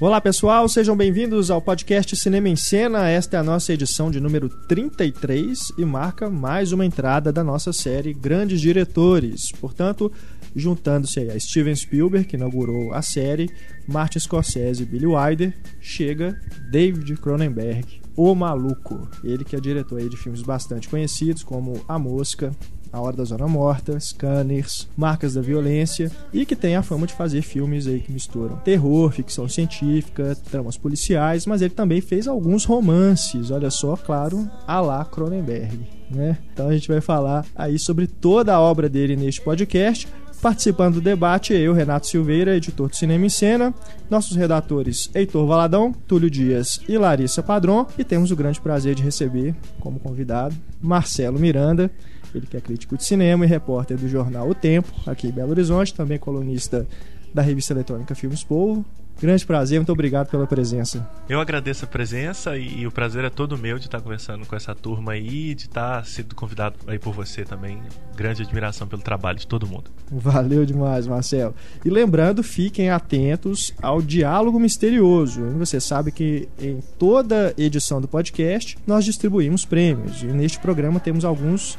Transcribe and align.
Olá 0.00 0.20
pessoal, 0.20 0.68
sejam 0.68 0.96
bem-vindos 0.96 1.50
ao 1.50 1.60
podcast 1.60 2.14
Cinema 2.14 2.48
em 2.48 2.54
Cena. 2.54 3.08
Esta 3.08 3.36
é 3.36 3.40
a 3.40 3.42
nossa 3.42 3.72
edição 3.72 4.12
de 4.12 4.20
número 4.20 4.48
33 4.48 5.72
e 5.76 5.84
marca 5.84 6.30
mais 6.30 6.70
uma 6.70 6.86
entrada 6.86 7.32
da 7.32 7.42
nossa 7.42 7.72
série 7.72 8.14
Grandes 8.14 8.60
Diretores. 8.60 9.50
Portanto, 9.60 10.12
juntando-se 10.54 11.18
a 11.18 11.40
Steven 11.40 11.74
Spielberg, 11.74 12.28
que 12.28 12.36
inaugurou 12.36 12.92
a 12.94 13.02
série, 13.02 13.50
Martin 13.88 14.20
Scorsese 14.20 14.84
e 14.84 14.86
Billy 14.86 15.06
Wilder, 15.06 15.52
chega 15.80 16.40
David 16.70 17.16
Cronenberg, 17.16 18.00
o 18.14 18.36
maluco. 18.36 19.08
Ele 19.24 19.44
que 19.44 19.56
é 19.56 19.60
diretor 19.60 20.00
de 20.08 20.16
filmes 20.16 20.42
bastante 20.42 20.88
conhecidos 20.88 21.42
como 21.42 21.84
A 21.88 21.98
Mosca, 21.98 22.52
a 22.92 23.00
Hora 23.00 23.16
da 23.16 23.24
Zona 23.24 23.46
Morta, 23.46 23.98
Scanners, 23.98 24.88
Marcas 24.96 25.34
da 25.34 25.40
Violência 25.40 26.10
e 26.32 26.46
que 26.46 26.56
tem 26.56 26.76
a 26.76 26.82
fama 26.82 27.06
de 27.06 27.14
fazer 27.14 27.42
filmes 27.42 27.86
aí 27.86 28.00
que 28.00 28.12
misturam 28.12 28.56
terror, 28.56 29.10
ficção 29.10 29.48
científica, 29.48 30.36
tramas 30.50 30.76
policiais, 30.76 31.46
mas 31.46 31.62
ele 31.62 31.74
também 31.74 32.00
fez 32.00 32.26
alguns 32.26 32.64
romances, 32.64 33.50
olha 33.50 33.70
só, 33.70 33.96
claro, 33.96 34.48
a 34.66 34.80
lá 34.80 35.04
Cronenberg, 35.04 35.78
né? 36.10 36.38
Então 36.52 36.68
a 36.68 36.72
gente 36.72 36.88
vai 36.88 37.00
falar 37.00 37.44
aí 37.54 37.78
sobre 37.78 38.06
toda 38.06 38.54
a 38.54 38.60
obra 38.60 38.88
dele 38.88 39.16
neste 39.16 39.40
podcast. 39.40 40.08
Participando 40.40 40.94
do 40.94 41.00
debate, 41.00 41.52
eu, 41.52 41.72
Renato 41.72 42.06
Silveira, 42.06 42.56
editor 42.56 42.88
do 42.88 42.94
Cinema 42.94 43.26
em 43.26 43.28
Cena, 43.28 43.74
nossos 44.08 44.36
redatores 44.36 45.10
Heitor 45.12 45.44
Valadão, 45.48 45.92
Túlio 46.06 46.30
Dias 46.30 46.80
e 46.88 46.96
Larissa 46.96 47.42
Padron, 47.42 47.84
e 47.98 48.04
temos 48.04 48.30
o 48.30 48.36
grande 48.36 48.60
prazer 48.60 48.94
de 48.94 49.02
receber 49.02 49.52
como 49.80 49.98
convidado 49.98 50.54
Marcelo 50.80 51.40
Miranda, 51.40 51.90
ele 52.36 52.46
que 52.46 52.56
é 52.56 52.60
crítico 52.60 52.96
de 52.96 53.04
cinema 53.04 53.44
e 53.44 53.48
repórter 53.48 53.96
do 53.96 54.08
jornal 54.08 54.48
O 54.48 54.54
Tempo, 54.54 54.92
aqui 55.06 55.28
em 55.28 55.32
Belo 55.32 55.50
Horizonte, 55.50 55.94
também 55.94 56.18
colunista 56.18 56.86
da 57.32 57.42
revista 57.42 57.72
eletrônica 57.72 58.14
Filmes 58.14 58.42
Povo. 58.42 58.84
Grande 59.20 59.44
prazer, 59.44 59.80
muito 59.80 59.90
obrigado 59.90 60.30
pela 60.30 60.46
presença. 60.46 61.04
Eu 61.28 61.40
agradeço 61.40 61.84
a 61.84 61.88
presença 61.88 62.56
e, 62.56 62.82
e, 62.82 62.86
o 62.86 62.92
prazer 62.92 63.24
é 63.24 63.30
todo 63.30 63.58
meu 63.58 63.76
de 63.76 63.86
estar 63.86 64.00
conversando 64.00 64.46
com 64.46 64.54
essa 64.54 64.76
turma 64.76 65.12
aí, 65.12 65.56
de 65.56 65.64
estar 65.64 66.06
sendo 66.06 66.36
convidado 66.36 66.76
aí 66.86 67.00
por 67.00 67.12
você 67.12 67.44
também. 67.44 67.82
Grande 68.14 68.42
admiração 68.42 68.86
pelo 68.86 69.02
trabalho 69.02 69.36
de 69.36 69.46
todo 69.46 69.66
mundo. 69.66 69.90
Valeu 70.08 70.64
demais, 70.64 71.08
Marcelo. 71.08 71.52
E 71.84 71.90
lembrando, 71.90 72.44
fiquem 72.44 72.90
atentos 72.90 73.74
ao 73.82 74.00
diálogo 74.00 74.60
misterioso. 74.60 75.44
Você 75.58 75.80
sabe 75.80 76.12
que 76.12 76.48
em 76.56 76.78
toda 76.96 77.52
edição 77.58 78.00
do 78.00 78.06
podcast 78.06 78.78
nós 78.86 79.04
distribuímos 79.04 79.64
prêmios 79.64 80.22
e 80.22 80.26
neste 80.26 80.60
programa 80.60 81.00
temos 81.00 81.24
alguns 81.24 81.76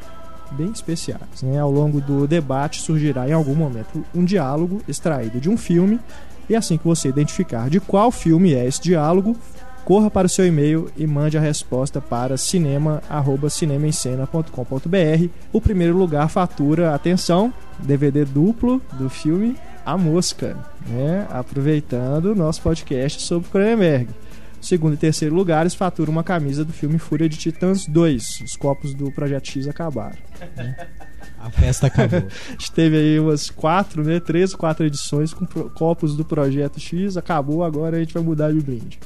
bem 0.51 0.71
especiais. 0.71 1.41
Né? 1.41 1.59
Ao 1.59 1.71
longo 1.71 2.01
do 2.01 2.27
debate 2.27 2.81
surgirá 2.81 3.27
em 3.27 3.33
algum 3.33 3.55
momento 3.55 4.05
um 4.13 4.23
diálogo 4.23 4.81
extraído 4.87 5.39
de 5.39 5.49
um 5.49 5.57
filme, 5.57 5.99
e 6.49 6.55
assim 6.55 6.77
que 6.77 6.85
você 6.85 7.09
identificar 7.09 7.69
de 7.69 7.79
qual 7.79 8.11
filme 8.11 8.53
é 8.53 8.65
esse 8.65 8.81
diálogo, 8.81 9.35
corra 9.85 10.11
para 10.11 10.27
o 10.27 10.29
seu 10.29 10.45
e-mail 10.45 10.91
e 10.95 11.07
mande 11.07 11.35
a 11.37 11.41
resposta 11.41 11.99
para 11.99 12.37
cinema@cinemaencena.com.br. 12.37 15.29
O 15.51 15.59
primeiro 15.59 15.97
lugar 15.97 16.29
fatura, 16.29 16.93
atenção, 16.93 17.51
DVD 17.79 18.23
duplo 18.25 18.79
do 18.93 19.09
filme 19.09 19.57
A 19.85 19.97
Mosca, 19.97 20.55
né? 20.87 21.27
aproveitando 21.29 22.33
nosso 22.35 22.61
podcast 22.61 23.21
sobre 23.21 23.49
Cronenberg. 23.49 24.07
Segundo 24.61 24.93
e 24.93 24.97
terceiro 24.97 25.33
lugares 25.33 25.73
fatura 25.73 26.11
uma 26.11 26.23
camisa 26.23 26.65
do 26.65 26.73
filme 26.73 26.99
Fúria 26.99 27.29
de 27.29 27.37
Titãs 27.37 27.85
2. 27.85 28.41
Os 28.45 28.55
copos 28.55 28.93
do 28.93 29.11
Projeto 29.11 29.47
X 29.47 29.67
acabaram. 29.67 30.17
Né? 30.55 30.75
A 31.39 31.49
festa 31.49 31.87
acabou. 31.87 32.19
a 32.47 32.51
gente 32.51 32.71
teve 32.71 32.97
aí 32.97 33.19
umas 33.19 33.49
quatro, 33.49 34.03
né? 34.03 34.19
Três, 34.19 34.53
quatro 34.53 34.85
edições 34.85 35.33
com 35.33 35.45
copos 35.45 36.15
do 36.15 36.25
Projeto 36.25 36.79
X. 36.79 37.15
Acabou, 37.15 37.63
agora 37.63 37.97
a 37.97 37.99
gente 37.99 38.13
vai 38.13 38.23
mudar 38.23 38.51
de 38.51 38.59
brinde. 38.59 38.99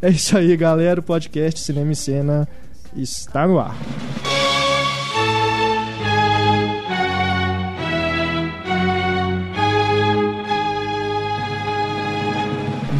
É 0.00 0.08
isso 0.10 0.36
aí, 0.36 0.56
galera. 0.56 1.00
O 1.00 1.02
podcast 1.02 1.60
Cinema 1.60 1.92
e 1.92 1.96
Cena 1.96 2.48
está 2.94 3.46
no 3.46 3.58
ar. 3.58 3.76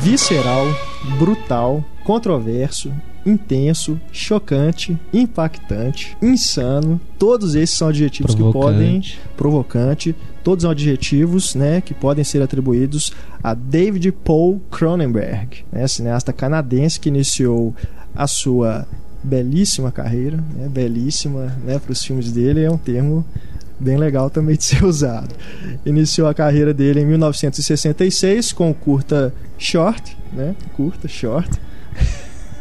Visceral 0.03 0.67
brutal, 1.19 1.85
controverso, 2.05 2.93
intenso, 3.25 4.01
chocante, 4.13 4.97
impactante, 5.13 6.17
insano. 6.23 7.01
Todos 7.19 7.55
esses 7.55 7.77
são 7.77 7.89
adjetivos 7.89 8.35
provocante. 8.35 9.13
que 9.13 9.19
podem 9.19 9.37
provocante, 9.37 10.17
todos 10.45 10.63
são 10.63 10.71
adjetivos, 10.71 11.55
né, 11.55 11.81
que 11.81 11.93
podem 11.93 12.23
ser 12.23 12.41
atribuídos 12.41 13.13
a 13.43 13.53
David 13.53 14.13
Paul 14.13 14.61
Cronenberg, 14.71 15.65
né, 15.73 15.87
cineasta 15.89 16.33
canadense 16.33 17.01
que 17.01 17.09
iniciou 17.09 17.75
a 18.15 18.27
sua 18.27 18.87
belíssima 19.23 19.91
carreira, 19.91 20.37
né, 20.55 20.69
belíssima, 20.69 21.57
né, 21.65 21.79
para 21.81 21.93
os 21.93 22.05
filmes 22.05 22.31
dele 22.31 22.63
é 22.63 22.71
um 22.71 22.79
termo 22.79 23.25
bem 23.79 23.97
legal 23.97 24.31
também 24.31 24.57
de 24.57 24.65
ser 24.65 24.85
usado. 24.87 25.35
Iniciou 25.85 26.29
a 26.29 26.35
carreira 26.35 26.73
dele 26.73 27.01
em 27.01 27.07
1966 27.07 28.53
com 28.53 28.71
o 28.71 28.75
curta 28.75 29.35
Short, 29.59 30.16
né? 30.33 30.55
Curta, 30.75 31.09
Short. 31.09 31.51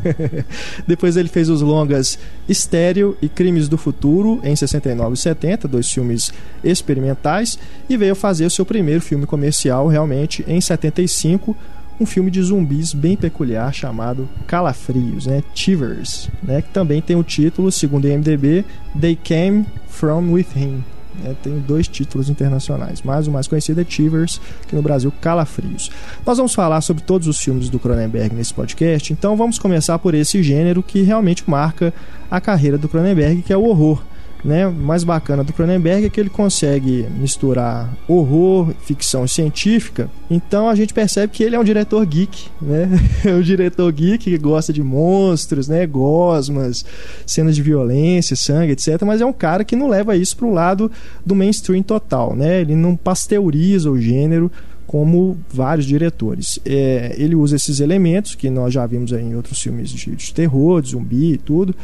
Depois 0.87 1.17
ele 1.17 1.29
fez 1.29 1.49
os 1.49 1.61
longas 1.61 2.19
Estéreo 2.47 3.17
e 3.21 3.27
Crimes 3.27 3.67
do 3.67 3.77
Futuro 3.77 4.39
em 4.43 4.55
69 4.55 5.13
e 5.13 5.17
70, 5.17 5.67
dois 5.67 5.91
filmes 5.91 6.31
experimentais, 6.63 7.57
e 7.89 7.97
veio 7.97 8.15
fazer 8.15 8.45
o 8.45 8.49
seu 8.49 8.65
primeiro 8.65 9.01
filme 9.01 9.25
comercial 9.25 9.87
realmente 9.87 10.43
em 10.47 10.61
75, 10.61 11.55
um 11.99 12.05
filme 12.05 12.29
de 12.29 12.41
zumbis 12.41 12.93
bem 12.93 13.15
peculiar 13.15 13.73
chamado 13.73 14.27
Calafrios, 14.45 15.25
né? 15.25 15.41
Chivers, 15.53 16.29
né? 16.43 16.61
Que 16.61 16.69
também 16.69 17.01
tem 17.01 17.15
o 17.15 17.23
título, 17.23 17.71
segundo 17.71 18.05
o 18.05 18.07
IMDb, 18.07 18.65
They 18.99 19.15
Came 19.15 19.65
From 19.87 20.33
Within, 20.33 20.83
né, 21.23 21.35
tem 21.41 21.57
dois 21.59 21.87
títulos 21.87 22.29
internacionais, 22.29 23.01
mas 23.03 23.27
o 23.27 23.31
mais 23.31 23.47
conhecido 23.47 23.81
é 23.81 23.83
Tivers, 23.83 24.39
que 24.67 24.75
no 24.75 24.81
Brasil 24.81 25.11
Calafrios. 25.21 25.91
Nós 26.25 26.37
vamos 26.37 26.53
falar 26.53 26.81
sobre 26.81 27.03
todos 27.03 27.27
os 27.27 27.39
filmes 27.39 27.69
do 27.69 27.79
Cronenberg 27.79 28.35
nesse 28.35 28.53
podcast, 28.53 29.11
então 29.11 29.35
vamos 29.35 29.59
começar 29.59 29.97
por 29.99 30.13
esse 30.13 30.41
gênero 30.41 30.81
que 30.81 31.01
realmente 31.01 31.43
marca 31.49 31.93
a 32.29 32.41
carreira 32.41 32.77
do 32.77 32.89
Cronenberg, 32.89 33.41
que 33.41 33.53
é 33.53 33.57
o 33.57 33.65
horror 33.65 34.01
né, 34.43 34.67
mais 34.67 35.03
bacana 35.03 35.43
do 35.43 35.51
Cronenberg 35.51 36.05
é 36.05 36.09
que 36.09 36.19
ele 36.19 36.29
consegue 36.29 37.07
misturar 37.17 37.91
horror, 38.07 38.73
ficção 38.81 39.27
científica. 39.27 40.09
Então 40.29 40.69
a 40.69 40.75
gente 40.75 40.93
percebe 40.93 41.33
que 41.33 41.43
ele 41.43 41.55
é 41.55 41.59
um 41.59 41.63
diretor 41.63 42.05
geek, 42.05 42.47
né? 42.61 42.89
É 43.25 43.33
um 43.33 43.41
diretor 43.41 43.91
geek 43.91 44.29
que 44.29 44.37
gosta 44.37 44.71
de 44.71 44.83
monstros, 44.83 45.67
né, 45.67 45.85
gosmas, 45.87 46.85
cenas 47.25 47.55
de 47.55 47.61
violência, 47.61 48.35
sangue, 48.35 48.73
etc. 48.73 49.01
Mas 49.03 49.21
é 49.21 49.25
um 49.25 49.33
cara 49.33 49.63
que 49.63 49.75
não 49.75 49.87
leva 49.87 50.15
isso 50.15 50.37
para 50.37 50.45
o 50.45 50.53
lado 50.53 50.91
do 51.25 51.33
mainstream 51.33 51.81
total, 51.81 52.35
né? 52.35 52.61
Ele 52.61 52.75
não 52.75 52.95
pasteuriza 52.95 53.89
o 53.89 53.99
gênero 53.99 54.51
como 54.85 55.37
vários 55.51 55.85
diretores. 55.85 56.59
É, 56.65 57.15
ele 57.17 57.35
usa 57.35 57.55
esses 57.55 57.79
elementos 57.79 58.35
que 58.35 58.49
nós 58.49 58.73
já 58.73 58.85
vimos 58.85 59.11
em 59.11 59.35
outros 59.35 59.59
filmes 59.59 59.89
de, 59.89 60.15
de 60.15 60.33
terror, 60.33 60.81
de 60.81 60.91
zumbi 60.91 61.33
e 61.33 61.37
tudo, 61.37 61.75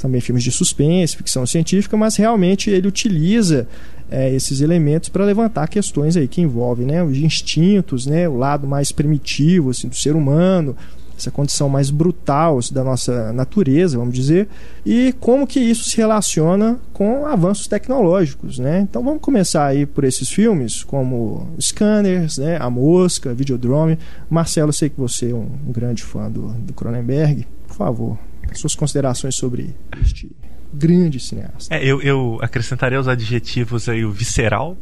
também 0.00 0.20
filmes 0.20 0.42
de 0.42 0.50
suspense, 0.50 1.16
ficção 1.16 1.46
científica, 1.46 1.96
mas 1.96 2.16
realmente 2.16 2.70
ele 2.70 2.88
utiliza 2.88 3.68
é, 4.10 4.32
esses 4.34 4.60
elementos 4.60 5.08
para 5.08 5.24
levantar 5.24 5.68
questões 5.68 6.16
aí 6.16 6.26
que 6.26 6.40
envolvem 6.40 6.86
né, 6.86 7.02
os 7.02 7.16
instintos, 7.16 8.06
né, 8.06 8.28
o 8.28 8.36
lado 8.36 8.66
mais 8.66 8.90
primitivo 8.90 9.70
assim, 9.70 9.88
do 9.88 9.96
ser 9.96 10.16
humano, 10.16 10.76
essa 11.16 11.30
condição 11.30 11.68
mais 11.68 11.90
brutal 11.90 12.58
assim, 12.58 12.72
da 12.74 12.82
nossa 12.82 13.32
natureza, 13.32 13.98
vamos 13.98 14.14
dizer, 14.14 14.48
e 14.84 15.14
como 15.20 15.46
que 15.46 15.60
isso 15.60 15.84
se 15.84 15.96
relaciona 15.96 16.78
com 16.92 17.26
avanços 17.26 17.66
tecnológicos, 17.66 18.58
né? 18.58 18.80
Então 18.80 19.04
vamos 19.04 19.20
começar 19.20 19.66
aí 19.66 19.84
por 19.84 20.04
esses 20.04 20.30
filmes, 20.30 20.82
como 20.82 21.46
Scanners, 21.60 22.38
né, 22.38 22.56
A 22.58 22.70
Mosca, 22.70 23.34
Videodrome. 23.34 23.98
Marcelo, 24.30 24.70
eu 24.70 24.72
sei 24.72 24.88
que 24.88 24.98
você 24.98 25.30
é 25.30 25.34
um, 25.34 25.46
grande 25.68 26.02
fã 26.02 26.30
do, 26.30 26.48
do 26.54 26.72
Cronenberg, 26.72 27.46
por 27.68 27.76
favor, 27.76 28.18
suas 28.58 28.74
considerações 28.74 29.34
sobre 29.34 29.74
este 30.00 30.30
grande 30.72 31.18
cineasta. 31.18 31.74
É, 31.74 31.84
eu, 31.84 32.00
eu 32.02 32.38
acrescentaria 32.42 32.98
os 32.98 33.08
adjetivos 33.08 33.88
aí 33.88 34.04
o 34.04 34.10
visceral 34.12 34.76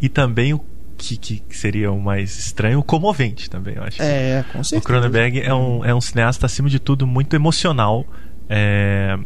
e 0.00 0.08
também 0.08 0.52
o 0.52 0.60
que, 0.96 1.16
que, 1.16 1.56
seria 1.56 1.92
o 1.92 2.00
mais 2.00 2.36
estranho, 2.38 2.80
o 2.80 2.82
comovente 2.82 3.48
também, 3.48 3.76
eu 3.76 3.84
acho. 3.84 4.02
É, 4.02 4.44
com 4.52 4.64
certeza. 4.64 4.78
O 4.78 4.82
Cronenberg 4.82 5.40
é 5.40 5.54
um, 5.54 5.84
é 5.84 5.94
um 5.94 6.00
cineasta, 6.00 6.46
acima 6.46 6.68
de 6.68 6.80
tudo, 6.80 7.06
muito 7.06 7.34
emocional 7.36 8.04
é, 8.48 9.18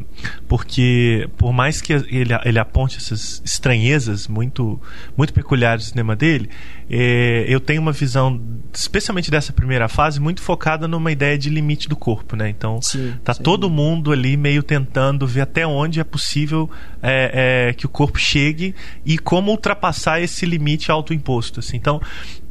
porque 0.48 1.28
por 1.36 1.52
mais 1.52 1.80
que 1.80 1.92
ele, 1.92 2.34
ele 2.44 2.58
aponte 2.58 2.96
essas 2.96 3.40
estranhezas 3.44 4.26
muito, 4.26 4.80
muito 5.16 5.32
peculiares 5.32 5.84
do 5.84 5.88
cinema 5.90 6.16
dele, 6.16 6.50
é, 6.90 7.44
eu 7.46 7.60
tenho 7.60 7.80
uma 7.80 7.92
visão, 7.92 8.40
especialmente 8.72 9.30
dessa 9.30 9.52
primeira 9.52 9.88
fase, 9.88 10.20
muito 10.20 10.42
focada 10.42 10.88
numa 10.88 11.12
ideia 11.12 11.38
de 11.38 11.48
limite 11.48 11.88
do 11.88 11.94
corpo, 11.96 12.34
né? 12.34 12.48
Então 12.48 12.82
sim, 12.82 13.14
tá 13.22 13.32
sim. 13.32 13.42
todo 13.42 13.70
mundo 13.70 14.10
ali 14.10 14.36
meio 14.36 14.62
tentando 14.62 15.26
ver 15.26 15.42
até 15.42 15.66
onde 15.66 16.00
é 16.00 16.04
possível 16.04 16.68
é, 17.00 17.68
é 17.68 17.72
que 17.72 17.86
o 17.86 17.88
corpo 17.88 18.18
chegue 18.18 18.74
e 19.06 19.18
como 19.18 19.52
ultrapassar 19.52 20.20
esse 20.20 20.44
limite 20.44 20.90
autoimposto. 20.90 21.60
Assim. 21.60 21.76
Então 21.76 22.00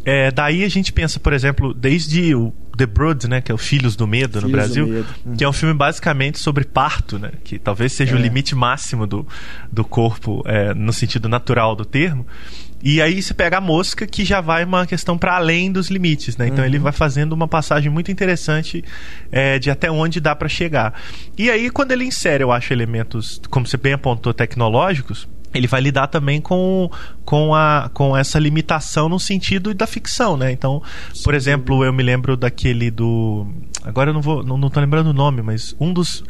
é, 0.06 0.32
daí 0.32 0.64
a 0.64 0.70
gente 0.70 0.92
pensa, 0.92 1.20
por 1.20 1.34
exemplo, 1.34 1.74
desde 1.74 2.34
o 2.34 2.54
The 2.78 2.86
Brood, 2.86 3.28
né? 3.28 3.42
Que 3.42 3.52
é 3.52 3.56
o 3.56 3.58
Filhos 3.58 3.96
do 3.96 4.08
Medo 4.08 4.40
Filhos 4.40 4.44
no 4.44 4.50
Brasil. 4.50 4.88
Medo. 4.88 5.08
Que 5.38 5.44
é 5.44 5.50
um 5.50 5.54
filme 5.54 5.74
basicamente 5.76 6.40
sobre 6.40 6.64
parto, 6.66 7.20
né? 7.20 7.32
Que 7.44 7.60
talvez 7.60 7.92
seja 7.94 8.16
o 8.16 8.20
É. 8.20 8.22
limite 8.22 8.56
máximo 8.56 9.06
do, 9.06 9.28
do 9.72 9.84
corpo, 9.84 10.42
é, 10.46 10.74
no 10.74 10.92
sentido 10.94 11.28
natural 11.30 11.76
do 11.76 11.86
termo. 11.86 12.26
E 12.84 13.00
aí 13.00 13.22
você 13.22 13.32
pega 13.34 13.58
a 13.58 13.62
mosca 13.62 14.08
que 14.08 14.26
já 14.26 14.42
vai 14.42 14.64
uma 14.64 14.88
questão 14.88 15.16
para 15.16 15.36
além 15.36 15.72
dos 15.72 15.90
limites, 15.90 16.36
né? 16.38 16.48
Então 16.48 16.60
Uhum. 16.60 16.66
ele 16.66 16.80
vai 16.80 16.92
fazendo 16.92 17.34
uma 17.34 17.48
passagem 17.48 17.92
muito 17.92 18.12
interessante 18.12 18.84
é, 19.32 19.60
de 19.60 19.70
até 19.70 19.92
onde 19.92 20.20
dá 20.20 20.36
para 20.36 20.50
chegar. 20.50 21.00
E 21.38 21.52
aí 21.52 21.70
quando 21.70 21.92
ele 21.92 22.06
insere, 22.06 22.44
eu 22.44 22.52
acho, 22.52 22.74
elementos, 22.74 23.40
como 23.52 23.68
você 23.68 23.78
bem 23.78 23.94
apontou, 23.94 24.34
tecnológicos, 24.34 25.28
ele 25.54 25.68
vai 25.68 25.82
lidar 25.82 26.08
também 26.08 26.40
com, 26.40 26.90
com, 27.26 27.54
a, 27.54 27.90
com 27.94 28.16
essa 28.16 28.40
limitação 28.40 29.10
no 29.10 29.20
sentido 29.20 29.74
da 29.74 29.86
ficção, 29.86 30.38
né? 30.38 30.52
Então, 30.52 30.82
por 31.24 31.34
exemplo, 31.34 31.84
eu 31.84 31.92
me 31.92 32.04
lembro 32.04 32.38
daquele 32.38 32.90
do. 32.90 33.48
Agora 33.84 34.12
eu 34.12 34.14
não 34.14 34.22
vou. 34.22 34.44
Não, 34.44 34.58
não 34.58 34.70
tô 34.70 34.80
lembrando 34.80 35.08
o 35.08 35.14
nome, 35.14 35.42
mas 35.42 35.76
um 35.80 35.92
dos, 35.92 36.24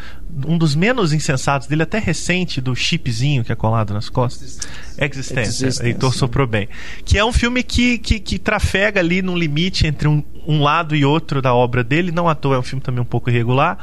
um 0.48 0.58
dos 0.58 0.74
menos 0.76 1.14
insensatos 1.14 1.68
dele, 1.68 1.84
até 1.84 2.00
recente, 2.00 2.60
do 2.60 2.76
chipzinho 2.76 3.44
que 3.44 3.52
é 3.52 3.56
colado 3.56 3.94
nas 3.94 4.10
costas. 4.10 4.60
Existência. 4.98 5.68
Existência. 5.68 5.86
Heitor 5.86 6.14
soprou 6.14 6.48
bem. 6.48 6.68
Que 7.06 7.18
é 7.18 7.26
um 7.26 7.34
filme 7.34 7.64
que, 7.64 7.98
que, 7.98 8.20
que 8.20 8.40
trafega 8.40 9.00
ali 9.00 9.22
num 9.22 9.38
limite 9.38 9.86
entre 9.86 10.08
um, 10.08 10.24
um 10.48 10.62
lado 10.62 10.96
e 10.96 11.06
outro 11.06 11.42
da 11.42 11.54
obra 11.54 11.84
dele. 11.84 12.12
Não 12.12 12.28
à 12.28 12.36
toa, 12.36 12.56
é 12.56 12.60
um 12.60 12.64
filme 12.64 12.82
também 12.82 13.02
um 13.02 13.06
pouco 13.06 13.30
irregular. 13.30 13.78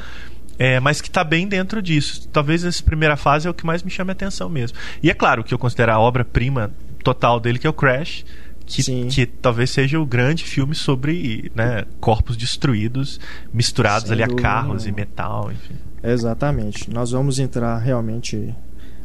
É, 0.59 0.81
mas 0.81 1.01
que 1.01 1.09
está 1.09 1.23
bem 1.23 1.47
dentro 1.47 1.81
disso. 1.81 2.29
Talvez 2.33 2.65
essa 2.65 2.83
primeira 2.83 3.17
fase 3.17 3.47
é 3.47 3.51
o 3.51 3.55
que 3.55 3.65
mais 3.65 3.83
me 3.83 3.91
chama 3.91 4.11
a 4.11 4.15
atenção 4.15 4.49
mesmo. 4.49 4.77
E 5.03 5.11
é 5.11 5.15
claro 5.15 5.45
que 5.45 5.55
eu 5.55 5.59
considero 5.59 5.93
a 5.93 5.99
obra-prima 5.99 6.73
total 7.05 7.39
dele, 7.39 7.59
que 7.59 7.67
é 7.67 7.71
o 7.71 7.73
Crash, 7.73 8.25
que, 8.67 9.07
que 9.07 9.27
talvez 9.27 9.71
seja 9.71 9.99
o 9.99 10.05
grande 10.05 10.45
filme 10.45 10.75
sobre 10.75 11.51
né, 11.55 11.85
corpos 12.01 12.37
destruídos, 12.37 13.19
misturados 13.53 14.09
Sem 14.09 14.15
ali 14.15 14.23
a 14.23 14.27
dúvida 14.27 14.43
carros 14.43 14.87
e 14.87 14.93
metal, 14.93 15.51
enfim. 15.53 15.75
Exatamente. 16.03 16.91
Nós 16.91 17.13
vamos 17.13 17.39
entrar 17.39 17.79
realmente 17.79 18.55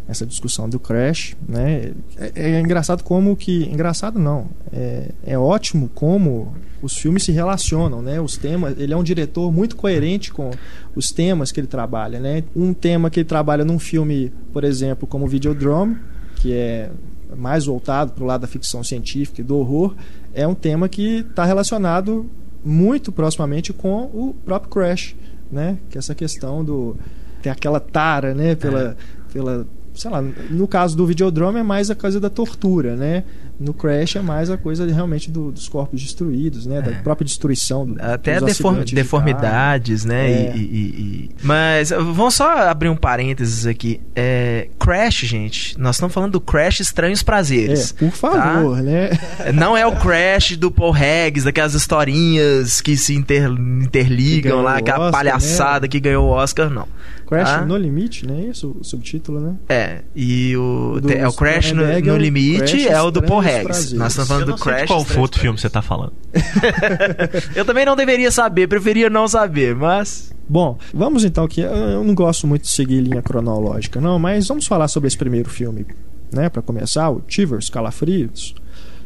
nessa 0.08 0.26
discussão 0.26 0.70
do 0.70 0.80
Crash, 0.80 1.36
né? 1.48 1.94
É, 2.18 2.32
é 2.36 2.60
engraçado 2.60 3.04
como 3.04 3.36
que 3.36 3.64
engraçado 3.66 4.20
não, 4.20 4.50
é, 4.72 5.10
é 5.26 5.38
ótimo 5.38 5.90
como 5.94 6.54
os 6.82 6.98
filmes 6.98 7.24
se 7.24 7.32
relacionam, 7.32 8.02
né? 8.02 8.20
Os 8.20 8.36
temas, 8.36 8.78
ele 8.78 8.94
é 8.94 8.98
um 8.98 9.04
diretor 9.04 9.52
muito 9.52 9.76
coerente 9.76 10.34
com 10.34 10.52
os 10.96 11.12
temas 11.12 11.52
que 11.52 11.60
ele 11.60 11.68
trabalha, 11.68 12.20
né? 12.20 12.44
Um 12.54 12.74
tema 12.74 13.10
que 13.10 13.22
ele 13.22 13.28
trabalha 13.28 13.64
num 13.64 13.80
filme, 13.80 14.32
por 14.52 14.66
exemplo, 14.66 15.08
como 15.08 15.26
Videodrome, 15.26 15.98
que 16.36 16.54
é 16.54 16.92
mais 17.38 17.66
voltado 17.66 18.12
para 18.12 18.24
o 18.24 18.28
lado 18.28 18.42
da 18.42 18.48
ficção 18.48 18.84
científica 18.84 19.42
e 19.42 19.44
do 19.44 19.58
horror, 19.58 19.96
é 20.34 20.46
um 20.46 20.54
tema 20.54 20.90
que 20.90 21.20
está 21.20 21.46
relacionado 21.46 22.30
muito 22.64 23.12
proximamente 23.12 23.72
com 23.72 24.04
o 24.14 24.36
próprio 24.46 24.70
Crash, 24.70 25.16
né? 25.50 25.78
Que 25.90 25.98
é 25.98 26.00
essa 26.00 26.14
questão 26.14 26.64
do 26.64 26.98
tem 27.42 27.52
aquela 27.52 27.80
tara, 27.80 28.34
né? 28.34 28.56
Pela, 28.56 28.96
pela 29.32 29.68
sei 29.94 30.10
lá, 30.10 30.22
no 30.22 30.68
caso 30.68 30.98
do 30.98 31.06
Videodrome 31.06 31.60
é 31.60 31.64
mais 31.64 31.90
a 31.90 31.96
coisa 31.96 32.20
da 32.20 32.30
tortura, 32.30 32.96
né? 32.96 33.24
No 33.60 33.74
Crash 33.74 34.16
é 34.16 34.22
mais 34.22 34.50
a 34.50 34.58
coisa 34.58 34.86
realmente 34.86 35.30
do- 35.32 35.52
dos 35.52 35.70
corpos 35.70 36.02
destruídos, 36.02 36.66
né? 36.66 36.82
Da 36.82 36.92
É. 36.92 36.96
própria 36.96 37.24
destruição 37.26 37.86
do, 37.86 38.02
Até 38.02 38.40
deform- 38.42 38.70
acidentes 38.76 38.90
de 38.90 38.96
deformidades, 38.96 40.06
né? 40.06 40.32
É. 40.32 40.54
E, 40.56 40.60
e- 40.60 40.64
e- 40.64 41.30
Mas 41.44 41.90
vamos 41.92 42.34
só 42.34 42.68
abrir 42.68 42.90
um 42.90 42.96
parênteses 42.96 43.66
aqui. 43.66 44.02
É, 44.16 44.68
Crash, 44.80 45.22
gente. 45.26 45.80
Nós 45.80 45.96
estamos 45.96 46.14
falando 46.14 46.32
do 46.34 46.42
Crash 46.42 46.80
Estranhos. 46.80 47.22
Prazeres. 47.24 47.94
É, 47.96 48.00
por 48.06 48.12
favor, 48.12 48.82
né? 48.82 49.12
Não 49.54 49.78
é 49.78 49.86
o 49.86 49.96
Crash 49.96 50.58
do 50.58 50.70
Paul 50.72 50.94
Haggis, 50.94 51.44
daquelas 51.46 51.74
historinhas 51.74 52.82
que 52.82 52.98
se 52.98 53.14
inter- 53.16 53.50
interligam 53.50 54.62
lá, 54.62 54.78
aquela 54.78 55.06
Oscar, 55.08 55.12
palhaçada 55.12 55.82
né? 55.82 55.88
que 55.88 56.00
ganhou 56.00 56.26
o 56.28 56.30
Oscar, 56.32 56.70
não. 56.70 56.88
Crash 57.28 57.50
Ah. 57.50 57.62
no 57.66 57.78
limite, 57.78 58.28
né? 58.28 58.48
Isso, 58.52 58.76
o 58.80 58.84
subtítulo, 58.84 59.40
né? 59.40 59.56
É, 59.70 60.02
e 60.16 60.56
o, 60.58 61.00
Do 61.02 61.12
é 61.12 61.28
o 61.28 61.34
Crash 61.34 61.72
no, 61.72 61.84
no 61.84 61.92
é 61.92 62.00
limite 62.18 62.58
Crash 62.60 62.86
é 62.86 63.02
o 63.02 63.10
do 63.10 63.24
Paul 63.24 63.40
Prazeres. 63.44 63.94
Nós 63.94 64.12
estamos 64.12 64.30
Eu 64.30 64.36
falando 64.36 64.48
não 64.50 64.56
do 64.56 64.64
sei 64.64 64.72
de 64.72 64.78
Crash. 64.78 64.88
qual 64.88 65.02
Estranhos 65.02 65.22
outro 65.22 65.40
filme 65.42 65.60
você 65.60 65.68
está 65.68 65.82
falando. 65.82 66.14
Eu 67.56 67.66
também 67.66 67.86
não 67.86 67.96
deveria 67.96 68.32
saber, 68.32 68.68
preferia 68.68 69.10
não 69.10 69.28
saber, 69.28 69.76
mas. 69.76 70.32
Bom, 70.48 70.78
vamos 70.94 71.24
então 71.24 71.44
aqui. 71.46 71.62
Eu 71.62 72.04
não 72.04 72.14
gosto 72.14 72.46
muito 72.48 72.64
de 72.64 72.70
seguir 72.70 73.02
linha 73.02 73.22
cronológica, 73.22 74.00
não, 74.02 74.20
mas 74.20 74.48
vamos 74.48 74.66
falar 74.68 74.88
sobre 74.88 75.08
esse 75.08 75.18
primeiro 75.18 75.50
filme, 75.50 75.86
né? 76.32 76.50
Para 76.50 76.62
começar, 76.62 77.10
o 77.10 77.22
Tivers 77.22 77.70
Calafrios, 77.70 78.54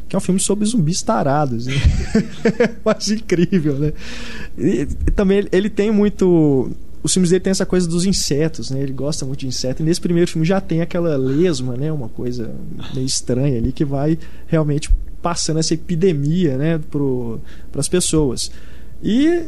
que 0.08 0.16
é 0.16 0.18
um 0.18 0.20
filme 0.20 0.40
sobre 0.40 0.64
zumbis 0.66 1.02
tarados. 1.02 1.66
Né? 1.66 1.74
Mas 2.84 3.08
incrível, 3.12 3.74
né? 3.74 3.92
E, 4.56 4.88
e 5.06 5.10
também 5.12 5.38
ele, 5.38 5.48
ele 5.52 5.70
tem 5.70 5.90
muito. 5.90 6.70
Os 7.08 7.14
filmes 7.14 7.30
dele 7.30 7.40
tem 7.40 7.50
essa 7.50 7.64
coisa 7.64 7.88
dos 7.88 8.04
insetos, 8.04 8.70
né? 8.70 8.82
Ele 8.82 8.92
gosta 8.92 9.24
muito 9.24 9.40
de 9.40 9.46
inseto. 9.46 9.82
E 9.82 9.84
nesse 9.86 9.98
primeiro 9.98 10.30
filme 10.30 10.46
já 10.46 10.60
tem 10.60 10.82
aquela 10.82 11.16
lesma, 11.16 11.74
né? 11.74 11.90
Uma 11.90 12.10
coisa 12.10 12.54
meio 12.94 13.06
estranha 13.06 13.56
ali 13.56 13.72
que 13.72 13.82
vai 13.82 14.18
realmente 14.46 14.90
passando 15.22 15.58
essa 15.58 15.72
epidemia, 15.72 16.58
né? 16.58 16.78
Para 17.72 17.80
as 17.80 17.88
pessoas. 17.88 18.50
E 19.02 19.46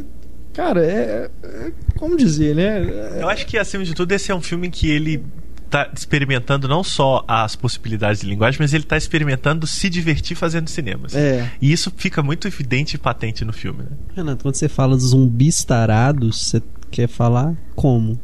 Cara, 0.55 0.85
é, 0.85 1.31
é- 1.45 1.73
Como 1.99 2.17
dizer, 2.17 2.57
né? 2.57 3.21
Eu 3.21 3.29
acho 3.29 3.47
que, 3.47 3.59
acima 3.59 3.85
de 3.85 3.95
tudo, 3.95 4.11
esse 4.13 4.33
é 4.33 4.35
um 4.35 4.41
filme 4.41 4.71
que 4.71 4.91
ele 4.91 5.23
tá 5.69 5.89
experimentando 5.95 6.67
não 6.67 6.83
só 6.83 7.25
as 7.29 7.55
possibilidades 7.55 8.23
de 8.23 8.27
linguagem, 8.27 8.59
mas 8.59 8.75
ele 8.75 8.83
tá 8.83 8.97
experimentando 8.97 9.67
se 9.67 9.89
divertir 9.89 10.35
fazendo 10.37 10.69
cinemas. 10.69 11.15
É. 11.15 11.49
E 11.63 11.71
isso 11.71 11.93
fica 11.97 12.23
muito 12.23 12.49
evidente 12.49 12.97
e 12.97 12.99
patente 12.99 13.45
no 13.45 13.53
filme, 13.53 13.85
né? 13.85 13.91
Renato, 14.17 14.43
quando 14.43 14.57
você 14.57 14.69
fala 14.69 14.97
de 14.97 15.05
zumbis 15.05 15.63
tarados, 15.63 16.47
você 16.47 16.61
quer 16.91 17.09
falar 17.09 17.55
como? 17.75 18.19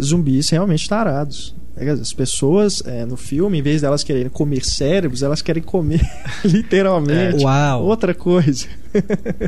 zumbis 0.00 0.50
realmente 0.50 0.88
tarados. 0.88 1.54
É, 1.76 1.88
As 1.90 2.12
pessoas 2.12 2.82
é, 2.86 3.04
no 3.04 3.16
filme, 3.16 3.58
em 3.58 3.62
vez 3.62 3.80
delas 3.82 4.02
quererem 4.04 4.28
comer 4.28 4.64
cérebros, 4.64 5.22
elas 5.22 5.40
querem 5.42 5.62
comer 5.62 6.00
literalmente 6.44 7.42
Uau! 7.44 7.84
outra 7.84 8.14
coisa. 8.14 8.66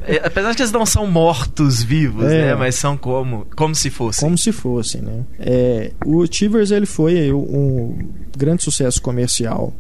É, 0.07 0.27
Apesar 0.27 0.51
de 0.51 0.57
que 0.57 0.63
eles 0.63 0.73
não 0.73 0.85
são 0.87 1.07
mortos 1.07 1.83
vivos, 1.83 2.25
É. 2.25 2.47
né? 2.49 2.55
Mas 2.55 2.75
são 2.77 2.97
como, 2.97 3.47
como 3.57 3.75
se 3.75 3.91
fossem. 3.91 4.25
Como 4.25 4.37
se 4.39 4.51
fossem, 4.53 5.03
né? 5.03 5.25
É, 5.39 5.93
o 6.05 6.27
Tivers 6.27 6.71
ele 6.71 6.87
foi 6.87 7.33
um 7.33 7.97
grande 8.37 8.63
sucesso 8.63 9.01
comercial 9.03 9.73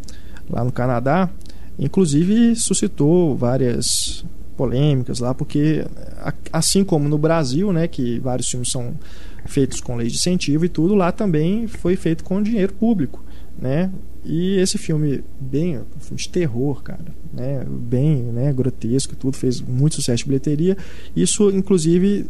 lá 0.51 0.63
no 0.65 0.71
Canadá. 0.73 1.29
Inclusive 1.79 2.55
suscitou 2.57 3.37
várias 3.37 4.25
polêmicas 4.57 5.21
lá, 5.21 5.35
porque 5.35 5.85
assim 6.53 6.85
como 6.85 7.09
no 7.09 7.19
Brasil, 7.19 7.73
né, 7.73 7.87
que 7.87 8.19
vários 8.21 8.49
filmes 8.49 8.71
são 8.71 8.95
feitos 9.45 9.81
com 9.81 9.97
lei 9.97 10.09
de 10.09 10.17
incentivo 10.17 10.65
e 10.65 10.69
tudo, 10.69 10.95
lá 10.95 11.13
também 11.13 11.67
foi 11.67 11.95
feito 11.97 12.25
com 12.25 12.43
dinheiro 12.43 12.73
público, 12.73 13.23
né? 13.59 13.91
E 14.25 14.57
esse 14.57 14.77
filme 14.77 15.23
bem, 15.39 15.79
um 15.79 16.01
filme 16.01 16.21
de 16.21 16.29
terror, 16.29 16.83
cara, 16.83 17.05
né, 17.33 17.65
bem, 17.69 18.17
né, 18.23 18.53
grotesco 18.53 19.13
e 19.13 19.17
tudo, 19.17 19.37
fez 19.37 19.61
muito 19.61 19.97
sucesso 19.97 20.25
de 20.25 20.29
bilheteria. 20.29 20.77
Isso 21.15 21.51
inclusive 21.51 22.27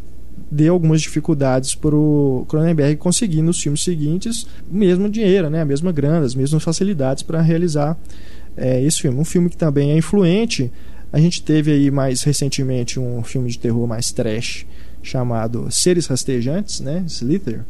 deu 0.50 0.75
algumas 0.75 1.00
dificuldades 1.00 1.75
para 1.75 1.97
o 1.97 2.45
Cronenberg 2.49 2.97
conseguir 2.97 3.40
nos 3.40 3.59
filmes 3.59 3.83
seguintes 3.83 4.47
o 4.71 4.76
mesmo 4.76 5.09
dinheiro, 5.09 5.49
né, 5.49 5.62
a 5.62 5.64
mesma 5.64 5.90
grana, 5.90 6.26
as 6.26 6.35
mesmas 6.35 6.62
facilidades 6.62 7.23
para 7.23 7.40
realizar 7.40 7.97
é, 8.56 8.83
esse 8.83 9.00
filme. 9.00 9.18
Um 9.18 9.25
filme 9.25 9.49
que 9.49 9.56
também 9.56 9.92
é 9.92 9.97
influente. 9.97 10.71
A 11.12 11.18
gente 11.20 11.42
teve 11.42 11.70
aí 11.72 11.90
mais 11.90 12.22
recentemente 12.22 12.98
um 13.00 13.22
filme 13.22 13.50
de 13.50 13.58
terror 13.58 13.86
mais 13.86 14.10
trash 14.12 14.66
chamado 15.02 15.70
Seres 15.70 16.06
Rastejantes, 16.06 16.80
né, 16.80 17.04
Slither, 17.06 17.60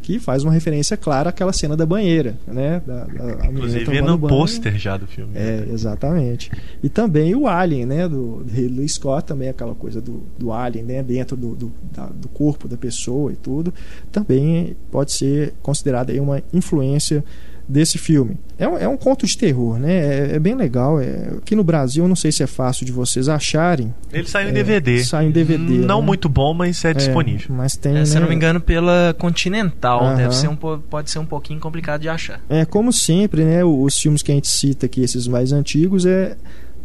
que 0.00 0.18
faz 0.18 0.44
uma 0.44 0.52
referência 0.52 0.96
clara 0.98 1.30
àquela 1.30 1.52
cena 1.52 1.74
da 1.76 1.86
banheira, 1.86 2.36
né, 2.46 2.80
da, 2.86 3.04
da 3.04 3.46
Inclusive 3.46 3.84
tomando 3.86 4.06
no 4.18 4.28
pôster 4.28 4.76
já 4.78 4.96
do 4.98 5.06
filme. 5.06 5.32
É, 5.34 5.66
exatamente. 5.72 6.50
E 6.82 6.88
também 6.90 7.34
o 7.34 7.48
Alien, 7.48 7.86
né? 7.86 8.06
Do 8.06 8.44
Ridley 8.46 8.86
Scott, 8.86 9.26
também 9.26 9.48
aquela 9.48 9.74
coisa 9.74 10.02
do, 10.02 10.22
do 10.38 10.52
Alien, 10.52 10.84
né? 10.84 11.02
Dentro 11.02 11.36
do, 11.38 11.54
do, 11.56 11.72
da- 11.90 12.10
do 12.14 12.28
corpo 12.28 12.68
da 12.68 12.76
pessoa 12.76 13.32
e 13.32 13.36
tudo. 13.36 13.72
Também 14.12 14.76
pode 14.90 15.12
ser 15.12 15.54
considerada 15.62 16.12
aí 16.12 16.20
uma 16.20 16.42
influência 16.52 17.24
desse 17.68 17.96
filme. 17.98 18.36
É 18.58 18.68
um, 18.68 18.76
é 18.78 18.86
um 18.86 18.96
conto 18.96 19.26
de 19.26 19.36
terror, 19.36 19.78
né? 19.78 19.92
É, 19.92 20.36
é 20.36 20.38
bem 20.38 20.54
legal. 20.54 21.00
É, 21.00 21.30
aqui 21.38 21.56
no 21.56 21.64
Brasil, 21.64 22.04
eu 22.04 22.08
não 22.08 22.14
sei 22.16 22.30
se 22.30 22.42
é 22.42 22.46
fácil 22.46 22.84
de 22.86 22.92
vocês 22.92 23.28
acharem. 23.28 23.92
Ele 24.12 24.28
saiu 24.28 24.48
em 24.48 24.50
É, 24.50 24.54
DVD. 24.54 25.02
sai 25.04 25.26
em 25.26 25.30
DVD, 25.30 25.78
Não 25.78 26.00
né? 26.00 26.06
muito 26.06 26.28
bom, 26.28 26.52
mas 26.54 26.84
é 26.84 26.92
disponível. 26.94 27.54
mas 27.54 27.76
tem, 27.76 27.96
É, 27.96 28.04
se 28.04 28.16
eu 28.16 28.20
não 28.20 28.26
né? 28.28 28.30
me 28.30 28.36
engano, 28.36 28.60
pela 28.60 29.14
Continental. 29.18 30.16
Deve 30.16 30.34
ser 30.34 30.48
um, 30.48 30.56
po- 30.56 30.78
pode 30.90 31.10
ser 31.10 31.18
um 31.18 31.26
pouquinho 31.26 31.58
complicado 31.60 32.00
de 32.02 32.08
achar. 32.08 32.40
É, 32.48 32.64
como 32.64 32.92
sempre, 32.92 33.44
né, 33.44 33.64
os 33.64 33.98
filmes 33.98 34.22
que 34.22 34.30
a 34.30 34.34
gente 34.34 34.48
cita 34.48 34.86
aqui, 34.86 35.02
esses 35.02 35.26
mais 35.26 35.52
antigos, 35.52 36.04
é 36.06 36.36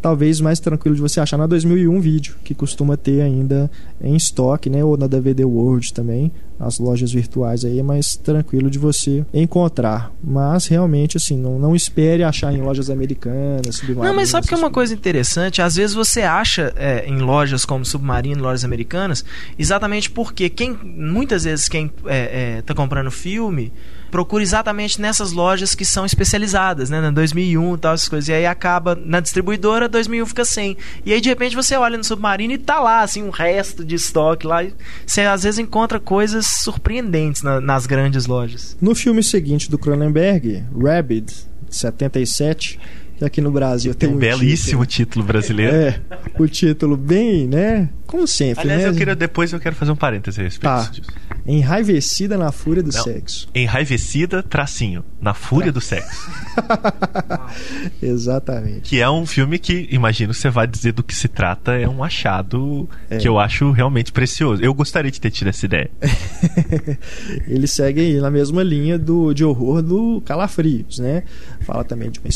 talvez 0.01 0.39
mais 0.39 0.59
tranquilo 0.59 0.95
de 0.95 1.01
você 1.01 1.19
achar 1.19 1.37
na 1.37 1.45
2001 1.45 1.99
vídeo, 1.99 2.35
que 2.43 2.53
costuma 2.55 2.95
ter 2.95 3.21
ainda 3.21 3.69
em 4.01 4.15
estoque, 4.15 4.69
né? 4.69 4.83
Ou 4.83 4.95
na 4.97 5.07
DVD 5.07 5.43
World 5.43 5.93
também, 5.93 6.31
as 6.59 6.77
lojas 6.77 7.11
virtuais 7.11 7.63
aí 7.63 7.79
é 7.79 7.83
mais 7.83 8.15
tranquilo 8.15 8.69
de 8.69 8.77
você 8.77 9.25
encontrar. 9.33 10.11
Mas 10.21 10.67
realmente, 10.67 11.15
assim, 11.17 11.37
não, 11.37 11.57
não 11.57 11.75
espere 11.75 12.23
achar 12.23 12.53
em 12.53 12.61
lojas 12.61 12.89
americanas, 12.89 13.77
submarinas. 13.77 14.09
Não, 14.09 14.15
mas 14.15 14.29
sabe 14.29 14.47
que 14.47 14.53
é 14.53 14.57
uma 14.57 14.69
coisa 14.69 14.93
interessante? 14.93 15.61
Às 15.61 15.75
vezes 15.75 15.95
você 15.95 16.21
acha 16.21 16.73
é, 16.75 17.05
em 17.07 17.19
lojas 17.19 17.63
como 17.63 17.85
Submarino, 17.85 18.43
lojas 18.43 18.65
americanas, 18.65 19.23
exatamente 19.57 20.11
porque 20.11 20.49
quem 20.49 20.77
muitas 20.83 21.45
vezes 21.45 21.69
quem 21.69 21.91
é, 22.05 22.57
é, 22.57 22.61
tá 22.61 22.73
comprando 22.73 23.09
filme 23.09 23.71
procura 24.09 24.43
exatamente 24.43 24.99
nessas 24.99 25.31
lojas 25.31 25.75
que 25.75 25.85
são 25.85 26.05
especializadas, 26.05 26.89
né? 26.89 26.99
Na 26.99 27.11
2001 27.11 27.75
e 27.75 27.77
tal, 27.77 27.93
essas 27.93 28.09
coisas. 28.09 28.27
E 28.27 28.33
aí 28.33 28.45
acaba 28.45 28.95
na 28.95 29.19
distribuidora, 29.19 29.87
2001 29.87 30.25
fica 30.25 30.43
sem. 30.43 30.77
E 31.05 31.13
aí 31.13 31.21
de 31.21 31.29
repente 31.29 31.55
você 31.55 31.75
olha 31.75 31.97
no 31.97 32.03
Submarino 32.03 32.53
e 32.53 32.57
tá 32.57 32.79
lá, 32.79 33.01
assim, 33.01 33.23
um 33.23 33.29
resto 33.29 33.85
de 33.85 33.95
estoque 33.95 34.45
lá. 34.45 34.63
E 34.63 34.73
você 35.05 35.21
às 35.21 35.43
vezes 35.43 35.59
encontra 35.59 35.99
coisas 35.99 36.48
surpreendentes 36.57 37.41
na- 37.43 37.59
nas 37.61 37.85
grandes 37.85 38.25
lojas. 38.25 38.75
No 38.81 38.93
filme 38.95 39.23
seguinte 39.23 39.69
do 39.69 39.77
Cronenberg, 39.77 40.63
Rabid, 40.77 41.31
77, 41.69 42.79
que 43.17 43.25
aqui 43.25 43.41
no 43.41 43.51
Brasil 43.51 43.93
tem 43.93 44.09
Tem 44.09 44.15
um 44.15 44.17
um 44.17 44.19
belíssimo 44.19 44.85
título 44.85 45.25
brasileiro. 45.25 45.75
É, 45.75 46.01
o 46.37 46.47
título 46.47 46.95
bem, 46.97 47.47
né? 47.47 47.89
Como 48.09 48.25
sempre, 48.25 48.63
Aliás, 48.63 48.81
né? 48.81 48.89
eu 48.89 48.93
queria 48.95 49.15
depois 49.15 49.53
eu 49.53 49.59
quero 49.59 49.75
fazer 49.75 49.91
um 49.91 49.95
parêntese 49.95 50.41
a 50.41 50.43
respeito 50.43 50.63
Tá. 50.63 50.89
disso. 50.89 51.11
Enraivecida 51.45 52.37
na 52.39 52.51
fúria 52.51 52.81
do 52.81 52.91
Não. 52.91 53.03
sexo. 53.03 53.47
Enraivecida, 53.53 54.41
tracinho, 54.41 55.05
na 55.21 55.35
fúria 55.35 55.71
do 55.71 55.79
sexo. 55.79 56.27
Exatamente. 58.01 58.81
Que 58.89 58.99
é 58.99 59.09
um 59.09 59.25
filme 59.25 59.59
que, 59.59 59.87
imagino, 59.91 60.33
você 60.33 60.49
vai 60.49 60.65
dizer 60.67 60.91
do 60.93 61.03
que 61.03 61.13
se 61.15 61.27
trata, 61.27 61.73
é 61.73 61.87
um 61.87 62.03
achado 62.03 62.89
É. 63.09 63.17
que 63.17 63.27
eu 63.27 63.39
acho 63.39 63.71
realmente 63.71 64.11
precioso. 64.11 64.61
Eu 64.63 64.73
gostaria 64.73 65.11
de 65.11 65.19
ter 65.21 65.31
tido 65.31 65.47
essa 65.49 65.65
ideia. 65.65 65.89
Ele 67.47 67.67
segue 67.67 68.01
aí 68.01 68.19
na 68.19 68.29
mesma 68.31 68.63
linha 68.63 68.97
do, 68.97 69.33
de 69.33 69.43
horror 69.43 69.81
do 69.81 70.21
Calafrios, 70.25 70.99
né? 70.99 71.23
Fala 71.61 71.83
também 71.83 72.09
de 72.11 72.19
uma, 72.19 72.29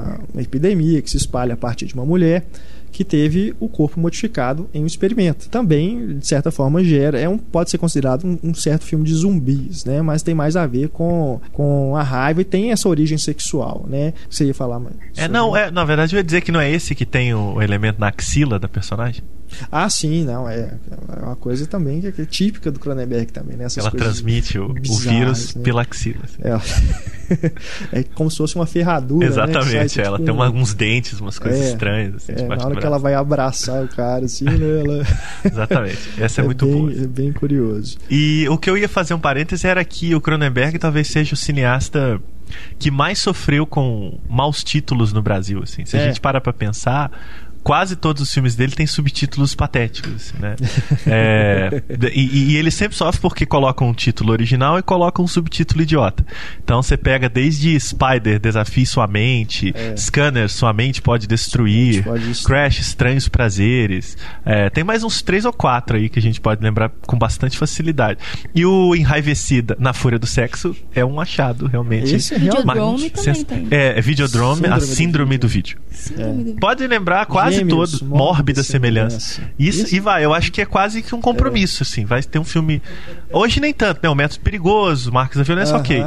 uma- 0.00 0.20
uma 0.32 0.42
epidemia 0.42 1.02
que 1.02 1.10
se 1.10 1.16
espalha 1.16 1.54
a 1.54 1.56
partir 1.56 1.86
de 1.86 1.94
uma 1.94 2.04
mulher 2.04 2.46
que 2.90 3.04
teve 3.04 3.54
o 3.60 3.68
corpo 3.68 3.98
modificado 3.98 4.68
em 4.72 4.82
um 4.82 4.86
experimento. 4.86 5.48
Também, 5.48 6.18
de 6.18 6.26
certa 6.26 6.50
forma, 6.50 6.82
gera. 6.82 7.18
É 7.18 7.28
um, 7.28 7.38
pode 7.38 7.70
ser 7.70 7.78
considerado 7.78 8.26
um, 8.26 8.38
um 8.42 8.54
certo 8.54 8.84
filme 8.84 9.04
de 9.04 9.14
zumbis, 9.14 9.84
né? 9.84 10.02
Mas 10.02 10.22
tem 10.22 10.34
mais 10.34 10.56
a 10.56 10.66
ver 10.66 10.88
com, 10.88 11.40
com 11.52 11.96
a 11.96 12.02
raiva 12.02 12.40
e 12.40 12.44
tem 12.44 12.72
essa 12.72 12.88
origem 12.88 13.18
sexual, 13.18 13.86
né? 13.88 14.12
Você 14.28 14.46
ia 14.46 14.54
falar 14.54 14.78
mais. 14.78 14.96
É, 15.16 15.28
não, 15.28 15.56
é, 15.56 15.70
na 15.70 15.84
verdade 15.84 16.14
eu 16.14 16.18
ia 16.18 16.24
dizer 16.24 16.40
que 16.40 16.52
não 16.52 16.60
é 16.60 16.70
esse 16.70 16.94
que 16.94 17.06
tem 17.06 17.34
o 17.34 17.60
elemento 17.60 18.00
na 18.00 18.08
axila 18.08 18.58
da 18.58 18.68
personagem. 18.68 19.22
Ah, 19.70 19.88
sim, 19.90 20.24
não. 20.24 20.48
É, 20.48 20.74
é 21.16 21.22
uma 21.24 21.36
coisa 21.36 21.66
também 21.66 22.00
que 22.00 22.06
é, 22.06 22.14
é 22.22 22.24
típica 22.26 22.70
do 22.70 22.78
Cronenberg 22.80 23.32
também, 23.32 23.56
né? 23.56 23.64
Essas 23.64 23.84
Ela 23.84 23.90
transmite 23.90 24.58
o, 24.58 24.66
o 24.70 24.72
bizarras, 24.74 25.04
vírus 25.04 25.54
né? 25.54 25.62
pela 25.62 25.82
axila. 25.82 26.20
assim. 26.24 26.42
É, 27.92 28.00
é 28.00 28.02
como 28.14 28.30
se 28.30 28.36
fosse 28.38 28.56
uma 28.56 28.66
ferradura. 28.66 29.26
né? 29.26 29.32
Exatamente, 29.32 29.92
sai, 29.94 30.04
ela 30.04 30.16
tipo, 30.18 30.26
tem 30.26 30.34
uma- 30.34 30.50
um- 30.50 30.60
uns 30.60 30.74
dentes, 30.74 31.20
umas 31.20 31.38
coisas 31.38 31.60
É, 31.60 31.68
estranhas. 31.72 32.14
Assim, 32.16 32.32
é, 32.36 32.42
na 32.46 32.64
hora 32.66 32.76
que 32.76 32.86
ela 32.86 32.98
vai 32.98 33.14
abraçar 33.14 33.84
o 33.84 33.88
cara, 33.88 34.24
assim, 34.24 34.44
né? 34.44 34.54
Ela... 34.80 35.06
Exatamente, 35.44 35.98
essa 36.18 36.40
é, 36.40 36.44
muito 36.44 36.64
bem, 36.66 36.74
boa. 36.74 36.92
É 36.92 37.06
bem 37.06 37.32
curioso. 37.32 37.98
E 38.10 38.46
o 38.48 38.56
que 38.58 38.68
eu 38.70 38.76
ia 38.78 38.88
fazer 38.88 39.14
um 39.14 39.18
parêntese 39.20 39.66
era 39.66 39.84
que 39.84 40.14
o 40.14 40.20
Cronenberg 40.20 40.78
talvez 40.78 41.08
seja 41.08 41.34
o 41.34 41.36
cineasta 41.36 42.20
que 42.78 42.90
mais 42.90 43.18
sofreu 43.20 43.64
com 43.66 44.18
maus 44.28 44.64
títulos 44.64 45.12
no 45.12 45.22
Brasil. 45.22 45.60
Assim. 45.62 45.84
Se 45.84 45.96
a 45.96 46.00
É. 46.00 46.06
gente 46.08 46.20
para 46.20 46.40
pra 46.40 46.52
pensar, 46.52 47.10
quase 47.62 47.96
todos 47.96 48.22
os 48.22 48.32
filmes 48.32 48.54
dele 48.56 48.72
têm 48.72 48.86
subtítulos 48.86 49.54
patéticos. 49.54 50.32
né? 50.38 50.56
É, 51.06 51.82
e, 52.14 52.52
e 52.52 52.56
ele 52.56 52.70
sempre 52.70 52.96
sofre 52.96 53.20
porque 53.20 53.44
coloca 53.46 53.84
um 53.84 53.92
título 53.92 54.32
original 54.32 54.78
e 54.78 54.82
coloca 54.82 55.20
um 55.22 55.26
subtítulo 55.26 55.82
idiota. 55.82 56.24
Então 56.62 56.82
você 56.82 56.96
pega 56.96 57.28
desde 57.28 57.78
Spider, 57.78 58.38
Desafie 58.38 58.86
Sua 58.86 59.06
Mente, 59.06 59.72
É. 59.74 59.96
Scanner, 59.96 60.48
Sua 60.48 60.72
Mente 60.72 61.02
Pode 61.02 61.26
Destruir, 61.26 62.04
Pode 62.04 62.24
destruir. 62.26 62.46
Crash, 62.46 62.78
Estranhos 62.80 63.28
Prazeres. 63.28 64.16
É, 64.44 64.70
tem 64.70 64.84
mais 64.84 65.04
uns 65.04 65.22
três 65.22 65.44
ou 65.44 65.52
quatro 65.52 65.96
aí 65.96 66.08
que 66.08 66.18
a 66.18 66.22
gente 66.22 66.40
pode 66.40 66.62
lembrar 66.62 66.90
com 67.06 67.18
bastante 67.18 67.56
facilidade. 67.58 68.20
E 68.54 68.64
o 68.64 68.94
Enraivecida 68.94 69.76
na 69.78 69.92
Fúria 69.92 70.18
do 70.18 70.26
Sexo 70.26 70.74
é 70.94 71.04
um 71.04 71.20
achado, 71.20 71.66
realmente. 71.66 72.14
Esse 72.14 72.34
é 72.34 72.38
Videodrome 72.38 72.74
realmente... 72.74 73.10
também 73.10 73.34
Sens- 73.34 73.44
tem. 73.44 73.68
É, 73.70 73.98
é 73.98 74.00
Videodrome, 74.00 74.56
Síndrome 74.56 74.74
a 74.74 74.78
do 74.78 74.84
síndrome 74.86 75.38
do 75.38 75.48
vídeo. 75.48 75.78
Síndrome 75.90 76.44
do- 76.44 76.54
Pode 76.60 76.86
lembrar 76.86 77.26
quase 77.26 77.56
Gêmeos, 77.56 77.92
todo, 77.98 78.04
mórbida 78.08 78.24
mórbida 78.24 78.62
semelhança. 78.62 79.18
semelhança. 79.20 79.54
Isso, 79.58 79.82
Isso- 79.84 79.94
E 79.96 80.00
vai, 80.00 80.24
eu 80.24 80.32
acho 80.32 80.52
que 80.52 80.60
é 80.60 80.64
quase 80.66 81.02
que 81.02 81.14
um 81.14 81.20
compromisso, 81.20 81.82
assim. 81.82 82.04
Vai 82.04 82.22
ter 82.22 82.38
um 82.38 82.44
filme. 82.44 82.80
Hoje 83.32 83.60
nem 83.60 83.72
tanto, 83.74 84.00
né? 84.02 84.08
O 84.08 84.14
Método 84.14 84.40
Perigoso, 84.40 85.12
Marcos 85.12 85.36
da 85.36 85.42
Violência, 85.42 85.74
Aham. 85.74 85.80
ok. 85.82 86.04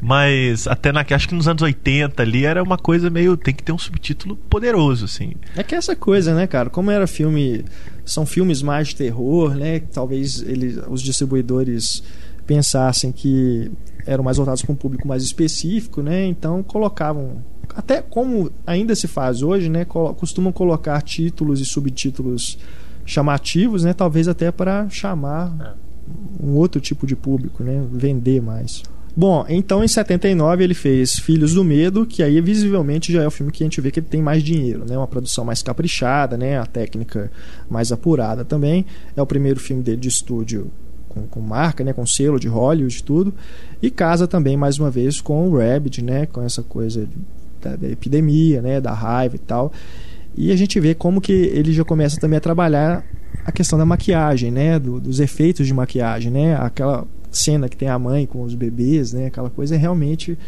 Mas 0.00 0.66
até 0.66 0.92
na, 0.92 1.04
acho 1.10 1.28
que 1.28 1.34
nos 1.34 1.48
anos 1.48 1.62
80 1.62 2.22
ali 2.22 2.44
era 2.44 2.62
uma 2.62 2.76
coisa 2.78 3.08
meio. 3.10 3.36
Tem 3.36 3.54
que 3.54 3.62
ter 3.62 3.72
um 3.72 3.78
subtítulo 3.78 4.36
poderoso, 4.36 5.04
assim. 5.04 5.32
É 5.56 5.62
que 5.62 5.74
é 5.74 5.78
essa 5.78 5.94
coisa, 5.96 6.34
né, 6.34 6.46
cara? 6.46 6.68
Como 6.70 6.90
era 6.90 7.06
filme... 7.06 7.64
São 8.04 8.24
filmes 8.24 8.62
mais 8.62 8.88
de 8.88 8.96
terror, 8.96 9.54
né? 9.54 9.80
Talvez 9.92 10.40
eles, 10.42 10.78
os 10.88 11.02
distribuidores 11.02 12.02
pensassem 12.46 13.10
que 13.10 13.70
eram 14.06 14.22
mais 14.22 14.36
voltados 14.36 14.62
para 14.62 14.72
um 14.72 14.76
público 14.76 15.08
mais 15.08 15.22
específico, 15.24 16.00
né? 16.02 16.24
Então 16.26 16.62
colocavam... 16.62 17.44
Até 17.74 18.02
como 18.02 18.50
ainda 18.66 18.94
se 18.94 19.06
faz 19.06 19.42
hoje, 19.42 19.68
né? 19.68 19.84
Costumam 19.84 20.52
colocar 20.52 21.00
títulos 21.02 21.60
e 21.60 21.64
subtítulos 21.64 22.58
chamativos, 23.04 23.84
né? 23.84 23.92
Talvez 23.92 24.28
até 24.28 24.50
para 24.50 24.88
chamar 24.88 25.76
um 26.42 26.54
outro 26.54 26.80
tipo 26.80 27.06
de 27.06 27.16
público, 27.16 27.62
né? 27.62 27.84
Vender 27.92 28.40
mais. 28.42 28.82
Bom, 29.18 29.46
então 29.48 29.82
em 29.82 29.88
79 29.88 30.62
ele 30.62 30.74
fez 30.74 31.18
Filhos 31.18 31.54
do 31.54 31.64
Medo, 31.64 32.04
que 32.04 32.22
aí 32.22 32.38
visivelmente 32.38 33.10
já 33.10 33.22
é 33.22 33.26
o 33.26 33.30
filme 33.30 33.50
que 33.50 33.62
a 33.62 33.66
gente 33.66 33.80
vê 33.80 33.90
que 33.90 34.00
ele 34.00 34.06
tem 34.06 34.20
mais 34.20 34.42
dinheiro, 34.42 34.84
né? 34.86 34.96
Uma 34.96 35.06
produção 35.06 35.42
mais 35.42 35.62
caprichada, 35.62 36.36
né? 36.36 36.58
A 36.58 36.66
técnica 36.66 37.30
mais 37.70 37.90
apurada 37.90 38.44
também. 38.44 38.84
É 39.16 39.22
o 39.22 39.26
primeiro 39.26 39.58
filme 39.58 39.82
dele 39.82 39.96
de 39.96 40.08
estúdio 40.08 40.70
com, 41.08 41.22
com 41.22 41.40
marca, 41.40 41.82
né? 41.82 41.94
Com 41.94 42.04
selo 42.04 42.38
de 42.38 42.46
Hollywood 42.46 42.98
e 42.98 43.02
tudo. 43.02 43.34
E 43.80 43.90
casa 43.90 44.26
também 44.26 44.54
mais 44.54 44.78
uma 44.78 44.90
vez 44.90 45.18
com 45.18 45.48
o 45.48 45.58
Rabbit, 45.58 46.02
né? 46.02 46.26
Com 46.26 46.42
essa 46.42 46.62
coisa 46.62 47.08
da, 47.66 47.76
da 47.76 47.88
epidemia, 47.88 48.62
né? 48.62 48.80
Da 48.80 48.92
raiva 48.92 49.36
e 49.36 49.38
tal. 49.38 49.72
E 50.36 50.52
a 50.52 50.56
gente 50.56 50.78
vê 50.78 50.94
como 50.94 51.20
que 51.20 51.32
ele 51.32 51.72
já 51.72 51.84
começa 51.84 52.20
também 52.20 52.36
a 52.36 52.40
trabalhar 52.40 53.04
a 53.44 53.50
questão 53.52 53.78
da 53.78 53.84
maquiagem, 53.86 54.50
né? 54.50 54.78
Do- 54.78 55.00
dos 55.00 55.18
efeitos 55.20 55.66
de 55.66 55.72
maquiagem, 55.74 56.30
né? 56.30 56.56
Aquela 56.56 57.06
cena 57.30 57.68
que 57.68 57.76
tem 57.76 57.88
a 57.88 57.98
mãe 57.98 58.26
com 58.26 58.42
os 58.42 58.54
bebês, 58.54 59.12
né? 59.12 59.26
Aquela 59.26 59.50
coisa 59.50 59.74
é 59.74 59.78
realmente 59.78 60.38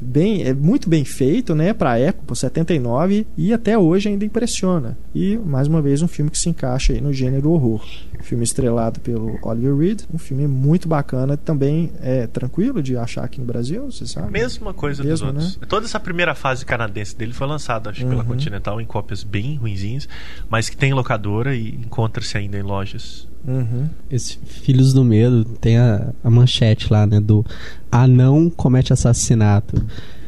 bem, 0.00 0.42
é 0.44 0.54
muito 0.54 0.88
bem 0.88 1.04
feito, 1.04 1.54
né? 1.54 1.72
Para 1.72 1.98
época, 1.98 2.24
por 2.26 2.36
79 2.36 3.26
e 3.36 3.52
até 3.52 3.78
hoje 3.78 4.08
ainda 4.08 4.24
impressiona. 4.24 4.96
E 5.14 5.36
mais 5.38 5.68
uma 5.68 5.82
vez 5.82 6.02
um 6.02 6.08
filme 6.08 6.30
que 6.30 6.38
se 6.38 6.48
encaixa 6.48 6.92
aí 6.92 7.00
no 7.00 7.12
gênero 7.12 7.50
horror. 7.50 7.84
Filme 8.22 8.44
estrelado 8.44 9.00
pelo 9.00 9.38
Oliver 9.42 9.76
Reed, 9.76 10.02
um 10.12 10.18
filme 10.18 10.46
muito 10.46 10.86
bacana, 10.86 11.36
também 11.36 11.90
é 12.02 12.26
tranquilo 12.26 12.82
de 12.82 12.96
achar 12.96 13.24
aqui 13.24 13.40
no 13.40 13.46
Brasil, 13.46 13.90
você 13.90 14.06
sabe? 14.06 14.30
Mesma 14.30 14.74
coisa 14.74 15.02
Mesmo, 15.02 15.32
dos 15.32 15.42
outros. 15.42 15.68
Toda 15.68 15.86
essa 15.86 15.98
primeira 15.98 16.34
fase 16.34 16.64
canadense 16.66 17.16
dele 17.16 17.32
foi 17.32 17.46
lançada, 17.46 17.90
acho 17.90 18.00
que 18.00 18.06
pela 18.06 18.22
Uhum. 18.22 18.28
Continental, 18.28 18.80
em 18.80 18.84
cópias 18.84 19.22
bem 19.24 19.56
ruinzinhas, 19.56 20.08
mas 20.48 20.68
que 20.68 20.76
tem 20.76 20.92
locadora 20.92 21.54
e 21.56 21.70
encontra-se 21.74 22.36
ainda 22.36 22.58
em 22.58 22.62
lojas. 22.62 23.26
Uhum. 23.46 23.88
Esse 24.10 24.38
Filhos 24.44 24.92
do 24.92 25.04
Medo 25.04 25.44
tem 25.44 25.78
a, 25.78 26.12
a 26.22 26.30
manchete 26.30 26.92
lá, 26.92 27.06
né? 27.06 27.20
Do 27.20 27.44
anão 27.90 28.50
comete 28.50 28.92
assassinato. 28.92 29.84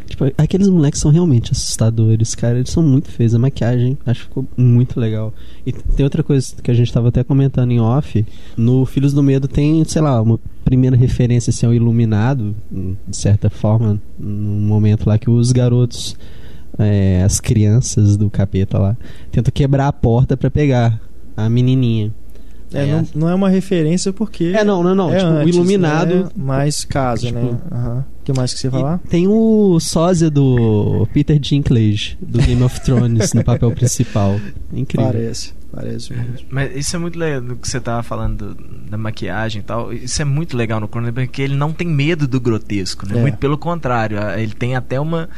Tipo, 0.06 0.26
aqueles 0.36 0.68
moleques 0.68 1.00
são 1.00 1.10
realmente 1.10 1.52
assustadores, 1.52 2.34
cara. 2.34 2.58
Eles 2.58 2.70
são 2.70 2.82
muito 2.82 3.10
feios. 3.10 3.34
A 3.34 3.38
maquiagem, 3.38 3.96
acho 4.04 4.20
que 4.20 4.26
ficou 4.26 4.46
muito 4.56 5.00
legal. 5.00 5.32
E 5.64 5.72
tem 5.72 6.04
outra 6.04 6.22
coisa 6.22 6.54
que 6.62 6.70
a 6.70 6.74
gente 6.74 6.92
tava 6.92 7.08
até 7.08 7.24
comentando 7.24 7.70
em 7.70 7.80
off. 7.80 8.24
No 8.56 8.84
Filhos 8.84 9.14
do 9.14 9.22
Medo 9.22 9.48
tem, 9.48 9.82
sei 9.84 10.02
lá, 10.02 10.20
uma 10.20 10.38
primeira 10.64 10.96
referência 10.96 11.50
assim, 11.50 11.64
ao 11.64 11.72
Iluminado, 11.72 12.54
de 12.70 13.16
certa 13.16 13.48
forma, 13.48 14.00
num 14.18 14.66
momento 14.66 15.08
lá 15.08 15.18
que 15.18 15.30
os 15.30 15.50
garotos, 15.50 16.14
é, 16.78 17.22
as 17.24 17.40
crianças 17.40 18.16
do 18.16 18.28
capeta 18.28 18.78
lá, 18.78 18.96
tentam 19.30 19.52
quebrar 19.52 19.88
a 19.88 19.92
porta 19.92 20.36
pra 20.36 20.50
pegar 20.50 21.00
a 21.34 21.48
menininha. 21.48 22.12
É, 22.74 22.82
É. 22.88 22.92
não, 22.92 23.06
não 23.14 23.28
é 23.28 23.34
uma 23.34 23.48
referência 23.48 24.12
porque. 24.12 24.52
É, 24.56 24.64
não, 24.64 24.82
não, 24.82 24.94
não. 24.94 25.12
é 25.12 25.18
tipo, 25.18 25.30
antes, 25.30 25.46
o 25.46 25.48
Iluminado. 25.58 26.14
né? 26.24 26.28
Mais 26.36 26.84
casa, 26.84 27.26
Tipo- 27.26 27.38
né? 27.40 27.58
Aham. 27.70 28.04
O 28.20 28.24
que 28.24 28.32
mais 28.32 28.54
que 28.54 28.60
você 28.60 28.68
ia 28.68 28.70
falar? 28.70 28.98
Tem 29.08 29.26
o 29.26 29.80
sósia 29.80 30.30
do 30.30 31.08
Peter 31.12 31.38
Dinklage, 31.40 32.16
do 32.22 32.38
Game 32.40 32.62
of 32.62 32.80
Thrones, 32.80 33.32
no 33.32 33.42
papel 33.42 33.70
principal. 33.74 34.38
Incrível. 34.72 35.10
Parece, 35.12 35.52
parece 35.72 36.12
mesmo. 36.12 36.34
Mas 36.48 36.76
isso 36.76 36.94
é 36.94 36.98
muito 37.00 37.18
legal 37.18 37.40
do 37.40 37.56
que 37.56 37.66
você 37.68 37.80
tava 37.80 38.00
falando 38.04 38.54
do- 38.54 38.90
da 38.90 38.96
maquiagem 38.96 39.60
e 39.60 39.64
tal. 39.64 39.92
Isso 39.92 40.22
é 40.22 40.24
muito 40.24 40.56
legal 40.56 40.78
no 40.78 40.86
Cronenberg, 40.86 41.28
porque 41.30 41.42
ele 41.42 41.56
não 41.56 41.72
tem 41.72 41.88
medo 41.88 42.28
do 42.28 42.40
grotesco, 42.40 43.08
né? 43.08 43.18
É. 43.18 43.20
Muito 43.22 43.38
pelo 43.38 43.58
contrário, 43.58 44.16
ele 44.38 44.52
tem 44.54 44.76
até 44.76 45.00
uma 45.00 45.28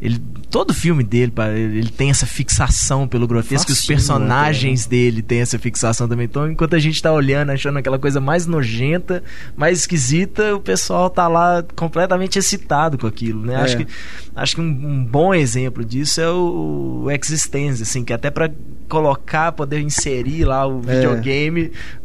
ele 0.00 0.20
todo 0.50 0.72
filme 0.72 1.02
dele, 1.04 1.32
ele 1.54 1.90
tem 1.90 2.08
essa 2.08 2.24
fixação 2.24 3.06
pelo 3.06 3.26
grotesco, 3.26 3.70
os 3.70 3.84
personagens 3.84 4.86
né? 4.86 4.90
dele 4.90 5.22
têm 5.22 5.40
essa 5.40 5.58
fixação 5.58 6.08
também. 6.08 6.24
Então, 6.24 6.50
enquanto 6.50 6.74
a 6.74 6.78
gente 6.78 7.02
tá 7.02 7.12
olhando, 7.12 7.50
achando 7.50 7.78
aquela 7.78 7.98
coisa 7.98 8.20
mais 8.20 8.46
nojenta, 8.46 9.22
mais 9.56 9.80
esquisita, 9.80 10.54
o 10.54 10.60
pessoal 10.60 11.10
tá 11.10 11.28
lá 11.28 11.62
completamente 11.76 12.38
excitado 12.38 12.96
com 12.96 13.06
aquilo, 13.06 13.44
né? 13.44 13.54
É. 13.54 13.56
Acho 13.56 13.76
que 13.76 13.86
acho 14.34 14.54
que 14.54 14.60
um, 14.60 14.64
um, 14.64 15.04
bom 15.04 15.34
exemplo 15.34 15.84
disso 15.84 16.20
é 16.20 16.30
o, 16.30 17.02
o 17.04 17.10
Existence, 17.10 17.82
assim, 17.82 18.04
que 18.04 18.12
até 18.12 18.30
para 18.30 18.50
colocar, 18.88 19.52
poder 19.52 19.80
inserir 19.80 20.44
lá 20.44 20.66
o 20.66 20.80
é. 20.86 21.02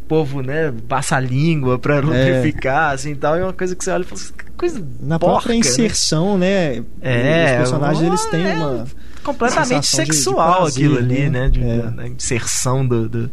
Povo, 0.07 0.41
né, 0.41 0.73
passa 0.87 1.15
a 1.15 1.19
língua 1.19 1.79
pra 1.79 1.99
lubrificar, 1.99 2.91
é. 2.91 2.95
assim, 2.95 3.15
tal, 3.15 3.35
é 3.35 3.43
uma 3.43 3.53
coisa 3.53 3.75
que 3.75 3.83
você 3.83 3.91
olha 3.91 4.03
e 4.03 4.05
fala 4.05 4.21
coisa 4.57 4.85
Na 5.01 5.19
porca, 5.19 5.33
própria 5.33 5.53
né? 5.53 5.59
inserção, 5.59 6.37
né? 6.37 6.79
né 6.79 6.85
é, 7.01 7.53
os 7.53 7.57
personagens, 7.57 8.07
eles 8.07 8.25
têm 8.25 8.45
é 8.45 8.53
uma... 8.55 8.85
Completamente 9.23 9.87
sexual 9.87 10.69
de, 10.69 10.73
de 10.73 10.81
prazer, 10.81 10.85
aquilo 10.85 10.97
ali, 10.97 11.29
né? 11.29 11.41
né? 11.41 11.49
De, 11.49 11.63
é. 11.63 11.91
Da 11.91 12.07
inserção 12.07 12.85
do, 12.85 13.07
do 13.07 13.31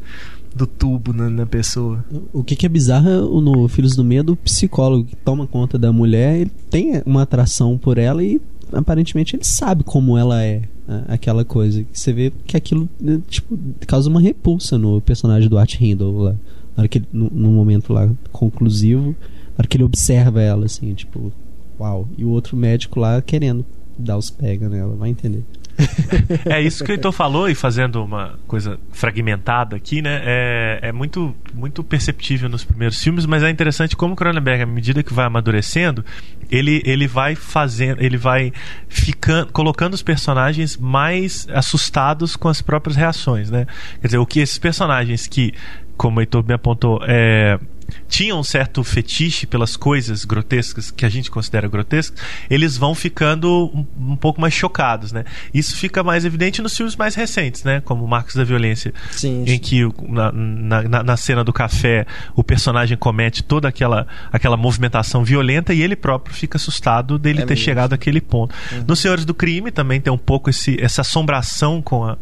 do 0.53 0.67
tubo 0.67 1.13
na, 1.13 1.31
na, 1.31 1.47
pessoa. 1.47 2.05
O 2.33 2.43
que, 2.43 2.57
que 2.57 2.67
é 2.67 2.69
bizarro 2.69 3.09
é 3.09 3.17
no 3.17 3.69
Filhos 3.69 3.95
do 3.95 4.03
Medo, 4.03 4.33
o 4.33 4.37
psicólogo 4.37 5.05
que 5.05 5.15
toma 5.15 5.47
conta 5.47 5.79
da 5.79 5.93
mulher, 5.93 6.41
ele 6.41 6.51
tem 6.69 7.01
uma 7.07 7.23
atração 7.23 7.79
por 7.79 7.99
ela 7.99 8.21
e 8.21 8.41
aparentemente 8.73 9.37
ele 9.37 9.45
sabe 9.45 9.85
como 9.85 10.19
ela 10.19 10.43
é 10.43 10.63
aquela 11.09 11.45
coisa. 11.45 11.85
Você 11.93 12.13
vê 12.13 12.33
que 12.47 12.57
aquilo 12.57 12.89
né, 13.01 13.21
tipo, 13.29 13.57
causa 13.87 14.09
uma 14.09 14.21
repulsa 14.21 14.77
no 14.77 15.01
personagem 15.01 15.49
do 15.49 15.59
Art 15.59 15.81
Hindle 15.81 16.19
lá. 16.19 16.37
Na 16.81 16.85
hora 16.85 16.89
que 16.89 17.03
no, 17.13 17.29
no, 17.31 17.51
momento 17.51 17.93
lá 17.93 18.09
conclusivo, 18.33 19.15
na 19.51 19.59
hora 19.59 19.69
que 19.69 19.77
ele 19.77 19.85
observa 19.85 20.41
ela, 20.41 20.65
assim, 20.65 20.95
tipo, 20.95 21.31
uau. 21.79 22.09
E 22.17 22.25
o 22.25 22.31
outro 22.31 22.57
médico 22.57 22.99
lá 22.99 23.21
querendo 23.21 23.67
dar 23.99 24.17
os 24.17 24.31
pega 24.31 24.67
nela, 24.67 24.97
vai 24.97 25.11
entender. 25.11 25.45
é 26.47 26.61
isso 26.61 26.83
que 26.83 26.91
o 26.91 26.95
Heitor 26.95 27.13
falou 27.13 27.49
e 27.49 27.55
fazendo 27.55 28.03
uma 28.03 28.39
coisa 28.47 28.79
fragmentada 28.93 29.77
aqui, 29.77 30.01
né? 30.01 30.23
É, 30.25 30.79
é 30.85 30.93
muito, 30.93 31.35
muito 31.55 31.85
perceptível 31.85 32.49
nos 32.49 32.65
primeiros 32.65 33.03
filmes, 33.03 33.27
mas 33.27 33.43
é 33.43 33.51
interessante 33.51 33.95
como 33.95 34.17
Cronenberg, 34.17 34.63
à 34.63 34.67
medida 34.67 35.03
que 35.03 35.13
vai 35.13 35.27
amadurecendo, 35.27 36.03
ele, 36.51 36.83
ele 36.85 37.07
vai 37.07 37.35
fazendo, 37.35 38.03
ele 38.03 38.17
vai 38.17 38.53
ficando, 38.89 39.53
colocando 39.53 39.95
os 39.95 40.03
personagens 40.03 40.79
mais 40.79 41.47
assustados 41.53 42.37
com 42.37 42.49
as 42.49 42.63
próprias 42.63 42.97
reações, 42.97 43.51
né? 43.51 43.67
Quer 44.01 44.09
dizer, 44.09 44.19
o 44.19 44.27
que 44.27 44.41
esses 44.41 44.59
personagens 44.59 45.27
que, 45.27 45.53
como 46.01 46.17
o 46.17 46.23
Heitor 46.23 46.43
me 46.43 46.55
apontou, 46.55 46.99
é 47.03 47.61
tinham 48.09 48.39
um 48.39 48.43
certo 48.45 48.83
fetiche 48.85 49.47
pelas 49.47 49.77
coisas 49.77 50.25
grotescas 50.25 50.93
que 50.93 51.05
a 51.05 51.09
gente 51.09 51.29
considera 51.29 51.67
grotescas, 51.67 52.23
eles 52.49 52.77
vão 52.77 52.95
ficando 52.95 53.69
um, 53.75 54.13
um, 54.13 54.17
pouco 54.17 54.41
mais 54.41 54.55
chocados, 54.55 55.11
né? 55.11 55.25
Isso 55.53 55.77
fica 55.77 56.05
mais 56.05 56.25
evidente 56.25 56.63
nos 56.63 56.77
filmes 56.77 56.95
mais 56.95 57.17
recentes, 57.17 57.65
né? 57.65 57.83
Como 57.85 58.07
Marcos 58.07 58.37
da 58.37 58.45
Violência, 58.45 58.95
sim, 59.11 59.45
em 59.45 59.59
que 59.59 59.83
na, 60.09 60.31
na, 60.33 61.03
na, 61.03 61.17
cena 61.17 61.43
do 61.43 61.53
café 61.53 62.07
o 62.37 62.45
personagem 62.45 62.97
comete 62.97 63.43
toda 63.43 63.67
aquela, 63.69 64.07
aquela 64.33 64.57
movimentação 64.57 65.25
violenta 65.25 65.75
e 65.75 65.83
ele 65.83 65.97
próprio 65.97 66.33
fica 66.33 66.57
assustado 66.57 67.19
dele 67.19 67.43
é 67.43 67.45
ter 67.45 67.55
mesmo. 67.55 67.65
chegado 67.65 67.93
àquele 67.93 68.21
ponto. 68.21 68.55
Uhum. 68.71 68.85
Nos 68.87 69.01
Senhores 69.01 69.25
do 69.25 69.35
Crime 69.35 69.73
também 69.73 70.01
tem 70.01 70.13
um 70.13 70.19
pouco 70.19 70.49
esse, 70.49 70.81
essa 70.81 71.01
assombração 71.01 71.83
com 71.83 72.05
a 72.05 72.17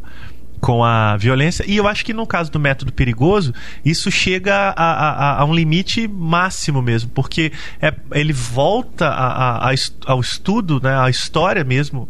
com 0.60 0.84
a 0.84 1.16
violência. 1.16 1.64
E 1.66 1.76
eu 1.76 1.86
acho 1.86 2.04
que 2.04 2.12
no 2.12 2.26
caso 2.26 2.50
do 2.50 2.58
método 2.58 2.92
perigoso, 2.92 3.54
isso 3.84 4.10
chega 4.10 4.74
a, 4.76 4.92
a, 4.92 5.40
a 5.40 5.44
um 5.44 5.54
limite 5.54 6.08
máximo 6.08 6.82
mesmo, 6.82 7.10
porque 7.14 7.52
é, 7.80 7.94
ele 8.12 8.32
volta 8.32 9.08
a, 9.08 9.72
ao 10.06 10.20
estudo, 10.20 10.80
né, 10.82 10.98
à 10.98 11.08
história 11.08 11.64
mesmo 11.64 12.08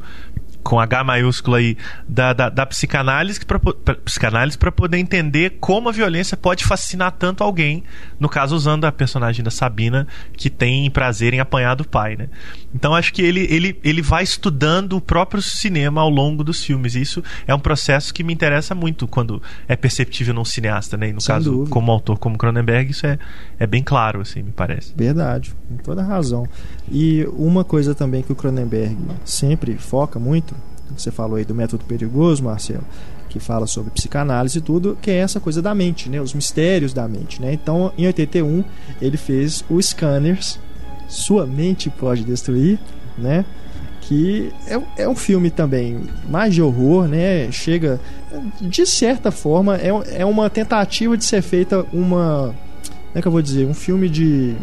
com 0.62 0.78
H 0.78 1.04
maiúsculo 1.04 1.56
aí, 1.56 1.76
da, 2.06 2.32
da, 2.32 2.48
da 2.48 2.66
psicanálise 2.66 3.40
para 3.44 3.58
psicanálise 4.04 4.58
para 4.58 4.70
poder 4.70 4.98
entender 4.98 5.56
como 5.60 5.88
a 5.88 5.92
violência 5.92 6.36
pode 6.36 6.64
fascinar 6.64 7.12
tanto 7.12 7.42
alguém, 7.42 7.84
no 8.20 8.28
caso 8.28 8.54
usando 8.54 8.84
a 8.84 8.92
personagem 8.92 9.42
da 9.44 9.50
Sabina, 9.50 10.06
que 10.36 10.50
tem 10.50 10.90
prazer 10.90 11.32
em 11.32 11.40
apanhar 11.40 11.74
do 11.74 11.86
pai, 11.86 12.16
né? 12.16 12.28
Então 12.74 12.94
acho 12.94 13.12
que 13.12 13.22
ele, 13.22 13.46
ele, 13.50 13.78
ele 13.82 14.02
vai 14.02 14.22
estudando 14.22 14.96
o 14.96 15.00
próprio 15.00 15.40
cinema 15.40 16.00
ao 16.00 16.10
longo 16.10 16.44
dos 16.44 16.62
filmes. 16.64 16.94
E 16.94 17.00
isso 17.00 17.22
é 17.46 17.54
um 17.54 17.58
processo 17.58 18.12
que 18.12 18.22
me 18.22 18.32
interessa 18.32 18.74
muito 18.74 19.06
quando 19.06 19.42
é 19.66 19.76
perceptível 19.76 20.34
num 20.34 20.44
cineasta, 20.44 20.96
né? 20.96 21.08
E 21.08 21.12
no 21.12 21.20
Sem 21.20 21.34
caso, 21.34 21.50
dúvida. 21.50 21.70
como 21.70 21.90
autor, 21.90 22.18
como 22.18 22.36
Cronenberg, 22.36 22.90
isso 22.90 23.06
é, 23.06 23.18
é 23.58 23.66
bem 23.66 23.82
claro, 23.82 24.20
assim, 24.20 24.42
me 24.42 24.52
parece. 24.52 24.92
Verdade, 24.96 25.54
com 25.68 25.76
toda 25.76 26.02
razão. 26.02 26.46
E 26.90 27.26
uma 27.36 27.64
coisa 27.64 27.94
também 27.94 28.22
que 28.22 28.32
o 28.32 28.36
Cronenberg 28.36 28.96
sempre 29.24 29.76
foca 29.76 30.18
muito 30.18 30.54
você 30.96 31.10
falou 31.10 31.36
aí 31.36 31.44
do 31.44 31.54
método 31.54 31.84
perigoso, 31.84 32.42
Marcelo, 32.42 32.84
que 33.28 33.38
fala 33.38 33.66
sobre 33.66 33.90
psicanálise 33.90 34.58
e 34.58 34.60
tudo, 34.60 34.96
que 35.00 35.10
é 35.10 35.16
essa 35.16 35.38
coisa 35.38 35.60
da 35.60 35.74
mente, 35.74 36.08
né? 36.08 36.20
Os 36.20 36.32
mistérios 36.32 36.92
da 36.92 37.06
mente, 37.06 37.40
né? 37.40 37.52
Então, 37.52 37.92
em 37.98 38.06
81, 38.06 38.64
ele 39.00 39.16
fez 39.16 39.64
o 39.68 39.80
Scanners, 39.80 40.58
Sua 41.08 41.46
Mente 41.46 41.90
Pode 41.90 42.24
Destruir, 42.24 42.78
né? 43.16 43.44
Que 44.00 44.50
é, 44.66 45.02
é 45.02 45.08
um 45.08 45.14
filme 45.14 45.50
também 45.50 46.00
mais 46.28 46.54
de 46.54 46.62
horror, 46.62 47.06
né? 47.06 47.52
Chega, 47.52 48.00
de 48.60 48.86
certa 48.86 49.30
forma, 49.30 49.76
é, 49.76 50.20
é 50.20 50.24
uma 50.24 50.48
tentativa 50.48 51.16
de 51.16 51.24
ser 51.24 51.42
feita 51.42 51.84
uma... 51.92 52.54
Como 53.08 53.18
é 53.18 53.22
que 53.22 53.28
eu 53.28 53.32
vou 53.32 53.42
dizer? 53.42 53.66
Um 53.66 53.74
filme 53.74 54.08
de 54.08 54.54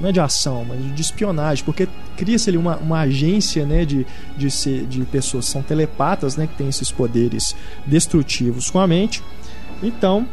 não 0.00 0.08
é 0.08 0.12
de 0.12 0.20
ação, 0.20 0.64
mas 0.66 0.94
de 0.94 1.02
espionagem, 1.02 1.64
porque 1.64 1.86
cria-se 2.16 2.48
ali 2.48 2.56
uma, 2.56 2.76
uma 2.76 3.00
agência 3.00 3.66
né, 3.66 3.84
de, 3.84 4.06
de, 4.36 4.50
ser, 4.50 4.86
de 4.86 5.02
pessoas 5.04 5.46
que 5.46 5.52
são 5.52 5.62
telepatas, 5.62 6.36
né, 6.36 6.46
que 6.46 6.54
têm 6.54 6.68
esses 6.68 6.90
poderes 6.90 7.54
destrutivos 7.86 8.70
com 8.70 8.78
a 8.78 8.86
mente. 8.86 9.22
Então, 9.82 10.26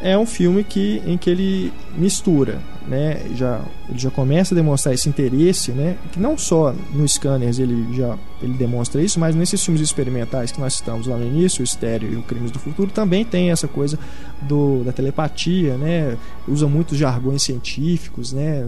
é 0.00 0.16
um 0.16 0.26
filme 0.26 0.62
que, 0.62 1.02
em 1.06 1.16
que 1.16 1.30
ele 1.30 1.72
mistura 1.96 2.60
né, 2.86 3.22
já, 3.34 3.60
ele 3.88 3.98
já 3.98 4.10
começa 4.10 4.54
a 4.54 4.56
demonstrar 4.56 4.94
esse 4.94 5.08
interesse, 5.08 5.72
né, 5.72 5.96
que 6.12 6.20
não 6.20 6.36
só 6.36 6.74
no 6.92 7.06
Scanners 7.08 7.58
ele 7.58 7.94
já 7.94 8.16
ele 8.42 8.52
demonstra 8.54 9.02
isso, 9.02 9.18
mas 9.18 9.34
nesses 9.34 9.64
filmes 9.64 9.80
experimentais 9.80 10.52
que 10.52 10.60
nós 10.60 10.74
estamos 10.74 11.06
lá 11.06 11.16
no 11.16 11.26
início, 11.26 11.62
o 11.62 11.64
Estéreo 11.64 12.12
e 12.12 12.16
o 12.16 12.22
Crimes 12.22 12.50
do 12.50 12.58
Futuro, 12.58 12.90
também 12.90 13.24
tem 13.24 13.50
essa 13.50 13.66
coisa 13.66 13.98
do, 14.42 14.82
da 14.84 14.92
telepatia, 14.92 15.76
né, 15.76 16.16
usa 16.46 16.66
muitos 16.66 16.98
jargões 16.98 17.42
científicos, 17.42 18.32
né, 18.32 18.66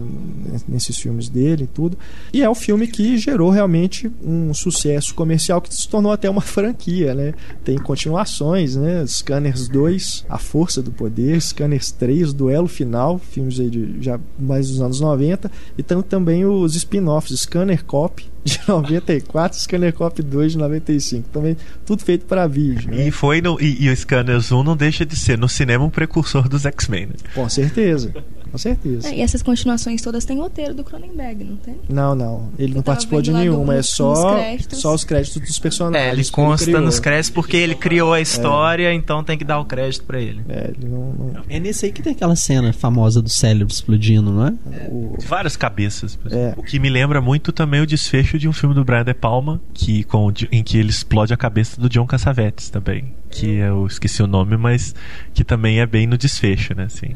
nesses 0.67 0.97
filmes 0.97 1.29
dele 1.29 1.65
e 1.65 1.67
tudo, 1.67 1.97
e 2.33 2.41
é 2.41 2.49
o 2.49 2.55
filme 2.55 2.87
que 2.87 3.17
gerou 3.17 3.49
realmente 3.49 4.11
um 4.23 4.53
sucesso 4.53 5.13
comercial 5.13 5.61
que 5.61 5.73
se 5.73 5.87
tornou 5.87 6.11
até 6.11 6.29
uma 6.29 6.41
franquia, 6.41 7.13
né, 7.13 7.33
tem 7.63 7.77
continuações, 7.77 8.75
né, 8.75 9.05
Scanners 9.05 9.67
2, 9.67 10.25
A 10.27 10.37
Força 10.37 10.81
do 10.81 10.91
Poder, 10.91 11.39
Scanners 11.41 11.91
3, 11.91 12.33
Duelo 12.33 12.67
Final, 12.67 13.19
filmes 13.19 13.59
aí 13.59 13.69
de 13.69 14.01
já 14.01 14.19
mais 14.37 14.69
dos 14.69 14.81
anos 14.81 14.99
90, 14.99 15.51
e 15.77 15.83
tem 15.83 16.01
também 16.01 16.45
os 16.45 16.75
spin-offs, 16.75 17.41
Scanner 17.41 17.83
Cop 17.85 18.29
de 18.43 18.59
94, 18.67 19.59
Scanner 19.59 19.93
Cop 19.93 20.21
2 20.21 20.53
de 20.53 20.57
95. 20.57 21.29
Também 21.29 21.57
tudo 21.85 22.03
feito 22.03 22.25
para 22.25 22.47
vídeo. 22.47 22.91
Né? 22.91 23.07
E 23.07 23.11
foi 23.11 23.41
no, 23.41 23.59
e, 23.59 23.85
e 23.85 23.89
o 23.89 23.95
Scanners 23.95 24.51
1 24.51 24.63
não 24.63 24.75
deixa 24.75 25.05
de 25.05 25.15
ser 25.15 25.37
no 25.37 25.49
cinema 25.49 25.83
um 25.83 25.89
precursor 25.89 26.47
dos 26.47 26.65
X-Men. 26.65 27.07
Né? 27.07 27.13
Com 27.33 27.47
certeza. 27.49 28.13
Com 28.51 28.57
certeza. 28.57 29.07
É, 29.07 29.17
e 29.17 29.21
essas 29.21 29.41
continuações 29.41 30.01
todas 30.01 30.25
têm 30.25 30.39
roteiro 30.39 30.73
do 30.73 30.83
Cronenberg, 30.83 31.43
não 31.43 31.57
tem? 31.57 31.75
Não, 31.87 32.15
não. 32.15 32.49
Ele 32.57 32.71
Eu 32.71 32.75
não 32.77 32.83
participou 32.83 33.21
de 33.21 33.31
nenhuma, 33.31 33.75
é 33.75 33.81
só, 33.81 34.39
só 34.71 34.93
os 34.93 35.03
créditos 35.03 35.41
dos 35.41 35.59
personagens. 35.59 36.09
É, 36.09 36.13
ele 36.13 36.25
consta 36.29 36.69
ele 36.69 36.79
nos 36.79 36.99
créditos 36.99 37.29
porque 37.29 37.57
ele 37.57 37.75
criou 37.75 38.13
a 38.13 38.21
história, 38.21 38.87
é. 38.87 38.93
então 38.93 39.23
tem 39.23 39.37
que 39.37 39.43
dar 39.43 39.59
o 39.59 39.65
crédito 39.65 40.03
para 40.03 40.19
ele. 40.19 40.41
É, 40.49 40.71
ele 40.75 40.89
não, 40.89 41.13
não, 41.13 41.43
É 41.47 41.59
nesse 41.59 41.85
aí 41.85 41.91
que 41.91 42.01
tem 42.01 42.13
aquela 42.13 42.35
cena 42.35 42.73
famosa 42.73 43.21
do 43.21 43.29
cérebro 43.29 43.73
explodindo, 43.73 44.31
não 44.31 44.47
é? 44.47 44.53
é. 44.71 44.87
O... 44.89 45.15
Várias 45.25 45.55
cabeças. 45.55 46.17
É. 46.31 46.53
O 46.57 46.63
que 46.63 46.79
me 46.79 46.89
lembra 46.89 47.21
muito 47.21 47.51
também 47.51 47.81
o 47.81 47.87
desfecho 47.87 48.37
de 48.37 48.47
um 48.47 48.53
filme 48.53 48.73
do 48.73 48.83
Brian 48.83 49.03
De 49.03 49.13
Palma, 49.13 49.61
que, 49.73 50.03
com, 50.03 50.31
em 50.51 50.63
que 50.63 50.77
ele 50.77 50.89
explode 50.89 51.33
a 51.33 51.37
cabeça 51.37 51.79
do 51.79 51.89
John 51.89 52.05
Cassavetes 52.05 52.69
também. 52.69 53.13
Que 53.29 53.57
eu 53.57 53.85
esqueci 53.85 54.23
o 54.23 54.27
nome, 54.27 54.57
mas 54.57 54.95
que 55.33 55.43
também 55.43 55.79
é 55.79 55.85
bem 55.85 56.07
no 56.07 56.17
desfecho, 56.17 56.73
né? 56.75 56.85
Assim 56.85 57.15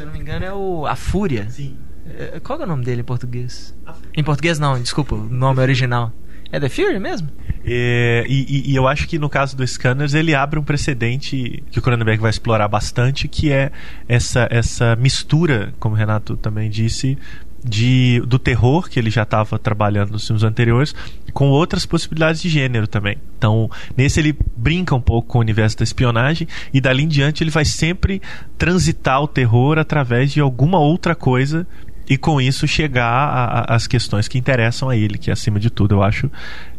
se 0.00 0.04
eu 0.04 0.06
não 0.06 0.14
me 0.14 0.18
engano, 0.18 0.44
é 0.46 0.52
o 0.52 0.86
A 0.86 0.96
Fúria. 0.96 1.46
Sim. 1.50 1.76
É, 2.06 2.40
qual 2.40 2.58
é 2.58 2.64
o 2.64 2.66
nome 2.66 2.84
dele 2.84 3.02
em 3.02 3.04
português? 3.04 3.76
Em 4.16 4.24
português 4.24 4.58
não, 4.58 4.80
desculpa, 4.80 5.14
o 5.14 5.28
nome 5.28 5.60
original. 5.60 6.10
É 6.50 6.58
The 6.58 6.70
Fury 6.70 6.98
mesmo? 6.98 7.28
É, 7.64 8.24
e, 8.26 8.72
e, 8.72 8.74
eu 8.74 8.88
acho 8.88 9.06
que 9.06 9.18
no 9.18 9.28
caso 9.28 9.56
do 9.56 9.64
Scanners 9.64 10.14
ele 10.14 10.34
abre 10.34 10.58
um 10.58 10.64
precedente 10.64 11.62
que 11.70 11.78
o 11.78 11.82
Cronenberg 11.82 12.20
vai 12.20 12.30
explorar 12.30 12.66
bastante, 12.66 13.28
que 13.28 13.52
é 13.52 13.70
essa, 14.08 14.48
essa 14.50 14.96
mistura, 14.96 15.72
como 15.78 15.94
o 15.94 15.98
Renato 15.98 16.36
também 16.36 16.70
disse, 16.70 17.18
de, 17.62 18.20
do 18.26 18.38
terror 18.38 18.88
que 18.88 18.98
ele 18.98 19.10
já 19.10 19.22
estava 19.22 19.58
trabalhando 19.58 20.12
nos 20.12 20.26
filmes 20.26 20.42
anteriores, 20.42 20.94
com 21.32 21.48
outras 21.48 21.86
possibilidades 21.86 22.42
de 22.42 22.48
gênero 22.48 22.86
também. 22.86 23.18
Então, 23.36 23.70
nesse 23.96 24.20
ele 24.20 24.36
brinca 24.56 24.94
um 24.94 25.00
pouco 25.00 25.28
com 25.28 25.38
o 25.38 25.40
universo 25.40 25.78
da 25.78 25.84
espionagem 25.84 26.46
e 26.72 26.80
dali 26.80 27.04
em 27.04 27.08
diante 27.08 27.42
ele 27.42 27.50
vai 27.50 27.64
sempre 27.64 28.20
transitar 28.58 29.22
o 29.22 29.28
terror 29.28 29.78
através 29.78 30.32
de 30.32 30.40
alguma 30.40 30.78
outra 30.78 31.14
coisa 31.14 31.66
e 32.10 32.18
com 32.18 32.40
isso 32.40 32.66
chegar 32.66 33.64
às 33.68 33.86
questões 33.86 34.26
que 34.26 34.36
interessam 34.36 34.88
a 34.88 34.96
ele, 34.96 35.16
que 35.16 35.30
acima 35.30 35.60
de 35.60 35.70
tudo 35.70 35.94
eu 35.94 36.02
acho 36.02 36.28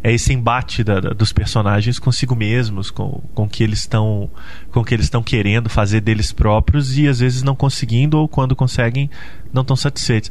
é 0.04 0.12
esse 0.12 0.34
embate 0.34 0.84
da, 0.84 1.00
da, 1.00 1.12
dos 1.12 1.32
personagens 1.32 1.98
consigo 1.98 2.36
mesmos, 2.36 2.92
com, 2.92 3.24
com 3.34 3.48
que 3.48 3.64
eles 3.64 3.80
estão 3.80 4.30
com 4.74 4.84
que 4.84 4.94
eles 4.94 5.06
estão 5.06 5.24
querendo 5.24 5.70
fazer 5.70 6.02
deles 6.02 6.34
próprios 6.34 6.98
e 6.98 7.08
às 7.08 7.20
vezes 7.20 7.44
não 7.44 7.56
conseguindo 7.56 8.18
ou 8.18 8.28
quando 8.28 8.58
conseguem 8.58 9.10
não 9.54 9.62
estão 9.62 9.78
satisfeitos. 9.78 10.30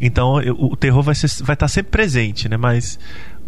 Então 0.00 0.40
eu, 0.40 0.56
o 0.58 0.74
terror 0.74 1.02
vai, 1.02 1.14
ser, 1.14 1.28
vai 1.42 1.52
estar 1.52 1.68
sempre 1.68 1.90
presente, 1.90 2.48
né? 2.48 2.56
Mas 2.56 2.98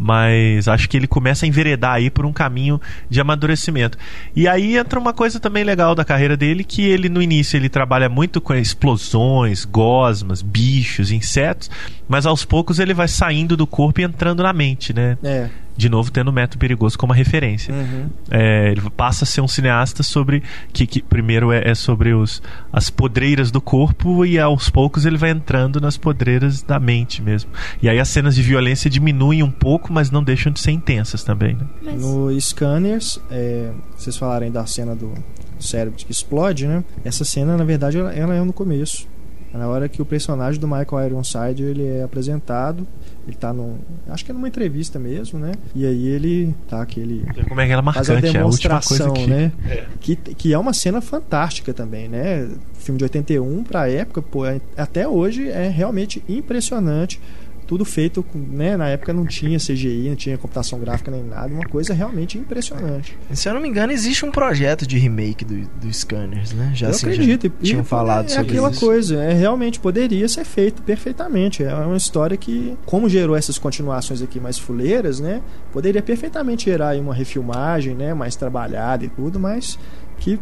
mas 0.01 0.67
acho 0.67 0.89
que 0.89 0.97
ele 0.97 1.05
começa 1.05 1.45
a 1.45 1.47
enveredar 1.47 1.93
aí 1.93 2.09
por 2.09 2.25
um 2.25 2.33
caminho 2.33 2.81
de 3.07 3.21
amadurecimento. 3.21 3.99
E 4.35 4.47
aí 4.47 4.75
entra 4.75 4.99
uma 4.99 5.13
coisa 5.13 5.39
também 5.39 5.63
legal 5.63 5.93
da 5.93 6.03
carreira 6.03 6.35
dele, 6.35 6.63
que 6.63 6.81
ele 6.81 7.07
no 7.07 7.21
início 7.21 7.55
ele 7.55 7.69
trabalha 7.69 8.09
muito 8.09 8.41
com 8.41 8.55
explosões, 8.55 9.63
gosmas, 9.63 10.41
bichos, 10.41 11.11
insetos, 11.11 11.69
mas 12.09 12.25
aos 12.25 12.43
poucos 12.43 12.79
ele 12.79 12.95
vai 12.95 13.07
saindo 13.07 13.55
do 13.55 13.67
corpo 13.67 14.01
e 14.01 14.03
entrando 14.03 14.41
na 14.41 14.51
mente, 14.51 14.91
né? 14.91 15.19
É 15.23 15.49
de 15.75 15.89
novo 15.89 16.11
tendo 16.11 16.29
o 16.29 16.33
método 16.33 16.59
perigoso 16.59 16.97
como 16.97 17.13
referência. 17.13 17.73
Uhum. 17.73 18.09
É, 18.29 18.71
ele 18.71 18.81
passa 18.91 19.23
a 19.23 19.27
ser 19.27 19.41
um 19.41 19.47
cineasta 19.47 20.03
sobre 20.03 20.43
que, 20.71 20.85
que 20.85 21.01
primeiro 21.01 21.51
é, 21.51 21.69
é, 21.69 21.75
sobre 21.75 22.13
os, 22.13 22.41
as 22.71 22.89
podreiras 22.89 23.51
do 23.51 23.61
corpo 23.61 24.25
e 24.25 24.39
aos 24.39 24.69
poucos 24.69 25.05
ele 25.05 25.17
vai 25.17 25.31
entrando 25.31 25.79
nas 25.79 25.97
podreiras 25.97 26.61
da 26.61 26.79
mente 26.79 27.21
mesmo. 27.21 27.49
E 27.81 27.89
aí 27.89 27.99
as 27.99 28.09
cenas 28.09 28.35
de 28.35 28.41
violência 28.41 28.89
diminuem 28.89 29.43
um 29.43 29.51
pouco, 29.51 29.91
mas 29.91 30.11
não 30.11 30.23
deixam 30.23 30.51
de 30.51 30.59
ser 30.59 30.71
intensas 30.71 31.23
também. 31.23 31.55
Né? 31.55 31.65
Mas... 31.83 32.01
No 32.01 32.39
Scanners, 32.39 33.19
é, 33.29 33.71
vocês 33.97 34.17
falarem 34.17 34.51
da 34.51 34.65
cena 34.65 34.95
do 34.95 35.13
cérebro 35.59 35.97
que 35.97 36.11
explode, 36.11 36.67
né? 36.67 36.83
Essa 37.03 37.23
cena, 37.23 37.55
na 37.55 37.63
verdade, 37.63 37.97
ela, 37.97 38.13
ela 38.13 38.35
é 38.35 38.43
no 38.43 38.53
começo. 38.53 39.07
É 39.53 39.57
na 39.57 39.67
hora 39.67 39.89
que 39.89 40.01
o 40.01 40.05
personagem 40.05 40.59
do 40.59 40.67
Michael 40.67 41.07
Ironside 41.07 41.63
ele 41.63 41.85
é 41.85 42.03
apresentado 42.03 42.87
ele 43.27 43.37
tá 43.37 43.53
num. 43.53 43.77
Acho 44.09 44.25
que 44.25 44.31
é 44.31 44.33
numa 44.33 44.47
entrevista 44.47 44.97
mesmo, 44.97 45.39
né? 45.39 45.51
E 45.75 45.85
aí 45.85 46.07
ele 46.07 46.55
tá 46.67 46.81
aquele. 46.81 47.23
Como 47.47 47.61
é 47.61 47.67
que 47.67 47.71
ela 47.71 47.81
marcante, 47.81 48.07
faz 48.07 48.17
a 48.17 48.21
demonstração, 48.21 49.07
é 49.07 49.09
a 49.09 49.13
que... 49.13 49.27
né? 49.27 49.51
É. 49.69 49.85
Que, 49.99 50.15
que 50.15 50.53
é 50.53 50.57
uma 50.57 50.73
cena 50.73 51.01
fantástica 51.01 51.73
também, 51.73 52.07
né? 52.07 52.49
Filme 52.73 52.97
de 52.97 53.03
81 53.03 53.63
pra 53.63 53.87
época, 53.87 54.21
pô, 54.23 54.45
é, 54.45 54.59
até 54.75 55.07
hoje 55.07 55.49
é 55.49 55.69
realmente 55.69 56.23
impressionante 56.27 57.21
tudo 57.71 57.85
feito, 57.85 58.25
né? 58.35 58.75
Na 58.75 58.89
época 58.89 59.13
não 59.13 59.25
tinha 59.25 59.57
CGI, 59.57 60.09
não 60.09 60.15
tinha 60.17 60.37
computação 60.37 60.77
gráfica 60.77 61.09
nem 61.09 61.23
nada, 61.23 61.53
uma 61.53 61.63
coisa 61.63 61.93
realmente 61.93 62.37
impressionante. 62.37 63.17
Se 63.31 63.47
eu 63.47 63.53
não 63.53 63.61
me 63.61 63.69
engano, 63.69 63.93
existe 63.93 64.25
um 64.25 64.29
projeto 64.29 64.85
de 64.85 64.97
remake 64.97 65.45
do, 65.45 65.55
do 65.79 65.93
Scanners, 65.93 66.51
né? 66.51 66.73
Já, 66.75 66.87
eu 66.87 66.89
assim, 66.89 67.05
acredito. 67.05 67.43
Já 67.43 67.63
tinham 67.63 67.81
e, 67.81 67.85
falado 67.85 68.25
é, 68.25 68.27
sobre 68.27 68.51
aquela 68.51 68.71
isso. 68.71 68.79
coisa, 68.81 69.23
é, 69.23 69.31
realmente 69.31 69.79
poderia 69.79 70.27
ser 70.27 70.43
feito 70.43 70.81
perfeitamente. 70.81 71.63
É 71.63 71.73
uma 71.73 71.95
história 71.95 72.35
que, 72.35 72.77
como 72.85 73.07
gerou 73.07 73.37
essas 73.37 73.57
continuações 73.57 74.21
aqui 74.21 74.37
mais 74.37 74.59
fuleiras, 74.59 75.21
né? 75.21 75.41
Poderia 75.71 76.01
perfeitamente 76.01 76.65
gerar 76.65 76.97
uma 76.97 77.13
refilmagem, 77.13 77.95
né? 77.95 78.13
Mais 78.13 78.35
trabalhada 78.35 79.05
e 79.05 79.09
tudo, 79.09 79.39
mas 79.39 79.79
que 80.19 80.37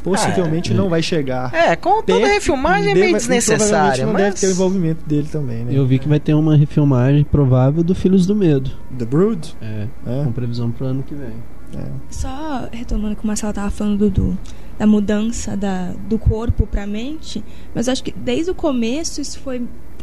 possivelmente 0.00 0.72
é, 0.72 0.74
não 0.74 0.88
vai 0.88 1.02
chegar. 1.02 1.52
É, 1.54 1.76
com 1.76 2.02
toda 2.02 2.26
refilmagem 2.26 2.92
é 2.92 2.94
meio 2.94 3.16
desnecessária. 3.16 4.06
Não 4.06 4.12
mas... 4.12 4.22
deve 4.22 4.36
ter 4.36 4.46
o 4.48 4.50
envolvimento 4.50 5.06
dele 5.06 5.28
também, 5.30 5.64
né? 5.64 5.72
Eu 5.74 5.86
vi 5.86 5.98
que 5.98 6.08
vai 6.08 6.20
ter 6.20 6.34
uma 6.34 6.56
refilmagem 6.56 7.24
provável 7.24 7.82
do 7.82 7.94
Filhos 7.94 8.26
do 8.26 8.34
Medo. 8.34 8.70
The 8.98 9.04
Brood? 9.04 9.56
É, 9.60 9.86
é. 10.06 10.24
com 10.24 10.32
previsão 10.32 10.70
pro 10.70 10.86
ano 10.86 11.02
que 11.02 11.14
vem. 11.14 11.34
É. 11.76 11.84
Só 12.10 12.68
retomando 12.72 13.14
como 13.16 13.28
a 13.28 13.30
Marcela 13.30 13.50
estava 13.50 13.70
falando 13.70 14.10
do, 14.10 14.36
da 14.78 14.86
mudança 14.86 15.56
da, 15.56 15.92
do 16.08 16.18
corpo 16.18 16.66
para 16.66 16.82
a 16.82 16.86
mente, 16.86 17.44
mas 17.74 17.86
eu 17.86 17.92
acho 17.92 18.02
que 18.02 18.10
desde 18.10 18.50
o 18.50 18.54
começo 18.54 19.20
isso 19.20 19.38
foi 19.38 19.62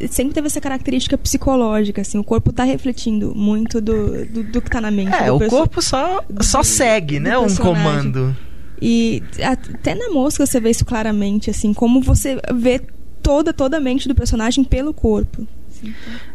sempre 0.10 0.34
teve 0.34 0.46
essa 0.46 0.62
característica 0.62 1.18
psicológica, 1.18 2.02
assim, 2.02 2.20
o 2.20 2.24
corpo 2.24 2.52
está 2.52 2.64
refletindo 2.64 3.34
muito 3.36 3.82
do, 3.82 4.26
do, 4.26 4.44
do 4.44 4.62
que 4.62 4.68
está 4.68 4.80
na 4.80 4.92
mente. 4.92 5.12
É, 5.12 5.32
o 5.32 5.40
corpo 5.50 5.82
só, 5.82 6.24
só 6.42 6.62
segue, 6.62 7.20
né, 7.20 7.38
um 7.38 7.54
comando. 7.56 8.36
E 8.82 9.24
até 9.44 9.96
na 9.96 10.10
mosca 10.10 10.46
você 10.46 10.60
vê 10.60 10.70
isso 10.70 10.86
claramente, 10.86 11.50
assim, 11.50 11.74
como 11.74 12.02
você 12.02 12.38
vê 12.54 12.82
toda, 13.22 13.54
toda 13.54 13.78
a 13.78 13.80
mente 13.80 14.08
do 14.08 14.16
personagem 14.16 14.64
pelo 14.64 14.94
corpo. 14.94 15.48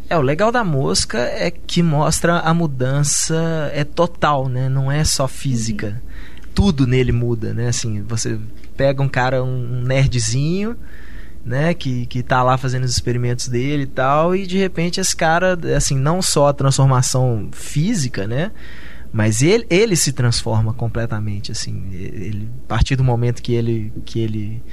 É, 0.09 0.17
o 0.17 0.21
legal 0.21 0.51
da 0.51 0.63
mosca 0.63 1.19
é 1.19 1.51
que 1.51 1.81
mostra 1.83 2.39
a 2.39 2.53
mudança 2.53 3.71
é 3.73 3.83
total, 3.83 4.47
né? 4.47 4.69
Não 4.69 4.91
é 4.91 5.03
só 5.03 5.27
física. 5.27 6.01
Uhum. 6.01 6.43
Tudo 6.53 6.87
nele 6.87 7.11
muda, 7.11 7.53
né? 7.53 7.67
Assim, 7.67 8.01
você 8.03 8.39
pega 8.77 9.01
um 9.01 9.09
cara, 9.09 9.43
um 9.43 9.81
nerdzinho, 9.81 10.77
né, 11.45 11.73
que, 11.73 12.05
que 12.05 12.23
tá 12.23 12.41
lá 12.41 12.57
fazendo 12.57 12.85
os 12.85 12.91
experimentos 12.91 13.47
dele 13.47 13.83
e 13.83 13.87
tal, 13.87 14.35
e 14.35 14.47
de 14.47 14.57
repente 14.57 14.99
esse 14.99 15.15
cara, 15.15 15.57
assim, 15.75 15.97
não 15.97 16.21
só 16.21 16.47
a 16.47 16.53
transformação 16.53 17.49
física, 17.51 18.25
né, 18.25 18.51
mas 19.13 19.43
ele, 19.43 19.63
ele 19.69 19.95
se 19.95 20.11
transforma 20.11 20.73
completamente, 20.73 21.51
assim. 21.51 21.87
Ele, 21.93 22.49
a 22.65 22.67
partir 22.67 22.95
do 22.95 23.03
momento 23.03 23.43
que 23.43 23.53
ele, 23.53 23.93
que 24.03 24.19
ele 24.19 24.63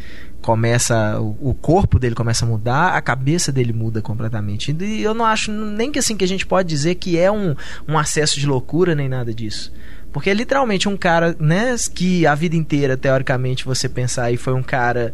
começa. 0.41 1.21
O, 1.21 1.53
corpo 1.53 1.99
dele 1.99 2.15
começa 2.15 2.47
a 2.47 2.49
mudar, 2.49 2.95
a 2.95 3.03
cabeça 3.03 3.53
dele 3.53 3.75
muda 3.75 4.01
completamente. 4.01 4.75
E 4.81 5.03
eu 5.03 5.13
não 5.13 5.27
acho 5.27 5.53
nem 5.53 5.93
que 5.93 5.99
assim 5.99 6.17
que 6.17 6.25
a 6.25 6.29
gente 6.29 6.47
pode 6.47 6.67
dizer 6.71 6.95
que 6.95 7.19
é 7.19 7.31
um, 7.31 7.55
um 7.87 7.99
acesso 7.99 8.41
de 8.41 8.47
loucura 8.47 8.95
nem 8.95 9.11
nada 9.11 9.35
disso. 9.35 9.71
Porque 10.13 10.31
é 10.31 10.35
literalmente 10.35 10.89
um 10.89 10.97
cara, 10.97 11.37
né, 11.39 11.77
que 11.95 12.27
a 12.27 12.35
vida 12.35 12.57
inteira, 12.57 12.97
teoricamente, 12.97 13.65
você 13.65 13.89
pensar 13.89 14.25
aí, 14.25 14.37
foi 14.37 14.53
um 14.55 14.63
cara, 14.63 15.13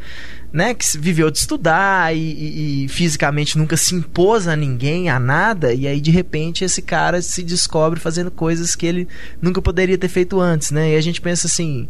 né, 0.52 0.72
que 0.72 0.85
viveu 0.98 1.30
de 1.30 1.38
estudar 1.38 2.14
e, 2.16 2.18
e, 2.18 2.85
e, 2.85 2.88
fisicamente 2.88 3.59
nunca 3.59 3.76
se 3.76 3.94
impôs 3.94 4.48
a 4.48 4.56
ninguém, 4.56 5.11
a 5.11 5.20
nada, 5.20 5.74
e 5.74 5.87
aí 5.87 6.00
de 6.00 6.11
repente 6.11 6.64
esse 6.64 6.80
cara 6.80 7.20
se 7.20 7.42
descobre 7.42 8.00
fazendo 8.00 8.30
coisas 8.30 8.74
que 8.74 8.87
ele 8.87 9.09
nunca 9.40 9.61
poderia 9.61 9.98
ter 9.98 10.09
feito 10.09 10.40
antes, 10.40 10.70
né? 10.70 10.92
E 10.92 10.96
a 10.96 11.00
gente 11.00 11.20
pensa 11.20 11.46
assim, 11.46 11.88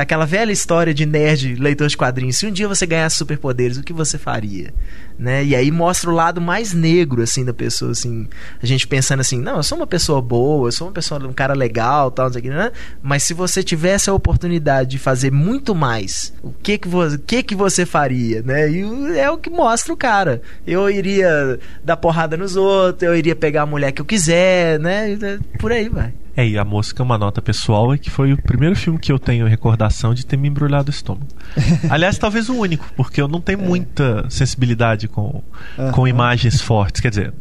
aquela 0.00 0.24
velha 0.24 0.50
história 0.50 0.94
de 0.94 1.04
nerd, 1.04 1.56
leitor 1.56 1.86
de 1.86 1.96
quadrinhos, 1.96 2.36
se 2.36 2.46
um 2.46 2.50
dia 2.50 2.66
você 2.66 2.86
ganhasse 2.86 3.16
superpoderes, 3.16 3.76
o 3.76 3.82
que 3.82 3.92
você 3.92 4.16
faria? 4.16 4.72
Né? 5.18 5.44
E 5.44 5.54
aí 5.54 5.70
mostra 5.70 6.08
o 6.08 6.14
lado 6.14 6.40
mais 6.40 6.72
negro 6.72 7.22
assim 7.22 7.44
da 7.44 7.52
pessoa, 7.52 7.92
assim, 7.92 8.26
a 8.62 8.64
gente 8.64 8.88
pensando 8.88 9.20
assim, 9.20 9.38
não, 9.38 9.56
eu 9.56 9.62
sou 9.62 9.76
uma 9.76 9.86
pessoa 9.86 10.22
boa, 10.22 10.68
eu 10.68 10.72
sou 10.72 10.86
uma 10.88 10.94
pessoa, 10.94 11.22
um 11.26 11.32
cara 11.34 11.52
legal, 11.52 12.10
tal, 12.10 12.26
não 12.26 12.32
sei 12.32 12.40
o 12.40 12.42
que, 12.44 12.50
né? 12.50 12.72
Mas 13.02 13.22
se 13.22 13.34
você 13.34 13.62
tivesse 13.62 14.08
a 14.08 14.14
oportunidade 14.14 14.90
de 14.90 14.98
fazer 14.98 15.30
muito 15.30 15.74
mais, 15.74 16.32
o 16.42 16.50
que 16.50 16.78
que 16.78 16.88
você, 16.88 17.18
que 17.18 17.42
que 17.42 17.54
você 17.54 17.84
faria, 17.84 18.40
né? 18.42 18.70
E 18.70 19.18
é 19.18 19.30
o 19.30 19.36
que 19.36 19.50
mostra 19.50 19.92
o 19.92 19.96
cara. 19.96 20.40
Eu 20.66 20.88
iria 20.88 21.58
dar 21.84 21.98
porrada 21.98 22.36
nos 22.36 22.56
outros, 22.56 23.02
eu 23.02 23.14
iria 23.14 23.36
pegar 23.36 23.62
a 23.62 23.66
mulher 23.66 23.92
que 23.92 24.00
eu 24.00 24.06
quiser, 24.06 24.80
né? 24.80 25.18
Por 25.58 25.70
aí 25.70 25.88
vai. 25.90 26.14
É, 26.36 26.46
e 26.46 26.56
A 26.58 26.64
Mosca 26.64 27.02
é 27.02 27.04
uma 27.04 27.18
nota 27.18 27.42
pessoal 27.42 27.92
é 27.92 27.98
que 27.98 28.08
foi 28.08 28.32
o 28.32 28.40
primeiro 28.40 28.74
filme 28.74 28.98
que 28.98 29.12
eu 29.12 29.18
tenho 29.18 29.46
recordação 29.46 30.14
de 30.14 30.24
ter 30.24 30.36
me 30.36 30.48
embrulhado 30.48 30.88
o 30.88 30.90
estômago. 30.90 31.26
Aliás, 31.90 32.16
talvez 32.16 32.48
o 32.48 32.54
único, 32.54 32.86
porque 32.96 33.20
eu 33.20 33.28
não 33.28 33.40
tenho 33.40 33.60
é. 33.60 33.62
muita 33.62 34.26
sensibilidade 34.30 35.08
com, 35.08 35.42
uhum. 35.78 35.92
com 35.92 36.08
imagens 36.08 36.60
fortes. 36.60 37.00
Quer 37.00 37.10
dizer, 37.10 37.34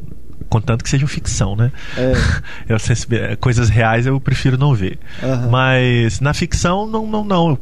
contanto 0.50 0.84
que 0.84 0.90
sejam 0.90 1.08
ficção, 1.08 1.56
né? 1.56 1.72
É. 1.98 2.14
Eu, 2.68 2.78
coisas 3.40 3.70
reais 3.70 4.06
eu 4.06 4.20
prefiro 4.20 4.58
não 4.58 4.74
ver. 4.74 5.00
Uhum. 5.24 5.50
Mas 5.50 6.20
na 6.20 6.34
ficção, 6.34 6.86
não, 6.86 7.08
não, 7.08 7.24
não. 7.24 7.58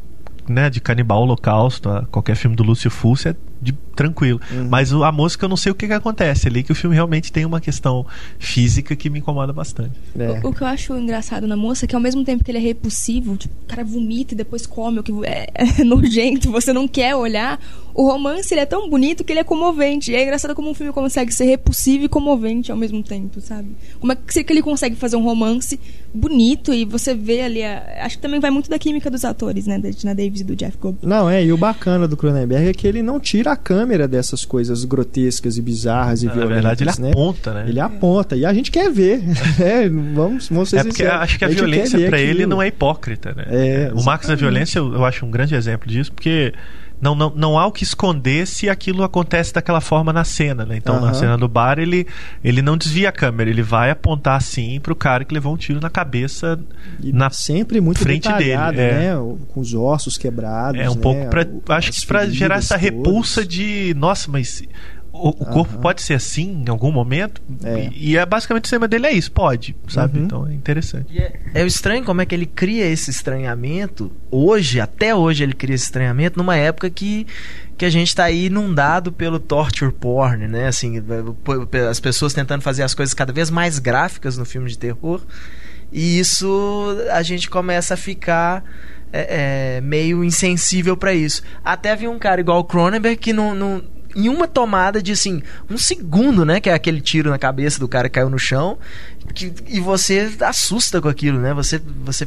Né, 0.48 0.68
de 0.68 0.80
canibal, 0.80 1.22
holocausto, 1.22 1.88
qualquer 2.10 2.34
filme 2.34 2.56
do 2.56 2.64
Lúcio 2.64 2.90
Fulci 2.90 3.28
é 3.28 3.36
de 3.62 3.72
tranquilo. 4.00 4.40
Uhum. 4.50 4.66
Mas 4.70 4.90
a 4.94 5.12
música 5.12 5.44
eu 5.44 5.48
não 5.48 5.58
sei 5.58 5.70
o 5.70 5.74
que, 5.74 5.86
que 5.86 5.92
acontece 5.92 6.48
ali, 6.48 6.62
que 6.62 6.72
o 6.72 6.74
filme 6.74 6.96
realmente 6.96 7.30
tem 7.30 7.44
uma 7.44 7.60
questão 7.60 8.06
física 8.38 8.96
que 8.96 9.10
me 9.10 9.18
incomoda 9.18 9.52
bastante. 9.52 9.92
É. 10.18 10.40
O, 10.42 10.48
o, 10.48 10.54
que 10.54 10.62
eu 10.62 10.66
acho 10.66 10.96
engraçado 10.96 11.46
na 11.46 11.54
moça 11.54 11.84
é 11.84 11.88
que 11.88 11.94
ao 11.94 12.00
mesmo 12.00 12.24
tempo 12.24 12.42
que 12.42 12.50
ele 12.50 12.56
é 12.56 12.62
repulsivo, 12.62 13.36
tipo, 13.36 13.54
o 13.62 13.66
cara 13.66 13.84
vomita 13.84 14.32
e 14.32 14.36
depois 14.36 14.64
come, 14.64 15.00
o 15.00 15.02
que 15.02 15.12
é, 15.24 15.48
é 15.80 15.84
nojento, 15.84 16.50
você 16.50 16.72
não 16.72 16.88
quer 16.88 17.14
olhar. 17.14 17.60
O 17.92 18.06
romance 18.06 18.54
ele 18.54 18.60
é 18.60 18.66
tão 18.66 18.88
bonito 18.88 19.24
que 19.24 19.32
ele 19.32 19.40
é 19.40 19.44
comovente. 19.44 20.12
E 20.12 20.14
é 20.14 20.22
engraçado 20.22 20.54
como 20.54 20.70
um 20.70 20.74
filme 20.74 20.92
consegue 20.92 21.34
ser 21.34 21.44
repulsivo 21.44 22.04
e 22.04 22.08
comovente 22.08 22.70
ao 22.70 22.78
mesmo 22.78 23.02
tempo, 23.02 23.40
sabe? 23.40 23.68
Como 23.98 24.12
é 24.12 24.16
que 24.16 24.46
ele 24.50 24.62
consegue 24.62 24.96
fazer 24.96 25.16
um 25.16 25.24
romance 25.24 25.78
bonito 26.14 26.72
e 26.72 26.84
você 26.84 27.14
vê 27.14 27.42
ali. 27.42 27.62
A... 27.62 28.04
Acho 28.04 28.16
que 28.16 28.22
também 28.22 28.40
vai 28.40 28.50
muito 28.50 28.70
da 28.70 28.78
química 28.78 29.10
dos 29.10 29.24
atores, 29.24 29.66
né? 29.66 29.78
Da 29.78 29.92
Tina 29.92 30.14
Davis 30.14 30.40
e 30.40 30.44
do 30.44 30.56
Jeff 30.56 30.78
Goldblum. 30.78 31.08
Não, 31.08 31.28
é, 31.28 31.44
e 31.44 31.52
o 31.52 31.56
bacana 31.56 32.06
do 32.06 32.16
Cronenberg 32.16 32.68
é 32.68 32.72
que 32.72 32.86
ele 32.86 33.02
não 33.02 33.18
tira 33.18 33.52
a 33.52 33.56
câmera 33.56 33.89
dessas 34.08 34.44
coisas 34.44 34.84
grotescas 34.84 35.56
e 35.56 35.62
bizarras 35.62 36.22
e 36.22 36.26
Na 36.26 36.32
violentas. 36.32 36.62
Na 36.62 36.68
verdade, 36.70 36.82
ele 37.00 37.02
né? 37.06 37.10
aponta, 37.12 37.54
né? 37.54 37.64
Ele 37.68 37.80
aponta. 37.80 38.36
E 38.36 38.44
a 38.44 38.52
gente 38.52 38.70
quer 38.70 38.90
ver. 38.90 39.18
né? 39.22 39.88
Vamos, 40.14 40.48
vamos 40.48 40.68
ser 40.70 40.78
É 40.78 40.82
porque 40.84 41.02
sinceros. 41.02 41.22
acho 41.22 41.38
que 41.38 41.44
a, 41.44 41.48
a 41.48 41.50
violência 41.50 42.08
para 42.08 42.20
ele 42.20 42.46
não 42.46 42.60
é 42.62 42.68
hipócrita, 42.68 43.32
né? 43.34 43.44
É, 43.48 43.90
o 43.94 44.02
Marcos 44.02 44.28
da 44.28 44.34
Violência 44.34 44.78
eu, 44.78 44.92
eu 44.94 45.04
acho 45.04 45.24
um 45.26 45.30
grande 45.30 45.54
exemplo 45.54 45.88
disso, 45.88 46.12
porque 46.12 46.52
não, 47.00 47.14
não, 47.14 47.32
não 47.34 47.58
há 47.58 47.66
o 47.66 47.72
que 47.72 47.82
esconder 47.82 48.46
se 48.46 48.68
aquilo 48.68 49.02
acontece 49.02 49.52
daquela 49.54 49.80
forma 49.80 50.12
na 50.12 50.24
cena, 50.24 50.64
né? 50.66 50.76
Então, 50.76 50.96
Aham. 50.96 51.06
na 51.06 51.14
cena 51.14 51.38
do 51.38 51.48
bar, 51.48 51.78
ele, 51.78 52.06
ele 52.44 52.60
não 52.62 52.76
desvia 52.76 53.08
a 53.08 53.12
câmera, 53.12 53.48
ele 53.48 53.62
vai 53.62 53.90
apontar 53.90 54.36
assim 54.36 54.78
pro 54.80 54.94
cara 54.94 55.24
que 55.24 55.32
levou 55.32 55.54
um 55.54 55.56
tiro 55.56 55.80
na 55.80 55.88
cabeça 55.90 56.58
E 57.02 57.12
na 57.12 57.30
sempre 57.30 57.80
muito 57.80 58.00
frente 58.00 58.30
dele, 58.34 58.52
é. 58.52 58.72
né? 58.72 59.16
O- 59.16 59.38
Com 59.48 59.60
os 59.60 59.72
ossos 59.74 60.16
quebrados. 60.18 60.80
É 60.80 60.88
um 60.90 60.94
né? 60.94 61.00
pouco 61.00 61.26
pra, 61.30 61.42
O- 61.46 61.62
acho 61.72 61.90
que 61.92 62.06
para 62.06 62.26
gerar 62.28 62.56
essa 62.56 62.76
repulsa 62.76 63.44
de, 63.46 63.94
nossa, 63.96 64.30
mas 64.30 64.62
o, 65.12 65.30
o 65.30 65.46
corpo 65.46 65.74
Aham. 65.74 65.80
pode 65.80 66.02
ser 66.02 66.14
assim 66.14 66.62
em 66.66 66.70
algum 66.70 66.92
momento. 66.92 67.42
É. 67.64 67.88
E, 67.92 68.10
e 68.10 68.16
é 68.16 68.24
basicamente 68.24 68.64
o 68.64 68.68
cinema 68.68 68.86
dele 68.86 69.06
é 69.06 69.12
isso, 69.12 69.30
pode, 69.32 69.74
sabe? 69.88 70.18
Uhum. 70.18 70.24
Então 70.24 70.46
é 70.46 70.52
interessante. 70.52 71.18
É, 71.18 71.40
é 71.54 71.64
o 71.64 71.66
estranho 71.66 72.04
como 72.04 72.20
é 72.20 72.26
que 72.26 72.34
ele 72.34 72.46
cria 72.46 72.86
esse 72.86 73.10
estranhamento. 73.10 74.10
Hoje, 74.30 74.80
até 74.80 75.14
hoje, 75.14 75.42
ele 75.42 75.52
cria 75.52 75.74
esse 75.74 75.84
estranhamento 75.84 76.38
numa 76.38 76.56
época 76.56 76.88
que, 76.88 77.26
que 77.76 77.84
a 77.84 77.90
gente 77.90 78.14
tá 78.14 78.24
aí 78.24 78.46
inundado 78.46 79.12
pelo 79.12 79.40
torture 79.40 79.92
porn, 79.92 80.46
né? 80.46 80.68
Assim, 80.68 81.02
as 81.88 82.00
pessoas 82.00 82.32
tentando 82.32 82.62
fazer 82.62 82.82
as 82.82 82.94
coisas 82.94 83.12
cada 83.12 83.32
vez 83.32 83.50
mais 83.50 83.78
gráficas 83.78 84.36
no 84.36 84.44
filme 84.44 84.68
de 84.70 84.78
terror. 84.78 85.20
E 85.92 86.20
isso 86.20 86.96
a 87.10 87.22
gente 87.22 87.50
começa 87.50 87.94
a 87.94 87.96
ficar 87.96 88.64
é, 89.12 89.76
é, 89.76 89.80
meio 89.80 90.22
insensível 90.22 90.96
pra 90.96 91.12
isso. 91.12 91.42
Até 91.64 91.90
havia 91.90 92.10
um 92.10 92.18
cara 92.18 92.40
igual 92.40 92.60
o 92.60 92.64
Cronenberg 92.64 93.16
que 93.16 93.32
não. 93.32 93.54
não 93.54 93.99
em 94.14 94.28
uma 94.28 94.46
tomada 94.48 95.02
de 95.02 95.12
assim, 95.12 95.42
um 95.70 95.76
segundo, 95.78 96.44
né? 96.44 96.60
Que 96.60 96.70
é 96.70 96.74
aquele 96.74 97.00
tiro 97.00 97.30
na 97.30 97.38
cabeça 97.38 97.78
do 97.78 97.88
cara 97.88 98.08
que 98.08 98.14
caiu 98.14 98.30
no 98.30 98.38
chão. 98.38 98.78
que- 99.34 99.52
e 99.68 99.78
você 99.78 100.32
assusta 100.40 101.00
com 101.00 101.08
aquilo, 101.08 101.38
né? 101.38 101.54
Você, 101.54 101.80
você 102.02 102.26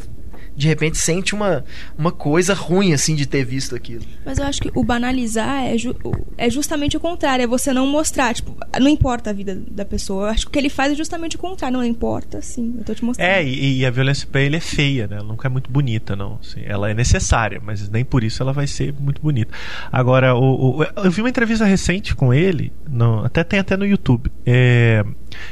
de 0.55 0.67
repente 0.67 0.97
sente 0.97 1.33
uma, 1.35 1.63
uma 1.97 2.11
coisa 2.11 2.53
ruim, 2.53 2.93
assim, 2.93 3.15
de 3.15 3.25
ter 3.25 3.43
visto 3.43 3.75
aquilo. 3.75 4.03
Mas 4.25 4.37
eu 4.37 4.45
acho 4.45 4.61
que 4.61 4.71
o 4.75 4.83
banalizar 4.83 5.63
é, 5.65 5.77
ju- 5.77 5.95
é 6.37 6.49
justamente 6.49 6.95
o 6.97 6.99
contrário, 6.99 7.43
é 7.43 7.47
você 7.47 7.73
não 7.73 7.85
mostrar, 7.87 8.33
tipo, 8.33 8.55
não 8.79 8.87
importa 8.87 9.29
a 9.29 9.33
vida 9.33 9.61
da 9.69 9.85
pessoa. 9.85 10.25
Eu 10.25 10.29
acho 10.29 10.45
que 10.45 10.49
o 10.49 10.51
que 10.51 10.59
ele 10.59 10.69
faz 10.69 10.91
é 10.91 10.95
justamente 10.95 11.35
o 11.35 11.39
contrário, 11.39 11.77
não 11.77 11.83
importa, 11.85 12.41
sim, 12.41 12.75
eu 12.77 12.83
tô 12.83 12.93
te 12.93 13.03
mostrando. 13.03 13.27
É, 13.29 13.43
e, 13.43 13.79
e 13.79 13.85
a 13.85 13.91
violência 13.91 14.27
pra 14.31 14.41
ele 14.41 14.55
é 14.57 14.59
feia, 14.59 15.07
né? 15.07 15.17
Ela 15.17 15.25
nunca 15.27 15.47
é 15.47 15.51
muito 15.51 15.71
bonita, 15.71 16.15
não. 16.15 16.39
Assim, 16.41 16.61
ela 16.65 16.89
é 16.89 16.93
necessária, 16.93 17.61
mas 17.63 17.89
nem 17.89 18.03
por 18.05 18.23
isso 18.23 18.41
ela 18.41 18.53
vai 18.53 18.67
ser 18.67 18.93
muito 18.99 19.21
bonita. 19.21 19.51
Agora, 19.91 20.35
o, 20.35 20.79
o- 20.79 20.83
eu 20.83 21.11
vi 21.11 21.21
uma 21.21 21.29
entrevista 21.29 21.65
recente 21.65 22.15
com 22.15 22.33
ele, 22.33 22.71
no- 22.89 23.23
até 23.25 23.43
tem 23.43 23.59
até 23.59 23.75
no 23.77 23.85
YouTube, 23.85 24.31
é, 24.45 25.03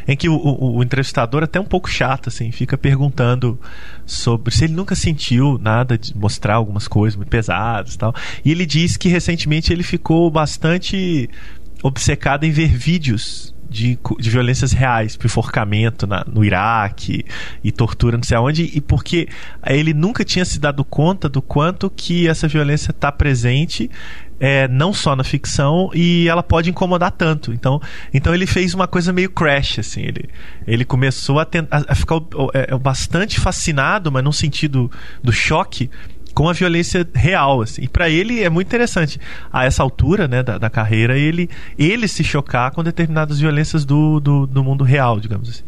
em 0.08 0.16
que 0.16 0.28
o, 0.30 0.36
o- 0.36 0.78
o 0.78 0.84
entrevistador, 0.84 1.44
até 1.44 1.60
um 1.60 1.66
pouco 1.66 1.90
chato, 1.90 2.30
assim, 2.30 2.52
fica 2.52 2.78
perguntando 2.78 3.60
sobre 4.06 4.54
se 4.54 4.66
ele 4.66 4.74
nunca 4.74 4.96
sentiu 4.96 5.58
nada 5.62 5.98
de 5.98 6.16
mostrar 6.16 6.56
algumas 6.56 6.88
coisas 6.88 7.16
muito 7.16 7.30
pesadas 7.30 7.96
e 7.96 7.98
tal. 7.98 8.14
E 8.44 8.52
ele 8.52 8.66
diz 8.66 8.98
que 8.98 9.10
recentemente 9.10 9.72
ele 9.72 9.84
ficou 9.84 10.30
bastante 10.30 11.30
obcecado 11.84 12.44
em 12.46 12.52
ver 12.52 12.68
vídeos 12.68 13.54
de, 13.70 13.98
de 14.20 14.30
violências 14.30 14.74
reais, 14.74 15.18
enforcamento 15.24 16.06
na- 16.06 16.26
no 16.28 16.44
Iraque 16.44 17.24
e 17.64 17.72
tortura 17.72 18.18
não 18.18 18.24
sei 18.24 18.36
aonde, 18.38 18.70
e 18.74 18.82
porque 18.82 19.30
ele 19.66 19.94
nunca 19.94 20.26
tinha 20.26 20.44
se 20.44 20.60
dado 20.60 20.84
conta 20.84 21.30
do 21.30 21.42
quanto 21.42 21.90
que 21.90 22.28
essa 22.28 22.48
violência 22.50 22.92
está 22.92 23.12
presente, 23.12 23.90
é, 24.42 24.68
não 24.68 24.92
só 24.92 25.16
na 25.16 25.24
ficção, 25.24 25.92
e 25.94 26.28
ela 26.28 26.42
pode 26.42 26.70
incomodar 26.72 27.12
tanto. 27.12 27.54
Então, 27.54 27.80
então 28.12 28.34
ele 28.34 28.48
fez 28.48 28.74
uma 28.74 28.88
coisa 28.88 29.14
meio 29.14 29.30
crash, 29.30 29.78
assim, 29.80 30.02
ele, 30.02 30.28
ele 30.66 30.84
começou 30.84 31.40
a, 31.40 31.44
a- 31.44 31.84
a 31.90 31.96
ficar 31.96 32.16
é, 32.56 32.76
bastante 32.78 33.40
fascinado, 33.40 34.12
mas 34.12 34.24
num 34.24 34.32
sentido 34.32 34.90
do 35.24 35.32
choque, 35.32 35.90
com 36.34 36.50
a 36.50 36.54
violência 36.54 37.08
real, 37.14 37.62
assim. 37.62 37.84
E 37.84 37.88
para 37.90 38.10
ele 38.10 38.42
é 38.42 38.50
muito 38.50 38.68
interessante. 38.68 39.20
A 39.52 39.66
essa 39.66 39.84
altura, 39.84 40.28
né, 40.30 40.42
da, 40.42 40.58
da 40.58 40.70
carreira, 40.70 41.18
ele, 41.18 41.50
ele 41.78 42.08
se 42.08 42.24
chocar 42.24 42.72
com 42.72 42.82
determinadas 42.84 43.38
violências 43.40 43.84
do, 43.86 44.20
do, 44.20 44.48
do 44.48 44.64
mundo 44.64 44.84
real, 44.84 45.20
digamos 45.20 45.50
assim. 45.50 45.64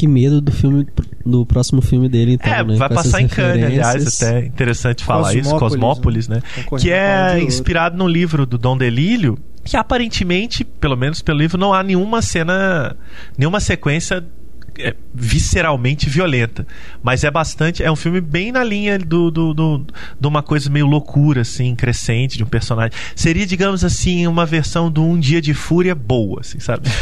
Que 0.00 0.06
medo 0.06 0.40
do 0.40 0.50
filme 0.50 0.86
do 1.26 1.44
próximo 1.44 1.82
filme 1.82 2.08
dele, 2.08 2.32
então, 2.32 2.50
é, 2.50 2.64
né? 2.64 2.76
vai 2.76 2.88
com 2.88 2.94
passar 2.94 3.20
em 3.20 3.28
Cannes, 3.28 3.66
aliás, 3.66 4.22
até 4.22 4.46
interessante 4.46 5.04
falar 5.04 5.34
isso, 5.34 5.50
Cosmópolis, 5.58 6.26
Cosmópolis, 6.26 6.28
né? 6.28 6.42
Concorrendo 6.54 6.82
Que 6.82 6.90
é 6.90 7.38
inspirado 7.42 7.98
num 7.98 8.08
livro 8.08 8.46
do 8.46 8.56
Dom 8.56 8.78
Delírio, 8.78 9.38
que 9.62 9.76
aparentemente, 9.76 10.64
pelo 10.64 10.96
menos 10.96 11.20
pelo 11.20 11.38
livro, 11.38 11.58
não 11.58 11.74
há 11.74 11.82
nenhuma 11.82 12.22
cena, 12.22 12.96
nenhuma 13.36 13.60
sequência 13.60 14.24
é, 14.82 14.94
visceralmente 15.14 16.08
violenta. 16.08 16.66
Mas 17.02 17.24
é 17.24 17.30
bastante. 17.30 17.82
É 17.82 17.90
um 17.90 17.96
filme 17.96 18.20
bem 18.20 18.52
na 18.52 18.62
linha 18.64 18.98
do, 18.98 19.30
do, 19.30 19.54
do- 19.54 19.86
de 20.20 20.26
uma 20.26 20.42
coisa 20.42 20.68
meio 20.70 20.86
loucura, 20.86 21.42
assim, 21.42 21.74
crescente 21.74 22.36
de 22.36 22.44
um 22.44 22.46
personagem. 22.46 22.92
Seria, 23.14 23.46
digamos 23.46 23.84
assim, 23.84 24.26
uma 24.26 24.44
versão 24.46 24.90
do 24.90 25.02
Um 25.04 25.18
Dia 25.18 25.40
de 25.40 25.54
Fúria 25.54 25.94
boa, 25.94 26.40
assim, 26.40 26.60
sabe? 26.60 26.88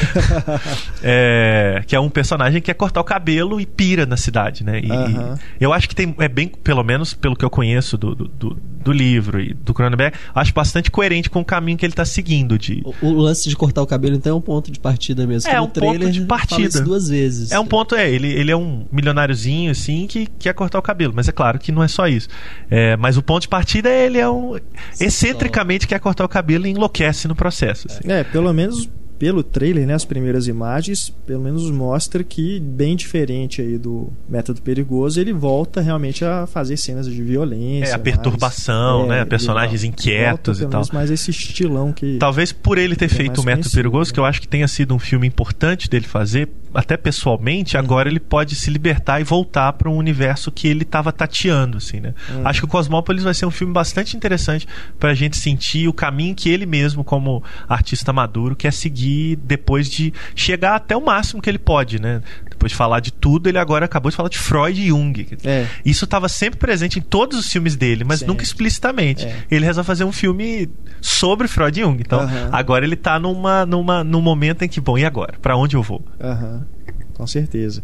É, 1.03 1.83
que 1.87 1.95
é 1.95 2.01
um 2.01 2.09
personagem 2.11 2.61
que 2.61 2.67
quer 2.67 2.75
cortar 2.75 3.01
o 3.01 3.05
cabelo 3.05 3.61
e 3.61 3.67
pira 3.67 4.05
na 4.07 4.17
cidade, 4.17 4.65
né? 4.65 4.81
E, 4.81 4.87
e 4.89 5.65
eu 5.65 5.73
acho 5.73 5.89
que 5.89 5.95
tem, 5.95 6.15
é 6.19 6.29
bem, 6.29 6.49
pelo 6.49 6.83
menos 6.83 7.15
pelo 7.15 7.37
que 7.37 7.45
eu 7.45 7.51
conheço 7.51 7.97
do, 7.97 8.15
do, 8.15 8.29
do- 8.29 8.59
do 8.79 8.93
livro 8.93 9.39
e 9.41 9.53
do 9.53 9.75
Cronenberg, 9.75 10.17
acho 10.35 10.55
bastante 10.55 10.91
coerente 10.91 11.29
com 11.29 11.41
o 11.41 11.45
caminho 11.45 11.77
que 11.77 11.85
ele 11.85 11.93
tá 11.93 12.05
seguindo 12.07 12.59
de. 12.59 12.83
O, 13.03 13.07
o 13.09 13.13
lance 13.21 13.47
de 13.49 13.55
cortar 13.55 13.83
o 13.83 13.87
cabelo, 13.87 14.17
então, 14.17 14.33
é 14.33 14.35
um 14.39 14.41
ponto 14.41 14.71
de 14.71 14.79
partida 14.81 15.27
mesmo. 15.27 15.51
É, 15.51 15.61
um 15.61 15.65
ponto 15.67 15.81
trailer 15.81 16.11
de 16.11 16.21
fala 16.21 16.27
partida. 16.47 16.81
duas 16.81 17.09
vezes. 17.09 17.51
É 17.51 17.59
um 17.61 17.67
ponto, 17.69 17.95
é, 17.95 18.11
ele, 18.11 18.33
ele 18.33 18.51
é 18.51 18.57
um 18.57 18.87
milionáriozinho, 18.91 19.71
assim, 19.71 20.07
que 20.07 20.27
quer 20.39 20.55
cortar 20.55 20.79
o 20.79 20.83
cabelo. 20.83 21.13
Mas 21.15 21.29
é 21.29 21.33
claro 21.33 21.59
que 21.59 21.71
não 21.71 21.83
é 21.83 21.89
só 21.89 22.07
isso. 22.09 22.29
É, 22.71 22.97
mas 22.97 23.17
o 23.17 23.23
ponto 23.23 23.43
de 23.43 23.49
partida 23.49 23.89
é 23.89 24.07
ele 24.07 24.19
é 24.19 24.29
um. 24.29 24.59
Excentricamente 25.01 25.87
quer 25.87 26.01
cortar 26.01 26.25
o 26.25 26.29
cabelo 26.29 26.67
e 26.67 26.71
enlouquece 26.71 27.29
no 27.29 27.35
processo. 27.35 27.87
assim. 27.89 28.11
É, 28.11 28.25
pelo 28.25 28.53
menos 28.53 28.89
pelo 29.19 29.43
trailer, 29.43 29.87
né, 29.87 29.95
as 29.95 30.05
primeiras 30.05 30.47
imagens, 30.47 31.13
pelo 31.27 31.43
menos 31.43 31.69
mostra 31.71 32.23
que 32.23 32.61
bem 32.61 32.95
diferente 32.95 33.61
aí 33.61 33.77
do 33.77 34.13
Método 34.29 34.63
Perigoso, 34.63 35.21
ele 35.21 35.33
volta 35.33 35.81
realmente 35.81 36.25
a 36.25 36.47
fazer 36.47 36.77
cenas 36.77 37.07
de 37.07 37.21
violência. 37.23 37.91
É, 37.91 37.95
a 37.95 37.99
mais- 37.99 38.03
perturbação, 38.03 39.07
né, 39.09 39.21
ele 39.21 39.27
personagens 39.27 39.83
volta- 39.83 40.01
inquietos 40.01 40.61
volta, 40.61 40.77
e 40.77 40.87
tal. 40.87 40.95
mais 40.95 41.11
esse 41.11 41.31
estilão 41.31 41.93
que 41.93 42.17
Talvez 42.19 42.53
por 42.53 42.79
ele 42.79 42.95
ter 42.95 43.07
É 43.07 43.09
feito 43.09 43.41
o 43.41 43.45
Método 43.45 43.71
Perigoso, 43.71 44.11
né? 44.11 44.15
que 44.15 44.21
eu 44.21 44.25
acho 44.25 44.41
que 44.41 44.49
tenha 44.49 44.69
sido 44.69 44.95
um 44.95 44.99
filme 44.99 45.27
importante 45.27 45.89
dele 45.91 46.07
fazer, 46.07 46.49
até 46.73 46.97
pessoalmente, 46.97 47.77
Uhum. 47.77 47.83
agora 47.83 48.09
ele 48.09 48.21
pode 48.21 48.55
se 48.55 48.71
libertar 48.71 49.21
e 49.21 49.25
voltar 49.25 49.73
para 49.73 49.89
um 49.91 49.97
universo 49.97 50.53
que 50.53 50.69
ele 50.69 50.83
estava 50.83 51.11
tateando, 51.11 51.79
assim, 51.79 51.99
né? 52.01 52.15
Uhum. 52.31 52.47
Acho 52.47 52.61
que 52.61 52.67
o 52.67 52.69
Cosmópolis 52.69 53.25
vai 53.25 53.35
ser 53.35 53.47
um 53.47 53.51
filme 53.51 53.73
bastante 53.73 54.17
interessante 54.17 54.67
para 54.99 55.11
a 55.11 55.15
gente 55.15 55.37
sentir 55.37 55.89
o 55.89 55.93
caminho 55.93 56.35
que 56.35 56.49
ele 56.49 56.67
mesmo, 56.67 57.03
como 57.03 57.43
artista 57.69 58.13
maduro, 58.13 58.55
quer 58.55 58.73
seguir 58.73 59.08
depois 59.43 59.89
de 59.89 60.13
chegar 60.35 60.75
até 60.77 60.97
o 60.97 61.05
máximo 61.05 61.41
que 61.43 61.49
ele 61.49 61.59
pode, 61.59 62.01
né? 62.01 62.21
Depois 62.49 62.73
de 62.73 62.77
falar 62.77 63.01
de 63.01 63.13
tudo, 63.13 63.49
ele 63.49 63.59
agora 63.59 63.85
acabou 63.85 64.11
de 64.11 64.17
falar 64.17 64.29
de 64.29 64.39
Freud 64.39 64.81
e 64.81 64.89
Jung. 64.89 65.27
É. 65.45 65.67
Isso 65.85 66.05
estava 66.05 66.29
sempre 66.29 66.59
presente 66.59 66.99
em 66.99 67.03
todos 67.03 67.39
os 67.39 67.51
filmes 67.51 67.77
dele, 67.77 68.05
mas 68.05 68.21
Sempre. 68.21 68.33
nunca 68.33 68.43
explicitamente. 68.45 69.25
É. 69.25 69.45
Ele 69.51 69.65
resolve 69.65 69.87
fazer 69.87 70.05
um 70.05 70.13
filme 70.13 70.69
sobre 71.01 71.47
Freud 71.47 71.79
e 71.79 71.83
Jung. 71.83 72.01
Então, 72.01 72.21
Aham. 72.21 72.51
agora 72.53 72.85
ele 72.85 72.97
tá 72.97 73.19
numa, 73.19 73.65
numa, 73.65 74.03
num 74.03 74.21
momento 74.21 74.63
em 74.63 74.69
que, 74.69 74.81
bom, 74.81 74.99
e 74.99 75.05
agora? 75.05 75.35
Pra 75.41 75.57
onde 75.57 75.77
eu 75.77 75.83
vou? 75.83 76.05
Aham, 76.21 76.67
com 77.15 77.27
certeza. 77.27 77.83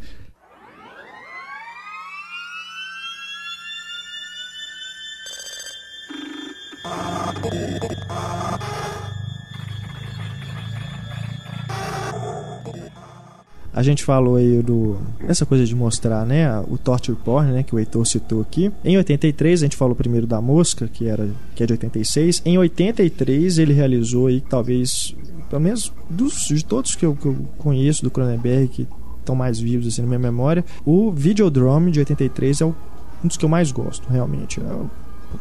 A 13.75 13.83
gente 13.83 14.05
falou 14.05 14.37
aí 14.37 14.63
do 14.63 14.97
essa 15.27 15.45
coisa 15.45 15.65
de 15.67 15.75
mostrar, 15.75 16.25
né, 16.25 16.49
o 16.69 16.79
torture 16.79 17.17
porn, 17.25 17.51
né, 17.53 17.63
que 17.65 17.75
o 17.75 17.79
Heitor 17.79 18.07
citou 18.07 18.41
aqui. 18.41 18.71
Em 18.85 18.97
83 18.97 19.63
a 19.63 19.67
gente 19.67 19.77
falou 19.77 19.97
primeiro 19.97 20.27
da 20.27 20.41
Mosca, 20.41 20.87
que 20.87 21.07
era 21.07 21.29
que 21.57 21.63
é 21.63 21.67
de 21.67 21.73
86. 21.73 22.43
Em 22.45 22.57
83 22.57 23.59
ele 23.59 23.73
realizou 23.73 24.29
aí 24.29 24.41
talvez 24.41 25.15
pelo 25.51 25.61
menos 25.63 25.93
dos, 26.09 26.47
de 26.49 26.65
todos 26.65 26.95
que 26.95 27.05
eu, 27.05 27.15
que 27.17 27.27
eu 27.27 27.37
conheço 27.59 28.03
do 28.05 28.11
Cronenberg 28.11 28.69
que 28.69 28.89
estão 29.19 29.35
mais 29.35 29.59
vivos 29.59 29.87
assim 29.89 30.03
na 30.03 30.09
minha 30.09 30.19
memória, 30.19 30.65
o 30.85 31.11
Videodrome 31.11 31.91
de 31.91 31.99
83 31.99 32.61
é 32.61 32.65
o- 32.65 32.75
um 33.25 33.27
dos 33.29 33.37
que 33.37 33.45
eu 33.45 33.49
mais 33.49 33.73
gosto, 33.73 34.07
realmente. 34.11 34.61
É 34.61 34.65
o- 34.73 34.91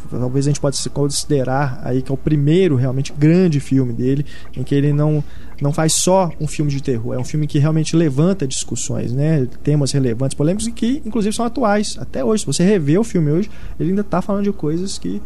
talvez 0.09 0.47
a 0.47 0.49
gente 0.49 0.59
possa 0.59 0.89
considerar 0.89 1.79
aí 1.83 2.01
que 2.01 2.11
é 2.11 2.13
o 2.15 2.17
primeiro 2.17 2.75
realmente 2.75 3.13
grande 3.15 3.59
filme 3.59 3.93
dele, 3.93 4.25
em 4.57 4.63
que 4.63 4.73
ele 4.73 4.91
não 4.91 5.23
não 5.63 5.71
faz 5.71 5.93
só 5.93 6.29
um 6.41 6.45
filme 6.45 6.69
de 6.69 6.83
terror, 6.83 7.13
é 7.13 7.17
um 7.17 7.23
filme 7.23 7.47
que 7.47 7.57
realmente 7.57 7.95
levanta 7.95 8.45
discussões, 8.45 9.13
né? 9.13 9.47
Temas 9.63 9.93
relevantes, 9.93 10.35
polêmicos 10.35 10.67
que 10.67 11.01
inclusive 11.05 11.33
são 11.33 11.45
atuais 11.45 11.95
até 11.97 12.23
hoje. 12.23 12.41
Se 12.41 12.45
você 12.45 12.63
rever 12.63 12.99
o 12.99 13.03
filme 13.03 13.31
hoje, 13.31 13.49
ele 13.79 13.91
ainda 13.91 14.01
está 14.01 14.21
falando 14.21 14.43
de 14.43 14.51
coisas 14.51 14.97
que 14.97 15.21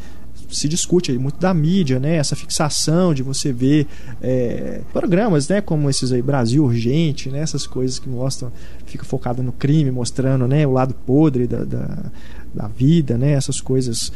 se 0.47 0.69
discute 0.69 1.11
aí 1.11 1.17
muito 1.17 1.39
da 1.39 1.51
mídia, 1.55 1.99
né? 1.99 2.17
Essa 2.17 2.35
fixação 2.35 3.15
de 3.15 3.23
você 3.23 3.51
ver 3.51 3.87
é, 4.21 4.81
programas, 4.93 5.47
né? 5.49 5.59
Como 5.59 5.89
esses 5.89 6.11
aí, 6.11 6.21
Brasil 6.21 6.63
Urgente, 6.63 7.29
né? 7.29 7.39
Essas 7.39 7.65
coisas 7.65 7.97
que 7.97 8.07
mostram, 8.07 8.51
fica 8.85 9.03
focado 9.03 9.41
no 9.41 9.51
crime, 9.51 9.89
mostrando, 9.89 10.47
né? 10.47 10.67
O 10.67 10.71
lado 10.71 10.93
podre 10.93 11.47
da, 11.47 11.63
da, 11.63 12.11
da 12.53 12.67
vida, 12.67 13.17
né? 13.17 13.31
Essas 13.31 13.59
coisas, 13.59 14.11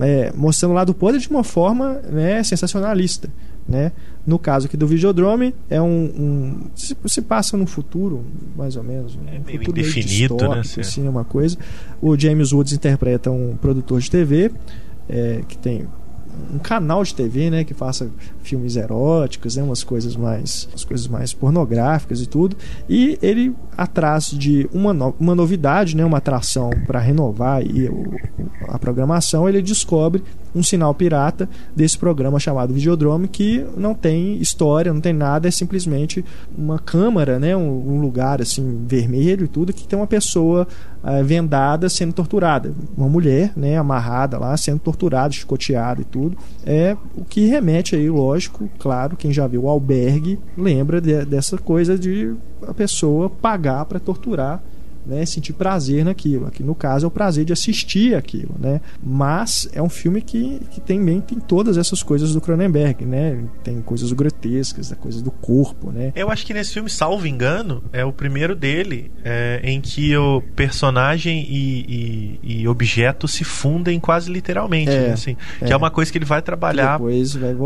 é, 0.00 0.32
mostrando 0.32 0.70
o 0.70 0.74
lado 0.74 0.94
podre 0.94 1.20
de 1.20 1.28
uma 1.28 1.42
forma, 1.42 1.94
né? 2.08 2.40
Sensacionalista, 2.44 3.28
né? 3.68 3.92
No 4.26 4.38
caso 4.38 4.66
aqui 4.66 4.76
do 4.76 4.86
Videodrome, 4.86 5.54
é 5.68 5.80
um, 5.80 5.86
um 5.86 6.60
se, 6.74 6.96
se 7.06 7.22
passa 7.22 7.56
num 7.56 7.66
futuro, 7.66 8.24
mais 8.56 8.76
ou 8.76 8.82
menos, 8.82 9.16
um 9.16 9.28
É 9.28 9.38
meio 9.38 9.58
futuro 9.58 9.78
indefinido, 9.80 10.34
né? 10.34 10.60
distópico, 10.60 10.80
assim, 10.80 11.08
uma 11.08 11.24
coisa. 11.24 11.56
O 12.00 12.16
James 12.18 12.52
Woods 12.52 12.72
interpreta 12.72 13.30
um 13.30 13.56
produtor 13.56 14.00
de 14.00 14.10
TV 14.10 14.50
é, 15.08 15.42
que 15.48 15.56
tem 15.56 15.86
um 16.52 16.58
canal 16.58 17.02
de 17.02 17.14
TV, 17.14 17.50
né, 17.50 17.64
que 17.64 17.72
faça 17.72 18.10
filmes 18.42 18.76
eróticos, 18.76 19.56
né, 19.56 19.62
umas 19.62 19.82
coisas 19.82 20.16
mais, 20.16 20.68
umas 20.70 20.84
coisas 20.84 21.08
mais 21.08 21.32
pornográficas 21.32 22.20
e 22.20 22.26
tudo. 22.26 22.56
E 22.88 23.18
ele 23.22 23.54
atrás 23.76 24.26
de 24.26 24.68
uma, 24.72 24.92
no, 24.92 25.14
uma 25.18 25.34
novidade, 25.34 25.96
né, 25.96 26.04
uma 26.04 26.18
atração 26.18 26.70
para 26.86 27.00
renovar 27.00 27.64
e 27.64 27.88
o, 27.88 28.14
a 28.68 28.78
programação, 28.78 29.48
ele 29.48 29.62
descobre 29.62 30.22
um 30.56 30.62
sinal 30.62 30.94
pirata 30.94 31.48
desse 31.74 31.98
programa 31.98 32.40
chamado 32.40 32.72
Videodrome 32.72 33.28
que 33.28 33.64
não 33.76 33.94
tem 33.94 34.38
história, 34.38 34.92
não 34.92 35.00
tem 35.00 35.12
nada, 35.12 35.46
é 35.46 35.50
simplesmente 35.50 36.24
uma 36.56 36.78
câmara, 36.78 37.38
né, 37.38 37.54
um, 37.56 37.96
um 37.96 38.00
lugar 38.00 38.40
assim 38.40 38.84
vermelho 38.86 39.44
e 39.44 39.48
tudo 39.48 39.72
que 39.72 39.86
tem 39.86 39.98
uma 39.98 40.06
pessoa 40.06 40.66
uh, 41.04 41.24
vendada 41.24 41.88
sendo 41.88 42.14
torturada, 42.14 42.72
uma 42.96 43.08
mulher, 43.08 43.52
né, 43.54 43.76
amarrada 43.76 44.38
lá 44.38 44.56
sendo 44.56 44.78
torturada, 44.78 45.32
chicoteada 45.32 46.00
e 46.00 46.04
tudo. 46.04 46.36
É 46.64 46.96
o 47.16 47.24
que 47.24 47.46
remete 47.46 47.94
aí, 47.94 48.08
lógico, 48.08 48.68
claro, 48.78 49.16
quem 49.16 49.32
já 49.32 49.46
viu 49.46 49.64
o 49.64 49.68
albergue 49.68 50.38
lembra 50.56 51.00
de, 51.00 51.24
dessa 51.26 51.58
coisa 51.58 51.98
de 51.98 52.34
a 52.66 52.72
pessoa 52.72 53.28
pagar 53.28 53.84
para 53.84 54.00
torturar 54.00 54.62
né, 55.06 55.24
sentir 55.24 55.52
prazer 55.52 56.04
naquilo. 56.04 56.46
Aqui 56.46 56.62
no 56.62 56.74
caso 56.74 57.06
é 57.06 57.08
o 57.08 57.10
prazer 57.10 57.44
de 57.44 57.52
assistir 57.52 58.14
aquilo, 58.14 58.54
né? 58.58 58.80
Mas 59.02 59.68
é 59.72 59.80
um 59.80 59.88
filme 59.88 60.20
que, 60.20 60.60
que 60.70 60.80
também 60.80 61.20
tem 61.20 61.38
todas 61.38 61.78
essas 61.78 62.02
coisas 62.02 62.32
do 62.32 62.40
Cronenberg, 62.40 63.04
né? 63.04 63.44
Tem 63.62 63.80
coisas 63.80 64.12
grotescas, 64.12 64.92
coisas 64.98 65.22
do 65.22 65.30
corpo, 65.30 65.92
né? 65.92 66.12
Eu 66.16 66.30
acho 66.30 66.44
que 66.44 66.52
nesse 66.52 66.72
filme, 66.72 66.90
salvo 66.90 67.26
engano, 67.26 67.84
é 67.92 68.04
o 68.04 68.12
primeiro 68.12 68.54
dele 68.54 69.10
é, 69.24 69.60
em 69.62 69.80
que 69.80 70.16
o 70.16 70.42
personagem 70.54 71.46
e, 71.48 72.38
e, 72.42 72.60
e, 72.62 72.68
objeto 72.68 73.28
se 73.28 73.44
fundem 73.44 74.00
quase 74.00 74.30
literalmente, 74.30 74.90
é, 74.90 75.08
né? 75.08 75.12
assim, 75.12 75.36
é. 75.60 75.66
que 75.66 75.72
é 75.72 75.76
uma 75.76 75.90
coisa 75.90 76.10
que 76.10 76.18
ele 76.18 76.24
vai 76.24 76.42
trabalhar, 76.42 77.00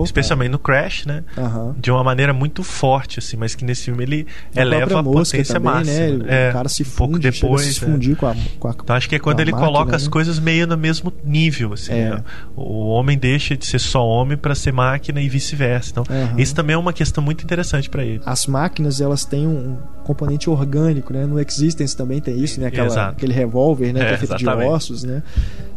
especialmente 0.05 0.51
no 0.51 0.59
Crash, 0.59 1.07
né? 1.07 1.25
Uhum. 1.37 1.75
De 1.79 1.91
uma 1.91 2.05
maneira 2.05 2.33
muito 2.33 2.63
forte, 2.63 3.19
assim, 3.19 3.37
mas 3.37 3.55
que 3.55 3.65
nesse 3.65 3.85
filme 3.85 4.03
ele 4.03 4.27
eleva 4.55 5.01
a 5.01 5.03
potência 5.03 5.55
também, 5.55 5.73
máxima. 5.73 6.25
Né? 6.25 6.51
O 6.51 6.53
cara 6.53 6.69
se 6.69 6.85
funde 6.85 7.30
depois. 7.31 7.63
Se 7.63 7.81
fundir 7.81 8.13
é. 8.13 8.15
com 8.17 8.27
a, 8.27 8.35
com 8.59 8.69
a, 8.69 8.71
Então 8.71 8.97
acho 8.97 9.09
que 9.09 9.17
é 9.17 9.19
quando 9.19 9.41
ele 9.41 9.53
máquina, 9.53 9.69
coloca 9.69 9.91
né? 9.91 9.97
as 9.97 10.09
coisas 10.09 10.39
meio 10.39 10.67
no 10.67 10.77
mesmo 10.77 11.13
nível. 11.25 11.73
Assim, 11.73 11.93
é. 11.93 12.11
né? 12.11 12.25
O 12.57 12.89
homem 12.89 13.19
deixa 13.19 13.57
de 13.57 13.67
ser 13.67 13.79
só 13.79 14.07
homem 14.07 14.37
para 14.37 14.55
ser 14.55 14.73
máquina 14.73 15.21
e 15.21 15.29
vice-versa. 15.29 15.91
Então, 15.91 16.05
uhum. 16.09 16.39
isso 16.39 16.55
também 16.55 16.75
é 16.75 16.79
uma 16.79 16.93
questão 16.93 17.23
muito 17.23 17.45
interessante 17.45 17.89
para 17.89 18.05
ele. 18.05 18.21
As 18.25 18.47
máquinas, 18.47 19.01
elas 19.01 19.25
têm 19.25 19.47
um 19.47 19.79
componente 20.05 20.51
orgânico, 20.51 21.13
né? 21.13 21.27
No 21.27 21.39
Existence 21.39 21.97
também 21.97 22.21
tem 22.21 22.39
isso, 22.39 22.61
né? 22.61 22.67
Aquela, 22.67 23.11
aquele 23.11 23.33
revólver, 23.33 23.93
né? 23.93 24.01
É, 24.01 24.09
que 24.09 24.15
é 24.15 24.17
feito 24.19 24.35
exatamente. 24.35 24.69
de 24.69 24.75
ossos, 24.75 25.05
né? 25.05 25.23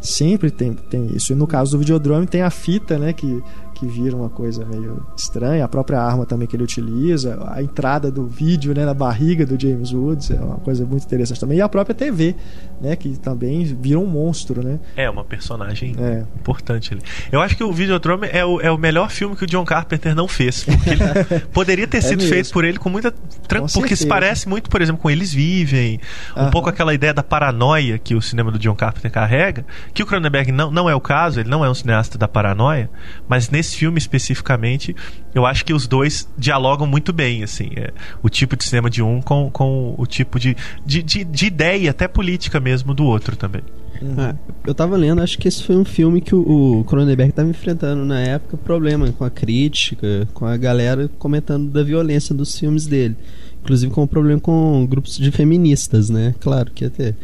Sempre 0.01 0.49
tem, 0.51 0.73
tem 0.73 1.15
isso. 1.15 1.33
E 1.33 1.35
no 1.35 1.47
caso 1.47 1.71
do 1.71 1.79
Videodrome 1.79 2.25
tem 2.25 2.41
a 2.41 2.49
fita, 2.49 2.97
né? 2.97 3.13
Que 3.13 3.41
que 3.83 3.87
vira 3.87 4.15
uma 4.15 4.29
coisa 4.29 4.65
meio 4.65 5.05
estranha. 5.17 5.65
A 5.65 5.67
própria 5.67 5.99
arma 5.99 6.25
também 6.25 6.47
que 6.47 6.55
ele 6.55 6.63
utiliza, 6.63 7.37
a 7.47 7.61
entrada 7.61 8.09
do 8.09 8.25
vídeo 8.25 8.73
né, 8.73 8.85
na 8.85 8.93
barriga 8.93 9.45
do 9.45 9.59
James 9.59 9.91
Woods 9.91 10.31
é 10.31 10.39
uma 10.39 10.57
coisa 10.57 10.85
muito 10.85 11.03
interessante 11.03 11.39
também. 11.39 11.57
E 11.57 11.61
a 11.61 11.67
própria 11.67 11.93
TV, 11.93 12.35
né, 12.79 12.95
que 12.95 13.17
também 13.19 13.63
vira 13.63 13.99
um 13.99 14.05
monstro, 14.05 14.63
né? 14.63 14.79
É, 14.95 15.09
uma 15.09 15.23
personagem 15.23 15.95
é. 15.99 16.23
importante 16.39 16.93
ali. 16.93 17.01
Eu 17.31 17.41
acho 17.41 17.57
que 17.57 17.63
o 17.63 17.71
Videodrome 17.73 18.27
é 18.31 18.45
o, 18.45 18.61
é 18.61 18.71
o 18.71 18.77
melhor 18.77 19.09
filme 19.09 19.35
que 19.35 19.43
o 19.43 19.47
John 19.47 19.65
Carpenter 19.65 20.15
não 20.15 20.27
fez, 20.27 20.63
porque 20.63 20.89
ele 20.89 21.03
poderia 21.51 21.87
ter 21.87 21.97
é 21.97 22.01
sido 22.01 22.23
feito 22.23 22.51
por 22.51 22.63
ele 22.63 22.77
com 22.77 22.89
muita 22.89 23.11
tranquilidade, 23.47 23.73
porque 23.73 23.95
se 23.95 24.07
parece 24.07 24.47
muito, 24.47 24.69
por 24.69 24.81
exemplo, 24.81 25.01
com 25.01 25.09
Eles 25.09 25.33
Vivem, 25.33 25.99
um 26.37 26.49
pouco 26.49 26.69
aquela 26.69 26.93
ideia 26.93 27.13
da 27.13 27.23
paranoia 27.23 27.97
que 27.97 28.15
o 28.15 28.21
cinema 28.21 28.51
do 28.51 28.59
John 28.59 28.75
Carpenter 28.75 29.11
carrega, 29.11 29.65
que 29.93 30.01
o 30.01 30.05
Cronenberg 30.05 30.51
não, 30.51 30.71
não 30.71 30.89
é 30.89 30.95
o 30.95 31.01
caso, 31.01 31.39
ele 31.39 31.49
não 31.49 31.65
é 31.65 31.69
um 31.69 31.73
cineasta 31.73 32.17
da 32.17 32.27
paranoia, 32.27 32.89
mas 33.27 33.49
nesse 33.49 33.72
nesse 33.73 33.77
filme 33.77 33.97
especificamente, 33.97 34.95
eu 35.33 35.45
acho 35.45 35.65
que 35.65 35.73
os 35.73 35.87
dois 35.87 36.27
dialogam 36.37 36.85
muito 36.85 37.11
bem, 37.11 37.43
assim, 37.43 37.71
é, 37.75 37.91
o 38.21 38.29
tipo 38.29 38.55
de 38.55 38.63
cinema 38.63 38.89
de 38.89 39.01
um 39.01 39.21
com, 39.21 39.49
com 39.51 39.95
o 39.97 40.05
tipo 40.05 40.39
de, 40.39 40.55
de, 40.85 41.01
de, 41.01 41.23
de 41.23 41.45
ideia, 41.45 41.91
até 41.91 42.07
política 42.07 42.59
mesmo, 42.59 42.93
do 42.93 43.03
outro 43.03 43.35
também. 43.35 43.61
Uhum. 44.01 44.15
Ah, 44.17 44.35
eu 44.65 44.73
tava 44.73 44.95
lendo, 44.97 45.21
acho 45.21 45.37
que 45.37 45.47
esse 45.47 45.63
foi 45.63 45.75
um 45.75 45.85
filme 45.85 46.21
que 46.21 46.35
o, 46.35 46.79
o 46.79 46.83
Cronenberg 46.83 47.29
estava 47.29 47.49
enfrentando 47.49 48.05
na 48.05 48.19
época 48.19 48.57
problema 48.57 49.11
com 49.11 49.23
a 49.23 49.29
crítica, 49.29 50.27
com 50.33 50.45
a 50.45 50.57
galera 50.57 51.09
comentando 51.17 51.69
da 51.69 51.83
violência 51.83 52.35
dos 52.35 52.57
filmes 52.57 52.85
dele. 52.85 53.15
Inclusive 53.61 53.93
com 53.93 54.03
um 54.03 54.07
problema 54.07 54.41
com 54.41 54.85
grupos 54.85 55.17
de 55.17 55.31
feministas, 55.31 56.09
né? 56.09 56.35
Claro 56.41 56.69
que 56.71 56.83
ia 56.83 56.89
ter. 56.89 57.15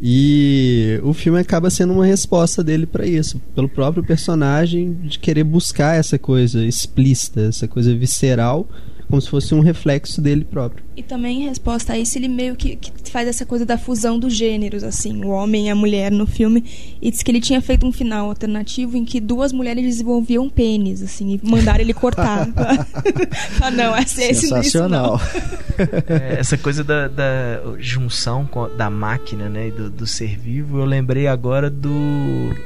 E 0.00 1.00
o 1.02 1.12
filme 1.12 1.40
acaba 1.40 1.70
sendo 1.70 1.92
uma 1.92 2.06
resposta 2.06 2.62
dele 2.62 2.86
para 2.86 3.04
isso, 3.06 3.40
pelo 3.54 3.68
próprio 3.68 4.04
personagem 4.04 4.92
de 5.02 5.18
querer 5.18 5.42
buscar 5.42 5.96
essa 5.96 6.18
coisa 6.18 6.64
explícita, 6.64 7.40
essa 7.42 7.66
coisa 7.66 7.94
visceral 7.94 8.68
como 9.08 9.20
se 9.20 9.28
fosse 9.28 9.54
um 9.54 9.60
reflexo 9.60 10.20
dele 10.20 10.44
próprio. 10.44 10.84
E 10.96 11.02
também 11.02 11.42
em 11.44 11.48
resposta 11.48 11.94
a 11.94 11.98
isso, 11.98 12.18
ele 12.18 12.28
meio 12.28 12.54
que, 12.54 12.76
que, 12.76 13.10
faz 13.10 13.26
essa 13.26 13.46
coisa 13.46 13.64
da 13.64 13.78
fusão 13.78 14.18
dos 14.18 14.34
gêneros, 14.34 14.84
assim, 14.84 15.24
o 15.24 15.28
homem 15.28 15.68
e 15.68 15.70
a 15.70 15.74
mulher 15.74 16.12
no 16.12 16.26
filme. 16.26 16.62
E 17.00 17.10
diz 17.10 17.22
que 17.22 17.30
ele 17.30 17.40
tinha 17.40 17.60
feito 17.60 17.86
um 17.86 17.92
final 17.92 18.28
alternativo 18.28 18.96
em 18.96 19.04
que 19.04 19.18
duas 19.20 19.52
mulheres 19.52 19.82
desenvolviam 19.82 20.48
pênis, 20.50 21.02
assim, 21.02 21.34
e 21.34 21.48
mandaram 21.48 21.80
ele 21.80 21.94
cortar. 21.94 22.48
ah, 23.62 23.70
não, 23.70 23.96
essa, 23.96 24.22
esse 24.22 24.48
Sensacional. 24.48 25.20
é, 26.08 26.40
essa 26.40 26.58
coisa 26.58 26.84
da, 26.84 27.08
da 27.08 27.62
junção 27.78 28.46
com, 28.46 28.68
da 28.76 28.90
máquina, 28.90 29.48
né, 29.48 29.68
e 29.68 29.70
do, 29.70 29.88
do, 29.88 30.06
ser 30.06 30.36
vivo, 30.36 30.78
eu 30.80 30.84
lembrei 30.84 31.26
agora 31.26 31.70
do 31.70 31.90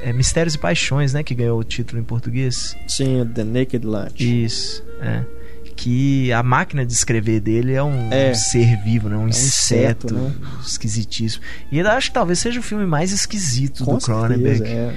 é, 0.01 0.11
Mistérios 0.11 0.55
e 0.55 0.57
Paixões, 0.57 1.13
né, 1.13 1.23
que 1.23 1.33
ganhou 1.33 1.59
o 1.59 1.63
título 1.63 2.01
em 2.01 2.03
português. 2.03 2.75
Sim, 2.87 3.25
The 3.33 3.43
Naked 3.43 3.85
Lunch. 3.85 4.43
Isso, 4.43 4.83
é 4.99 5.23
que 5.75 6.31
a 6.31 6.43
máquina 6.43 6.85
de 6.85 6.93
escrever 6.93 7.39
dele 7.39 7.73
é 7.73 7.83
um, 7.83 8.11
é. 8.11 8.31
um 8.31 8.35
ser 8.35 8.77
vivo, 8.83 9.09
né? 9.09 9.15
um, 9.15 9.21
é 9.21 9.23
um 9.25 9.27
inseto, 9.27 10.07
inseto 10.07 10.13
né? 10.13 10.33
esquisitíssimo. 10.65 11.43
E 11.71 11.79
eu 11.79 11.87
acho 11.89 12.09
que 12.09 12.13
talvez 12.13 12.39
seja 12.39 12.59
o 12.59 12.63
filme 12.63 12.85
mais 12.85 13.11
esquisito 13.11 13.83
Com 13.83 13.97
do 13.97 14.01
Cronenberg. 14.01 14.63
É, 14.63 14.93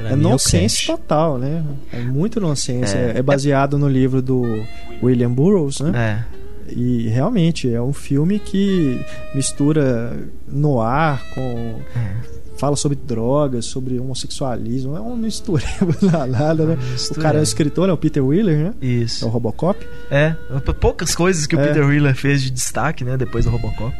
é, 0.00 0.12
é 0.12 0.16
nonsense 0.16 0.86
total, 0.86 1.38
né? 1.38 1.64
É 1.92 2.00
muito 2.00 2.40
nonsense. 2.40 2.96
É, 2.96 3.14
é 3.16 3.22
baseado 3.22 3.78
no 3.78 3.88
livro 3.88 4.22
do 4.22 4.64
William 5.02 5.32
Burroughs, 5.32 5.80
né? 5.80 6.26
É. 6.28 6.42
E 6.74 7.08
realmente 7.08 7.72
é 7.72 7.82
um 7.82 7.92
filme 7.92 8.38
que 8.38 9.04
mistura 9.34 10.16
noir 10.48 11.20
com 11.34 11.80
é 11.94 12.41
fala 12.62 12.76
sobre 12.76 12.96
drogas, 12.96 13.64
sobre 13.64 13.98
homossexualismo. 13.98 14.96
É 14.96 15.00
um 15.00 15.16
mistureba 15.16 15.96
danada, 16.00 16.64
né? 16.64 16.78
O 17.10 17.14
cara 17.16 17.38
é 17.38 17.40
o 17.40 17.42
escritor, 17.42 17.88
né? 17.88 17.92
O 17.92 17.96
Peter 17.96 18.24
Wheeler, 18.24 18.56
né? 18.56 18.74
Isso. 18.80 19.24
É 19.24 19.26
o 19.26 19.30
Robocop. 19.32 19.84
É, 20.08 20.36
poucas 20.78 21.12
coisas 21.12 21.44
que 21.44 21.56
o 21.56 21.60
é. 21.60 21.66
Peter 21.66 21.84
Wheeler 21.84 22.14
fez 22.14 22.40
de 22.40 22.52
destaque, 22.52 23.04
né? 23.04 23.16
Depois 23.16 23.46
do 23.46 23.50
Robocop. 23.50 23.92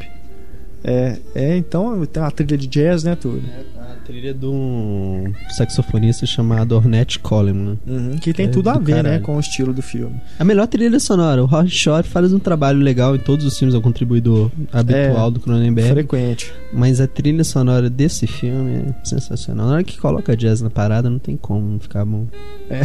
É, 0.84 1.18
é 1.34 1.56
então 1.56 2.04
tem 2.06 2.22
uma 2.22 2.30
trilha 2.30 2.56
de 2.56 2.66
jazz, 2.66 3.04
né, 3.04 3.16
tudo? 3.16 3.42
É, 3.46 3.82
trilha 4.02 4.34
de 4.34 4.46
um 4.46 5.32
saxofonista 5.50 6.26
chamado 6.26 6.72
Ornette 6.72 7.18
Coleman. 7.18 7.78
Uhum, 7.86 8.18
que 8.18 8.32
tem 8.32 8.46
é 8.46 8.48
tudo 8.48 8.68
a 8.68 8.74
ver, 8.74 8.96
né, 8.96 9.02
caralho. 9.02 9.14
né, 9.14 9.20
com 9.20 9.36
o 9.36 9.40
estilo 9.40 9.72
do 9.72 9.82
filme. 9.82 10.20
A 10.38 10.44
melhor 10.44 10.66
trilha 10.66 10.98
sonora. 11.00 11.42
O 11.42 11.46
Hot 11.46 11.70
Shot 11.70 12.08
faz 12.08 12.32
um 12.32 12.38
trabalho 12.38 12.78
legal 12.78 13.14
em 13.16 13.18
todos 13.18 13.44
os 13.46 13.58
filmes, 13.58 13.74
é 13.74 13.78
o 13.78 13.82
contribuidor 13.82 14.50
habitual 14.72 15.28
é, 15.28 15.30
do 15.30 15.40
Cronenberg. 15.40 15.90
Frequente. 15.90 16.52
Mas 16.72 17.00
a 17.00 17.06
trilha 17.06 17.44
sonora 17.44 17.88
desse 17.88 18.26
filme 18.26 18.86
é 18.88 19.04
sensacional. 19.04 19.66
Na 19.66 19.72
hora 19.74 19.84
que 19.84 19.98
coloca 19.98 20.36
jazz 20.36 20.60
na 20.60 20.70
parada, 20.70 21.08
não 21.08 21.18
tem 21.18 21.36
como 21.36 21.66
não 21.68 21.80
ficar 21.80 22.04
bom. 22.04 22.26
É. 22.68 22.82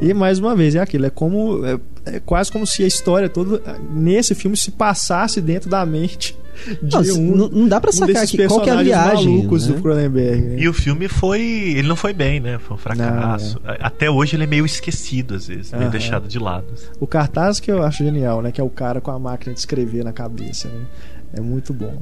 e 0.02 0.12
mais 0.12 0.38
uma 0.38 0.54
vez, 0.54 0.74
é 0.74 0.80
aquilo, 0.80 1.06
é 1.06 1.10
como. 1.10 1.64
É, 2.06 2.16
é 2.16 2.20
quase 2.20 2.50
como 2.50 2.66
se 2.66 2.82
a 2.82 2.86
história 2.86 3.28
toda 3.28 3.60
nesse 3.90 4.34
filme 4.34 4.56
se 4.56 4.70
passasse 4.70 5.40
dentro 5.40 5.68
da 5.68 5.84
mente 5.84 6.36
de 6.82 6.96
não, 6.96 7.20
um, 7.20 7.48
não 7.48 7.68
dá 7.68 7.80
pra 7.80 7.92
sacar 7.92 8.16
um 8.16 8.24
aqui 8.24 8.46
qual 8.46 8.60
que 8.60 8.70
é 8.70 8.72
a 8.72 8.82
viagem. 8.82 9.36
Malucos 9.36 9.66
né? 9.66 9.74
do 9.74 9.82
Cronenberg, 9.82 10.42
né? 10.42 10.56
E 10.58 10.68
o 10.68 10.72
filme 10.72 11.08
foi. 11.08 11.42
Ele 11.42 11.86
não 11.86 11.96
foi 11.96 12.12
bem, 12.12 12.40
né? 12.40 12.58
Foi 12.58 12.76
um 12.76 12.78
fracasso. 12.78 13.60
Não, 13.62 13.72
é. 13.72 13.78
Até 13.80 14.10
hoje 14.10 14.36
ele 14.36 14.44
é 14.44 14.46
meio 14.46 14.64
esquecido, 14.64 15.34
às 15.34 15.46
vezes, 15.46 15.72
meio 15.72 15.90
deixado 15.90 16.26
de 16.26 16.38
lado. 16.38 16.66
O 16.98 17.06
cartaz 17.06 17.60
que 17.60 17.70
eu 17.70 17.82
acho 17.82 18.02
genial, 18.02 18.42
né? 18.42 18.50
Que 18.50 18.60
é 18.60 18.64
o 18.64 18.70
cara 18.70 19.00
com 19.00 19.10
a 19.10 19.18
máquina 19.18 19.52
de 19.52 19.60
escrever 19.60 20.04
na 20.04 20.12
cabeça, 20.12 20.68
né? 20.68 20.86
É 21.34 21.40
muito 21.40 21.72
bom. 21.72 22.00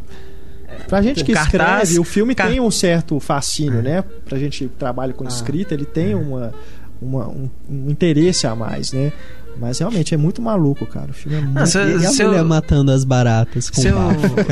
Pra 0.88 1.02
gente 1.02 1.22
o 1.22 1.24
que 1.24 1.32
cartaz, 1.32 1.90
escreve, 1.90 1.98
o 2.00 2.04
filme 2.04 2.34
car... 2.34 2.48
tem 2.48 2.60
um 2.60 2.70
certo 2.70 3.18
fascínio, 3.20 3.82
né? 3.82 4.02
Pra 4.24 4.38
gente 4.38 4.64
que 4.64 4.70
trabalha 4.70 5.12
com 5.12 5.24
ah, 5.24 5.28
escrita, 5.28 5.74
ele 5.74 5.84
tem 5.84 6.12
é. 6.12 6.16
uma, 6.16 6.52
uma 7.00 7.28
um, 7.28 7.48
um 7.68 7.90
interesse 7.90 8.46
a 8.46 8.54
mais, 8.54 8.92
né? 8.92 9.12
Mas 9.60 9.78
realmente 9.78 10.14
é 10.14 10.16
muito 10.16 10.42
maluco, 10.42 10.84
cara. 10.86 11.10
O 11.10 11.14
filme 11.14 11.38
é 11.38 11.40
muito. 11.40 11.58
Ah, 11.58 11.66
se, 11.66 11.78
e 11.78 12.06
a 12.06 12.10
se 12.10 12.24
mulher 12.24 12.40
eu... 12.40 12.44
matando 12.44 12.90
as 12.90 13.04
baratas 13.04 13.70
com 13.70 13.80
se 13.80 13.88
eu, 13.88 13.98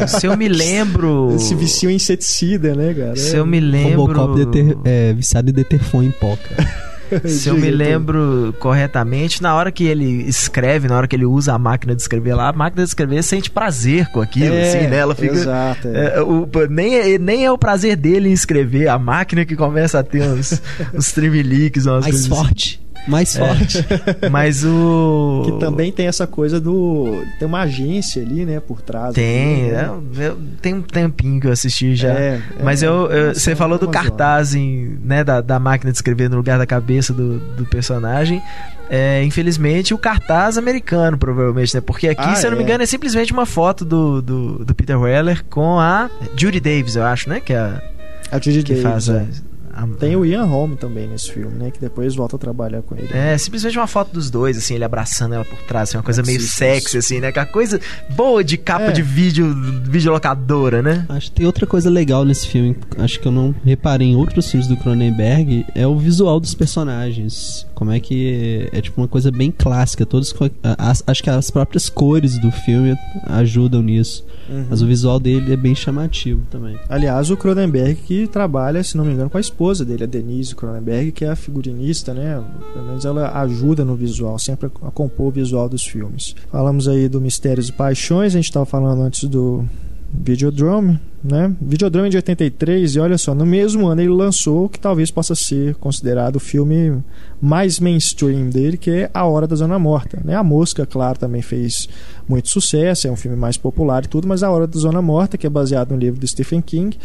se 0.09 0.27
eu 0.27 0.37
me 0.37 0.49
lembro. 0.49 1.35
Esse 1.35 1.55
vicio 1.55 1.91
em 1.91 1.97
inseticida, 1.97 2.75
né, 2.75 2.95
cara? 2.95 3.17
Se 3.17 3.37
eu 3.37 3.47
me 3.47 3.61
lembro. 3.61 4.07
Robocop 4.07 4.45
deter, 4.45 4.77
é, 4.85 5.13
viciado 5.13 5.51
em 5.51 5.53
deter 5.53 5.81
em 5.95 6.11
pó, 6.11 6.37
cara. 6.37 6.93
Se 7.27 7.49
eu 7.51 7.59
me 7.59 7.71
lembro 7.71 8.55
corretamente, 8.59 9.43
na 9.43 9.55
hora 9.55 9.71
que 9.71 9.85
ele 9.85 10.23
escreve, 10.27 10.89
na 10.89 10.97
hora 10.97 11.07
que 11.07 11.15
ele 11.15 11.27
usa 11.27 11.53
a 11.53 11.59
máquina 11.59 11.95
de 11.95 12.01
escrever 12.01 12.35
lá, 12.35 12.49
a 12.49 12.53
máquina 12.55 12.83
de 12.83 12.89
escrever 12.89 13.23
sente 13.23 13.51
prazer 13.51 14.07
com 14.13 14.23
aquilo, 14.23 14.55
É, 14.55 14.63
assim, 14.63 14.87
né? 14.89 14.97
Ela 14.97 15.15
fica. 15.15 15.35
Exato. 15.35 15.89
é. 15.89 16.15
É, 16.17 16.23
o- 16.23 16.49
nem, 16.71 16.95
é, 16.95 17.19
nem 17.19 17.45
é 17.45 17.53
o 17.53 17.59
prazer 17.59 17.97
dele 17.97 18.31
em 18.31 18.33
escrever, 18.33 18.89
a 18.89 18.99
máquina 18.99 19.45
que 19.45 19.55
começa 19.55 19.99
a 19.99 20.03
ter 20.03 20.23
uns, 20.23 20.63
uns 20.95 21.13
tremeliques, 21.13 21.85
umas 21.85 22.05
Mais 22.05 22.15
coisas 22.15 22.33
assim. 22.33 22.35
forte. 22.47 22.82
Mais 23.07 23.37
forte. 23.37 23.85
Mas 24.31 24.65
o. 24.65 25.43
Que 25.45 25.53
também 25.59 25.91
tem 25.91 26.07
essa 26.07 26.27
coisa 26.27 26.61
do. 26.61 27.25
Tem 27.39 27.49
uma 27.49 27.63
agência 27.63 28.23
ali, 28.23 28.45
né, 28.45 28.61
por 28.61 28.81
trás. 28.81 29.15
Tem, 29.15 29.63
ali, 29.65 29.73
né? 29.73 29.91
é, 30.19 30.27
eu- 30.29 30.39
tem 30.61 30.75
um 30.75 30.83
tempinho 30.83 31.41
que 31.41 31.47
eu 31.49 31.53
assisti 31.53 31.95
já. 31.97 32.11
É, 32.11 32.41
é, 32.59 32.63
Mas 32.63 32.83
eu, 32.83 33.11
eu- 33.11 33.27
nossa, 33.29 33.41
você 33.41 33.53
é 33.53 33.57
falou 33.57 33.79
do 33.79 33.89
cartaz 33.89 34.55
em, 34.55 34.99
né, 35.03 35.25
da, 35.25 35.41
da 35.41 35.59
máquina 35.59 35.91
de 35.91 35.99
escrever 35.99 36.31
no 36.31 36.37
lugar 36.37 36.59
da 36.59 36.67
cabeça 36.67 37.13
do, 37.13 37.39
do 37.57 37.65
personagem. 37.67 38.41
É, 38.89 39.25
infelizmente, 39.25 39.95
o 39.95 39.99
cartaz 39.99 40.59
americano, 40.59 41.17
provavelmente, 41.17 41.75
né? 41.75 41.81
Porque 41.81 42.09
aqui, 42.09 42.23
Ah, 42.25 42.35
se 42.35 42.47
eu 42.47 42.51
não 42.51 42.59
me 42.59 42.63
é. 42.63 42.67
engano, 42.67 42.83
é 42.83 42.87
simplesmente 42.87 43.33
uma 43.33 43.47
foto 43.47 43.85
do, 43.87 44.21
do, 44.21 44.65
do 44.65 44.75
Peter 44.75 45.01
Weller 45.01 45.43
com 45.49 45.81
a 45.81 46.11
Judy 46.37 46.61
Davis, 46.61 46.95
eu 46.95 47.05
acho, 47.05 47.29
né? 47.29 47.41
Que, 47.41 47.55
é 47.55 47.59
a, 47.59 47.83
A 48.31 48.39
Judy 48.39 48.63
que 48.63 48.75
Davis, 48.75 48.83
faz 49.07 49.09
é. 49.09 49.27
A, 49.73 49.85
a- 49.85 49.87
Tem 49.99 50.15
o 50.17 50.25
Ian 50.25 50.45
Holm 50.45 50.75
também 50.75 51.07
nesse 51.09 51.31
filme, 51.33 51.55
né? 51.57 51.71
Que 51.71 51.81
depois 51.81 52.15
volta 52.15 52.37
a 52.37 52.39
trabalhar 52.39 52.83
com 52.83 52.95
ele. 52.97 53.09
É, 53.13 53.37
simplesmente 53.39 53.79
uma 53.79 53.87
foto 53.87 54.13
dos 54.13 54.31
dois, 54.31 54.57
assim, 54.57 54.75
ele 54.75 54.85
abraçando 54.85 55.35
ela 55.35 55.45
por 55.45 55.59
trás, 55.63 55.89
assim, 55.89 55.97
uma 55.99 56.03
coisa 56.05 56.23
meio 56.23 56.41
Sexy. 56.41 56.57
sexy, 56.57 56.99
assim, 56.99 57.21
né? 57.21 57.29
Aquela 57.29 57.47
coisa 57.47 57.81
boa 58.17 58.43
de 58.45 58.57
capa 58.57 58.87
É. 58.87 58.93
de 58.93 59.03
vídeo, 59.03 59.55
videolocadora, 59.85 60.83
né? 60.83 61.07
Acho 61.09 61.31
que 61.31 61.37
tem 61.37 61.47
outra 61.47 61.67
coisa 61.67 61.89
legal 61.91 62.25
nesse 62.25 62.47
filme, 62.49 62.77
acho 62.99 63.21
que 63.21 63.27
eu 63.29 63.33
não 63.33 63.55
reparei 63.65 64.09
em 64.09 64.17
outros 64.17 64.51
filmes 64.51 64.69
do 64.69 64.77
Cronenberg, 64.77 65.65
é 65.75 65.87
o 65.87 65.97
visual 65.97 66.39
dos 66.41 66.55
personagens. 66.55 67.67
Como 67.83 67.91
é 67.91 67.99
que 67.99 68.69
é, 68.73 68.81
tipo 68.81 69.01
uma 69.01 69.09
coisa 69.09 69.29
bem 69.33 69.51
clássica, 69.51 70.07
todos 70.07 70.33
as- 70.79 71.03
acho 71.05 71.21
que 71.21 71.29
as 71.29 71.51
próprias 71.51 71.89
cores 71.89 72.39
do 72.39 72.53
filme 72.53 72.97
ajudam 73.25 73.83
nisso. 73.83 74.25
Uhum. 74.49 74.67
Mas 74.71 74.83
o 74.83 74.87
visual 74.87 75.19
dele 75.19 75.53
é 75.53 75.57
bem 75.57 75.75
chamativo 75.75 76.43
também. 76.49 76.79
Aliás, 76.89 77.29
o 77.29 77.37
Cronenberg 77.37 77.97
que 77.97 78.29
trabalha, 78.29 78.85
se 78.85 78.97
não 78.97 79.05
me 79.05 79.13
engano, 79.13 79.29
com 79.29 79.37
a 79.37 79.41
esposa 79.41 79.85
dele, 79.85 80.05
a 80.05 80.07
Denise 80.07 80.55
Cronenberg, 80.55 81.11
que 81.11 81.25
é 81.25 81.31
a 81.31 81.35
figurinista, 81.37 82.15
né? 82.15 82.41
Pelo 82.73 82.87
menos 82.87 83.05
ela 83.05 83.33
ajuda 83.43 83.85
no 83.85 83.97
visual, 83.97 84.39
sempre 84.39 84.67
a 84.81 84.91
compor 84.93 85.27
o 85.27 85.31
visual 85.33 85.69
dos 85.69 85.85
filmes. 85.85 86.37
Falamos 86.53 86.87
aí 86.87 87.09
do 87.09 87.21
Mistérios 87.21 87.69
e 87.69 87.73
Paixões, 87.73 88.33
a 88.35 88.39
gente 88.39 88.45
estava 88.45 88.65
falando 88.65 89.03
antes 89.03 89.25
do 89.29 89.65
Videodrome, 90.13 91.01
né? 91.25 91.55
Videodrome 91.61 92.11
de 92.11 92.17
83, 92.17 92.95
e 92.95 93.01
olha 93.01 93.17
só, 93.17 93.35
no 93.35 93.47
mesmo 93.47 93.87
ano 93.87 94.03
ele 94.03 94.11
lançou 94.11 94.67
o 94.67 94.69
que 94.69 94.79
talvez 94.79 95.11
possa 95.11 95.35
ser 95.35 95.75
considerado 95.77 96.37
o 96.37 96.41
filme 96.41 97.03
mais 97.41 97.81
mainstream 97.81 98.51
dele, 98.51 98.77
que 98.77 98.91
é 98.91 99.11
A 99.15 99.25
Hora 99.25 99.47
da 99.47 99.57
Zona 99.57 99.79
Morta. 99.79 100.21
Né? 100.23 100.37
A 100.37 100.45
Mosca, 100.45 100.85
claro, 100.85 101.19
também 101.19 101.41
fez 101.41 101.89
muito 102.29 102.49
sucesso, 102.49 103.09
é 103.09 103.11
um 103.11 103.17
filme 103.17 103.37
mais 103.37 103.57
popular 103.57 104.05
e 104.05 104.09
tudo, 104.09 104.29
mas 104.29 104.43
A 104.43 104.51
Hora 104.51 104.67
da 104.67 104.79
Zona 104.79 105.01
Morta, 105.01 105.39
que 105.39 105.47
é 105.47 105.51
baseado 105.51 105.93
no 105.93 105.97
livro 105.97 106.21
do 106.21 106.27
Stephen 106.27 106.61
King, 106.61 106.97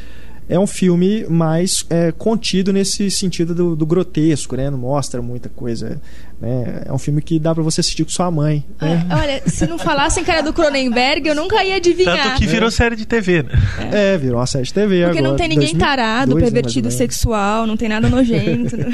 é 0.50 0.58
um 0.60 0.68
filme 0.68 1.26
mais 1.30 1.86
é, 1.89 2.12
contido 2.12 2.72
nesse 2.74 3.10
sentido 3.12 3.54
do, 3.54 3.76
do 3.76 3.86
grotesco, 3.86 4.56
né? 4.56 4.70
Não 4.70 4.78
mostra 4.78 5.22
muita 5.22 5.50
coisa. 5.50 6.00
Né? 6.39 6.84
É 6.86 6.93
um 6.93 7.00
filme 7.00 7.20
que 7.22 7.39
dá 7.39 7.54
pra 7.54 7.64
você 7.64 7.82
assistir 7.82 8.04
com 8.04 8.12
sua 8.12 8.30
mãe. 8.30 8.64
Né? 8.80 9.06
É, 9.10 9.16
olha, 9.16 9.41
se 9.48 9.66
não 9.66 9.78
falassem 9.80 10.24
que 10.24 10.30
era 10.30 10.41
do 10.43 10.54
Cronenberg, 10.54 11.28
eu 11.28 11.34
nunca 11.36 11.64
ia 11.64 11.76
adivinhar. 11.78 12.22
Tanto 12.30 12.38
que 12.38 12.45
virou 12.45 12.70
série 12.70 12.95
de 12.95 13.06
TV, 13.08 13.41
né? 13.43 13.50
É, 13.91 14.18
virou 14.18 14.39
uma 14.39 14.45
série 14.45 14.66
de 14.66 14.74
TV 14.74 15.04
Porque 15.06 15.18
agora. 15.18 15.30
não 15.32 15.36
tem 15.36 15.48
ninguém 15.48 15.74
2002, 15.74 15.89
tarado, 15.89 16.36
né, 16.36 16.41
pervertido 16.41 16.91
sexual, 16.91 17.66
não 17.66 17.76
tem 17.76 17.89
nada 17.89 18.08
nojento. 18.08 18.78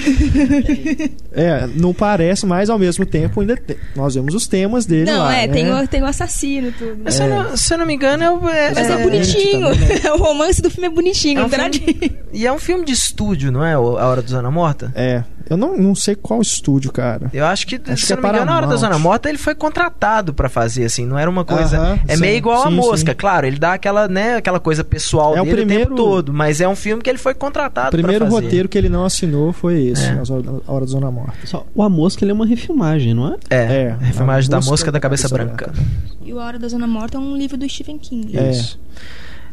É, 1.36 1.68
não 1.76 1.94
parece, 1.94 2.46
mas 2.46 2.70
ao 2.70 2.78
mesmo 2.78 3.06
tempo 3.06 3.42
ainda 3.42 3.58
tem- 3.58 3.76
nós 3.96 4.14
vemos 4.16 4.36
os 4.36 4.46
temas 4.48 4.86
dele 4.86 5.10
não, 5.12 5.20
lá, 5.20 5.36
é, 5.36 5.48
né? 5.48 5.54
tem, 5.54 5.72
o, 5.74 5.88
tem 5.88 6.02
o 6.02 6.06
assassino 6.06 6.68
e 6.68 6.72
tudo. 6.72 7.12
Se, 7.12 7.24
eu 7.24 7.30
não, 7.30 7.58
se 7.58 7.74
eu 7.74 7.78
não 7.80 7.86
me 7.88 7.94
engano, 7.96 8.24
é, 8.24 8.30
o- 8.32 8.50
é, 8.50 8.72
Mas 8.74 8.90
é, 8.90 8.94
É, 8.94 9.04
bonitinho. 9.04 9.70
também, 9.74 10.12
o 10.14 10.18
romance 10.18 10.62
do 10.62 10.70
filme 10.70 10.88
é 10.88 10.92
bonitinho, 10.92 11.40
É 11.42 11.43
um 11.46 11.50
tem 11.50 11.60
nada 11.60 11.70
de- 11.72 12.12
E 12.34 12.46
é 12.48 12.52
um 12.52 12.60
filme 12.60 12.86
de 12.86 12.92
estúdio, 12.94 13.52
não 13.52 13.64
é? 13.64 13.78
o- 13.78 13.98
A 13.98 14.06
Hora 14.08 14.22
do 14.22 14.30
Zona 14.30 14.50
Morta? 14.52 14.92
É, 14.96 15.24
eu 15.50 15.56
não, 15.58 15.78
não 15.78 15.94
sei 15.96 16.16
qual 16.16 16.42
estúdio, 16.42 16.92
cara. 16.92 17.30
Eu 17.34 17.46
acho 17.46 17.68
que, 17.68 17.76
Acho 17.76 18.02
se 18.02 18.08
que 18.08 18.14
eu 18.14 18.18
é 18.18 18.22
não 18.22 18.30
me 18.30 18.36
engano, 18.38 18.52
a 18.52 18.56
Hora 18.56 18.62
da 18.68 18.74
Paramount. 18.74 18.78
Zona 18.94 19.00
Morta 19.00 19.30
ele 19.30 19.38
foi 19.38 19.54
contratado 19.56 20.34
pra 20.34 20.50
fazer, 20.50 20.86
assim, 20.86 21.06
não 21.06 21.18
era 21.18 21.30
uma 21.30 21.46
coisa. 21.46 21.78
Aham, 21.78 22.00
é 22.08 22.16
sim, 22.16 22.22
meio 22.22 22.38
igual 22.38 22.64
a 22.64 22.70
sim, 22.70 22.76
mosca, 22.76 23.12
sim. 23.12 23.18
claro, 23.18 23.46
ele 23.46 23.60
dá 23.60 23.74
aquela, 23.74 24.08
né, 24.08 24.36
aquela 24.38 24.60
coisa 24.60 24.84
pessoal 24.84 25.36
É 25.38 25.42
o 25.42 25.46
dele 25.46 25.54
o 25.54 25.58
primeiro- 25.66 25.84
tempo 25.92 25.96
todo, 25.96 26.34
mas 26.34 26.60
é 26.62 26.68
um 26.68 26.76
filme 26.76 27.02
que 27.04 27.10
ele 27.10 27.20
foi 27.20 27.34
contratado 27.34 27.90
O 27.90 27.92
primeiro 27.92 28.26
pra 28.26 28.32
fazer. 28.34 28.46
roteiro 28.46 28.70
que 28.70 28.78
ele 28.78 28.90
não 28.90 29.06
assinou 29.06 29.54
foi 29.54 29.84
esse, 29.88 30.06
É. 30.06 30.12
A 30.68 30.72
Hora- 30.72 30.86
da 30.86 30.92
Zona 30.92 31.12
Morta. 31.12 31.34
Só, 31.46 31.66
o 31.76 31.84
A 31.84 31.90
Mosca 31.90 32.24
ele 32.24 32.32
é 32.32 32.34
uma 32.34 32.46
refilmagem, 32.46 33.14
não 33.14 33.34
é? 33.34 33.36
É, 33.50 33.56
É, 33.84 33.92
a 33.92 34.04
refilmagem 34.04 34.48
A 34.54 34.60
da 34.60 34.66
Mosca 34.66 34.92
da 34.92 35.00
Cabeça, 35.00 35.30
Cabeça 35.30 35.46
Branca. 35.58 35.74
E 36.26 36.34
o 36.34 36.40
A 36.40 36.46
Hora 36.46 36.58
da 36.60 36.68
Zona 36.68 36.88
Morta 36.88 37.18
é 37.18 37.20
um 37.20 37.36
livro 37.38 37.58
do 37.58 37.68
Stephen 37.70 37.98
King. 37.98 38.38
É. 38.38 38.52
Isso. 38.52 38.80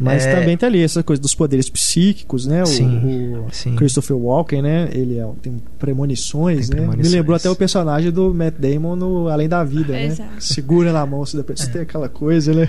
Mas 0.03 0.25
É. 0.25 0.35
também 0.35 0.57
tem 0.57 0.67
ali 0.67 0.83
essa 0.83 1.03
coisa 1.03 1.21
dos 1.21 1.35
poderes 1.35 1.69
psíquicos, 1.69 2.47
né? 2.47 2.63
O- 2.63 2.67
Sim, 2.67 3.35
o, 3.37 3.47
sim. 3.53 3.77
Christopher 3.77 4.17
Walken, 4.17 4.63
né? 4.63 4.89
Ele 4.93 5.19
é- 5.19 5.29
tem 5.43 5.61
premonições, 5.79 6.69
Tem 6.71 6.77
né? 6.81 6.87
premonições. 6.87 7.13
Me 7.13 7.19
lembrou 7.19 7.37
até 7.37 7.51
o 7.51 7.55
personagem 7.55 8.11
do 8.11 8.33
Matt 8.33 8.55
Damon 8.59 8.97
no 8.97 9.29
Além 9.29 9.47
da 9.49 9.63
Vida, 9.63 9.93
né? 9.93 10.07
Exato. 10.07 10.31
Segura 10.43 10.91
na 10.93 11.05
mão, 11.05 11.25
se 11.27 11.37
depois 11.37 11.61
É. 11.61 11.67
tem 11.67 11.83
aquela 11.83 12.09
coisa, 12.09 12.55
né? 12.55 12.67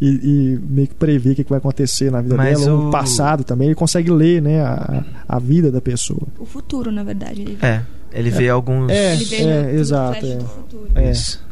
E, 0.00 0.08
e 0.08 0.58
meio 0.66 0.88
que 0.88 0.94
prever 0.94 1.32
o 1.32 1.34
que 1.34 1.44
vai 1.44 1.58
acontecer 1.58 2.10
na 2.10 2.22
vida 2.22 2.34
Mas 2.36 2.60
dela, 2.60 2.72
o- 2.74 2.88
o 2.88 2.90
passado 2.90 3.44
também. 3.44 3.68
Ele 3.68 3.74
consegue 3.74 4.10
ler, 4.10 4.40
né? 4.40 4.62
A, 4.62 5.04
a 5.28 5.38
vida 5.38 5.70
da 5.70 5.80
pessoa. 5.82 6.22
O 6.38 6.46
futuro, 6.46 6.90
na 6.90 7.02
verdade. 7.04 7.42
Ele, 7.42 7.58
É, 7.60 7.82
ele 8.12 8.30
vê 8.30 8.48
alguns. 8.48 8.90
É, 8.90 9.12
ele 9.14 9.24
vê 9.24 9.36
é, 9.36 9.62
no- 9.62 9.72
no 9.74 9.78
exato, 9.78 10.20
flash 10.20 10.32
é. 10.32 10.36
do 10.36 10.44
futuro. 10.46 10.88
É. 10.94 11.10
Isso. 11.10 11.44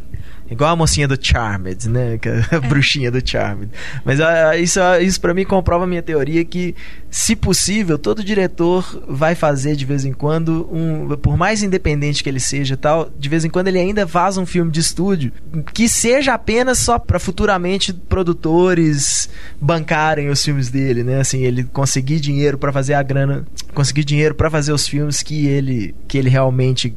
Igual 0.53 0.71
a 0.71 0.77
mocinha 0.77 1.09
do 1.09 1.19
Charmed, 1.21 1.89
né? 1.89 2.19
É 2.23 2.57
A 2.57 2.61
bruxinha 2.61 3.11
do 3.11 3.27
Charmed. 3.27 3.71
Mas 4.05 4.21
ah, 4.21 4.57
isso, 4.57 4.81
ah, 4.81 5.01
isso 5.01 5.21
para 5.21 5.35
mim 5.35 5.45
comprova 5.45 5.85
a 5.85 5.87
minha 5.87 6.03
teoria 6.03 6.45
que, 6.45 6.75
se 7.11 7.35
possível, 7.35 7.99
todo 7.99 8.23
diretor 8.23 9.05
vai 9.09 9.35
fazer 9.35 9.75
de 9.75 9.85
vez 9.85 10.05
em 10.05 10.13
quando, 10.13 10.69
um, 10.73 11.17
por 11.17 11.37
mais 11.37 11.63
independente 11.63 12.23
que 12.23 12.29
ele 12.29 12.41
seja 12.41 12.77
tal, 12.77 13.11
de 13.19 13.29
vez 13.29 13.45
em 13.45 13.51
quando 13.51 13.69
ele 13.69 13.79
ainda 13.79 14.07
faz 14.07 14.37
um 14.37 14.47
filme 14.47 14.71
de 14.71 14.81
estúdio 14.81 15.33
que 15.73 15.89
seja 15.89 16.35
apenas 16.35 16.79
só 16.79 16.99
para 16.99 17.19
futuramente 17.19 17.93
produtores 17.93 19.29
bancarem 19.61 20.29
os 20.29 20.45
filmes 20.45 20.71
dele, 20.71 21.03
né? 21.03 21.21
Assim, 21.21 21.43
ele 21.43 21.65
conseguir 21.65 22.21
dinheiro 22.21 22.59
para 22.59 22.73
fazer 22.73 22.95
a 22.95 23.03
grana, 23.03 23.45
conseguir 23.75 24.05
dinheiro 24.05 24.35
para 24.35 24.51
fazer 24.51 24.73
os 24.73 24.87
filmes 24.87 25.23
que 25.23 25.47
ele 25.47 25.95
que 26.07 26.19
ele 26.19 26.29
realmente 26.29 26.95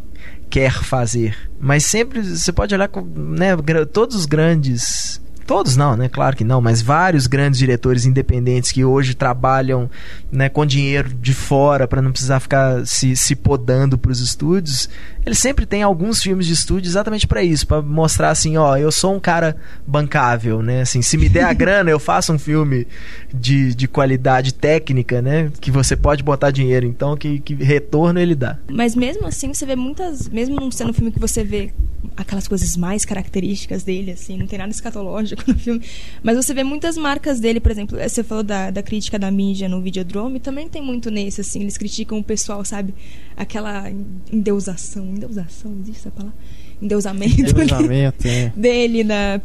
quer 0.50 0.72
fazer. 0.84 1.36
Mas 1.60 1.86
sempre 1.86 2.22
você 2.22 2.52
pode 2.52 2.74
olhar 2.74 2.88
com, 2.88 3.02
né, 3.02 3.56
todos 3.92 4.16
os 4.16 4.26
grandes 4.26 5.22
Todos 5.46 5.78
não, 5.78 5.96
né? 5.96 6.10
Claro 6.10 6.36
que 6.36 6.44
não, 6.44 6.60
mas 6.60 6.82
vários 6.82 7.28
grandes 7.28 7.60
diretores 7.60 8.06
independentes 8.06 8.72
que 8.72 8.84
hoje 8.84 9.14
trabalham 9.14 9.90
né, 10.32 10.50
com 10.50 10.66
dinheiro 10.66 11.10
de 11.14 11.34
fora 11.34 11.88
para 11.88 12.02
não 12.02 12.12
precisar 12.12 12.40
ficar 12.40 12.86
se, 12.86 13.16
se 13.16 13.36
podando 13.36 13.96
para 13.96 14.12
os 14.12 14.20
estúdios. 14.20 14.90
Eles 15.24 15.38
sempre 15.38 15.68
têm 15.68 15.84
alguns 15.84 16.22
filmes 16.22 16.48
de 16.48 16.54
estúdio 16.54 16.90
exatamente 16.90 17.28
para 17.28 17.44
isso, 17.44 17.68
para 17.68 17.82
mostrar 17.82 18.32
assim, 18.32 18.58
ó, 18.58 18.76
eu 18.76 18.92
sou 18.92 19.16
um 19.16 19.20
cara 19.20 19.56
bancável, 19.86 20.64
né? 20.64 20.82
Assim, 20.82 21.04
se 21.04 21.16
me 21.16 21.30
der 21.30 21.44
a 21.44 21.54
grana, 21.54 21.92
eu 21.92 22.00
faço 22.00 22.34
um 22.34 22.40
filme 22.40 22.88
de, 23.34 23.76
de 23.76 23.88
qualidade 23.88 24.52
técnica, 24.52 25.22
né? 25.22 25.52
Que 25.62 25.70
você 25.70 25.96
pode 25.96 26.24
botar 26.24 26.50
dinheiro, 26.50 26.88
então 26.88 27.16
que, 27.16 27.40
que 27.40 27.54
retorno 27.54 28.20
ele 28.20 28.34
dá. 28.34 28.58
Mas 28.68 28.96
mesmo 28.96 29.28
assim, 29.28 29.54
você 29.54 29.66
vê 29.66 29.76
muitas. 29.76 30.28
Mesmo 30.28 30.56
não 30.56 30.72
sendo 30.72 30.90
um 30.90 30.94
filme 30.94 31.12
que 31.12 31.20
você 31.20 31.44
vê 31.44 31.72
aquelas 32.16 32.48
coisas 32.48 32.76
mais 32.76 33.06
características 33.06 33.84
dele, 33.84 34.12
assim, 34.12 34.38
não 34.38 34.48
tem 34.48 34.60
nada 34.60 34.72
escatológico 34.72 35.44
no 35.48 35.58
filme. 35.58 35.82
Mas 36.24 36.36
você 36.38 36.54
vê 36.54 36.64
muitas 36.64 36.98
marcas 36.98 37.40
dele, 37.40 37.60
por 37.60 37.72
exemplo, 37.72 37.98
você 37.98 38.24
falou 38.24 38.44
da, 38.44 38.72
da 38.72 38.84
crítica 38.84 39.18
da 39.20 39.30
mídia 39.32 39.70
no 39.70 39.82
Videodrome, 39.82 40.40
também 40.40 40.68
tem 40.68 40.82
muito 40.82 41.10
nesse, 41.10 41.42
assim, 41.42 41.62
eles 41.62 41.78
criticam 41.78 42.20
o 42.20 42.24
pessoal, 42.24 42.64
sabe? 42.66 42.94
Aquela 43.36 43.90
endeusação. 44.32 45.06
Endeusação, 45.06 45.76
existe 45.82 46.00
essa 46.02 46.12
palavra? 46.12 46.38
Endeusamento. 46.82 47.42
Endeusamento, 47.42 48.28
é. 48.28 48.52
dele 48.56 49.04
na, 49.04 49.40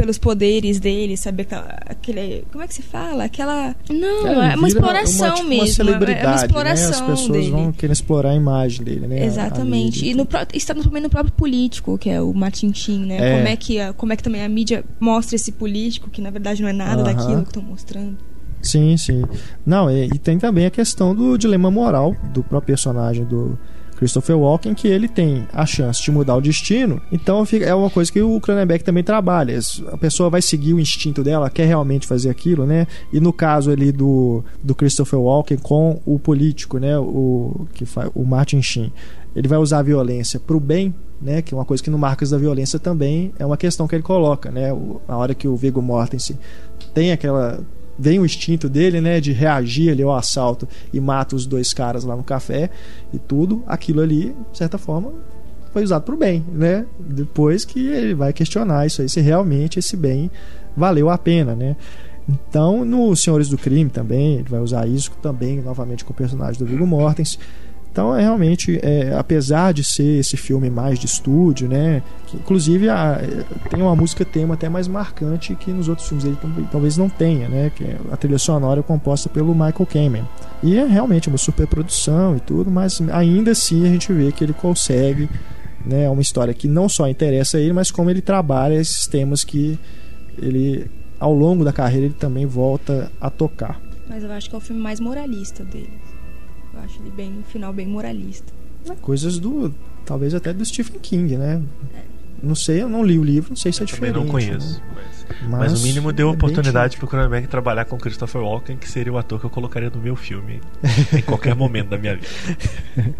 pelos 0.00 0.16
poderes 0.16 0.80
dele, 0.80 1.14
sabe? 1.14 1.42
Aquela, 1.42 1.78
aquele. 1.84 2.44
Como 2.50 2.64
é 2.64 2.66
que 2.66 2.72
se 2.72 2.80
fala? 2.80 3.24
Aquela. 3.24 3.76
Não, 3.90 4.26
é, 4.42 4.56
uma 4.56 4.66
vira 4.66 4.68
exploração 4.68 5.34
tipo, 5.34 5.48
mesmo. 5.48 5.64
Uma 5.64 5.66
celebridade, 5.66 6.24
é 6.24 6.28
uma 6.28 6.36
exploração 6.36 7.06
né? 7.06 7.12
As 7.12 7.20
pessoas 7.20 7.38
dele. 7.38 7.50
vão 7.50 7.72
querer 7.72 7.92
explorar 7.92 8.30
a 8.30 8.34
imagem 8.34 8.82
dele, 8.82 9.06
né? 9.06 9.26
Exatamente. 9.26 10.08
E 10.08 10.14
no, 10.14 10.26
está 10.54 10.74
também 10.74 11.02
no 11.02 11.10
próprio 11.10 11.34
político, 11.34 11.98
que 11.98 12.08
é 12.08 12.18
o 12.18 12.32
Martin 12.32 12.72
Sheen, 12.72 13.04
né? 13.04 13.16
É. 13.16 13.36
Como, 13.36 13.48
é 13.48 13.56
que 13.56 13.92
como 13.94 14.12
é 14.14 14.16
que 14.16 14.22
também 14.22 14.42
a 14.42 14.48
mídia 14.48 14.82
mostra 14.98 15.36
esse 15.36 15.52
político, 15.52 16.08
que 16.08 16.22
na 16.22 16.30
verdade 16.30 16.62
não 16.62 16.68
é 16.70 16.72
nada 16.72 17.02
Aham. 17.02 17.14
daquilo 17.14 17.42
que 17.42 17.48
estão 17.48 17.62
mostrando. 17.62 18.16
Sim, 18.62 18.96
sim. 18.96 19.22
Não, 19.66 19.90
e, 19.90 20.06
e 20.06 20.18
tem 20.18 20.38
também 20.38 20.64
a 20.64 20.70
questão 20.70 21.14
do 21.14 21.36
dilema 21.36 21.70
moral 21.70 22.16
do 22.32 22.42
próprio 22.42 22.68
personagem 22.68 23.24
do 23.24 23.58
Christopher 24.00 24.36
Walken 24.36 24.72
que 24.74 24.88
ele 24.88 25.06
tem 25.06 25.46
a 25.52 25.64
chance 25.66 26.02
de 26.02 26.10
mudar 26.10 26.34
o 26.34 26.40
destino. 26.40 27.00
Então 27.12 27.44
é 27.60 27.74
uma 27.74 27.90
coisa 27.90 28.10
que 28.10 28.20
o 28.22 28.40
Cronenberg 28.40 28.82
também 28.82 29.04
trabalha. 29.04 29.58
A 29.92 29.96
pessoa 29.98 30.30
vai 30.30 30.40
seguir 30.40 30.72
o 30.72 30.80
instinto 30.80 31.22
dela, 31.22 31.50
quer 31.50 31.66
realmente 31.66 32.06
fazer 32.06 32.30
aquilo, 32.30 32.64
né? 32.66 32.86
E 33.12 33.20
no 33.20 33.30
caso 33.32 33.70
ali 33.70 33.92
do, 33.92 34.42
do 34.64 34.74
Christopher 34.74 35.20
Walken 35.20 35.58
com 35.58 36.00
o 36.06 36.18
político, 36.18 36.78
né? 36.78 36.98
O 36.98 37.66
que 37.74 37.84
faz 37.84 38.10
o 38.14 38.24
Martin 38.24 38.62
Sheen, 38.62 38.90
ele 39.36 39.46
vai 39.46 39.58
usar 39.58 39.80
a 39.80 39.82
violência 39.82 40.40
para 40.40 40.56
o 40.56 40.60
bem. 40.60 40.94
Né, 41.22 41.42
que 41.42 41.52
é 41.52 41.56
uma 41.58 41.66
coisa 41.66 41.82
que 41.82 41.90
no 41.90 41.98
Marcas 41.98 42.30
da 42.30 42.38
Violência 42.38 42.78
também 42.78 43.30
é 43.38 43.44
uma 43.44 43.58
questão 43.58 43.86
que 43.86 43.94
ele 43.94 44.02
coloca, 44.02 44.50
né? 44.50 44.72
O- 44.72 45.02
a 45.06 45.18
hora 45.18 45.34
que 45.34 45.46
o 45.46 45.54
Viggo 45.54 45.82
Mortensen 45.82 46.38
tem 46.94 47.12
aquela 47.12 47.60
vem 48.00 48.18
o 48.18 48.24
instinto 48.24 48.66
dele, 48.66 48.98
né, 48.98 49.20
de 49.20 49.30
reagir 49.30 49.90
ali 49.90 50.02
ao 50.02 50.16
assalto 50.16 50.66
e 50.90 50.98
mata 50.98 51.36
os 51.36 51.44
dois 51.44 51.74
caras 51.74 52.02
lá 52.02 52.16
no 52.16 52.24
café 52.24 52.70
e 53.12 53.18
tudo, 53.18 53.62
aquilo 53.66 54.00
ali, 54.00 54.34
de 54.50 54.56
certa 54.56 54.78
forma, 54.78 55.12
foi 55.70 55.84
usado 55.84 56.02
para 56.02 56.14
o 56.14 56.18
bem, 56.18 56.42
né? 56.50 56.86
Depois 56.98 57.64
que 57.64 57.86
ele 57.86 58.14
vai 58.14 58.32
questionar 58.32 58.86
isso 58.86 59.02
aí, 59.02 59.08
se 59.08 59.20
realmente 59.20 59.78
esse 59.78 59.96
bem 59.96 60.30
valeu 60.74 61.10
a 61.10 61.18
pena, 61.18 61.54
né? 61.54 61.76
Então, 62.28 62.84
no 62.84 63.14
Senhores 63.14 63.48
do 63.48 63.58
Crime 63.58 63.90
também, 63.90 64.36
ele 64.36 64.48
vai 64.48 64.60
usar 64.60 64.88
isso 64.88 65.10
também, 65.22 65.60
novamente 65.60 66.04
com 66.04 66.12
o 66.12 66.16
personagem 66.16 66.58
do 66.58 66.64
Viggo 66.64 66.86
Mortensen. 66.86 67.38
Então, 67.92 68.14
é 68.16 68.20
realmente, 68.22 68.78
é, 68.82 69.12
apesar 69.18 69.72
de 69.74 69.82
ser 69.82 70.20
esse 70.20 70.36
filme 70.36 70.70
mais 70.70 70.96
de 70.98 71.06
estúdio, 71.06 71.68
né? 71.68 72.02
Que, 72.28 72.36
inclusive 72.36 72.88
a- 72.88 73.20
tem 73.68 73.82
uma 73.82 73.96
música 73.96 74.24
tema 74.24 74.54
até 74.54 74.68
mais 74.68 74.86
marcante 74.86 75.56
que 75.56 75.72
nos 75.72 75.88
outros 75.88 76.06
filmes 76.06 76.24
ele 76.24 76.36
tam- 76.36 76.52
talvez 76.70 76.96
não 76.96 77.08
tenha, 77.08 77.48
né? 77.48 77.72
Que 77.74 77.82
é 77.82 77.96
a 78.12 78.16
trilha 78.16 78.38
sonora 78.38 78.78
é 78.78 78.82
composta 78.82 79.28
pelo 79.28 79.52
Michael 79.54 79.86
Kamen. 79.92 80.24
E 80.62 80.76
é 80.78 80.84
realmente 80.86 81.28
uma 81.28 81.36
superprodução 81.38 82.36
e 82.36 82.40
tudo, 82.40 82.70
mas 82.70 83.00
ainda 83.12 83.50
assim 83.50 83.84
a 83.84 83.88
gente 83.90 84.12
vê 84.12 84.30
que 84.30 84.44
ele 84.44 84.52
consegue, 84.52 85.28
né? 85.84 86.08
Uma 86.08 86.22
história 86.22 86.54
que 86.54 86.68
não 86.68 86.88
só 86.88 87.08
interessa 87.08 87.56
a 87.58 87.60
ele, 87.60 87.72
mas 87.72 87.90
como 87.90 88.08
ele 88.08 88.20
trabalha 88.22 88.74
esses 88.74 89.08
temas 89.08 89.42
que 89.42 89.76
ele, 90.38 90.88
ao 91.18 91.34
longo 91.34 91.64
da 91.64 91.72
carreira, 91.72 92.06
ele 92.06 92.14
também 92.14 92.46
volta 92.46 93.10
a 93.20 93.28
tocar. 93.30 93.80
Mas 94.08 94.22
eu 94.22 94.30
acho 94.30 94.48
que 94.48 94.54
é 94.54 94.58
o 94.58 94.60
filme 94.60 94.80
mais 94.80 95.00
moralista 95.00 95.64
dele. 95.64 95.90
Eu 96.80 96.84
acho 96.84 97.00
ele 97.00 97.10
bem, 97.10 97.30
no 97.30 97.42
final, 97.44 97.72
bem 97.72 97.86
moralista. 97.86 98.52
né, 98.86 98.96
coisas 99.00 99.38
do 99.38 99.74
talvez 100.04 100.34
até 100.34 100.52
do 100.52 100.64
Stephen 100.64 100.98
King, 101.00 101.36
né? 101.36 101.62
Não 102.42 102.54
sei, 102.54 102.82
eu 102.82 102.88
não 102.88 103.04
li 103.04 103.18
o 103.18 103.22
livro, 103.22 103.50
não 103.50 103.56
sei 103.56 103.70
se 103.70 103.82
é 103.82 103.84
diferente. 103.84 104.14
não 104.14 104.26
conheço. 104.26 104.78
né? 104.78 104.82
Mas, 105.42 105.72
mas 105.72 105.80
o 105.80 105.82
mínimo 105.82 106.10
deu 106.12 106.28
é 106.28 106.32
oportunidade 106.32 106.92
típico. 106.92 107.06
pro 107.06 107.18
Cronenberg 107.18 107.46
trabalhar 107.46 107.84
com 107.84 107.98
Christopher 107.98 108.40
Walken, 108.40 108.78
que 108.78 108.88
seria 108.88 109.12
o 109.12 109.18
ator 109.18 109.38
que 109.38 109.44
eu 109.46 109.50
colocaria 109.50 109.90
no 109.90 110.00
meu 110.00 110.16
filme 110.16 110.60
em 111.16 111.22
qualquer 111.22 111.54
momento 111.54 111.90
da 111.90 111.98
minha 111.98 112.16
vida. 112.16 112.26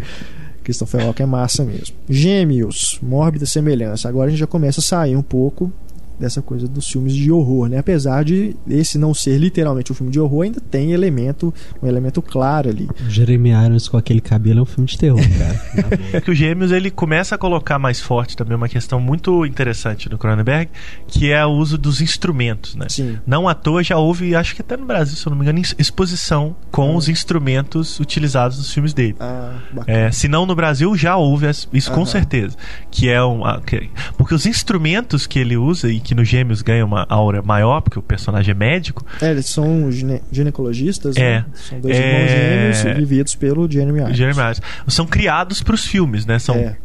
Christopher 0.64 1.04
Walken 1.04 1.24
é 1.24 1.26
massa 1.26 1.64
mesmo. 1.64 1.96
Gêmeos, 2.08 2.98
mórbida 3.02 3.44
semelhança. 3.46 4.08
Agora 4.08 4.28
a 4.28 4.30
gente 4.30 4.40
já 4.40 4.46
começa 4.46 4.80
a 4.80 4.82
sair 4.82 5.16
um 5.16 5.22
pouco 5.22 5.72
dessa 6.20 6.42
coisa 6.42 6.68
dos 6.68 6.86
filmes 6.86 7.14
de 7.14 7.32
horror, 7.32 7.68
né? 7.68 7.78
Apesar 7.78 8.22
de 8.24 8.54
esse 8.68 8.98
não 8.98 9.14
ser 9.14 9.38
literalmente 9.38 9.90
um 9.90 9.94
filme 9.94 10.12
de 10.12 10.20
horror, 10.20 10.42
ainda 10.44 10.60
tem 10.60 10.92
elemento, 10.92 11.52
um 11.82 11.86
elemento 11.88 12.20
claro 12.22 12.68
ali. 12.68 12.88
Jeremy 13.08 13.50
Irons 13.50 13.88
com 13.88 13.96
aquele 13.96 14.20
cabelo 14.20 14.60
é 14.60 14.62
um 14.62 14.66
filme 14.66 14.86
de 14.88 14.98
terror, 14.98 15.20
cara. 15.38 15.60
É 16.12 16.20
que 16.20 16.30
o 16.30 16.34
Gêmeos 16.34 16.72
ele 16.72 16.90
começa 16.90 17.34
a 17.34 17.38
colocar 17.38 17.78
mais 17.78 18.00
forte 18.00 18.36
também 18.36 18.56
uma 18.56 18.68
questão 18.68 19.00
muito 19.00 19.46
interessante 19.46 20.08
do 20.08 20.18
Cronenberg, 20.18 20.70
que 21.06 21.30
é 21.30 21.44
o 21.46 21.50
uso 21.50 21.78
dos 21.78 22.00
instrumentos, 22.00 22.74
né? 22.74 22.86
Sim. 22.88 23.18
Não 23.26 23.48
à 23.48 23.54
toa 23.54 23.82
já 23.82 23.96
houve, 23.96 24.34
acho 24.34 24.54
que 24.54 24.60
até 24.60 24.76
no 24.76 24.84
Brasil, 24.86 25.16
se 25.16 25.26
eu 25.26 25.30
não 25.30 25.36
me 25.38 25.44
engano, 25.44 25.58
ex- 25.58 25.74
exposição 25.78 26.54
com 26.70 26.94
os 26.96 27.08
instrumentos 27.08 27.98
utilizados 28.00 28.58
nos 28.58 28.72
filmes 28.72 28.92
dele. 28.92 29.16
Ah. 29.20 29.54
É, 29.86 30.10
se 30.10 30.28
não 30.28 30.44
no 30.44 30.54
Brasil, 30.54 30.94
já 30.96 31.16
houve 31.16 31.46
isso 31.72 31.90
com 31.90 31.98
Aham. 32.00 32.06
certeza. 32.06 32.56
Que 32.90 33.08
é 33.08 33.22
um. 33.24 33.44
a- 33.44 33.60
que- 33.60 33.88
porque 34.18 34.34
os 34.34 34.44
instrumentos 34.46 35.26
que 35.26 35.38
ele 35.38 35.56
usa 35.56 35.90
e 35.90 36.00
que 36.00 36.09
no 36.14 36.24
Gêmeos 36.24 36.62
ganha 36.62 36.84
uma 36.84 37.06
aura 37.08 37.42
maior, 37.42 37.80
porque 37.80 37.98
o 37.98 38.02
personagem 38.02 38.52
é 38.52 38.54
médico, 38.54 39.04
É, 39.20 39.30
eles 39.30 39.46
são 39.46 39.90
gine- 39.90 40.20
ginecologistas, 40.32 41.16
É. 41.16 41.38
né? 41.40 41.44
São 41.54 41.80
dois 41.80 41.96
É. 41.96 42.00
irmãos 42.00 42.30
gêmeos 42.82 42.98
vividos 42.98 43.34
pelo 43.34 43.70
Jeremy 43.70 44.00
Irons. 44.00 44.16
Jeremy 44.16 44.40
Irons, 44.40 44.62
são 44.88 45.06
criados 45.06 45.62
para 45.62 45.74
os 45.74 45.84
filmes, 45.86 46.26
né? 46.26 46.38
São 46.38 46.54
É. 46.56 46.76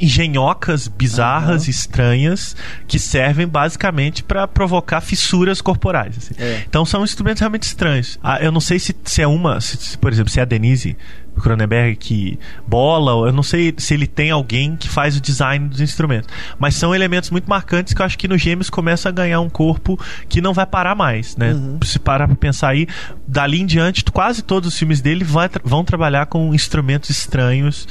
engenhocas 0.00 0.88
bizarras, 0.88 1.62
Aham. 1.62 1.70
estranhas, 1.70 2.56
que 2.86 2.98
servem 2.98 3.46
basicamente 3.46 4.22
para 4.22 4.46
provocar 4.46 5.00
fissuras 5.00 5.60
corporais. 5.60 6.16
assim. 6.18 6.34
É. 6.38 6.62
Então 6.68 6.84
são 6.84 7.02
instrumentos 7.04 7.40
realmente 7.40 7.62
estranhos. 7.64 8.18
Ah, 8.22 8.38
eu 8.42 8.52
não 8.52 8.60
sei 8.60 8.78
se, 8.78 8.94
se 9.04 9.22
é 9.22 9.26
uma, 9.26 9.60
se- 9.60 9.76
se, 9.76 9.98
por 9.98 10.12
exemplo, 10.12 10.30
se 10.30 10.38
é 10.38 10.42
a 10.42 10.44
Denise 10.44 10.96
Cronenberg 11.40 11.96
que 11.96 12.38
bola, 12.66 13.28
eu 13.28 13.32
não 13.32 13.42
sei 13.42 13.74
se 13.76 13.94
ele 13.94 14.06
tem 14.06 14.30
alguém 14.30 14.76
que 14.76 14.88
faz 14.88 15.16
o 15.16 15.20
design 15.20 15.68
dos 15.68 15.80
instrumentos. 15.80 16.28
Mas 16.58 16.74
são 16.74 16.94
elementos 16.94 17.30
muito 17.30 17.48
marcantes 17.48 17.94
que 17.94 18.00
eu 18.00 18.06
acho 18.06 18.18
que 18.18 18.28
no 18.28 18.38
Gêmeos 18.38 18.70
começa 18.70 19.08
a 19.08 19.12
ganhar 19.12 19.40
um 19.40 19.48
corpo 19.48 19.98
que 20.28 20.40
não 20.40 20.52
vai 20.52 20.66
parar 20.66 20.94
mais, 20.94 21.36
né? 21.36 21.52
Uhum. 21.52 21.78
Se 21.82 21.98
parar 21.98 22.26
pra 22.26 22.36
pensar 22.36 22.68
aí, 22.68 22.86
dali 23.26 23.60
em 23.60 23.66
diante, 23.66 24.04
quase 24.04 24.42
todos 24.42 24.72
os 24.72 24.78
filmes 24.78 25.00
dele 25.00 25.24
vai 25.24 25.48
vão 25.62 25.84
trabalhar 25.84 26.26
com 26.26 26.54
instrumentos 26.54 27.10
estranhos 27.10 27.86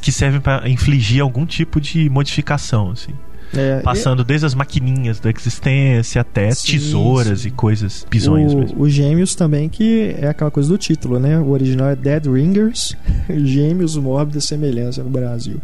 que 0.00 0.10
servem 0.10 0.40
para 0.40 0.68
infligir 0.68 1.22
algum 1.22 1.44
tipo 1.44 1.80
de 1.80 2.08
modificação, 2.08 2.90
assim. 2.90 3.12
É, 3.54 3.80
Passando 3.80 4.24
desde 4.24 4.44
as 4.46 4.54
maquininhas 4.54 5.20
da 5.20 5.30
existência 5.30 6.20
até 6.20 6.50
Sim, 6.52 6.72
tesouras 6.72 7.40
sim. 7.40 7.48
e 7.48 7.50
coisas 7.50 8.04
bizonhas 8.10 8.52
o, 8.52 8.58
mesmo. 8.58 8.82
Os 8.82 8.92
Gêmeos 8.92 9.34
também, 9.34 9.68
que 9.68 10.14
é 10.18 10.28
aquela 10.28 10.50
coisa 10.50 10.68
do 10.68 10.76
título, 10.76 11.18
né? 11.18 11.38
O 11.38 11.50
original 11.50 11.88
é 11.88 11.96
Dead 11.96 12.26
Ringers, 12.26 12.96
Gêmeos 13.30 13.96
Mórbida 13.96 14.40
Semelhança 14.40 15.02
no 15.02 15.10
Brasil. 15.10 15.60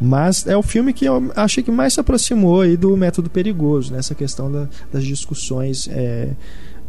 Mas 0.00 0.46
é 0.48 0.56
o 0.56 0.62
filme 0.62 0.92
que 0.92 1.04
eu 1.04 1.30
achei 1.36 1.62
que 1.62 1.70
mais 1.70 1.94
se 1.94 2.00
aproximou 2.00 2.62
aí 2.62 2.76
do 2.76 2.96
método 2.96 3.30
perigoso, 3.30 3.92
nessa 3.92 4.14
questão 4.16 4.50
da- 4.50 4.68
das 4.92 5.04
discussões 5.04 5.88
é, 5.92 6.30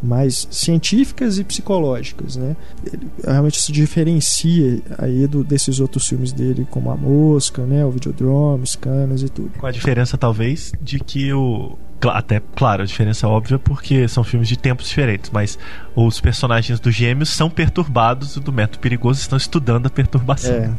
mais 0.02 0.46
científicas 0.50 1.38
e 1.38 1.44
psicológicas, 1.44 2.36
né? 2.36 2.56
Ele 2.84 3.08
realmente 3.24 3.60
se 3.60 3.72
diferencia 3.72 4.82
aí 4.98 5.26
do, 5.26 5.42
desses 5.42 5.80
outros 5.80 6.06
filmes 6.06 6.32
dele, 6.32 6.66
como 6.70 6.90
A 6.90 6.96
Mosca, 6.96 7.62
né? 7.64 7.84
O 7.84 7.90
Videodrome, 7.90 8.66
Scanas 8.66 9.22
e 9.22 9.28
tudo. 9.28 9.50
Com 9.58 9.66
a 9.66 9.70
diferença, 9.70 10.16
talvez, 10.18 10.72
de 10.80 10.98
que 10.98 11.32
o. 11.32 11.78
Até, 12.06 12.42
claro, 12.54 12.82
a 12.82 12.86
diferença 12.86 13.26
é 13.26 13.28
óbvia 13.30 13.58
porque 13.58 14.06
são 14.08 14.22
filmes 14.22 14.46
de 14.46 14.58
tempos 14.58 14.86
diferentes, 14.88 15.30
mas 15.32 15.58
os 15.96 16.20
personagens 16.20 16.78
dos 16.78 16.94
gêmeos 16.94 17.30
são 17.30 17.48
perturbados 17.48 18.36
do 18.36 18.52
método 18.52 18.78
perigoso, 18.80 19.20
estão 19.20 19.38
estudando 19.38 19.86
a 19.86 19.90
perturbação. 19.90 20.52
É, 20.54 20.70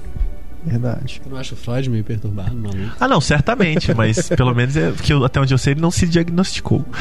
verdade. 0.64 1.20
Eu 1.26 1.32
não 1.32 1.38
acho 1.40 1.56
o 1.56 1.58
Freud 1.58 1.90
meio 1.90 2.04
perturbado, 2.04 2.56
maluco. 2.56 2.96
Ah, 3.00 3.08
não, 3.08 3.20
certamente, 3.20 3.92
mas 3.96 4.30
pelo 4.30 4.54
menos 4.54 4.78
é, 4.78 4.92
porque 4.92 5.14
eu- 5.14 5.26
até 5.26 5.40
onde 5.42 5.52
eu 5.52 5.58
sei 5.58 5.74
ele 5.74 5.82
não 5.82 5.90
se 5.90 6.06
diagnosticou. 6.08 6.86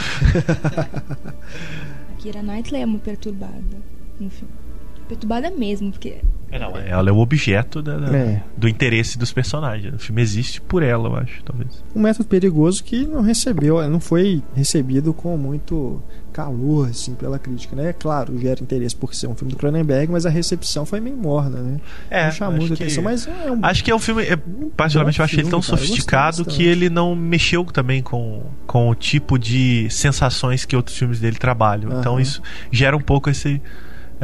A 2.25 2.27
Kira 2.27 2.43
Knightley 2.43 2.81
é 2.81 2.87
uma 2.87 2.99
perturbada 2.99 3.83
no 4.19 4.31
filme. 4.31 4.64
Perturbada 5.09 5.51
mesmo, 5.51 5.91
porque 5.91 6.17
É, 6.51 6.59
não, 6.59 6.77
é- 6.77 6.89
ela 6.89 7.09
é 7.09 7.13
o 7.13 7.19
objeto 7.19 7.83
da- 7.83 7.97
da- 7.99 8.17
É. 8.17 8.43
do 8.57 8.69
interesse 8.69 9.19
dos 9.19 9.33
personagens. 9.33 9.93
O 9.95 9.99
filme 9.99 10.23
existe 10.23 10.61
por 10.61 10.83
ela, 10.83 11.09
eu 11.09 11.17
acho, 11.17 11.43
talvez. 11.45 11.83
um 11.95 12.01
método 12.01 12.29
perigoso 12.29 12.83
que 12.85 13.05
não 13.07 13.23
recebeu, 13.23 13.87
não 13.89 13.99
foi 14.01 14.43
recebido 14.55 15.13
com 15.13 15.37
muito 15.37 16.01
calor 16.33 16.89
assim 16.89 17.15
pela 17.15 17.39
crítica, 17.39 17.77
né? 17.77 17.93
Claro, 17.93 18.37
gera 18.39 18.61
interesse 18.63 18.95
por 18.97 19.15
ser 19.15 19.27
um 19.29 19.35
filme 19.37 19.53
do 19.53 19.57
Cronenberg, 19.59 20.11
mas 20.11 20.27
a 20.27 20.31
recepção 20.31 20.85
foi 20.87 20.99
meio 21.01 21.17
morna, 21.17 21.61
né? 21.61 21.81
É, 22.11 22.25
não 22.27 22.33
chamou 22.33 22.53
acho 22.55 22.61
muita 22.61 22.77
que- 22.77 22.83
atenção, 22.85 23.05
mas 23.05 23.27
é 23.27 23.51
um 23.53 23.59
Acho 23.65 23.85
que 23.85 23.91
é 23.91 23.95
um 23.95 23.99
filme. 24.01 24.23
é, 24.25 24.37
particularmente 24.77 25.19
eu 25.21 25.25
acho 25.25 25.35
ele 25.37 25.49
tão 25.51 25.63
filme, 25.63 25.67
cara, 25.79 25.87
sofisticado 25.87 26.45
que 26.45 26.63
ele 26.65 26.89
não 26.91 27.15
mexeu 27.15 27.65
também 27.65 28.03
com, 28.03 28.43
com 28.67 28.89
o 28.91 28.95
tipo 28.95 29.39
de 29.39 29.89
sensações 29.91 30.65
que 30.65 30.75
outros 30.75 30.97
filmes 30.97 31.21
dele 31.21 31.37
trabalham. 31.37 31.99
Então 32.01 32.19
isso 32.19 32.43
gera 32.73 32.97
um 32.97 33.01
pouco 33.01 33.31
esse, 33.31 33.61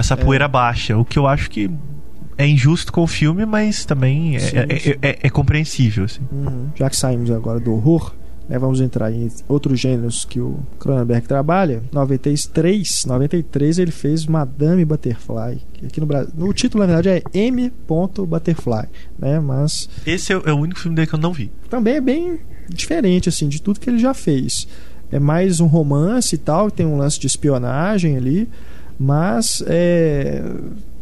essa 0.01 0.15
É. 0.15 0.17
poeira 0.17 0.49
baixa. 0.49 0.97
O 0.99 1.05
que 1.05 1.19
eu 1.19 1.27
acho 1.27 1.49
que 1.51 1.71
é 2.37 2.47
injusto 2.47 2.93
com 2.93 3.03
o 3.03 3.07
filme, 3.07 3.45
mas 3.47 3.85
também 3.85 4.37
é, 4.37 4.39
Sim, 4.41 4.57
é- 4.57 4.79
sim. 4.79 4.95
é- 5.03 5.19
é- 5.23 5.31
compreensível. 5.31 6.05
Assim. 6.05 6.21
Uhum. 6.33 6.69
Já 6.75 6.89
que 6.91 6.97
saímos 6.97 7.31
agora 7.31 7.61
do 7.61 7.73
horror, 7.73 8.15
né, 8.49 8.59
vamos 8.59 8.81
entrar 8.81 9.13
em 9.13 9.31
outros 9.47 9.79
gêneros 9.79 10.25
que 10.25 10.41
o 10.41 10.59
Cronenberg 10.79 11.29
trabalha. 11.29 11.83
93, 11.93 13.05
93 13.07 13.79
ele 13.79 13.91
fez 13.93 14.27
Madame 14.27 14.85
Butterfly. 14.85 15.61
Aqui 15.85 16.01
no 16.01 16.07
Brasil, 16.07 16.33
o 16.39 16.53
título 16.53 16.85
na 16.87 16.93
verdade 16.95 17.23
é 17.33 17.39
M. 17.39 17.71
Butterfly, 18.27 18.87
né? 19.19 19.39
Mas 19.39 19.89
Esse 20.07 20.33
é, 20.33 20.37
o- 20.37 20.43
é 20.47 20.53
o 20.53 20.57
único 20.57 20.81
filme 20.81 20.97
dele 20.97 21.07
que 21.07 21.15
eu 21.15 21.19
não 21.21 21.33
vi. 21.33 21.51
também 21.69 21.95
é 21.97 22.01
bem 22.01 22.39
diferente 22.69 23.29
assim 23.29 23.49
de 23.49 23.61
tudo 23.61 23.79
que 23.81 23.89
ele 23.91 23.99
já 23.99 24.15
fez. 24.15 24.67
É 25.13 25.19
mais 25.19 25.61
um 25.61 25.67
romance 25.67 26.35
e 26.35 26.39
tal, 26.39 26.71
tem 26.71 26.87
um 26.87 26.97
lance 26.97 27.19
de 27.19 27.27
espionagem 27.27 28.17
ali, 28.17 28.49
mas 29.03 29.65
é, 29.67 30.43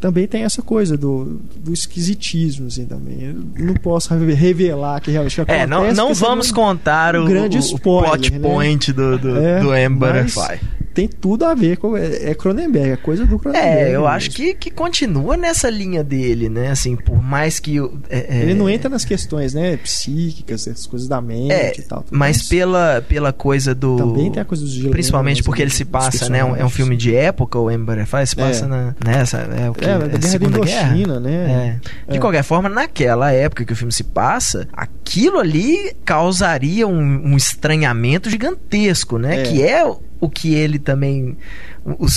também 0.01 0.27
tem 0.27 0.45
essa 0.45 0.63
coisa 0.63 0.97
do, 0.97 1.41
do 1.57 1.73
esquisitismo, 1.73 2.67
assim, 2.69 2.87
também. 2.87 3.19
Eu 3.57 3.65
não 3.65 3.75
posso 3.75 4.13
reve- 4.15 4.33
revelar 4.35 5.01
que 5.01 5.11
realmente 5.11 5.41
acontece. 5.41 5.63
É, 5.63 5.67
não, 5.67 5.93
não 5.93 6.15
vamos 6.15 6.51
um- 6.51 6.55
contar 6.55 7.17
o, 7.17 7.23
um 7.23 7.27
grande 7.27 7.57
o- 7.57 7.61
o 7.61 7.65
spoiler, 7.65 8.11
plot 8.11 8.33
né? 8.33 8.39
point 8.41 8.93
do, 8.93 9.19
do, 9.19 9.37
É, 9.37 9.61
do 9.61 9.75
M. 9.75 9.97
Butterfly. 9.97 10.59
Tem 10.95 11.07
tudo 11.07 11.45
a 11.45 11.55
ver 11.55 11.77
com. 11.77 11.97
É, 11.97 12.31
é 12.31 12.35
Cronenberg, 12.35 12.91
é 12.91 12.97
coisa 12.97 13.25
do 13.25 13.39
Cronenberg. 13.39 13.69
É, 13.69 13.87
eu 13.91 14.01
mesmo. 14.01 14.07
acho 14.09 14.31
que, 14.33 14.53
que 14.55 14.69
continua 14.69 15.37
nessa 15.37 15.71
linha 15.71 16.03
dele, 16.03 16.49
né? 16.49 16.71
Assim, 16.73 16.97
por 16.97 17.23
mais 17.23 17.61
que. 17.61 17.81
o- 17.81 18.01
é, 18.11 18.39
é, 18.39 18.43
Ele 18.43 18.55
não 18.55 18.69
entra 18.69 18.89
nas 18.89 19.05
questões, 19.05 19.55
né, 19.55 19.77
psíquicas, 19.77 20.67
essas 20.67 20.87
coisas 20.87 21.07
da 21.07 21.21
mente 21.21 21.53
É, 21.53 21.73
e 21.79 21.83
tal. 21.83 22.05
mas 22.11 22.43
pela, 22.49 23.01
pela 23.07 23.33
coisa 23.33 23.77
do. 23.77 23.97
Também 23.97 24.29
tem 24.33 24.43
a 24.43 24.45
coisa 24.45 24.65
dos 24.65 24.73
gelenos, 24.73 24.91
Principalmente 24.93 25.41
porque 25.45 25.63
ele 25.63 25.71
se 25.71 25.85
passa, 25.85 26.29
né? 26.29 26.39
É 26.41 26.45
um, 26.45 26.57
é 26.57 26.69
filme 26.69 26.97
de 26.97 27.15
época, 27.15 27.61
o 27.61 27.71
M. 27.71 27.85
Butterfly 27.85 28.27
se 28.27 28.35
passa 28.35 28.67
na. 28.67 28.95
Nessa, 29.05 29.37
é 29.39 29.71
o 29.71 29.75
que? 29.75 29.85
É, 29.91 29.99
da 29.99 30.07
guerra 30.07 30.19
da 30.19 30.29
Segunda 30.29 30.59
Guerra? 30.61 30.89
Indochina, 30.97 31.21
né? 31.21 31.79
É. 32.07 32.11
De 32.13 32.17
É. 32.17 32.21
qualquer 32.21 32.43
forma, 32.43 32.69
naquela 32.69 33.33
época 33.33 33.65
que 33.65 33.73
o 33.73 33.77
filme 33.77 33.93
se 33.93 34.05
passa, 34.05 34.69
aquilo 34.73 35.39
ali 35.39 35.95
causaria 36.05 36.87
um, 36.87 37.33
um 37.33 37.37
estranhamento 37.37 38.29
gigantesco, 38.31 39.19
né? 39.19 39.41
É. 39.41 39.43
Que 39.45 39.63
é 39.63 39.85
o- 39.87 40.01
o 40.21 40.29
que 40.29 40.55
ele 40.55 40.79
também. 40.79 41.37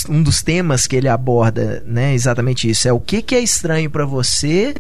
um 0.10 0.22
dos 0.22 0.42
temas 0.44 0.86
que 0.86 0.96
ele 0.98 1.08
aborda, 1.08 1.82
né? 1.86 2.14
Exatamente 2.14 2.70
isso. 2.70 2.88
É 2.88 2.92
o 2.92 3.00
que, 3.00 3.22
que 3.22 3.34
é 3.36 3.40
estranho 3.40 3.90
pra 3.90 4.06
você 4.06 4.74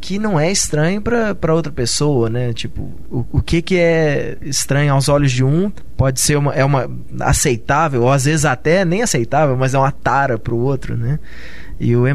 que 0.00 0.16
não 0.16 0.38
é 0.38 0.48
estranho 0.52 1.02
pra 1.02 1.34
pra 1.34 1.52
outra 1.52 1.72
pessoa, 1.72 2.30
né? 2.30 2.52
Tipo, 2.52 2.82
o, 3.10 3.24
o 3.32 3.42
que 3.42 3.60
que 3.60 3.76
é 3.76 4.36
estranho 4.42 4.92
aos 4.92 5.08
olhos 5.08 5.32
de 5.32 5.42
um 5.42 5.72
pode 5.96 6.20
ser 6.20 6.36
uma, 6.36 6.54
é 6.54 6.64
uma 6.64 6.88
aceitável, 7.18 8.02
ou 8.02 8.12
às 8.12 8.26
vezes 8.26 8.44
até 8.44 8.84
nem 8.84 9.02
aceitável, 9.02 9.56
mas 9.56 9.74
é 9.74 9.78
uma 9.78 9.90
tara 9.90 10.38
pro 10.38 10.56
outro, 10.56 10.96
né? 10.96 11.18
E 11.80 11.94
o 11.94 12.08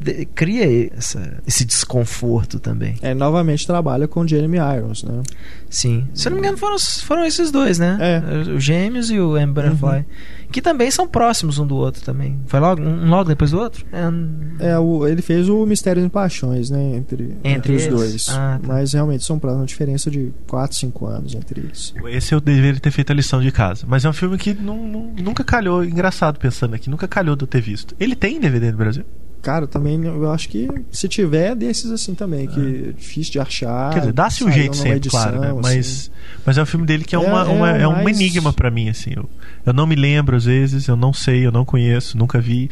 de- 0.00 0.24
cria 0.26 0.90
essa- 0.96 1.40
esse 1.46 1.64
desconforto 1.64 2.58
também. 2.58 2.96
É, 3.00 3.14
novamente 3.14 3.64
trabalha 3.66 4.08
com 4.08 4.26
Jeremy 4.26 4.58
Irons, 4.76 5.04
né? 5.04 5.22
Sim. 5.70 6.08
Se 6.12 6.26
eu 6.26 6.30
não 6.30 6.36
me 6.36 6.42
engano, 6.42 6.58
foram, 6.58 6.76
foram 7.04 7.24
esses 7.24 7.50
dois, 7.52 7.78
né? 7.78 7.96
É. 8.00 8.50
Os 8.56 8.62
Gêmeos 8.64 9.10
e 9.10 9.20
o 9.20 9.36
M. 9.36 9.52
Butterfly. 9.52 10.04
Que 10.50 10.62
também 10.62 10.90
são 10.90 11.06
próximos 11.06 11.58
um 11.58 11.66
do 11.66 11.76
outro 11.76 12.02
também. 12.02 12.38
Foi 12.46 12.58
logo, 12.58 12.80
um 12.82 13.08
logo 13.10 13.28
depois 13.28 13.50
do 13.50 13.58
outro? 13.58 13.84
É, 13.92 14.70
É, 14.70 14.78
o, 14.78 15.06
ele 15.06 15.20
fez 15.20 15.48
o 15.48 15.66
Mistérios 15.66 16.04
e 16.06 16.08
Paixões, 16.08 16.70
né? 16.70 16.96
Entre, 16.96 17.36
Entre 17.44 17.74
os 17.74 17.82
eles? 17.82 17.94
dois. 17.94 18.28
Ah, 18.30 18.58
tá. 18.60 18.66
Mas 18.66 18.92
realmente 18.94 19.24
são 19.24 19.38
uma 19.42 19.66
diferença 19.66 20.10
de 20.10 20.32
4, 20.46 20.76
5 20.76 21.06
anos 21.06 21.34
entre 21.34 21.60
eles. 21.60 21.94
Esse 22.06 22.34
eu 22.34 22.40
deveria 22.40 22.80
ter 22.80 22.90
feito 22.90 23.10
a 23.10 23.14
lição 23.14 23.40
de 23.42 23.52
casa. 23.52 23.84
Mas 23.86 24.04
é 24.04 24.08
um 24.08 24.12
filme 24.12 24.38
que 24.38 24.54
não- 24.54 24.86
não- 24.88 25.12
nunca 25.22 25.44
calhou, 25.44 25.84
engraçado 25.84 26.38
pensando 26.38 26.74
aqui, 26.74 26.88
nunca 26.88 27.06
calhou 27.06 27.36
de 27.36 27.42
eu 27.44 27.48
ter 27.48 27.60
visto. 27.60 27.94
Ele 28.00 28.16
tem 28.16 28.40
DVD 28.40 28.70
no 28.72 28.78
Brasil? 28.78 29.04
Cara, 29.42 29.66
também 29.66 30.02
eu 30.04 30.30
acho 30.32 30.48
que 30.48 30.68
se 30.90 31.08
tiver 31.08 31.54
desses 31.54 31.90
assim 31.90 32.14
também, 32.14 32.46
que 32.48 32.88
é 32.88 32.92
difícil 32.92 33.32
de 33.32 33.38
achar. 33.40 33.92
Quer 33.92 34.00
dizer, 34.00 34.12
dá-se 34.12 34.44
um 34.44 34.50
jeito 34.50 34.76
sempre, 34.76 34.96
edição, 34.96 35.20
claro, 35.20 35.40
né? 35.40 35.48
assim. 35.50 35.60
Mas, 35.62 36.10
mas 36.44 36.58
é 36.58 36.62
um 36.62 36.66
filme 36.66 36.84
dele 36.86 37.04
que 37.04 37.14
é, 37.14 37.18
É- 37.18 37.22
uma, 37.22 37.40
é 37.42 37.44
uma- 37.48 37.70
é 37.70 37.88
um 37.88 37.92
mais- 38.02 38.18
enigma 38.18 38.52
pra 38.52 38.70
mim, 38.70 38.88
assim. 38.88 39.12
Eu, 39.16 39.28
eu 39.64 39.72
não 39.72 39.86
me 39.86 39.94
lembro 39.94 40.36
às 40.36 40.44
vezes, 40.44 40.88
eu 40.88 40.96
não 40.96 41.12
sei, 41.12 41.46
eu 41.46 41.52
não 41.52 41.64
conheço, 41.64 42.18
nunca 42.18 42.40
vi. 42.40 42.68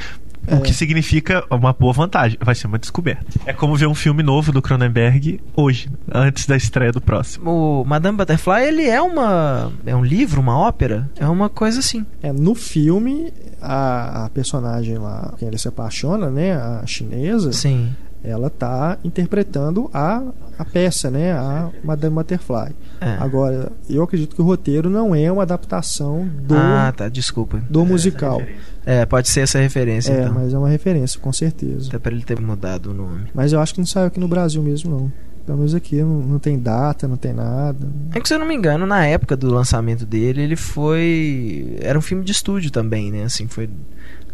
O 0.53 0.61
que 0.61 0.73
significa 0.73 1.45
uma 1.51 1.73
boa 1.73 1.93
vantagem. 1.93 2.39
Vai 2.41 2.55
ser 2.55 2.67
uma 2.67 2.79
descoberta. 2.79 3.25
É 3.45 3.53
como 3.53 3.77
ver 3.77 3.87
um 3.87 3.95
filme 3.95 4.23
novo 4.23 4.53
do 4.53 4.63
Cronenberg 4.63 5.41
hoje, 5.55 5.89
antes 6.13 6.47
da 6.47 6.57
estreia 6.57 6.93
do 6.93 7.01
próximo. 7.01 7.81
O 7.81 7.85
Madame 7.85 8.17
Butterfly, 8.17 8.65
ele 8.65 8.85
é 8.89 9.01
uma. 9.01 9.73
É 9.85 9.95
um 9.95 10.05
livro, 10.05 10.41
uma 10.41 10.57
ópera? 10.59 11.11
É 11.19 11.27
uma 11.27 11.49
coisa 11.49 11.81
assim. 11.81 12.05
É, 12.23 12.33
no 12.33 12.55
filme, 12.55 13.33
a, 13.61 14.25
a 14.27 14.31
personagem 14.31 14.99
lá, 14.99 15.35
quem 15.39 15.49
ele 15.49 15.59
se 15.59 15.69
apaixona, 15.69 16.31
né? 16.31 16.55
A 16.55 16.85
chinesa, 16.87 17.53
Sim. 17.53 17.95
ela 18.23 18.51
tá 18.51 18.99
interpretando 19.05 19.91
a, 19.93 20.23
a 20.59 20.65
peça, 20.65 21.11
né? 21.11 21.33
A 21.33 21.71
Madame 21.85 22.15
Butterfly. 22.15 22.73
É. 23.01 23.17
Agora, 23.21 23.71
eu 23.89 24.03
acredito 24.03 24.35
que 24.35 24.41
o 24.43 24.45
roteiro 24.45 24.89
não 24.91 25.15
é 25.15 25.31
uma 25.31 25.43
adaptação 25.43 26.27
do, 26.43 26.55
Ah, 26.57 26.93
tá, 26.97 27.09
desculpa. 27.09 27.59
do 27.69 27.85
musical. 27.85 28.41
É, 28.85 29.05
pode 29.05 29.29
ser 29.29 29.41
essa 29.41 29.59
referência, 29.59 30.13
É, 30.13 30.23
então. 30.23 30.35
mas 30.35 30.55
é 30.55 30.59
uma 30.59 30.69
referência, 30.69 31.21
com 31.21 31.33
certeza. 31.33 31.89
Até 31.89 31.99
pra 31.99 32.13
ele 32.13 32.23
ter 32.25 32.41
mudado 32.41 32.91
o 32.91 32.95
nome. 32.95 33.27
Mas 33.35 33.53
eu 33.53 33.61
acho 33.61 33.75
que 33.75 33.81
não 33.81 33.87
saiu 33.87 34.07
aqui 34.07 34.21
no 34.21 34.29
Brasil 34.29 34.63
mesmo, 34.63 34.91
não. 34.91 35.13
Pelo 35.45 35.59
menos 35.59 35.75
aqui 35.77 36.03
não, 36.03 36.21
não 36.23 36.39
tem 36.41 36.59
data, 36.59 37.07
não 37.07 37.17
tem 37.17 37.33
nada. 37.33 37.87
É 38.13 38.21
que 38.21 38.27
se 38.27 38.35
eu 38.35 38.39
não 38.41 38.47
me 38.47 38.55
engano, 38.55 38.85
na 38.85 39.07
época 39.07 39.37
do 39.37 39.49
lançamento 39.49 40.05
dele, 40.05 40.43
ele 40.43 40.57
foi. 40.57 41.77
Era 41.81 41.97
um 41.97 42.03
filme 42.03 42.25
de 42.25 42.33
estúdio 42.33 42.71
também, 42.73 43.13
né? 43.13 43.23
Assim, 43.25 43.47
foi 43.47 43.71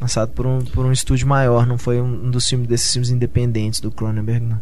lançado 0.01 0.31
por 0.33 0.47
um, 0.47 0.61
por 0.61 0.87
um 0.87 0.93
estúdio 0.93 1.27
maior, 1.29 1.67
não 1.67 1.77
foi 1.77 2.01
um, 2.01 2.27
um 2.27 2.31
dos 2.31 2.49
filmes 2.49 2.67
desses 2.67 2.91
filmes 2.93 3.11
independentes 3.11 3.79
do 3.81 3.91
Cronenberg, 3.91 4.45
não. 4.47 4.61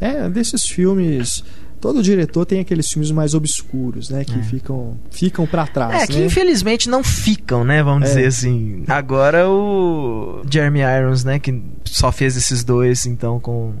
É, 0.00 0.28
desses 0.28 0.64
filmes. 0.66 1.44
Todo 1.80 2.02
diretor 2.02 2.44
tem 2.44 2.60
aqueles 2.60 2.88
filmes 2.90 3.10
mais 3.10 3.32
obscuros, 3.32 4.10
né? 4.10 4.22
Que 4.24 4.38
É. 4.38 4.42
ficam, 4.42 4.98
ficam 5.10 5.46
para 5.46 5.66
trás. 5.66 6.02
É, 6.02 6.06
que 6.06 6.18
né? 6.18 6.26
infelizmente 6.26 6.90
não 6.90 7.02
ficam, 7.02 7.64
né? 7.64 7.82
Vamos 7.82 8.04
É. 8.04 8.06
dizer 8.14 8.26
assim. 8.26 8.84
Agora 8.86 9.48
o 9.48 10.42
Jeremy 10.50 10.80
Irons, 10.80 11.24
né? 11.24 11.38
Que 11.38 11.62
só 11.86 12.12
fez 12.12 12.36
esses 12.36 12.62
dois, 12.62 13.06
então, 13.06 13.40
com, 13.40 13.72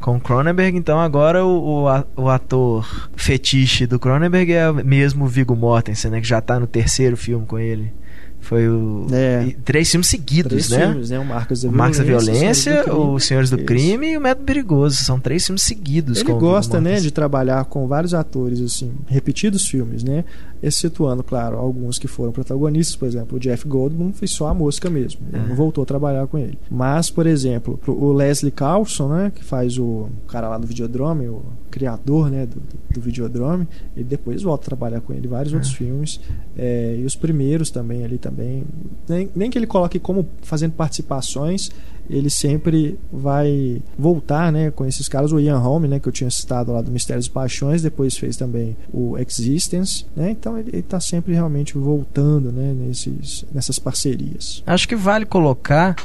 com 0.00 0.16
o 0.16 0.20
Cronenberg. 0.20 0.78
Então 0.78 1.00
agora 1.00 1.44
o, 1.44 1.84
o 2.16 2.28
ator 2.28 3.08
fetiche 3.16 3.86
do 3.86 3.98
Cronenberg 3.98 4.52
é 4.52 4.72
mesmo 4.72 5.24
o 5.24 5.28
Viggo 5.28 5.56
Mortensen, 5.56 6.12
né? 6.12 6.20
Que 6.20 6.28
já 6.28 6.40
tá 6.40 6.60
no 6.60 6.66
terceiro 6.68 7.16
filme 7.16 7.44
com 7.44 7.58
ele. 7.58 7.92
Foi 8.40 8.68
o. 8.68 9.06
É. 9.12 9.54
três 9.64 9.90
filmes 9.90 10.08
seguidos, 10.08 10.50
Três 10.50 10.70
né? 10.70 10.86
filmes, 10.86 11.10
né? 11.10 11.18
O 11.18 11.24
Marcos 11.24 11.62
da 11.62 11.68
O 11.68 11.72
Marcos 11.72 11.98
da 11.98 12.04
Violência, 12.04 12.94
Os 12.94 13.24
Senhores 13.24 13.50
do 13.50 13.56
Isso. 13.56 13.66
Crime 13.66 14.12
e 14.12 14.16
o 14.16 14.20
Método 14.20 14.46
Perigoso. 14.46 14.96
São 14.96 15.20
três 15.20 15.44
filmes 15.44 15.62
seguidos. 15.62 16.20
Ele 16.20 16.32
o 16.32 16.38
gosta, 16.38 16.80
né, 16.80 16.98
de 17.00 17.10
trabalhar 17.10 17.64
com 17.66 17.86
vários 17.86 18.14
atores, 18.14 18.60
assim, 18.60 18.92
repetidos 19.06 19.66
filmes, 19.66 20.02
né? 20.02 20.24
Excetuando, 20.62 21.22
claro, 21.22 21.56
alguns 21.56 21.98
que 21.98 22.08
foram 22.08 22.32
protagonistas, 22.32 22.96
por 22.96 23.06
exemplo, 23.06 23.36
o 23.36 23.40
Jeff 23.40 23.66
Goldblum 23.66 24.12
fez 24.12 24.32
só 24.32 24.48
a 24.48 24.54
mosca 24.54 24.90
mesmo. 24.90 25.20
Ele 25.32 25.42
É. 25.44 25.48
não 25.48 25.54
voltou 25.54 25.82
a 25.82 25.86
trabalhar 25.86 26.26
com 26.26 26.36
ele. 26.38 26.58
Mas, 26.70 27.10
por 27.10 27.26
exemplo, 27.26 27.78
o 27.86 28.12
Leslie 28.12 28.50
Carlson, 28.50 29.08
né, 29.08 29.32
que 29.34 29.44
faz 29.44 29.78
o 29.78 30.08
cara 30.26 30.48
lá 30.48 30.58
do 30.58 30.66
Videodrome, 30.66 31.28
o 31.28 31.42
criador, 31.70 32.30
né, 32.30 32.46
do, 32.46 32.56
do- 32.90 33.00
Videodrome, 33.00 33.68
ele 33.96 34.04
depois 34.04 34.42
volta 34.42 34.64
a 34.64 34.66
trabalhar 34.66 35.00
com 35.00 35.12
ele 35.12 35.26
em 35.26 35.30
vários 35.30 35.52
outros 35.54 35.72
filmes. 35.72 36.20
É, 36.56 36.96
e 36.98 37.04
os 37.04 37.14
primeiros 37.14 37.70
também 37.70 38.04
ali 38.04 38.18
também. 38.18 38.64
Nem, 39.08 39.30
nem 39.36 39.48
que 39.50 39.56
ele 39.56 39.66
coloque 39.68 40.00
como 40.00 40.26
fazendo 40.42 40.72
participações, 40.72 41.70
ele 42.10 42.28
sempre 42.30 42.98
vai 43.12 43.80
voltar, 43.98 44.50
né, 44.50 44.70
com 44.70 44.84
esses 44.86 45.08
caras, 45.08 45.30
o 45.30 45.38
Ian 45.38 45.58
Holm, 45.58 45.84
né, 45.84 46.00
que 46.00 46.08
eu 46.08 46.12
tinha 46.12 46.30
citado 46.30 46.72
lá 46.72 46.80
do 46.82 46.90
Mistérios 46.90 47.26
e 47.26 47.30
Paixões, 47.30 47.82
depois 47.82 48.16
fez 48.16 48.36
também 48.36 48.76
o 48.92 49.16
Existence, 49.18 50.06
né? 50.16 50.30
Então 50.30 50.47
ele, 50.56 50.70
ele 50.72 50.82
tá 50.82 51.00
sempre 51.00 51.34
realmente 51.34 51.76
voltando, 51.76 52.50
né, 52.52 52.72
nesses 52.72 53.44
nessas 53.52 53.78
parcerias. 53.78 54.62
Acho 54.66 54.88
que 54.88 54.96
vale 54.96 55.26
colocar, 55.26 55.96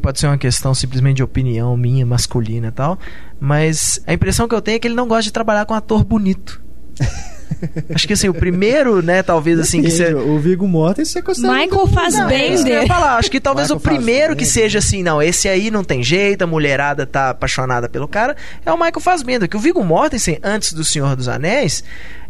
pode 0.00 0.20
ser 0.20 0.26
uma 0.28 0.38
questão 0.38 0.72
simplesmente 0.72 1.16
de 1.16 1.22
opinião 1.22 1.76
minha, 1.76 2.06
masculina 2.06 2.68
e 2.68 2.72
tal, 2.72 2.98
mas 3.38 4.00
a 4.06 4.12
impressão 4.12 4.46
que 4.48 4.54
eu 4.54 4.62
tenho 4.62 4.76
é 4.76 4.78
que 4.78 4.86
ele 4.88 4.94
não 4.94 5.08
gosta 5.08 5.24
de 5.24 5.32
trabalhar 5.32 5.66
com 5.66 5.74
ator 5.74 6.04
bonito. 6.04 6.62
Acho 7.94 8.06
que 8.06 8.12
assim, 8.14 8.28
o 8.28 8.34
primeiro, 8.34 9.02
né, 9.02 9.22
talvez 9.22 9.58
assim, 9.58 9.82
que 9.82 9.90
você. 9.90 10.14
o 10.14 10.38
Viggo 10.38 10.66
Mortensen 10.66 11.12
você 11.14 11.22
considera 11.22 11.52
Michael 11.54 11.70
Não, 11.74 11.84
é 11.84 11.88
Fassbender. 11.88 12.86
falar. 12.86 13.16
Acho 13.16 13.30
que 13.30 13.40
talvez 13.40 13.68
Michael 13.68 13.78
o 13.78 13.80
primeiro 13.82 14.36
que 14.36 14.44
Fassbender. 14.44 14.70
seja 14.70 14.78
assim, 14.78 15.02
não, 15.02 15.20
esse 15.20 15.48
aí 15.48 15.70
não 15.70 15.84
tem 15.84 16.02
jeito, 16.02 16.42
a 16.42 16.46
mulherada 16.46 17.06
tá 17.06 17.30
apaixonada 17.30 17.88
pelo 17.88 18.08
cara, 18.08 18.36
é 18.64 18.72
o 18.72 18.76
Michael 18.76 19.00
Fassbender. 19.00 19.48
Que 19.48 19.56
o 19.56 19.60
Viggo 19.60 19.82
Mortensen, 19.84 20.38
antes 20.42 20.72
do 20.72 20.84
Senhor 20.84 21.14
dos 21.16 21.28
Anéis, 21.28 21.84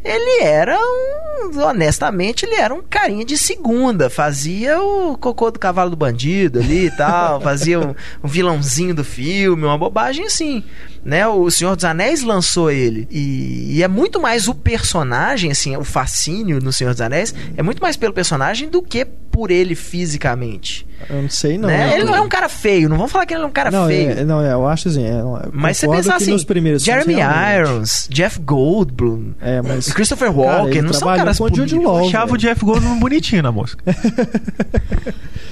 ele 0.05 0.43
era 0.43 0.79
um. 0.79 1.61
Honestamente, 1.61 2.45
ele 2.45 2.55
era 2.55 2.75
um 2.75 2.83
carinha 2.83 3.25
de 3.25 3.37
segunda. 3.37 4.09
Fazia 4.09 4.81
o 4.81 5.17
cocô 5.17 5.51
do 5.51 5.59
cavalo 5.59 5.91
do 5.91 5.97
bandido 5.97 6.59
ali 6.59 6.87
e 6.87 6.91
tal. 6.91 7.41
fazia 7.43 7.79
um, 7.79 7.95
um 8.23 8.29
vilãozinho 8.29 8.95
do 8.95 9.05
filme, 9.05 9.65
uma 9.65 9.79
bobagem 9.79 10.27
assim. 10.27 10.65
Né? 11.05 11.27
O 11.27 11.51
Senhor 11.51 11.77
dos 11.77 11.85
Anéis 11.85 12.23
lançou 12.23 12.71
ele. 12.71 13.07
E, 13.11 13.77
e 13.77 13.83
é 13.83 13.89
muito 13.89 14.21
mais 14.21 14.49
o 14.49 14.55
personagem, 14.55 15.51
assim, 15.51 15.77
o 15.77 15.85
fascínio 15.85 16.61
no 16.61 16.73
Senhor 16.73 16.93
dos 16.93 17.01
Anéis, 17.01 17.35
é 17.57 17.63
muito 17.63 17.81
mais 17.81 17.97
pelo 17.97 18.13
personagem 18.13 18.69
do 18.69 18.83
que 18.83 19.07
por 19.41 19.51
ele 19.51 19.75
fisicamente. 19.75 20.87
Eu 21.09 21.23
não 21.23 21.31
sei 21.31 21.57
não. 21.57 21.67
né? 21.67 21.79
né? 21.79 21.95
Ele 21.95 22.05
não 22.05 22.15
é 22.15 22.21
um 22.21 22.29
cara 22.29 22.47
feio, 22.47 22.91
não 22.91 22.99
vamos 22.99 23.11
falar 23.11 23.25
que 23.25 23.33
ele 23.33 23.43
é 23.43 23.47
um 23.47 23.51
cara 23.51 23.71
não, 23.71 23.87
feio. 23.87 24.11
é, 24.11 24.23
não, 24.23 24.43
é, 24.43 24.53
eu 24.53 24.67
acho 24.69 24.89
assim, 24.89 25.03
é, 25.03 25.19
eu 25.19 25.49
Mas 25.51 25.79
você 25.79 25.89
pensar 25.89 26.17
assim, 26.17 26.33
nos 26.33 26.45
primeiros 26.45 26.85
filmes, 26.85 27.07
Jeremy. 27.07 27.57
Irons, 27.57 28.07
Jeff 28.11 28.39
Goldblum, 28.39 29.33
É, 29.41 29.63
mas 29.63 29.91
Christopher 29.95 30.29
Cara, 30.29 30.39
Walken, 30.39 30.77
ele 30.77 30.83
não 30.83 30.93
são 30.93 31.09
caras 31.09 31.39
bonitos. 31.39 31.73
Eu 31.73 31.97
achava 31.97 32.35
o. 32.35 32.37
Jeff 32.37 32.63
Goldblum 32.63 32.99
bonitinho 32.99 33.43
na 33.43 33.51
mosca. 33.51 33.83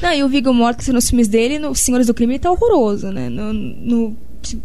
Não, 0.00 0.14
e 0.14 0.22
o 0.22 0.28
Viggo 0.28 0.54
Mortensen 0.54 0.94
nos 0.94 1.08
filmes 1.08 1.26
dele, 1.26 1.58
no 1.58 1.74
Senhores 1.74 2.06
do 2.06 2.14
Crime, 2.14 2.34
ele 2.34 2.38
tá 2.38 2.50
horroroso, 2.52 3.10
né? 3.10 3.28
No, 3.28 3.52
no 3.52 4.16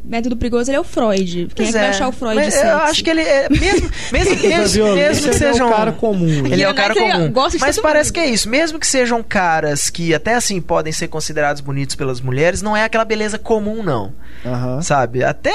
método 0.04 0.38
perigoso 0.38 0.70
ele 0.70 0.78
é 0.78 0.80
o 0.80 0.84
Freud. 0.84 1.50
Quem 1.56 1.66
é 1.66 1.72
que 1.72 1.74
vai 1.78 1.90
achar 1.90 2.08
o 2.08 2.12
Freud 2.12 2.36
Mas 2.36 2.54
sexy? 2.54 2.68
Eu 2.68 2.78
acho 2.78 3.04
que 3.04 3.10
ele 3.10 3.22
é. 3.22 3.50
Mesmo, 3.50 3.90
mesmo, 4.12 4.36
mesmo, 4.42 4.96
mesmo 4.96 5.22
que 5.24 5.28
ele 5.30 5.34
sejam. 5.38 5.68
é 5.68 5.70
o 5.72 5.74
cara 5.76 5.92
comum. 5.92 6.42
né? 6.44 6.50
Ele 6.52 6.64
é 6.64 6.70
é 6.70 6.74
cara 6.74 6.94
ele 6.94 7.12
comum. 7.12 7.32
Mas 7.60 7.80
parece 7.80 8.10
mundo. 8.10 8.14
que 8.14 8.20
é 8.20 8.26
isso. 8.28 8.50
Mesmo 8.50 8.80
que 8.80 8.88
sejam 8.88 9.24
caras 9.24 9.90
que 9.90 10.14
até 10.14 10.36
assim 10.36 10.62
podem 10.62 10.94
ser 10.94 11.08
considerados 11.08 11.62
bonitos 11.62 11.96
pelas 11.96 12.22
mulheres, 12.22 12.62
não 12.62 12.76
é 12.78 12.84
aquela 12.84 13.06
beleza 13.06 13.38
comum, 13.38 13.82
não. 13.84 14.14
Aham. 14.46 14.82
Sabe? 14.82 15.24
Até 15.24 15.52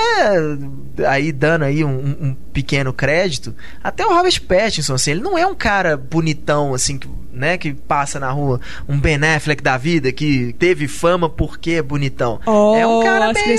aí 1.07 1.33
dando 1.33 1.64
aí 1.64 1.85
um, 1.85 1.89
um- 1.91 2.16
um 2.29 2.35
pequeno 2.53 2.93
crédito, 2.93 3.55
até 3.83 4.05
o 4.05 4.11
Robert 4.11 4.41
Pattinson, 4.43 4.95
assim, 4.95 5.12
ele 5.12 5.20
não 5.20 5.39
é 5.39 5.47
um 5.47 5.55
cara 5.55 5.97
bonitão, 5.97 6.74
assim, 6.74 6.99
que, 6.99 7.09
né, 7.33 7.57
que 7.57 7.72
passa 7.72 8.18
na 8.18 8.31
rua, 8.31 8.61
um 8.89 8.99
Ben 8.99 9.16
Affleck 9.22 9.62
da 9.62 9.76
vida, 9.76 10.11
que 10.11 10.55
teve 10.59 10.89
fama 10.89 11.29
porque 11.29 11.72
é 11.72 11.83
bonitão. 11.83 12.41
Oh, 12.47 12.74
é 12.76 12.87
um 12.87 13.01
cara 13.03 13.26
as 13.31 13.35
meio 13.35 13.55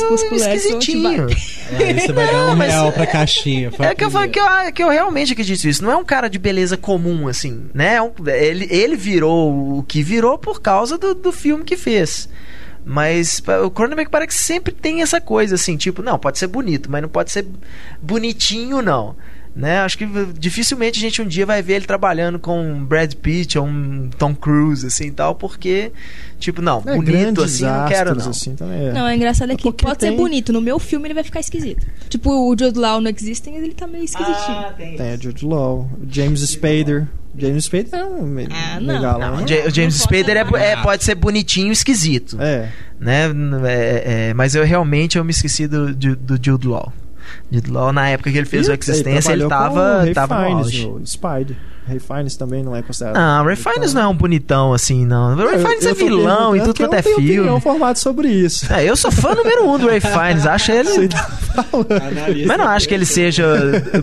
esquisitinho. 0.59 1.27
Aí 1.77 1.93
você 1.99 2.11
vai 2.11 2.27
dar 2.31 2.45
um 2.45 2.47
Não, 2.49 2.55
mas 2.55 2.71
real 2.71 2.87
é- 2.87 2.91
pra 2.91 3.07
caixinha. 3.07 3.71
É 3.79 3.95
que 3.95 4.03
eu 4.03 4.11
falo 4.11 4.29
que 4.29 4.39
eu, 4.39 4.45
que 4.73 4.83
eu 4.83 4.89
realmente 4.89 5.33
acredito 5.33 5.65
nisso. 5.65 5.83
Não 5.83 5.91
é 5.91 5.95
um 5.95 6.05
cara 6.05 6.29
de 6.29 6.37
beleza 6.39 6.77
comum, 6.77 7.27
assim, 7.27 7.69
né? 7.73 7.97
É 8.27 8.45
ele, 8.47 8.67
ele 8.69 8.95
virou 8.95 9.77
o 9.79 9.83
que 9.83 10.03
virou 10.03 10.37
por 10.37 10.61
causa 10.61 10.97
do, 10.97 11.13
do 11.15 11.31
filme 11.31 11.63
que 11.63 11.77
fez. 11.77 12.29
Mas 12.85 13.41
o 13.63 13.69
Cronenberg 13.69 14.09
parece 14.09 14.29
que 14.29 14.43
sempre 14.43 14.73
tem 14.73 15.01
essa 15.01 15.19
coisa, 15.21 15.55
assim, 15.55 15.77
tipo, 15.77 16.01
não, 16.01 16.17
pode 16.17 16.39
ser 16.39 16.47
bonito, 16.47 16.89
mas 16.89 17.01
não 17.01 17.09
pode 17.09 17.31
ser 17.31 17.45
bonitinho, 18.01 18.81
não. 18.81 19.15
Né? 19.55 19.79
Acho 19.79 19.97
que 19.97 20.07
dificilmente 20.37 20.97
a 20.99 21.01
gente 21.01 21.21
um 21.21 21.27
dia 21.27 21.45
vai 21.45 21.61
ver 21.61 21.73
ele 21.73 21.85
trabalhando 21.85 22.39
com 22.39 22.61
um 22.61 22.85
Brad 22.85 23.13
Pitt 23.15 23.57
ou 23.57 23.65
um 23.65 24.09
Tom 24.17 24.33
Cruise, 24.33 24.85
assim 24.87 25.07
e 25.07 25.11
tal, 25.11 25.35
porque, 25.35 25.91
tipo, 26.39 26.61
não, 26.61 26.81
É, 26.85 26.95
bonito 26.95 27.41
assim, 27.41 27.65
não 27.65 27.87
quero, 27.87 28.15
não. 28.15 28.29
assim, 28.29 28.55
também 28.55 28.87
é. 28.87 28.93
Não, 28.93 29.07
é 29.07 29.15
engraçado 29.15 29.51
é 29.51 29.55
que 29.55 29.63
porque 29.63 29.83
pode 29.85 29.97
tem- 29.99 30.11
ser 30.11 30.15
bonito. 30.15 30.53
No 30.53 30.61
meu 30.61 30.79
filme 30.79 31.07
ele 31.07 31.13
vai 31.15 31.23
ficar 31.23 31.39
esquisito. 31.41 31.85
Tipo, 32.07 32.31
o 32.31 32.55
Jude 32.57 32.77
Law 32.79 33.01
no 33.01 33.09
Existing, 33.09 33.55
ele 33.55 33.73
tá 33.73 33.85
meio 33.87 34.03
esquisitinho. 34.05 34.37
Ah, 34.59 34.73
tem 34.77 34.95
Tem 34.95 35.07
a 35.09 35.13
isso. 35.15 35.23
Jude 35.23 35.43
Law, 35.45 35.89
James 36.09 36.39
Spader. 36.41 37.07
James 37.37 37.65
Spader 37.65 37.93
é 37.93 38.05
um 38.05 38.37
Ah, 38.51 38.79
não. 38.79 38.93
legal, 38.95 39.19
Não, 39.19 39.37
né? 39.37 39.43
o 39.43 39.47
Ja- 39.47 39.67
o 39.67 39.69
James 39.71 39.97
Não 39.99 40.05
Spader 40.05 40.37
é, 40.37 40.71
é- 40.71 40.75
pode 40.77 41.03
ser 41.03 41.15
bonitinho, 41.15 41.71
esquisito. 41.71 42.37
É. 42.39 42.69
né? 42.99 43.25
É, 43.67 44.29
é, 44.29 44.33
mas 44.33 44.55
eu 44.55 44.63
realmente 44.63 45.17
eu 45.17 45.23
me 45.23 45.31
esqueci 45.31 45.67
do, 45.67 45.93
do, 45.93 46.15
do 46.15 46.39
Jude 46.41 46.67
Law. 46.67 46.93
Jude 47.51 47.71
Law, 47.71 47.91
na 47.91 48.09
época 48.09 48.31
que 48.31 48.37
ele 48.37 48.45
fez 48.45 48.67
E 48.67 48.71
o 48.71 48.73
Existência, 48.73 49.31
ele, 49.31 49.43
o 49.45 49.49
tava, 49.49 50.05
tava 50.13 50.49
no 50.49 50.57
auge. 50.57 50.85
o. 50.85 51.55
Ray 51.89 51.99
Fiennes 51.99 52.37
também 52.37 52.63
não 52.63 52.75
é 52.75 52.83
considerado. 52.83 53.15
Não, 53.15 53.43
Fiennes 53.55 53.93
não 53.93 54.01
é 54.03 54.07
um 54.07 54.15
bonitão 54.15 54.73
assim, 54.73 55.05
não. 55.05 55.39
Eu 55.39 55.49
é 55.49 55.93
vilão 55.93 56.55
e 56.55 56.59
tudo 56.61 56.75
quanto 56.75 56.93
é 56.93 56.99
eu 56.99 57.03
tenho 57.03 57.15
filme. 57.15 57.39
opinião 57.39 57.59
formada 57.59 57.97
sobre 57.97 58.29
isso. 58.29 58.71
É, 58.71 58.87
eu 58.87 58.95
sou 58.95 59.11
fã 59.11 59.33
número 59.33 59.67
um 59.67 59.79
do 59.79 59.87
Ray 59.87 59.99
Fiennes, 59.99 60.45
acho 60.45 60.71
ele. 60.71 60.89
Você 60.89 61.07
tá 61.07 61.23
falando. 61.23 61.87
Mas 62.45 62.57
não 62.57 62.67
acho 62.67 62.87
que 62.87 62.93
ele 62.93 63.05
seja 63.05 63.45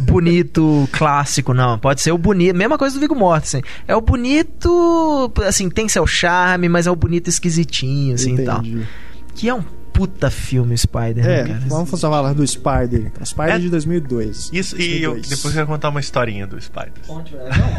bonito 0.03 0.89
clássico, 0.91 1.55
não. 1.55 1.79
Pode 1.79 2.03
ser 2.03 2.11
o 2.11 2.18
bonito. 2.18 2.57
Mesma 2.57 2.77
coisa 2.77 2.97
do 2.97 3.01
Viggo 3.01 3.14
Mortensen. 3.14 3.62
É 3.87 3.95
o 3.95 4.01
bonito, 4.01 5.33
assim, 5.47 5.70
tem 5.70 5.89
seu 5.89 6.07
charme, 6.07 6.68
mas 6.68 6.89
é 6.89 6.91
o 6.91 6.97
bonito 6.97 7.29
esquisitinho, 7.29 8.16
assim 8.16 8.35
e 8.35 8.45
tal. 8.45 8.59
Entendi. 8.59 8.87
Que 9.35 9.49
é 9.49 9.55
um 9.55 9.62
puta 9.97 10.30
filme, 10.30 10.76
Spider, 10.76 11.24
É, 11.26 11.42
né, 11.42 11.49
cara? 11.49 11.61
vamos 11.68 12.01
falar 12.01 12.32
do 12.32 12.47
Spider. 12.47 13.12
O 13.20 13.24
Spider 13.26 13.55
É- 13.55 13.59
de 13.59 13.68
2002. 13.70 14.51
Isso, 14.53 14.80
e 14.80 15.03
eu, 15.03 15.12
2002. 15.12 15.28
depois 15.28 15.44
eu 15.44 15.53
quero 15.53 15.66
contar 15.66 15.88
uma 15.88 16.01
historinha 16.01 16.47
do 16.47 16.61
Spider. 16.61 16.92
Vamos, 17.07 17.30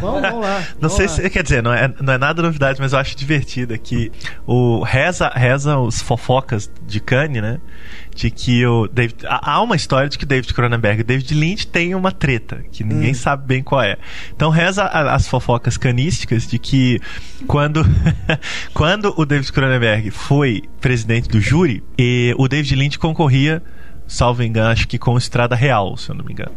vamos 0.01 0.41
lá. 0.41 0.59
Não 0.81 0.89
vamos 0.89 0.95
sei 0.95 1.05
lá. 1.07 1.11
se, 1.13 1.29
quer 1.29 1.43
dizer, 1.43 1.61
não 1.63 1.73
é, 1.73 1.93
não 2.01 2.13
é 2.13 2.17
nada 2.17 2.41
novidade, 2.41 2.79
mas 2.79 2.93
eu 2.93 2.99
acho 2.99 3.15
divertida 3.15 3.77
que 3.77 4.11
o 4.45 4.83
reza, 4.83 5.29
reza 5.29 5.77
os 5.77 6.01
fofocas 6.01 6.69
de 6.85 6.99
Cannes, 6.99 7.41
né? 7.41 7.59
De 8.17 8.31
que 8.31 8.65
o 8.65 8.87
David, 8.87 9.25
há 9.27 9.61
uma 9.61 9.75
história 9.75 10.09
de 10.09 10.17
que 10.17 10.25
David 10.25 10.51
Cronenberg 10.51 11.01
e 11.01 11.03
David 11.03 11.35
Lynch 11.35 11.67
têm 11.67 11.93
uma 11.93 12.11
treta 12.11 12.63
que 12.71 12.83
ninguém 12.83 13.13
sabe 13.13 13.45
bem 13.45 13.61
qual 13.61 13.83
é. 13.83 13.95
Então 14.35 14.49
reza 14.49 14.83
as 14.85 15.27
fofocas 15.27 15.77
canísticas 15.77 16.47
de 16.47 16.57
que 16.57 16.99
quando 17.45 17.85
quando 18.73 19.13
o 19.15 19.23
David 19.23 19.51
Cronenberg 19.53 20.09
foi 20.09 20.63
presidente 20.81 21.29
do 21.29 21.39
júri, 21.39 21.83
e 21.95 22.33
o 22.39 22.47
David 22.47 22.75
Lynch 22.75 22.97
concorria, 22.97 23.61
salvo 24.07 24.41
engano, 24.41 24.71
acho 24.71 24.87
que 24.87 24.97
com 24.97 25.15
Estrada 25.15 25.55
Real, 25.55 25.95
se 25.95 26.09
eu 26.09 26.15
não 26.15 26.25
me 26.25 26.33
engano. 26.33 26.55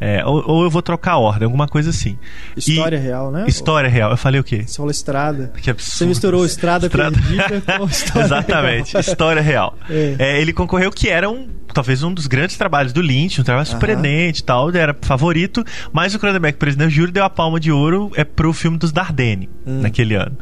É, 0.00 0.24
ou, 0.24 0.42
ou 0.46 0.62
eu 0.64 0.70
vou 0.70 0.80
trocar 0.82 1.12
a 1.12 1.18
ordem, 1.18 1.44
alguma 1.44 1.66
coisa 1.66 1.90
assim. 1.90 2.18
História 2.56 2.96
E- 2.96 3.00
real, 3.00 3.30
né? 3.30 3.44
História 3.48 3.88
real. 3.88 4.10
Eu 4.10 4.16
falei 4.16 4.40
o 4.40 4.44
quê? 4.44 4.64
Você 4.66 4.76
falou 4.76 4.90
estrada. 4.90 5.52
Que 5.60 5.70
absurdo. 5.70 5.94
Você 5.98 6.06
misturou 6.06 6.44
estrada, 6.44 6.86
Estrada- 6.86 7.16
perdida 7.18 7.62
com 7.78 7.84
história 7.86 8.24
Exatamente, 8.26 8.92
real. 8.92 9.00
história 9.00 9.42
real. 9.42 9.78
É. 9.90 10.16
É, 10.18 10.40
ele 10.40 10.52
concorreu 10.52 10.90
que 10.90 11.08
era 11.08 11.28
um, 11.28 11.48
talvez 11.74 12.02
um 12.02 12.12
dos 12.14 12.26
grandes 12.26 12.56
trabalhos 12.56 12.92
do 12.92 13.00
Lynch, 13.00 13.40
um 13.40 13.44
trabalho 13.44 13.66
surpreendente 13.66 14.40
e 14.40 14.44
tal, 14.44 14.70
era 14.74 14.96
favorito, 15.02 15.64
mas 15.92 16.14
o 16.14 16.18
Cronenberg, 16.18 16.56
presidente 16.58 16.88
do 16.88 16.94
júri, 16.94 17.12
deu 17.12 17.24
a 17.24 17.30
palma 17.30 17.58
de 17.58 17.72
ouro 17.72 18.10
é 18.14 18.24
pro 18.24 18.52
filme 18.52 18.78
dos 18.78 18.92
Dardenne, 18.92 19.48
Hum. 19.66 19.80
naquele 19.82 20.14
ano. 20.14 20.36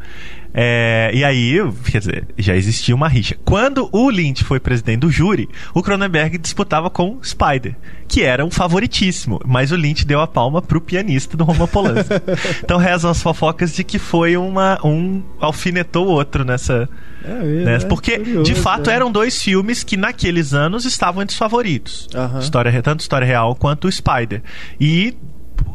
É, 0.58 1.10
e 1.12 1.22
aí, 1.22 1.58
quer 1.90 1.98
dizer, 1.98 2.28
já 2.38 2.56
existia 2.56 2.94
uma 2.94 3.08
rixa. 3.08 3.36
Quando 3.44 3.90
o 3.92 4.08
Lynch 4.08 4.42
foi 4.42 4.58
presidente 4.58 5.00
do 5.00 5.10
júri, 5.10 5.50
o 5.74 5.82
Cronenberg 5.82 6.38
disputava 6.38 6.88
com 6.88 7.18
Spider, 7.22 7.76
que 8.08 8.22
era 8.22 8.42
um 8.42 8.50
favoritíssimo, 8.50 9.38
mas 9.44 9.70
o 9.70 9.76
Lynch 9.76 10.06
deu 10.06 10.18
a 10.18 10.26
palma 10.26 10.62
pro 10.62 10.80
pianista 10.80 11.36
do 11.36 11.44
Roman 11.44 11.66
Polanski. 11.66 12.14
então 12.64 12.78
rezam 12.78 13.10
as 13.10 13.20
fofocas 13.20 13.74
de 13.74 13.84
que 13.84 13.98
foi 13.98 14.34
uma 14.38 14.78
um 14.82 15.22
alfinetou 15.38 16.06
o 16.06 16.10
outro 16.10 16.42
nessa 16.42 16.88
É 17.22 17.28
né? 17.28 17.76
é 17.76 17.78
Porque, 17.80 18.16
curioso, 18.16 18.44
de 18.50 18.54
fato, 18.54 18.88
é. 18.88 18.94
eram 18.94 19.12
dois 19.12 19.42
filmes 19.42 19.84
que 19.84 19.98
naqueles 19.98 20.54
anos 20.54 20.86
estavam 20.86 21.22
entre 21.22 21.34
os 21.34 21.38
favoritos. 21.38 22.08
Aham. 22.14 22.38
História, 22.38 22.82
tanto 22.82 23.00
História 23.00 23.26
Real 23.26 23.54
quanto 23.54 23.88
o 23.88 23.92
Spider. 23.92 24.42
E 24.80 25.14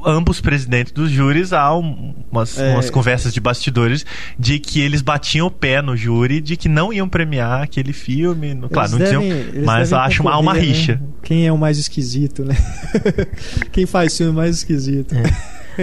ambos 0.05 0.39
presidentes 0.41 0.91
dos 0.93 1.09
júris 1.11 1.53
há 1.53 1.75
um- 1.75 2.13
umas, 2.31 2.57
É. 2.57 2.73
umas 2.73 2.89
conversas 2.89 3.33
de 3.33 3.39
bastidores 3.39 4.05
de 4.37 4.59
que 4.59 4.79
eles 4.81 5.01
batiam 5.01 5.47
o 5.47 5.51
pé 5.51 5.81
no 5.81 5.95
júri 5.95 6.41
de 6.41 6.55
que 6.57 6.67
não 6.69 6.91
iam 6.93 7.07
premiar 7.09 7.61
aquele 7.63 7.93
filme. 7.93 8.53
No- 8.53 8.69
Claro, 8.69 8.95
Eles 8.97 9.11
não 9.13 9.21
devem- 9.21 9.43
diziam, 9.45 9.65
mas 9.65 9.93
acho 9.93 10.21
uma, 10.21 10.31
há 10.31 10.39
uma 10.39 10.53
né? 10.53 10.59
rixa. 10.61 11.01
Quem 11.23 11.45
é 11.47 11.51
o 11.51 11.57
mais 11.57 11.77
esquisito, 11.77 12.43
né? 12.45 12.55
Quem 13.71 13.85
faz 13.85 14.15
filme 14.17 14.33
mais 14.33 14.57
esquisito. 14.57 15.13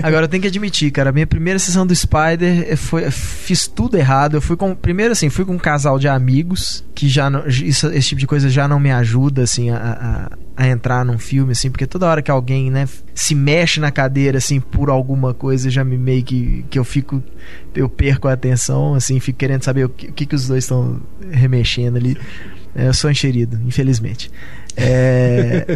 Agora 0.03 0.25
eu 0.25 0.29
tenho 0.29 0.43
que 0.43 0.49
admitir, 0.49 0.91
cara, 0.91 1.13
minha 1.13 1.27
primeira 1.27 1.59
sessão 1.59 1.87
do 1.87 1.95
Spider 1.95 2.67
eh, 2.69 2.77
foi 2.77 3.07
eu 3.07 3.13
fiz 3.13 3.67
tudo 3.67 3.97
errado. 3.97 4.37
Eu 4.37 4.41
fui 4.41 4.57
com 4.57 4.75
primeiro 4.75 5.13
assim, 5.13 5.29
fui 5.31 5.45
com 5.45 5.55
um 5.55 5.59
casal 5.59 5.99
de 5.99 6.09
amigos 6.09 6.85
que 6.95 7.09
já 7.09 7.31
não, 7.31 7.47
isso, 7.47 7.89
esse 7.89 8.09
tipo 8.09 8.21
de 8.21 8.27
coisa 8.27 8.49
já 8.49 8.67
não 8.69 8.79
me 8.79 8.91
ajuda 8.91 9.43
assim 9.43 9.71
a, 9.71 10.31
a, 10.57 10.65
a 10.65 10.69
entrar 10.69 11.05
num 11.05 11.19
filme 11.19 11.53
assim, 11.53 11.71
porque 11.71 11.87
toda 11.87 12.07
hora 12.07 12.21
que 12.21 12.31
alguém, 12.31 12.71
né, 12.71 12.89
se 13.15 13.35
mexe 13.35 13.81
na 13.81 13.91
cadeira 13.91 14.39
assim 14.39 14.61
por 14.61 14.91
alguma 14.91 15.33
coisa, 15.33 15.71
já 15.71 15.85
me 15.85 15.97
meio 15.97 16.23
que 16.23 16.65
que 16.69 16.79
eu 16.79 16.85
fico 16.85 17.23
eu 17.75 17.89
perco 17.89 18.29
a 18.29 18.33
atenção, 18.33 18.95
assim, 18.95 19.21
fico 19.21 19.39
querendo 19.39 19.63
saber 19.63 19.85
o 19.85 19.89
que, 19.89 20.09
o 20.09 20.13
que, 20.13 20.27
que 20.27 20.35
os 20.35 20.49
dois 20.49 20.65
estão 20.65 21.01
remexendo 21.31 21.97
ali. 21.97 22.17
É, 22.75 22.89
Eu 22.89 22.95
sou 22.95 23.11
enxerido, 23.11 23.59
infelizmente. 23.65 24.31
É, 24.81 25.67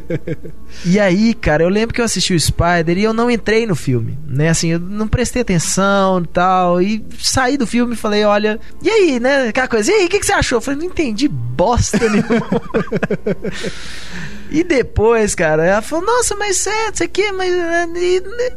e 0.84 0.98
aí, 1.00 1.34
cara, 1.34 1.64
eu 1.64 1.68
lembro 1.68 1.92
que 1.94 2.00
eu 2.00 2.04
assisti 2.04 2.32
o 2.34 2.38
Spider 2.40 2.96
e 2.96 3.02
eu 3.02 3.12
não 3.12 3.30
entrei 3.30 3.66
no 3.66 3.74
filme, 3.74 4.16
né? 4.26 4.48
Assim, 4.48 4.68
eu 4.68 4.78
não 4.78 5.08
prestei 5.08 5.42
atenção 5.42 6.20
e 6.22 6.26
tal. 6.28 6.80
E 6.80 7.04
saí 7.18 7.56
do 7.56 7.66
filme 7.66 7.94
e 7.94 7.96
falei, 7.96 8.24
olha, 8.24 8.60
e 8.82 8.88
aí, 8.88 9.18
né? 9.20 9.48
Aquela 9.48 9.66
coisa, 9.68 9.90
e 9.90 9.94
aí, 9.94 10.06
o 10.06 10.08
que, 10.08 10.20
que 10.20 10.26
você 10.26 10.32
achou? 10.32 10.58
Eu 10.58 10.62
falei, 10.62 10.78
não 10.80 10.86
entendi 10.86 11.26
bosta 11.28 11.98
nenhuma. 12.08 12.62
E 14.54 14.62
depois, 14.62 15.34
cara, 15.34 15.64
ela 15.64 15.80
falou, 15.80 16.04
nossa, 16.04 16.34
mas 16.36 16.66
é, 16.66 16.90
isso 16.92 17.02
aqui, 17.02 17.32
mas. 17.32 17.50
é, 17.54 17.86
e- 17.96 18.18
e- 18.18 18.52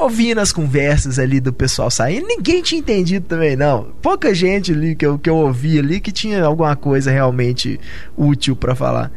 ouvindo 0.00 0.38
as 0.40 0.50
conversas 0.50 1.16
ali 1.16 1.38
do 1.38 1.52
pessoal 1.52 1.88
saindo, 1.92 2.26
ninguém 2.26 2.60
tinha 2.60 2.80
entendido 2.80 3.24
também, 3.24 3.54
não. 3.54 3.92
Pouca 4.02 4.34
gente 4.34 4.72
ali 4.72 4.96
que 4.96 5.06
eu, 5.06 5.16
que 5.16 5.30
eu 5.30 5.36
ouvi 5.36 5.78
ali 5.78 6.00
que 6.00 6.10
tinha 6.10 6.44
alguma 6.44 6.74
coisa 6.74 7.12
realmente 7.12 7.78
útil 8.16 8.56
pra 8.56 8.74
falar. 8.74 9.12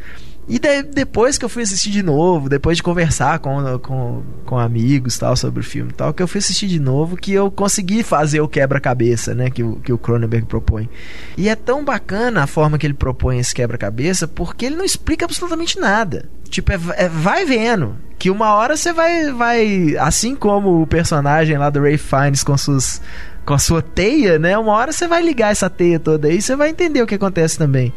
E 0.53 0.59
de- 0.59 0.83
depois 0.83 1.37
que 1.37 1.45
eu 1.45 1.49
fui 1.49 1.63
assistir 1.63 1.89
de 1.91 2.03
novo, 2.03 2.49
depois 2.49 2.75
de 2.77 2.83
conversar 2.83 3.39
com, 3.39 3.79
com, 3.79 4.21
com 4.45 4.59
amigos 4.59 5.17
tal 5.17 5.35
sobre 5.37 5.61
o 5.61 5.63
filme 5.63 5.93
tal, 5.93 6.13
que 6.13 6.21
eu 6.21 6.27
fui 6.27 6.39
assistir 6.39 6.67
de 6.67 6.79
novo, 6.79 7.15
que 7.15 7.31
eu 7.31 7.49
consegui 7.49 8.03
fazer 8.03 8.41
o 8.41 8.47
quebra-cabeça, 8.49 9.33
né, 9.33 9.49
que 9.49 9.63
o, 9.63 9.77
que 9.77 9.93
o 9.93 9.97
Cronenberg 9.97 10.45
propõe. 10.45 10.89
E 11.37 11.47
é 11.47 11.55
tão 11.55 11.85
bacana 11.85 12.43
a 12.43 12.47
forma 12.47 12.77
que 12.77 12.85
ele 12.85 12.93
propõe 12.93 13.39
esse 13.39 13.55
quebra-cabeça, 13.55 14.27
porque 14.27 14.65
ele 14.65 14.75
não 14.75 14.83
explica 14.83 15.23
absolutamente 15.25 15.79
nada. 15.79 16.25
Tipo, 16.49 16.73
é, 16.73 16.79
é- 16.97 17.07
vai 17.09 17.45
vendo. 17.45 17.95
Que 18.19 18.29
uma 18.29 18.53
hora 18.53 18.75
você 18.75 18.91
vai, 18.93 19.31
vai. 19.31 19.95
Assim 19.97 20.35
como 20.35 20.81
o 20.81 20.85
personagem 20.85 21.57
lá 21.57 21.69
do 21.69 21.81
Ray 21.81 21.97
Fiennes 21.97 22.43
com 22.43 22.55
suas. 22.57 23.01
Com 23.43 23.55
a 23.55 23.57
sua 23.57 23.81
teia, 23.81 24.37
né? 24.37 24.55
Uma 24.55 24.73
hora 24.73 24.91
você 24.91 25.07
vai 25.07 25.23
ligar 25.23 25.51
essa 25.51 25.67
teia 25.71 25.99
toda 25.99 26.27
aí 26.27 26.37
e 26.37 26.41
você 26.41 26.55
vai 26.55 26.69
entender 26.69 27.01
o 27.01 27.07
que 27.07 27.15
acontece 27.15 27.57
também. 27.57 27.91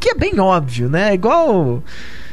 Que 0.00 0.10
é 0.10 0.14
bem 0.14 0.40
óbvio, 0.40 0.88
né? 0.88 1.14
Igual 1.14 1.82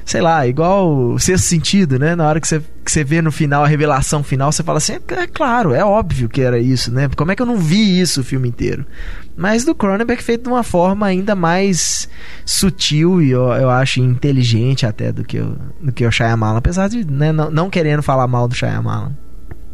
sei 0.07 0.21
lá, 0.21 0.47
igual 0.47 1.19
sexto 1.19 1.43
sentido, 1.43 1.99
né? 1.99 2.15
Na 2.15 2.25
hora 2.29 2.39
que 2.39 2.47
você, 2.47 2.61
que 2.83 2.89
você 2.89 3.03
vê 3.03 3.21
no 3.21 3.29
final 3.29 3.65
a 3.65 3.67
revelação 3.67 4.23
final, 4.23 4.49
você 4.51 4.63
fala 4.63 4.77
assim: 4.77 4.93
é, 4.93 5.13
é 5.23 5.27
claro, 5.27 5.73
é 5.73 5.83
óbvio 5.83 6.29
que 6.29 6.41
era 6.41 6.57
isso, 6.57 6.91
né? 6.93 7.09
Como 7.15 7.29
é 7.29 7.35
que 7.35 7.41
eu 7.41 7.45
não 7.45 7.57
vi 7.57 7.99
isso 7.99 8.21
o 8.21 8.23
filme 8.23 8.47
inteiro? 8.47 8.85
Mas 9.35 9.65
do 9.65 9.75
Cronenberg 9.75 10.23
feito 10.23 10.43
de 10.43 10.49
uma 10.49 10.63
forma 10.63 11.05
ainda 11.05 11.35
mais 11.35 12.09
sutil 12.45 13.21
e 13.21 13.31
eu, 13.31 13.49
eu 13.49 13.69
acho 13.69 13.99
inteligente 13.99 14.85
até 14.85 15.11
do 15.11 15.25
que 15.25 15.39
o, 15.39 15.57
do 15.81 15.91
que 15.91 16.05
o 16.05 16.11
Shyamalan, 16.11 16.57
apesar 16.57 16.87
de 16.87 17.05
né, 17.05 17.33
não, 17.33 17.51
não 17.51 17.69
querendo 17.69 18.01
falar 18.01 18.27
mal 18.27 18.47
do 18.47 18.55
Shyamalan. 18.55 19.11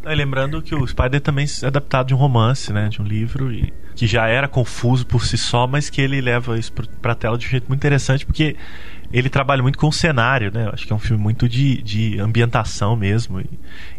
É, 0.06 0.14
lembrando 0.14 0.60
que 0.60 0.74
o 0.74 0.86
Spider 0.86 1.20
também 1.20 1.46
é 1.62 1.66
adaptado 1.66 2.08
de 2.08 2.14
um 2.14 2.16
romance, 2.16 2.72
né? 2.72 2.88
De 2.88 3.00
um 3.00 3.04
livro 3.04 3.52
e 3.52 3.72
que 3.94 4.06
já 4.06 4.26
era 4.26 4.48
confuso 4.48 5.06
por 5.06 5.24
si 5.24 5.38
só, 5.38 5.66
mas 5.66 5.88
que 5.88 6.00
ele 6.00 6.20
leva 6.20 6.58
isso 6.58 6.72
pra 7.00 7.14
tela 7.14 7.38
de 7.38 7.46
um 7.46 7.50
jeito 7.50 7.68
muito 7.68 7.80
interessante, 7.80 8.26
porque 8.26 8.56
ele 9.12 9.28
trabalha 9.28 9.62
muito 9.62 9.78
com 9.78 9.86
o 9.86 9.92
cenário, 9.92 10.50
né? 10.52 10.68
Acho 10.72 10.86
que 10.86 10.92
é 10.92 10.96
um 10.96 10.98
filme 10.98 11.22
muito 11.22 11.48
de, 11.48 11.80
de 11.80 12.18
ambientação 12.18 12.96
mesmo 12.96 13.40
e, 13.40 13.48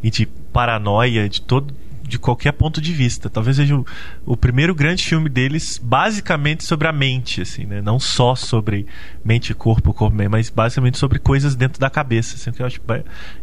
e 0.04 0.12
de 0.12 0.26
paranoia, 0.26 1.30
de 1.30 1.42
todo 1.42 1.74
de 2.08 2.20
qualquer 2.20 2.52
ponto 2.52 2.80
de 2.80 2.94
vista. 2.94 3.30
Talvez 3.30 3.58
seja 3.58 3.76
o, 3.76 3.86
o, 4.26 4.38
primeiro 4.38 4.76
grande 4.76 5.04
filme 5.04 5.28
deles, 5.28 5.80
basicamente 5.82 6.64
sobre 6.64 6.88
a 6.88 6.92
mente, 6.92 7.42
assim, 7.42 7.66
né? 7.66 7.82
Não 7.82 8.00
só 8.00 8.36
sobre 8.36 8.86
mente 9.24 9.52
e 9.52 9.56
corpo, 9.56 9.94
corpo, 9.94 10.16
mas 10.30 10.50
basicamente 10.50 10.98
sobre 10.98 11.18
coisas 11.18 11.56
dentro 11.56 11.80
da 11.80 11.90
cabeça. 11.90 12.36
Assim, 12.36 12.52
que 12.52 12.62
eu 12.62 12.66
acho, 12.66 12.80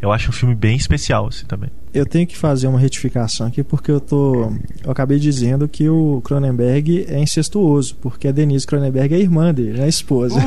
eu 0.01 0.13
acho 0.13 0.31
um 0.31 0.33
filme 0.33 0.55
bem 0.55 0.77
especial, 0.77 1.27
assim, 1.27 1.45
também. 1.45 1.71
Eu 1.95 2.07
tenho 2.07 2.27
que 2.27 2.37
fazer 2.37 2.67
uma 2.67 2.79
retificação 2.79 3.47
aqui 3.47 3.63
porque 3.63 3.91
eu 3.91 4.01
tô, 4.01 4.53
eu 4.85 4.91
acabei 4.91 5.19
dizendo 5.19 5.69
que 5.69 5.89
o 5.89 6.21
Cronenberg 6.25 7.07
é 7.09 7.19
incestuoso, 7.19 7.97
porque 8.01 8.29
a 8.29 8.33
Denise 8.33 8.67
Cronenberg 8.67 9.15
é 9.15 9.19
irmã 9.19 9.53
dele, 9.53 9.81
é 9.81 9.85
a 9.85 9.89
esposa. 9.89 10.41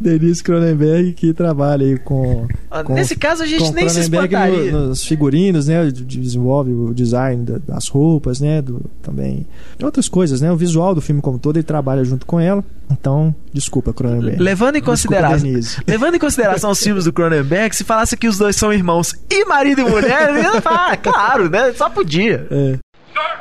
Denise 0.00 0.42
Cronenberg 0.42 1.12
que 1.12 1.32
trabalha 1.32 1.86
aí 1.86 1.98
com, 1.98 2.46
ah, 2.70 2.82
com 2.82 2.94
Nesse 2.94 3.16
caso 3.16 3.42
a 3.42 3.46
gente 3.46 3.72
nem 3.72 3.88
se 3.88 4.00
espantaria. 4.00 4.72
No, 4.72 4.88
nos 4.88 5.04
figurinos, 5.04 5.68
né? 5.68 5.90
Desenvolve 5.90 6.72
o 6.72 6.94
design 6.94 7.44
das 7.66 7.88
roupas, 7.88 8.40
né? 8.40 8.62
Do, 8.62 8.82
também 9.02 9.46
outras 9.82 10.08
coisas, 10.08 10.40
né? 10.40 10.50
O 10.50 10.56
visual 10.56 10.94
do 10.94 11.00
filme 11.00 11.20
como 11.20 11.38
todo 11.38 11.56
ele 11.56 11.64
trabalha 11.64 12.04
junto 12.04 12.26
com 12.26 12.40
ela. 12.40 12.64
Então, 12.90 13.34
desculpa, 13.52 13.92
Cronenberg. 13.92 14.40
Levando 14.40 14.76
em 14.76 14.82
consideração, 14.82 15.48
levando 15.86 16.14
em 16.14 16.18
consideração 16.18 16.70
os 16.70 16.82
filmes 16.82 17.04
do 17.04 17.12
Cronenberg, 17.12 17.74
se 17.74 17.84
falasse 17.84 18.14
que 18.22 18.28
os 18.28 18.38
dois 18.38 18.54
são 18.54 18.72
irmãos 18.72 19.12
e 19.28 19.44
marido 19.46 19.80
e 19.80 19.84
mulher, 19.84 20.30
ah, 20.64 20.96
claro, 20.96 21.50
né? 21.50 21.72
Só 21.72 21.90
podia. 21.90 22.46
É. 22.52 22.78
Sir, 23.12 23.40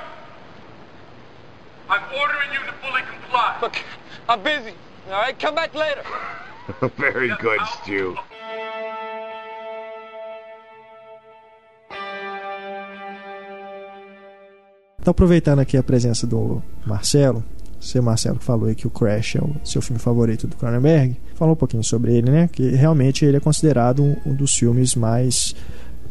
I'm 1.87 2.01
ordering 2.19 2.51
you 2.51 2.61
to 2.65 2.73
fully 2.81 3.03
comply. 3.03 3.59
Look, 3.61 3.77
I'm 4.27 4.41
busy. 4.41 4.73
All 5.11 5.21
right, 5.21 5.39
come 5.39 5.53
back 5.53 5.77
later. 5.77 6.01
Very 6.97 7.29
good, 7.39 7.59
Stu. 7.67 8.17
Então, 14.99 15.11
aproveitando 15.11 15.59
aqui 15.59 15.77
a 15.77 15.83
presença 15.83 16.25
do 16.25 16.59
Marcelo, 16.87 17.45
você, 17.81 17.99
Marcelo, 17.99 18.37
que 18.37 18.45
falou 18.45 18.67
aí 18.67 18.75
que 18.75 18.85
o 18.85 18.91
Crash 18.91 19.37
é 19.37 19.41
o 19.41 19.55
seu 19.65 19.81
filme 19.81 19.99
favorito 19.99 20.45
do 20.45 20.55
Cronenberg, 20.55 21.17
falou 21.33 21.53
um 21.53 21.57
pouquinho 21.57 21.83
sobre 21.83 22.15
ele, 22.15 22.29
né? 22.29 22.47
Que 22.51 22.69
realmente 22.69 23.25
ele 23.25 23.37
é 23.37 23.39
considerado 23.39 24.03
um, 24.03 24.15
um 24.23 24.35
dos 24.35 24.55
filmes 24.55 24.93
mais 24.93 25.55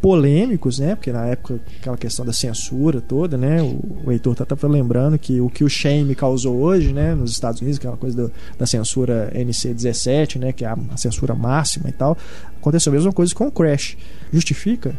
polêmicos, 0.00 0.80
né? 0.80 0.96
Porque 0.96 1.12
na 1.12 1.26
época 1.26 1.60
aquela 1.78 1.96
questão 1.96 2.24
da 2.24 2.32
censura 2.32 3.00
toda, 3.00 3.36
né? 3.36 3.62
O, 3.62 4.02
o 4.06 4.12
Heitor 4.12 4.34
tá 4.34 4.42
até 4.42 4.66
lembrando 4.66 5.16
que 5.16 5.40
o 5.40 5.48
que 5.48 5.62
o 5.62 5.68
Shame 5.68 6.14
causou 6.16 6.56
hoje, 6.56 6.92
né? 6.92 7.14
Nos 7.14 7.30
Estados 7.30 7.60
Unidos, 7.60 7.78
que 7.78 7.86
é 7.86 7.90
uma 7.90 7.96
coisa 7.96 8.16
do, 8.16 8.32
da 8.58 8.66
censura 8.66 9.30
NC-17, 9.32 10.40
né? 10.40 10.52
Que 10.52 10.64
é 10.64 10.68
a, 10.68 10.76
a, 10.92 10.96
censura 10.96 11.34
máxima 11.34 11.88
e 11.88 11.92
tal. 11.92 12.16
Aconteceu 12.58 12.92
a 12.92 12.96
mesma 12.96 13.12
coisa 13.12 13.32
com 13.34 13.46
o 13.46 13.52
Crash. 13.52 13.96
Justifica? 14.32 14.94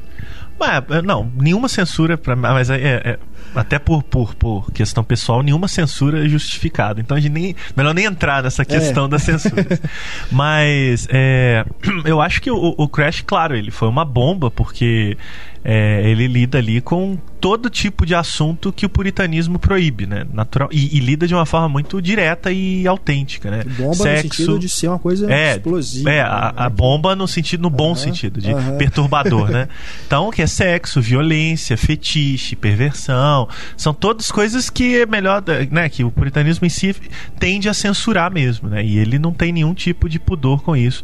É, 0.61 1.01
não, 1.01 1.31
nenhuma 1.35 1.67
censura, 1.67 2.17
pra, 2.17 2.35
mas 2.35 2.69
é, 2.69 2.77
é, 2.77 3.19
até 3.55 3.77
por, 3.79 4.03
por, 4.03 4.35
por 4.35 4.71
questão 4.71 5.03
pessoal, 5.03 5.41
nenhuma 5.41 5.67
censura 5.67 6.25
é 6.25 6.29
justificada. 6.29 7.01
Então 7.01 7.15
a 7.17 7.19
gente 7.19 7.31
nem. 7.31 7.55
Melhor 7.75 7.93
nem 7.93 8.05
entrar 8.05 8.43
nessa 8.43 8.63
questão 8.63 9.05
é. 9.05 9.09
da 9.09 9.19
censura. 9.19 9.65
mas 10.31 11.07
é, 11.09 11.65
eu 12.05 12.21
acho 12.21 12.41
que 12.41 12.51
o, 12.51 12.75
o 12.77 12.87
Crash, 12.87 13.21
claro, 13.21 13.55
ele 13.55 13.71
foi 13.71 13.87
uma 13.87 14.05
bomba, 14.05 14.49
porque 14.49 15.17
é, 15.63 16.09
ele 16.09 16.27
lida 16.27 16.57
ali 16.57 16.81
com 16.81 17.17
todo 17.39 17.69
tipo 17.69 18.05
de 18.05 18.15
assunto 18.15 18.71
que 18.71 18.85
o 18.85 18.89
puritanismo 18.89 19.59
proíbe, 19.59 20.05
né? 20.05 20.25
Natural, 20.31 20.69
e, 20.71 20.97
e 20.97 20.99
lida 20.99 21.27
de 21.27 21.33
uma 21.33 21.45
forma 21.45 21.69
muito 21.69 22.01
direta 22.01 22.51
e 22.51 22.87
autêntica, 22.87 23.49
né? 23.49 23.63
Bomba 23.77 23.95
Sexo, 23.95 24.27
no 24.27 24.33
sentido 24.33 24.59
de 24.59 24.69
ser 24.69 24.87
uma 24.87 24.99
coisa 24.99 25.31
é, 25.31 25.53
explosiva. 25.53 26.09
É, 26.11 26.21
a, 26.21 26.25
né? 26.25 26.53
a 26.55 26.69
bomba 26.69 27.15
no 27.15 27.27
sentido, 27.27 27.61
no 27.61 27.69
bom 27.69 27.89
uhum, 27.89 27.95
sentido, 27.95 28.39
de 28.39 28.53
uhum. 28.53 28.77
perturbador, 28.77 29.49
né? 29.49 29.67
Então, 30.05 30.29
que 30.31 30.41
é 30.41 30.47
sexo, 30.47 31.01
violência, 31.01 31.77
fetiche, 31.77 32.55
perversão, 32.55 33.40
são 33.77 33.93
todas 33.93 34.31
coisas 34.31 34.69
que 34.69 35.01
é 35.01 35.05
melhor, 35.05 35.43
né? 35.69 35.89
Que 35.89 36.03
o 36.03 36.11
puritanismo 36.11 36.65
em 36.65 36.69
si 36.69 36.95
tende 37.39 37.69
a 37.69 37.73
censurar 37.73 38.31
mesmo, 38.31 38.69
né? 38.69 38.83
E 38.83 38.97
ele 38.97 39.19
não 39.19 39.33
tem 39.33 39.51
nenhum 39.51 39.73
tipo 39.73 40.09
de 40.09 40.19
pudor 40.19 40.61
com 40.61 40.75
isso. 40.75 41.03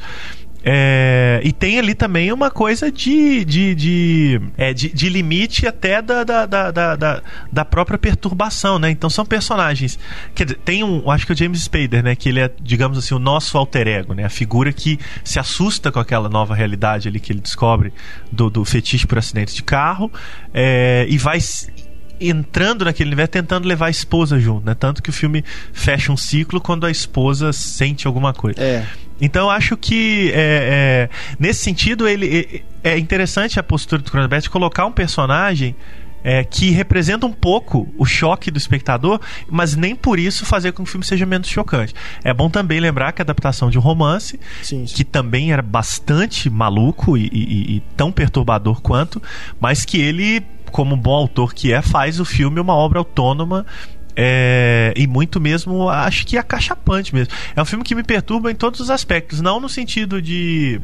É, 0.69 1.39
e 1.45 1.53
tem 1.53 1.79
ali 1.79 1.95
também 1.95 2.29
uma 2.29 2.51
coisa 2.51 2.91
de, 2.91 3.45
de, 3.45 3.73
de, 3.73 4.41
é, 4.57 4.73
de, 4.73 4.89
de, 4.89 5.07
limite 5.07 5.65
até 5.65 6.01
da, 6.01 6.25
da, 6.25 6.45
da, 6.45 6.71
da, 6.71 7.21
da 7.49 7.63
própria 7.63 7.97
perturbação, 7.97 8.77
né? 8.77 8.89
Então 8.91 9.09
são 9.09 9.25
personagens. 9.25 9.97
Quer 10.35 10.43
dizer, 10.43 10.59
tem 10.65 10.83
um. 10.83 11.09
Acho 11.09 11.25
que 11.25 11.31
o 11.31 11.38
James 11.38 11.61
Spader, 11.61 12.03
né? 12.03 12.15
Que 12.17 12.27
ele 12.27 12.41
é, 12.41 12.51
digamos 12.61 12.97
assim, 12.97 13.15
o 13.15 13.19
nosso 13.19 13.57
alter 13.57 13.88
ego, 13.88 14.13
né? 14.13 14.25
A 14.25 14.29
figura 14.29 14.73
que 14.73 14.99
se 15.23 15.39
assusta 15.39 15.89
com 15.89 15.99
aquela 15.99 16.27
nova 16.27 16.53
realidade 16.53 17.07
ali 17.07 17.21
que 17.21 17.31
ele 17.31 17.39
descobre 17.39 17.93
do, 18.29 18.49
do 18.49 18.65
fetiche 18.65 19.07
por 19.07 19.17
acidente 19.17 19.55
de 19.55 19.63
carro 19.63 20.11
é, 20.53 21.05
e 21.07 21.17
vai 21.17 21.39
entrando 22.20 22.86
naquele 22.86 23.09
universo 23.09 23.32
tentando 23.32 23.68
levar 23.68 23.88
a 23.88 23.89
esposa 23.89 24.39
junto, 24.39 24.65
né? 24.65 24.76
Tanto 24.76 25.01
que 25.01 25.09
o 25.09 25.13
filme 25.13 25.43
fecha 25.74 26.11
um 26.11 26.18
ciclo 26.18 26.59
quando 26.59 26.86
a 26.86 26.91
esposa 26.91 27.53
sente 27.53 28.07
alguma 28.07 28.34
coisa. 28.34 28.61
É. 28.61 28.86
Então 29.20 29.45
eu 29.45 29.49
acho 29.49 29.76
que 29.76 30.32
é, 30.34 31.09
é, 31.09 31.09
nesse 31.39 31.63
sentido 31.63 32.07
ele 32.07 32.63
é, 32.84 32.91
é 32.91 32.97
interessante 32.97 33.59
a 33.59 33.63
postura 33.63 34.01
do 34.01 34.11
Cronenberg 34.11 34.43
de 34.43 34.49
colocar 34.49 34.86
um 34.86 34.91
personagem 34.91 35.76
é, 36.24 36.43
que 36.43 36.72
representa 36.72 37.26
um 37.26 37.32
pouco 37.32 37.88
o 37.97 38.05
choque 38.05 38.51
do 38.51 38.57
espectador, 38.57 39.20
mas 39.49 39.76
nem 39.76 39.95
por 39.95 40.20
isso 40.20 40.45
fazer 40.45 40.72
com 40.72 40.84
que 40.84 40.89
o 40.89 40.91
filme 40.91 41.05
seja 41.05 41.26
menos 41.26 41.47
chocante. 41.47 41.93
É 42.24 42.34
bom 42.34 42.49
também 42.49 42.80
lembrar 42.80 43.13
que 43.13 43.22
a 43.22 43.24
adaptação 43.24 43.70
de 43.70 43.78
um 43.78 43.82
romance, 43.82 44.39
sim, 44.61 44.86
sim. 44.86 44.93
que 44.93 45.03
também 45.03 45.53
era 45.53 45.61
bastante 45.61 46.49
maluco 46.49 47.18
e, 47.18 47.30
e, 47.32 47.76
e 47.78 47.84
tão 47.95 48.11
perturbador 48.11 48.82
quanto, 48.82 49.22
mas 49.59 49.86
que 49.86 49.99
ele 50.01 50.43
como 50.78 50.95
bom 50.95 51.15
autor 51.15 51.55
que 51.55 51.73
é, 51.73 51.82
faz 51.82 52.19
o 52.19 52.25
filme 52.25 52.59
uma 52.59 52.75
obra 52.75 52.99
autônoma 52.99 53.65
é, 54.15 54.93
e 54.95 55.07
muito 55.07 55.41
mesmo, 55.41 55.89
acho 55.89 56.23
que 56.23 56.38
acachapante 56.38 57.15
mesmo. 57.15 57.34
É 57.55 57.61
um 57.63 57.65
filme 57.65 57.84
que 57.84 57.95
me 57.95 58.03
perturba 58.03 58.51
em 58.51 58.53
todos 58.53 58.80
os 58.80 58.91
aspectos, 58.91 59.41
não 59.41 59.59
no 59.59 59.67
sentido 59.67 60.21
de 60.21 60.80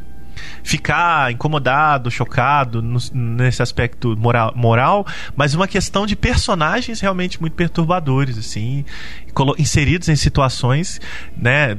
ficar 0.63 1.31
incomodado, 1.31 2.09
chocado 2.09 2.81
no, 2.81 2.97
nesse 3.13 3.61
aspecto 3.61 4.17
moral, 4.17 4.51
moral, 4.55 5.05
mas 5.35 5.53
uma 5.53 5.67
questão 5.67 6.07
de 6.07 6.15
personagens 6.15 6.99
realmente 6.99 7.39
muito 7.39 7.53
perturbadores, 7.53 8.35
assim, 8.35 8.83
inseridos 9.59 10.09
em 10.09 10.15
situações, 10.15 10.99
né? 11.37 11.77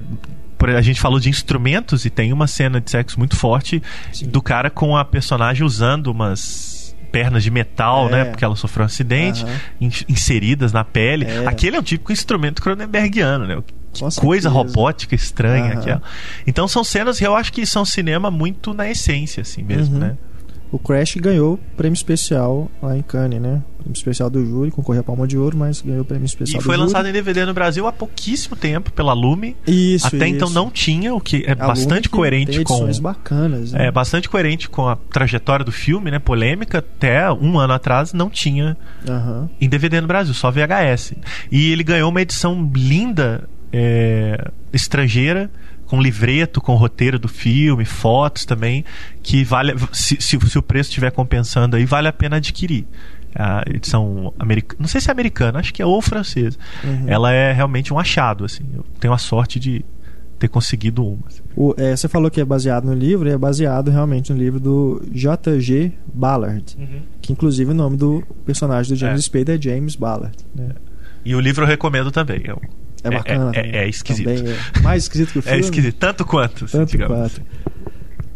A 0.76 0.82
gente 0.82 1.00
falou 1.00 1.18
de 1.18 1.28
instrumentos 1.28 2.04
e 2.04 2.10
tem 2.10 2.32
uma 2.32 2.46
cena 2.46 2.80
de 2.80 2.88
sexo 2.88 3.18
muito 3.18 3.34
forte 3.34 3.82
Sim. 4.12 4.28
do 4.28 4.40
cara 4.40 4.70
com 4.70 4.96
a 4.96 5.04
personagem 5.04 5.64
usando 5.64 6.06
umas 6.06 6.73
pernas 7.14 7.44
de 7.44 7.50
metal, 7.52 8.08
né, 8.08 8.22
é. 8.22 8.24
né? 8.24 8.30
Porque 8.30 8.44
ela 8.44 8.56
sofreu 8.56 8.82
um 8.82 8.86
acidente, 8.86 9.44
uhum. 9.44 9.90
inseridas 10.08 10.72
na 10.72 10.82
pele. 10.82 11.24
É. 11.24 11.46
Aquele 11.46 11.76
é 11.76 11.78
um 11.78 11.82
típico 11.82 12.10
instrumento 12.10 12.60
cronenbergiano, 12.60 13.46
né? 13.46 13.62
Coisa 14.16 14.48
robótica 14.48 15.14
estranha 15.14 15.74
uhum. 15.74 15.78
aquela. 15.78 16.02
Então 16.44 16.66
são 16.66 16.82
cenas 16.82 17.16
que 17.16 17.24
eu 17.24 17.36
acho 17.36 17.52
que 17.52 17.64
são 17.64 17.84
cinema 17.84 18.32
muito 18.32 18.74
na 18.74 18.90
essência, 18.90 19.42
assim 19.42 19.62
mesmo, 19.62 19.94
uhum. 19.94 20.00
né? 20.00 20.16
O 20.70 20.78
Crash 20.78 21.16
ganhou 21.16 21.58
prêmio 21.76 21.94
especial 21.94 22.70
lá 22.82 22.96
em 22.96 23.02
Cannes, 23.02 23.40
né? 23.40 23.62
Prêmio 23.78 23.96
especial 23.96 24.28
do 24.28 24.44
júri, 24.44 24.70
concorreu 24.70 25.02
a 25.02 25.04
Palma 25.04 25.26
de 25.26 25.38
Ouro, 25.38 25.56
mas 25.56 25.80
ganhou 25.80 26.04
prêmio 26.04 26.26
especial 26.26 26.60
E 26.60 26.64
foi 26.64 26.76
lançado 26.76 27.06
em 27.06 27.12
DVD 27.12 27.44
no 27.44 27.54
Brasil 27.54 27.86
há 27.86 27.92
pouquíssimo 27.92 28.56
tempo 28.56 28.92
pela 28.92 29.12
Lume. 29.12 29.56
Isso, 29.66 30.06
Até 30.06 30.26
isso. 30.26 30.36
então 30.36 30.50
não 30.50 30.70
tinha, 30.70 31.14
o 31.14 31.20
que 31.20 31.44
é 31.46 31.52
a 31.52 31.54
bastante 31.54 32.08
coerente 32.08 32.56
tem 32.56 32.64
com 32.64 32.90
bacanas, 33.00 33.72
né? 33.72 33.86
É 33.86 33.90
bastante 33.90 34.28
coerente 34.28 34.68
com 34.68 34.88
a 34.88 34.96
trajetória 34.96 35.64
do 35.64 35.72
filme, 35.72 36.10
né? 36.10 36.18
Polêmica, 36.18 36.78
até 36.78 37.30
um 37.30 37.58
ano 37.58 37.72
atrás 37.72 38.12
não 38.12 38.28
tinha 38.28 38.76
uhum. 39.06 39.48
em 39.60 39.68
DVD 39.68 40.00
no 40.00 40.06
Brasil, 40.06 40.34
só 40.34 40.50
VHS. 40.50 41.14
E 41.52 41.70
ele 41.70 41.84
ganhou 41.84 42.10
uma 42.10 42.22
edição 42.22 42.70
linda 42.74 43.48
é, 43.72 44.50
estrangeira 44.72 45.50
com 45.94 46.02
livreto, 46.02 46.60
com 46.60 46.74
roteiro 46.74 47.18
do 47.18 47.28
filme, 47.28 47.84
fotos 47.84 48.44
também, 48.44 48.84
que 49.22 49.44
vale 49.44 49.74
se, 49.92 50.16
se, 50.20 50.38
se 50.38 50.58
o 50.58 50.62
preço 50.62 50.90
estiver 50.90 51.10
compensando 51.10 51.76
aí, 51.76 51.84
vale 51.84 52.08
a 52.08 52.12
pena 52.12 52.36
adquirir. 52.36 52.84
a 53.36 53.62
edição 53.68 54.32
americana, 54.38 54.80
não 54.80 54.88
sei 54.88 55.00
se 55.00 55.08
é 55.08 55.12
americana, 55.12 55.58
acho 55.58 55.72
que 55.74 55.82
é 55.82 55.86
ou 55.86 56.00
francesa. 56.00 56.56
Uhum. 56.84 57.04
Ela 57.08 57.32
é 57.32 57.52
realmente 57.52 57.92
um 57.92 57.98
achado, 57.98 58.44
assim. 58.44 58.64
Eu 58.74 58.84
tenho 59.00 59.12
a 59.12 59.18
sorte 59.18 59.58
de 59.58 59.84
ter 60.38 60.48
conseguido 60.48 61.04
uma. 61.06 61.18
assim. 61.26 61.40
O- 61.56 61.74
é, 61.76 61.96
você 61.96 62.06
falou 62.08 62.30
que 62.30 62.40
é 62.40 62.44
baseado 62.44 62.84
no 62.84 62.94
livro, 62.94 63.28
e 63.28 63.32
é 63.32 63.38
baseado 63.38 63.90
realmente 63.90 64.32
no 64.32 64.38
livro 64.38 64.60
do 64.60 65.02
J.G. 65.12 65.92
Ballard, 66.12 66.76
que 67.20 67.32
inclusive 67.32 67.70
o 67.70 67.74
nome 67.74 67.96
do 67.96 68.22
personagem 68.46 68.94
do 68.94 68.98
James 68.98 69.20
É. 69.20 69.22
Spader 69.22 69.58
é 69.58 69.62
James 69.62 69.96
Ballard. 69.96 70.36
Né? 70.54 70.68
E 71.24 71.34
o 71.34 71.40
livro 71.40 71.64
eu 71.64 71.68
recomendo 71.68 72.10
também. 72.12 72.42
É, 72.46 72.54
É 73.04 73.10
bacana. 73.10 73.52
É, 73.54 73.58
é- 73.58 73.62
também. 73.62 73.76
é 73.80 73.88
esquisito. 73.88 74.28
É 74.30 74.80
mais 74.80 75.02
esquisito 75.04 75.32
que 75.32 75.38
o 75.38 75.40
É 75.42 75.42
filme. 75.42 75.60
esquisito, 75.60 75.94
tanto 75.96 76.24
quanto. 76.24 76.66
Tanto 76.66 76.90
digamos 76.90 77.16
quanto. 77.16 77.42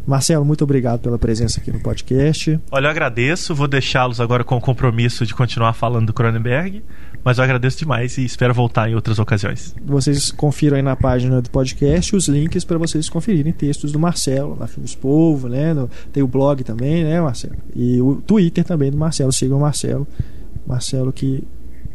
Marcelo, 0.07 0.43
muito 0.43 0.65
obrigado 0.65 1.01
pela 1.01 1.19
presença 1.19 1.61
aqui 1.61 1.71
no 1.71 1.81
podcast. 1.81 2.59
Olha, 2.71 2.87
eu 2.87 2.91
agradeço, 2.91 3.55
vou 3.55 3.69
deixá-los 3.69 4.21
agora 4.23 4.43
com 4.43 4.57
o 4.57 4.61
compromisso 4.61 5.27
de 5.27 5.35
continuar 5.35 5.75
falando 5.75 6.07
do 6.07 6.15
Cronenberg, 6.15 6.83
mas 7.23 7.37
eu 7.37 7.45
agradeço 7.45 7.77
demais 7.79 8.17
e 8.17 8.25
espero 8.25 8.55
voltar 8.55 8.89
em 8.89 8.95
outras 8.95 9.19
ocasiões. 9.19 9.75
Vocês 9.85 10.31
confiram 10.31 10.79
aí 10.79 10.83
na 10.83 10.97
página 10.97 11.43
do 11.43 11.51
podcast 11.51 12.17
os 12.17 12.27
links 12.27 12.65
para 12.65 12.79
vocês 12.79 13.07
conferirem 13.11 13.53
textos 13.53 13.93
do 13.93 13.99
Marcelo, 13.99 14.57
na 14.59 14.67
Filmes 14.67 14.95
Povo, 14.95 15.47
né? 15.47 15.75
No- 15.75 15.91
tem 16.11 16.23
o 16.23 16.27
blog 16.27 16.65
também, 16.65 17.05
né, 17.05 17.21
Marcelo? 17.21 17.57
E 17.77 18.01
o 18.01 18.15
Twitter 18.17 18.65
também 18.65 18.91
do 18.91 18.97
Marcelo. 18.97 19.31
Sigam 19.31 19.59
o 19.59 19.61
Marcelo. 19.61 20.09
Marcelo 20.67 21.13
que 21.13 21.45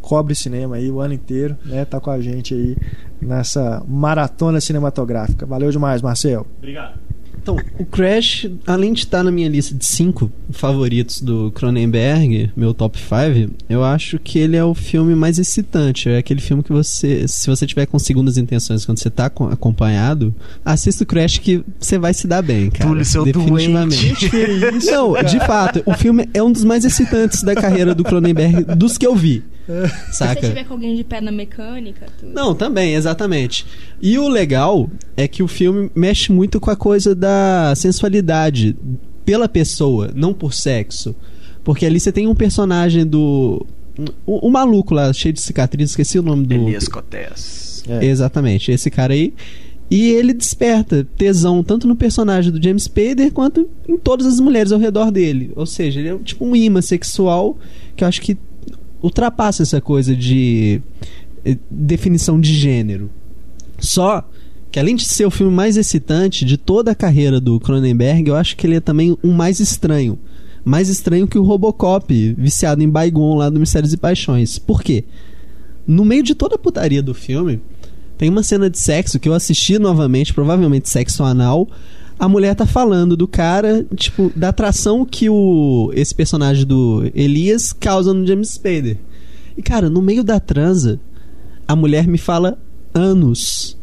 cobre 0.04 0.36
cinema 0.36 0.76
aí 0.76 0.92
o 0.92 1.00
ano 1.00 1.14
inteiro, 1.14 1.58
né? 1.66 1.86
Tá 1.86 2.00
com 2.00 2.12
a 2.12 2.20
gente 2.20 2.54
aí 2.54 2.76
nessa 3.22 3.82
maratona 3.88 4.60
cinematográfica. 4.60 5.46
Valeu 5.46 5.72
demais, 5.72 6.02
Marcelo. 6.02 6.46
Obrigado. 6.58 7.00
Então, 7.44 7.58
o 7.78 7.84
Crash, 7.86 8.48
além 8.66 8.94
de 8.94 9.02
estar 9.02 9.22
na 9.22 9.30
minha 9.30 9.50
lista 9.50 9.76
de 9.76 9.86
cinco 9.86 10.32
favoritos 10.50 11.20
do 11.22 11.52
Cronenberg, 11.52 12.50
meu 12.56 12.74
top 12.74 12.98
5, 12.98 13.54
eu 13.70 13.84
acho 13.84 14.18
que 14.18 14.40
ele 14.40 14.56
é 14.56 14.64
o 14.64 14.74
filme 14.74 15.14
mais 15.14 15.38
excitante. 15.38 16.08
É 16.08 16.18
aquele 16.20 16.40
filme 16.40 16.64
que 16.64 16.72
você, 16.72 17.28
se 17.28 17.48
você 17.50 17.68
tiver 17.68 17.86
com 17.86 18.00
segundas 18.00 18.38
intenções 18.38 18.86
quando 18.86 18.98
você 19.00 19.10
tá 19.10 19.30
co- 19.30 19.48
acompanhado, 19.50 20.34
assista 20.64 21.04
o 21.04 21.08
Crash 21.08 21.38
que 21.40 21.62
você 21.78 21.98
vai 21.98 22.14
se 22.14 22.28
dar 22.28 22.42
bem, 22.42 22.70
cara. 22.72 22.90
Túlio, 22.90 23.04
seu 23.04 23.26
Definitivamente. 23.26 24.30
Não, 24.86 25.14
de 25.24 25.40
fato, 25.40 25.84
o 25.86 25.94
filme 25.94 26.30
é 26.34 26.42
um 26.42 26.52
dos 26.52 26.64
mais 26.64 26.86
excitantes 26.86 27.44
da 27.44 27.54
carreira 27.56 27.94
do 27.94 28.06
Cronenberg, 28.06 28.64
dos 28.76 28.98
que 28.98 29.06
eu 29.06 29.16
vi. 29.16 29.44
Se 30.12 30.18
Saca? 30.18 30.42
você 30.42 30.48
tiver 30.50 30.66
com 30.66 30.74
alguém 30.74 30.94
de 30.94 31.06
perna 31.06 31.32
mecânica, 31.32 32.06
tudo. 32.20 32.34
Não, 32.34 32.54
também, 32.54 32.96
exatamente. 32.96 33.66
E 34.02 34.18
o 34.20 34.28
legal 34.28 34.90
é 35.16 35.26
que 35.26 35.42
o 35.42 35.48
filme 35.48 35.90
mexe 35.96 36.34
muito 36.34 36.60
com 36.60 36.70
a 36.70 36.76
coisa 36.76 37.16
da 37.16 37.33
sensualidade 37.76 38.76
pela 39.26 39.48
pessoa, 39.48 40.12
não 40.16 40.34
por 40.34 40.54
sexo. 40.54 41.16
Porque 41.64 41.86
ali 41.86 42.00
você 42.00 42.12
tem 42.12 42.28
um 42.28 42.36
personagem 42.36 43.06
do. 43.06 43.66
O, 44.26 44.48
o 44.48 44.52
maluco 44.52 44.94
lá, 44.94 45.14
cheio 45.14 45.34
de 45.34 45.42
cicatrizes, 45.42 45.92
esqueci 45.92 46.20
o 46.20 46.24
nome 46.24 46.46
do. 46.46 46.54
Elias 46.54 46.88
Cotés. 46.88 47.84
É. 47.88 48.06
Exatamente, 48.06 48.72
esse 48.72 48.90
cara 48.90 49.14
aí. 49.14 49.34
E 49.90 50.10
ele 50.10 50.34
desperta 50.34 51.08
tesão 51.18 51.64
tanto 51.64 51.88
no 51.88 51.96
personagem 51.96 52.52
do 52.52 52.62
James 52.62 52.84
Spader 52.84 53.32
quanto 53.32 53.70
em 53.88 53.98
todas 53.98 54.26
as 54.26 54.40
mulheres 54.40 54.72
ao 54.72 54.80
redor 54.80 55.12
dele. 55.12 55.52
Ou 55.56 55.66
seja, 55.66 56.00
ele 56.00 56.10
é 56.10 56.18
tipo 56.18 56.46
um 56.46 56.56
imã 56.56 56.82
sexual 56.82 57.58
que 57.96 58.04
eu 58.04 58.08
acho 58.08 58.22
que 58.22 58.38
ultrapassa 59.02 59.62
essa 59.62 59.80
coisa 59.80 60.16
de 60.16 60.82
eh, 61.46 61.58
definição 61.70 62.40
de 62.40 62.54
gênero. 62.54 63.12
Só 63.78 64.28
que 64.74 64.80
além 64.80 64.96
de 64.96 65.06
ser 65.06 65.24
o 65.24 65.30
filme 65.30 65.54
mais 65.54 65.78
excitante 65.78 66.44
de 66.44 66.58
toda 66.58 66.90
a 66.90 66.96
carreira 66.96 67.40
do 67.40 67.60
Cronenberg, 67.60 68.28
eu 68.28 68.36
acho 68.36 68.58
que 68.58 68.66
ele 68.66 68.78
é 68.78 68.80
também 68.80 69.16
um 69.24 69.32
mais 69.32 69.60
estranho. 69.60 70.18
Mais 70.66 70.90
estranho 70.90 71.28
que 71.28 71.38
o 71.38 71.44
Robocop, 71.44 72.34
viciado 72.36 72.82
em 72.82 72.90
Baigon 72.90 73.36
lá 73.36 73.52
do 73.52 73.60
Mistérios 73.60 73.94
e 73.94 73.98
Paixões. 73.98 74.58
Por 74.58 74.82
quê? 74.82 75.06
No 75.86 76.04
meio 76.04 76.24
de 76.24 76.34
toda 76.34 76.56
a 76.56 76.58
putaria 76.58 77.04
do 77.04 77.14
filme, 77.14 77.62
tem 78.18 78.32
uma 78.32 78.42
cena 78.42 78.68
de 78.68 78.80
sexo 78.80 79.20
que 79.20 79.30
eu 79.30 79.36
assisti 79.36 79.78
novamente, 79.78 80.34
provavelmente 80.34 80.90
sexo 80.90 81.24
anal. 81.24 81.70
A 82.18 82.28
mulher 82.28 82.56
tá 82.56 82.66
falando 82.66 83.16
do 83.16 83.28
cara, 83.28 83.86
tipo, 83.96 84.32
da 84.36 84.50
atração 84.50 85.06
que 85.06 85.30
o 85.30 85.92
esse 85.94 86.16
personagem 86.16 86.66
do 86.66 87.12
Elias 87.14 87.74
causa 87.74 88.12
no 88.12 88.26
James 88.26 88.50
Spader. 88.50 88.98
E 89.56 89.62
cara, 89.62 89.88
no 89.88 90.02
meio 90.02 90.24
da 90.24 90.40
transa, 90.40 91.00
a 91.68 91.76
mulher 91.76 92.08
me 92.08 92.18
fala 92.18 92.58
anos. 92.92 93.78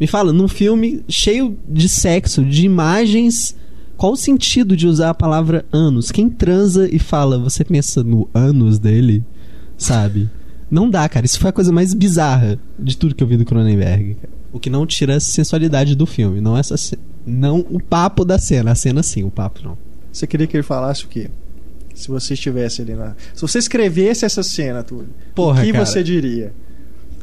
Me 0.00 0.06
fala, 0.06 0.32
num 0.32 0.48
filme 0.48 1.04
cheio 1.08 1.58
de 1.68 1.88
sexo, 1.88 2.42
de 2.42 2.64
imagens, 2.64 3.54
qual 3.98 4.12
o 4.12 4.16
sentido 4.16 4.74
de 4.74 4.86
usar 4.86 5.10
a 5.10 5.14
palavra 5.14 5.66
anos? 5.70 6.10
Quem 6.10 6.30
transa 6.30 6.88
e 6.90 6.98
fala, 6.98 7.38
você 7.38 7.62
pensa 7.62 8.02
no 8.02 8.26
anos 8.32 8.78
dele? 8.78 9.22
Sabe? 9.76 10.30
Não 10.70 10.88
dá, 10.88 11.06
cara. 11.08 11.26
Isso 11.26 11.38
foi 11.38 11.50
a 11.50 11.52
coisa 11.52 11.70
mais 11.70 11.92
bizarra 11.92 12.58
de 12.78 12.96
tudo 12.96 13.14
que 13.14 13.22
eu 13.22 13.26
vi 13.28 13.36
do 13.36 13.44
Cronenberg. 13.44 14.16
O 14.52 14.58
que 14.58 14.70
não 14.70 14.86
tira 14.86 15.16
a 15.16 15.20
sensualidade 15.20 15.94
do 15.94 16.06
filme. 16.06 16.40
Não 16.40 16.56
essa 16.56 16.76
Não 17.26 17.58
o 17.68 17.78
papo 17.78 18.24
da 18.24 18.38
cena. 18.38 18.70
A 18.70 18.74
cena 18.74 19.02
sim, 19.02 19.22
o 19.22 19.30
papo 19.30 19.60
não. 19.62 19.76
Você 20.12 20.26
queria 20.26 20.46
que 20.46 20.56
ele 20.56 20.62
falasse 20.62 21.04
o 21.04 21.08
quê? 21.08 21.28
Se 21.94 22.08
você 22.08 22.34
estivesse 22.34 22.80
ali 22.82 22.94
na. 22.94 23.14
Se 23.34 23.42
você 23.42 23.58
escrevesse 23.58 24.24
essa 24.24 24.42
cena, 24.42 24.82
Túlio, 24.82 25.10
Porra, 25.34 25.60
o 25.60 25.64
que 25.64 25.72
cara. 25.72 25.84
você 25.84 26.02
diria? 26.02 26.54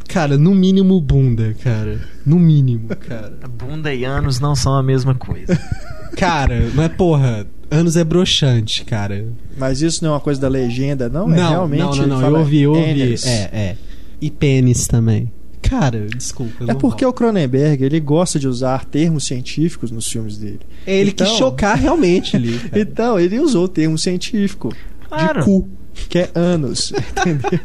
Cara, 0.07 0.37
no 0.37 0.55
mínimo 0.55 0.99
bunda, 1.01 1.55
cara. 1.63 1.99
No 2.25 2.39
mínimo, 2.39 2.87
cara. 2.95 3.33
Bunda 3.57 3.93
e 3.93 4.03
anos 4.05 4.39
não 4.39 4.55
são 4.55 4.73
a 4.75 4.81
mesma 4.83 5.13
coisa. 5.13 5.57
Cara, 6.17 6.71
mas 6.73 6.91
porra, 6.93 7.45
anos 7.69 7.95
é 7.95 8.03
broxante, 8.03 8.83
cara. 8.85 9.27
Mas 9.55 9.81
isso 9.83 10.03
não 10.03 10.11
é 10.11 10.13
uma 10.13 10.19
coisa 10.19 10.41
da 10.41 10.47
legenda, 10.47 11.07
não? 11.09 11.31
é 11.31 11.35
não, 11.35 11.49
realmente. 11.49 11.79
não, 11.81 11.95
não, 11.95 12.07
não. 12.07 12.21
fala 12.21 12.37
Eu 12.37 12.39
ouvi, 12.39 12.61
eu 12.61 12.71
ouvi. 12.73 13.15
É, 13.25 13.41
é. 13.53 13.77
E 14.19 14.31
pênis 14.31 14.87
também. 14.87 15.31
Cara, 15.61 16.07
desculpa. 16.07 16.65
É 16.67 16.73
porque 16.73 17.05
o 17.05 17.11
Cronenberg 17.13 17.83
ele 17.83 17.99
gosta 17.99 18.39
de 18.39 18.47
usar 18.47 18.85
termos 18.85 19.25
científicos 19.25 19.91
nos 19.91 20.07
filmes 20.07 20.37
dele. 20.37 20.61
É 20.87 20.95
ele 20.97 21.11
Então- 21.11 21.27
que 21.27 21.37
chocar 21.37 21.77
realmente 21.77 22.35
ali. 22.35 22.57
cara. 22.69 22.79
Então, 22.81 23.19
ele 23.19 23.39
usou 23.39 23.65
o 23.65 23.67
termo 23.67 23.97
científico 23.97 24.73
Claro. 25.07 25.39
de 25.41 25.45
cu, 25.45 25.67
que 26.09 26.19
é 26.19 26.29
anos, 26.35 26.91
entendeu? 27.17 27.59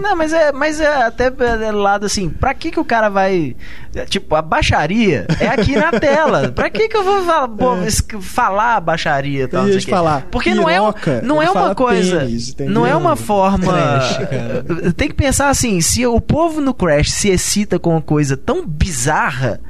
Não, 0.00 0.16
mas 0.16 0.32
é, 0.32 0.52
mas 0.52 0.80
é 0.80 0.86
até 1.04 1.26
é, 1.26 1.70
lado 1.72 2.06
assim, 2.06 2.28
pra 2.28 2.54
que 2.54 2.70
que 2.70 2.80
o 2.80 2.84
cara 2.84 3.08
vai. 3.08 3.54
é, 3.94 4.04
Tipo, 4.04 4.34
a 4.34 4.42
baixaria 4.42 5.26
é 5.40 5.48
aqui 5.48 5.76
na 5.76 5.90
tela. 5.92 6.48
Pra 6.50 6.70
que 6.70 6.88
que 6.88 6.96
eu 6.96 7.04
vou 7.04 7.24
falar, 7.24 7.48
pô, 7.48 7.74
É. 7.76 7.90
falar 8.20 8.80
baixaria 8.80 9.48
tal? 9.48 9.64
Não 9.64 9.72
sei 9.72 9.80
falar, 9.82 10.26
Porque 10.30 10.54
não 10.54 10.68
é, 10.68 10.74
piroca, 10.74 11.20
não 11.22 11.42
ele 11.42 11.46
é 11.48 11.50
uma 11.50 11.74
coisa. 11.74 12.28
não 12.68 12.86
é 12.86 12.96
uma 12.96 13.16
forma. 13.16 13.72
Cara. 13.72 14.92
Tem 14.96 15.08
que 15.08 15.14
pensar 15.14 15.48
assim: 15.48 15.80
se 15.80 16.06
o 16.06 16.20
povo 16.20 16.60
no 16.60 16.72
Crash 16.74 17.10
se 17.12 17.28
excita 17.28 17.78
com 17.78 17.90
uma 17.90 18.02
coisa 18.02 18.36
tão 18.36 18.66
bizarra. 18.66 19.60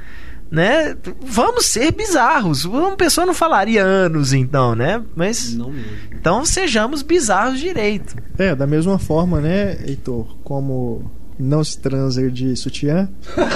Né? 0.53 0.95
Vamos 1.27 1.65
ser 1.65 1.91
bizarros. 1.93 2.67
Uma 2.67 2.95
pessoa 2.95 3.27
não 3.27 3.33
falaria 3.33 3.83
anos, 3.83 4.35
então, 4.35 4.75
né? 4.75 5.03
Mas. 5.17 5.55
Não 5.55 5.71
mesmo. 5.71 5.91
Então 6.13 6.45
sejamos 6.45 7.01
bizarros 7.03 7.59
direito. 7.59 8.15
É, 8.39 8.55
da 8.55 8.67
mesma 8.67 8.99
forma, 8.99 9.41
né, 9.41 9.79
Heitor, 9.87 10.37
como 10.45 11.11
não 11.39 11.65
se 11.65 11.79
transa 11.79 12.31
de 12.31 12.55
sutiã, 12.55 13.09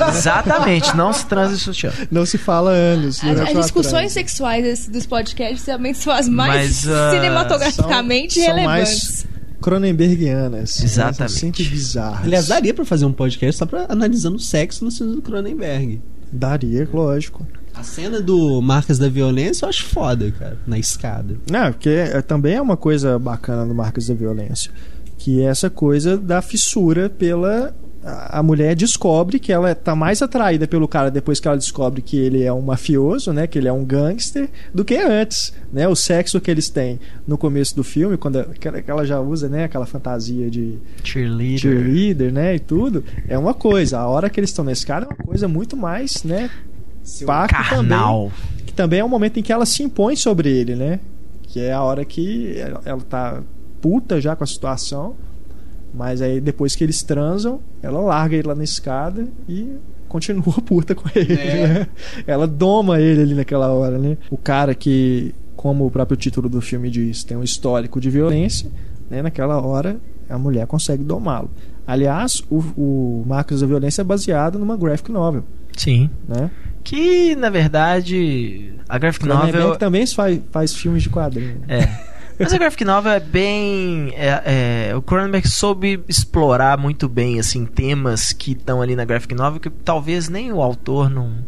Exatamente, 0.09 0.97
não 0.97 1.13
se 1.13 1.27
transa 1.27 1.55
em 1.55 1.59
sutiã. 1.59 1.93
não 2.11 2.25
se 2.25 2.39
fala 2.39 2.71
anos. 2.71 3.23
As, 3.23 3.41
as 3.41 3.49
discussões 3.65 4.13
transa. 4.13 4.15
sexuais 4.15 4.89
dos 4.89 5.07
podcasts 5.07 5.65
realmente 5.67 5.99
são 5.99 6.13
as 6.13 6.29
mais 6.29 6.85
Mas, 6.85 6.89
ah, 6.89 7.11
cinematograficamente 7.13 8.35
são- 8.35 8.45
são 8.45 8.55
relevantes. 8.55 9.03
mais 9.25 9.27
Cronenbergianas. 9.61 10.79
né? 10.79 10.85
Exatamente. 10.85 11.33
São 11.33 11.41
sempre 11.41 11.65
bizarras. 11.65 12.25
Aliás, 12.25 12.47
daria 12.49 12.73
pra 12.75 12.85
fazer 12.85 13.05
um 13.05 13.13
podcast 13.13 13.59
só 13.59 13.67
pra 13.67 13.87
analisando 13.89 14.37
o 14.37 14.41
sexo 14.41 14.85
no 14.85 14.91
filme 14.91 15.15
do 15.17 15.23
Cronenberg. 15.23 16.01
Daria, 16.37 16.89
lógico. 16.93 17.47
A 17.75 17.83
cena 17.83 18.21
do 18.21 18.61
Marcas 18.63 18.99
da 18.99 19.09
Violência 19.09 19.65
eu 19.65 19.69
acho 19.69 19.85
foda, 19.85 20.31
cara, 20.31 20.57
na 20.67 20.79
escada. 20.79 21.37
Não, 21.51 21.73
porque 21.73 21.91
é- 21.91 22.23
também 22.23 22.55
é 22.55 22.61
uma 22.63 22.77
coisa 22.77 23.19
bacana 23.19 23.67
do 23.67 23.75
Marcos 23.75 24.07
da 24.07 24.15
Violência. 24.15 24.71
Que 25.19 25.43
é 25.43 25.45
essa 25.47 25.69
coisa 25.69 26.17
da 26.17 26.41
fissura 26.41 27.11
pela. 27.11 27.75
A 28.07 28.41
mulher 28.41 28.77
descobre 28.77 29.41
que 29.41 29.53
ela 29.53 29.75
tá 29.75 29.97
mais 29.97 30.23
atraída 30.23 30.69
pelo 30.69 30.87
cara 30.87 31.11
depois 31.11 31.41
que 31.41 31.49
ela 31.49 31.57
descobre 31.57 32.01
que 32.01 32.17
ele 32.17 32.45
é 32.45 32.53
um 32.53 32.61
mafioso, 32.61 33.33
né? 33.33 33.49
Que 33.49 33.59
ele 33.59 33.67
é 33.67 33.73
um 33.73 33.85
gangster, 33.85 34.49
do 34.73 34.85
que 34.85 34.97
antes, 34.97 35.53
né? 35.73 35.89
O 35.89 35.97
sexo 35.97 36.41
que 36.41 36.49
eles 36.49 36.69
têm 36.69 37.01
no 37.27 37.37
começo 37.37 37.75
do 37.75 37.83
filme, 37.83 38.17
quando 38.17 38.47
ela, 38.87 39.05
já 39.05 39.21
usa, 39.21 39.49
né? 39.49 39.65
Aquela 39.65 39.87
fantasia 39.87 40.49
de 40.49 40.79
Cheerleader. 41.03 41.59
cheerleader, 41.59 42.33
né? 42.33 42.55
E 42.55 42.61
tudo, 42.61 43.03
é 43.27 43.37
uma 43.37 43.53
coisa. 43.53 43.99
A 43.99 44.07
hora 44.07 44.31
que 44.31 44.39
eles 44.39 44.51
estão 44.51 44.65
nesse 44.65 44.87
cara 44.87 45.05
é 45.05 45.09
uma 45.09 45.25
coisa 45.25 45.49
muito 45.49 45.77
mais, 45.77 46.23
né? 46.23 46.49
Paco 47.25 47.55
Carnal. 47.55 48.33
que 48.65 48.73
também 48.73 49.01
é 49.01 49.05
um 49.05 49.09
momento 49.09 49.39
em 49.39 49.43
que 49.43 49.53
ela 49.53 49.67
se 49.67 49.83
impõe 49.83 50.15
sobre 50.15 50.49
ele, 50.49 50.77
né? 50.77 51.01
Que 51.43 51.61
é 51.61 51.73
a 51.73 51.83
hora 51.83 52.05
que 52.05 52.57
ela, 52.59 52.81
ela 52.85 53.01
tá 53.01 53.43
puta 53.81 54.21
já 54.21 54.35
com 54.35 54.45
a 54.45 54.47
situação, 54.47 55.15
mas 55.97 56.21
aí 56.21 56.41
depois 56.41 56.77
que 56.77 56.85
eles 56.85 57.03
transam, 57.03 57.61
ela 57.83 58.01
larga 58.01 58.37
ele 58.37 58.47
lá 58.47 58.55
na 58.55 58.65
escada 58.65 59.27
e 59.49 59.77
continua 60.09 60.43
puta 60.65 60.95
com 60.95 61.09
ele, 61.15 61.35
né? 61.35 61.87
Ela 62.27 62.47
doma 62.47 63.01
ele 63.01 63.23
ali 63.23 63.35
naquela 63.35 63.69
hora, 63.73 63.99
né? 63.99 64.19
O 64.31 64.37
cara 64.37 64.75
que, 64.75 65.35
como 65.57 65.87
o 65.87 65.91
próprio 65.91 66.17
título 66.17 66.49
do 66.49 66.61
filme 66.61 66.91
diz, 66.91 67.25
tem 67.25 67.37
um 67.37 67.43
histórico 67.43 67.99
de 67.99 68.11
violência, 68.11 68.71
né, 69.11 69.23
naquela 69.23 69.61
hora 69.61 69.97
a 70.29 70.37
mulher 70.37 70.67
consegue 70.67 71.03
domá-lo. 71.03 71.51
Aliás, 71.87 72.43
o, 72.51 72.59
o 72.77 73.25
Marcos 73.27 73.61
da 73.61 73.67
Violência 73.67 74.03
é 74.03 74.05
baseado 74.05 74.59
numa 74.59 74.77
graphic 74.77 75.11
novel, 75.11 75.45
Sim. 75.77 76.11
né? 76.29 76.51
Que, 76.83 77.35
na 77.37 77.49
verdade, 77.49 78.75
a 78.89 78.99
graphic 78.99 79.27
novel... 79.27 79.77
também 79.77 80.07
faz, 80.07 80.41
faz 80.51 80.75
filmes 80.75 81.05
de 81.05 81.11
quadrinho. 81.11 81.61
né? 81.67 81.81
É. 81.81 82.07
Mas 82.39 82.53
a 82.53 82.59
graphic 82.59 82.85
novel 82.85 83.13
é 83.13 83.21
bem. 83.21 84.13
é- 84.15 84.89
é, 84.91 84.97
o 84.97 85.01
Cronenberg 85.03 85.49
soube 85.49 86.03
explorar 86.09 86.79
muito 86.79 87.09
bem 87.09 87.39
assim 87.41 87.65
temas 87.65 88.33
que 88.33 88.53
estão 88.53 88.83
ali 88.83 88.95
na 88.95 89.05
graphic 89.05 89.35
novel 89.35 89.59
que 89.61 89.71
talvez 89.71 90.29
nem 90.29 90.53
o 90.53 90.61
autor 90.63 91.09
não. 91.11 91.45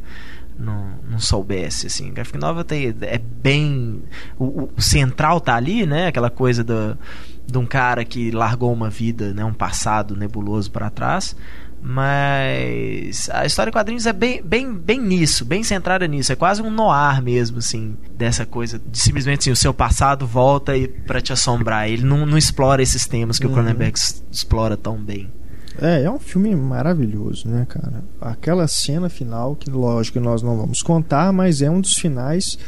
Não, 0.61 0.89
não 1.09 1.21
soubesse 1.21 1.87
assim, 1.87 2.13
graphic 2.13 2.37
novel 2.37 2.65
tem, 2.65 2.93
é 3.03 3.17
bem 3.17 4.03
o, 4.37 4.69
o 4.77 4.83
central 4.83 5.41
tá 5.41 5.55
ali, 5.55 5.87
né? 5.87 6.09
Aquela 6.09 6.31
coisa 6.31 6.65
do, 6.65 6.99
de 7.47 7.57
um 7.57 7.65
cara 7.65 8.05
que 8.05 8.33
largou 8.33 8.73
uma 8.73 8.91
vida, 8.91 9.33
né? 9.33 9.45
Um 9.45 9.53
passado 9.53 10.17
nebuloso 10.17 10.69
para 10.73 10.91
trás, 10.91 11.37
mas 11.83 13.29
a 13.33 13.45
história 13.47 13.71
em 13.71 13.73
quadrinhos 13.73 14.07
é 14.07 14.13
bem, 14.13 14.43
bem, 14.43 14.73
bem 14.73 15.01
nisso, 15.01 15.45
bem 15.45 15.63
centrada 15.63 16.07
nisso. 16.07 16.33
É 16.33 16.37
quase 16.37 16.63
um 16.63 16.71
noir 16.71 17.23
mesmo, 17.23 17.59
assim, 17.59 17.97
dessa 18.17 18.45
coisa 18.47 18.79
de 18.79 18.99
simplesmente 18.99 19.41
assim, 19.41 19.51
o 19.51 19.57
seu 19.57 19.73
passado 19.75 20.27
volta 20.27 20.77
e 20.77 20.89
para 20.89 21.21
te 21.21 21.33
assombrar. 21.33 21.89
Ele 21.89 22.05
não, 22.05 22.25
não 22.27 22.39
explora 22.39 22.83
esses 22.83 23.07
temas 23.07 23.39
que 23.39 23.47
o 23.47 23.49
Uhum. 23.49 23.55
Cronenberg 23.55 23.99
s- 23.99 24.23
explora 24.31 24.77
tão 24.77 24.97
bem. 24.97 25.31
É, 25.81 26.03
é 26.03 26.11
um 26.11 26.19
filme 26.19 26.55
maravilhoso, 26.57 27.47
né, 27.49 27.65
cara? 27.69 28.03
Aquela 28.21 28.67
cena 28.67 29.09
final, 29.09 29.55
que 29.55 29.71
lógico 29.71 30.19
que 30.19 30.25
nós 30.25 30.43
não 30.43 30.57
vamos 30.57 30.83
contar, 30.83 31.33
mas 31.33 31.63
é 31.63 31.71
um 31.71 31.81
dos 31.81 31.95
finais. 31.95 32.59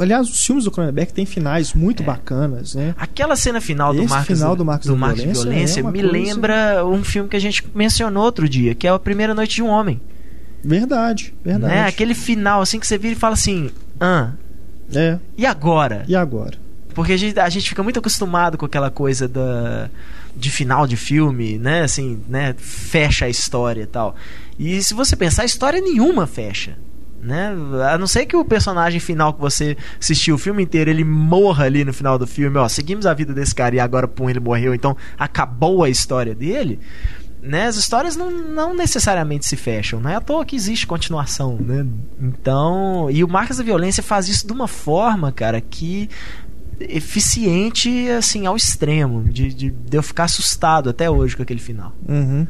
Aliás, 0.00 0.28
os 0.30 0.40
filmes 0.44 0.64
do 0.64 0.70
Cronenberg 0.70 1.12
têm 1.12 1.26
finais 1.26 1.74
muito 1.74 2.02
bacanas, 2.02 2.74
né? 2.74 2.94
Aquela 2.98 3.36
cena 3.36 3.60
final 3.60 3.92
do 3.92 4.00
Esse 4.00 4.08
Marcos, 4.10 4.38
final 4.38 4.56
do 4.56 4.64
Marcos 4.64 4.86
da 4.88 4.94
Marcos 4.96 5.20
de 5.22 5.28
Violência 5.28 5.42
Violência 5.50 5.80
é 5.80 5.82
me 5.82 6.00
coisa- 6.00 6.12
lembra 6.12 6.86
um 6.86 7.04
filme 7.04 7.28
que 7.28 7.36
a 7.36 7.40
gente 7.40 7.64
mencionou 7.74 8.24
outro 8.24 8.48
dia, 8.48 8.74
que 8.74 8.86
é 8.86 8.90
A 8.90 8.98
Primeira 8.98 9.34
Noite 9.34 9.56
de 9.56 9.62
um 9.62 9.68
Homem. 9.68 10.00
Verdade, 10.64 11.34
verdade. 11.44 11.74
Né? 11.74 11.86
Aquele 11.86 12.14
final 12.14 12.62
assim 12.62 12.80
que 12.80 12.86
você 12.86 12.96
vira 12.96 13.14
e 13.14 13.18
fala 13.18 13.34
assim: 13.34 13.70
ah, 14.00 14.32
É, 14.94 15.18
e 15.36 15.44
agora? 15.44 16.04
e 16.08 16.16
agora? 16.16 16.56
Porque 16.94 17.12
a 17.12 17.16
gente, 17.16 17.38
a 17.38 17.48
gente 17.48 17.68
fica 17.68 17.82
muito 17.82 17.98
acostumado 17.98 18.56
com 18.56 18.64
aquela 18.64 18.90
coisa 18.90 19.26
da, 19.28 19.90
de 20.34 20.48
final 20.50 20.86
de 20.86 20.96
filme, 20.96 21.58
né? 21.58 21.82
Assim, 21.82 22.20
né? 22.28 22.54
Fecha 22.56 23.26
a 23.26 23.28
história 23.28 23.82
e 23.82 23.86
tal. 23.86 24.14
E 24.58 24.80
se 24.82 24.94
você 24.94 25.14
pensar, 25.16 25.42
a 25.42 25.46
história 25.46 25.80
nenhuma 25.80 26.26
fecha. 26.26 26.78
Né? 27.24 27.56
A 27.90 27.96
não 27.96 28.06
ser 28.06 28.26
que 28.26 28.36
o 28.36 28.44
personagem 28.44 29.00
final 29.00 29.32
que 29.32 29.40
você 29.40 29.78
assistiu 29.98 30.34
o 30.34 30.38
filme 30.38 30.62
inteiro, 30.62 30.90
ele 30.90 31.02
morra 31.02 31.64
ali 31.64 31.82
no 31.82 31.92
final 31.92 32.18
do 32.18 32.26
filme, 32.26 32.58
ó, 32.58 32.68
seguimos 32.68 33.06
a 33.06 33.14
vida 33.14 33.32
desse 33.32 33.54
cara 33.54 33.74
e 33.74 33.80
agora 33.80 34.06
pum, 34.06 34.28
ele 34.28 34.40
morreu, 34.40 34.74
então 34.74 34.94
acabou 35.18 35.82
a 35.82 35.88
história 35.88 36.34
dele. 36.34 36.78
Né? 37.40 37.66
As 37.66 37.76
histórias 37.76 38.14
não, 38.14 38.30
não 38.30 38.74
necessariamente 38.74 39.46
se 39.46 39.56
fecham, 39.56 40.00
não 40.00 40.10
é 40.10 40.16
à 40.16 40.20
toa 40.20 40.44
que 40.44 40.54
existe 40.54 40.86
continuação, 40.86 41.58
né? 41.58 41.86
Então, 42.20 43.10
e 43.10 43.24
o 43.24 43.28
Marcas 43.28 43.56
da 43.56 43.64
Violência 43.64 44.02
faz 44.02 44.28
isso 44.28 44.46
de 44.46 44.52
uma 44.52 44.68
forma, 44.68 45.32
cara, 45.32 45.60
que 45.60 46.08
eficiente 46.80 48.08
assim 48.10 48.46
ao 48.46 48.56
extremo 48.56 49.24
de, 49.24 49.52
de, 49.52 49.70
de 49.70 49.96
eu 49.96 50.02
ficar 50.02 50.24
assustado 50.24 50.90
até 50.90 51.08
hoje 51.08 51.36
com 51.36 51.42
aquele 51.42 51.60
final. 51.60 51.92
Uhum. 52.06 52.46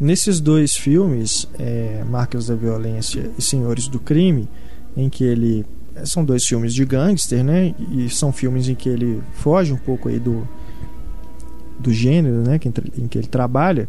Nesses 0.00 0.40
dois 0.40 0.76
filmes, 0.76 1.48
é, 1.58 2.04
Marcas 2.08 2.46
da 2.46 2.54
Violência 2.54 3.30
e 3.36 3.42
Senhores 3.42 3.88
do 3.88 3.98
Crime, 3.98 4.48
em 4.96 5.08
que 5.08 5.24
ele 5.24 5.66
são 6.04 6.24
dois 6.24 6.44
filmes 6.46 6.72
de 6.72 6.84
gangster, 6.84 7.42
né? 7.42 7.74
E 7.92 8.08
são 8.08 8.32
filmes 8.32 8.68
em 8.68 8.74
que 8.74 8.88
ele 8.88 9.20
foge 9.32 9.72
um 9.72 9.76
pouco 9.76 10.08
aí 10.08 10.18
do 10.18 10.46
do 11.78 11.92
gênero, 11.92 12.42
né? 12.42 12.58
Que, 12.58 12.68
em 12.68 13.06
que 13.06 13.18
ele 13.18 13.28
trabalha. 13.28 13.88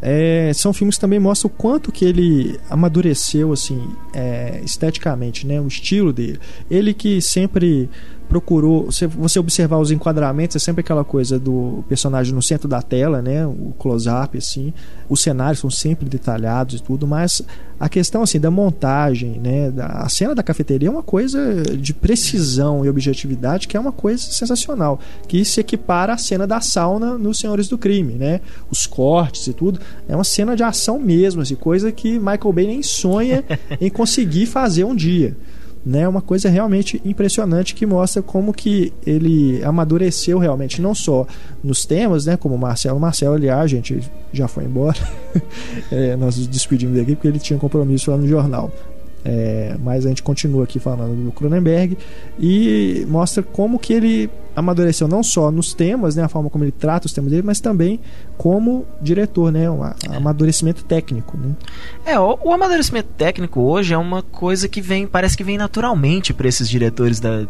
É, 0.00 0.52
são 0.54 0.72
filmes 0.72 0.94
que 0.94 1.00
também 1.00 1.18
mostram 1.18 1.50
o 1.52 1.58
quanto 1.58 1.90
que 1.90 2.04
ele 2.04 2.58
amadureceu 2.70 3.52
assim 3.52 3.82
é, 4.14 4.60
esteticamente, 4.64 5.46
né? 5.46 5.60
O 5.60 5.66
estilo 5.66 6.12
dele. 6.12 6.38
Ele 6.70 6.94
que 6.94 7.20
sempre 7.20 7.90
procurou, 8.28 8.92
se 8.92 9.06
você 9.06 9.38
observar 9.38 9.78
os 9.78 9.90
enquadramentos, 9.90 10.56
é 10.56 10.58
sempre 10.58 10.80
aquela 10.80 11.04
coisa 11.04 11.38
do 11.38 11.82
personagem 11.88 12.34
no 12.34 12.42
centro 12.42 12.68
da 12.68 12.82
tela, 12.82 13.22
né? 13.22 13.46
O 13.46 13.72
close-up, 13.78 14.36
assim. 14.36 14.72
Os 15.08 15.22
cenários 15.22 15.60
são 15.60 15.70
sempre 15.70 16.06
detalhados 16.08 16.78
e 16.78 16.82
tudo, 16.82 17.06
mas 17.06 17.42
a 17.80 17.88
questão, 17.88 18.22
assim, 18.22 18.38
da 18.38 18.50
montagem, 18.50 19.40
né? 19.40 19.72
A 19.78 20.08
cena 20.08 20.34
da 20.34 20.42
cafeteria 20.42 20.88
é 20.88 20.90
uma 20.90 21.02
coisa 21.02 21.62
de 21.62 21.94
precisão 21.94 22.84
e 22.84 22.88
objetividade 22.88 23.66
que 23.66 23.76
é 23.76 23.80
uma 23.80 23.92
coisa 23.92 24.22
sensacional, 24.22 25.00
que 25.26 25.44
se 25.44 25.60
equipara 25.60 26.12
à 26.12 26.18
cena 26.18 26.46
da 26.46 26.60
sauna 26.60 27.16
nos 27.16 27.38
Senhores 27.38 27.66
do 27.66 27.78
Crime, 27.78 28.14
né? 28.14 28.40
Os 28.70 28.86
cortes 28.86 29.46
e 29.46 29.54
tudo. 29.54 29.80
É 30.06 30.14
uma 30.14 30.24
cena 30.24 30.54
de 30.54 30.62
ação 30.62 30.98
mesmo, 30.98 31.40
assim, 31.40 31.54
coisa 31.54 31.90
que 31.90 32.18
Michael 32.18 32.52
Bay 32.52 32.66
nem 32.66 32.82
sonha 32.82 33.42
em 33.80 33.88
conseguir 33.88 34.44
fazer 34.44 34.84
um 34.84 34.94
dia 34.94 35.34
né, 35.84 36.06
uma 36.08 36.20
coisa 36.20 36.48
realmente 36.48 37.00
impressionante 37.04 37.74
que 37.74 37.86
mostra 37.86 38.22
como 38.22 38.52
que 38.52 38.92
ele 39.06 39.62
amadureceu 39.64 40.38
realmente, 40.38 40.82
não 40.82 40.94
só 40.94 41.26
nos 41.62 41.84
temas, 41.84 42.26
né, 42.26 42.36
como 42.36 42.54
o 42.54 42.58
Marcelo. 42.58 42.98
Marcelo, 43.00 43.34
aliás, 43.34 43.70
gente, 43.70 44.00
já 44.32 44.48
foi 44.48 44.64
embora. 44.64 44.98
É, 45.90 46.16
nós 46.16 46.36
nos 46.36 46.46
despedimos 46.46 46.96
daqui 46.96 47.14
porque 47.14 47.28
ele 47.28 47.38
tinha 47.38 47.58
compromisso 47.58 48.10
lá 48.10 48.16
no 48.16 48.26
jornal. 48.26 48.70
É, 49.24 49.76
mas 49.82 50.06
a 50.06 50.08
gente 50.08 50.22
continua 50.22 50.62
aqui 50.64 50.78
falando 50.78 51.24
do 51.24 51.32
Cronenberg 51.32 51.98
e 52.38 53.04
mostra 53.08 53.42
como 53.42 53.78
que 53.78 53.92
ele 53.92 54.30
amadureceu 54.54 55.06
não 55.08 55.22
só 55.22 55.50
nos 55.50 55.74
temas, 55.74 56.14
né, 56.16 56.22
a 56.24 56.28
forma 56.28 56.48
como 56.48 56.64
ele 56.64 56.70
trata 56.72 57.06
os 57.06 57.12
temas 57.12 57.30
dele, 57.30 57.42
mas 57.42 57.60
também 57.60 58.00
como 58.36 58.86
diretor, 59.02 59.50
né, 59.52 59.68
um 59.68 59.82
a- 59.82 59.94
amadurecimento 60.14 60.84
técnico, 60.84 61.36
né. 61.36 61.50
É, 62.06 62.18
o, 62.18 62.38
o 62.44 62.52
amadurecimento 62.52 63.08
técnico 63.16 63.60
hoje 63.60 63.92
é 63.92 63.98
uma 63.98 64.22
coisa 64.22 64.68
que 64.68 64.80
vem, 64.80 65.06
parece 65.06 65.36
que 65.36 65.44
vem 65.44 65.58
naturalmente 65.58 66.32
para 66.32 66.48
esses 66.48 66.68
diretores 66.68 67.18
da, 67.20 67.46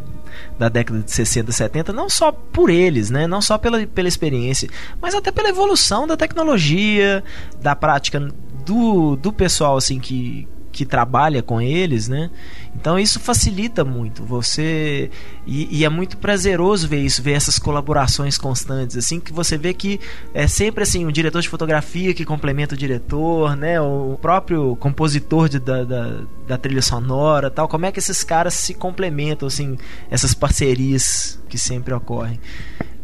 da 0.58 0.68
década 0.68 1.00
de 1.00 1.10
60, 1.10 1.52
70, 1.52 1.92
não 1.92 2.08
só 2.10 2.32
por 2.32 2.70
eles, 2.70 3.10
né? 3.10 3.26
Não 3.26 3.40
só 3.42 3.56
pela, 3.58 3.86
pela 3.86 4.08
experiência, 4.08 4.68
mas 5.00 5.14
até 5.14 5.30
pela 5.30 5.48
evolução 5.50 6.06
da 6.06 6.16
tecnologia, 6.16 7.22
da 7.60 7.76
prática 7.76 8.26
do, 8.66 9.16
do 9.16 9.32
pessoal 9.32 9.76
assim 9.76 9.98
que 9.98 10.46
que 10.78 10.86
trabalha 10.86 11.42
com 11.42 11.60
eles, 11.60 12.06
né? 12.06 12.30
Então 12.72 12.96
isso 12.96 13.18
facilita 13.18 13.84
muito. 13.84 14.22
Você 14.22 15.10
e, 15.44 15.78
e 15.80 15.84
é 15.84 15.88
muito 15.88 16.16
prazeroso 16.16 16.86
ver 16.86 17.00
isso, 17.00 17.20
ver 17.20 17.32
essas 17.32 17.58
colaborações 17.58 18.38
constantes, 18.38 18.96
assim 18.96 19.18
que 19.18 19.32
você 19.32 19.58
vê 19.58 19.74
que 19.74 19.98
é 20.32 20.46
sempre 20.46 20.84
assim 20.84 21.04
um 21.04 21.10
diretor 21.10 21.42
de 21.42 21.48
fotografia 21.48 22.14
que 22.14 22.24
complementa 22.24 22.76
o 22.76 22.78
diretor, 22.78 23.56
né? 23.56 23.80
O 23.80 24.16
próprio 24.22 24.76
compositor 24.76 25.48
de, 25.48 25.58
da, 25.58 25.82
da, 25.82 26.20
da 26.46 26.56
trilha 26.56 26.80
sonora, 26.80 27.50
tal. 27.50 27.66
Como 27.66 27.84
é 27.84 27.90
que 27.90 27.98
esses 27.98 28.22
caras 28.22 28.54
se 28.54 28.72
complementam, 28.72 29.48
assim, 29.48 29.76
essas 30.08 30.32
parcerias 30.32 31.40
que 31.48 31.58
sempre 31.58 31.92
ocorrem. 31.92 32.38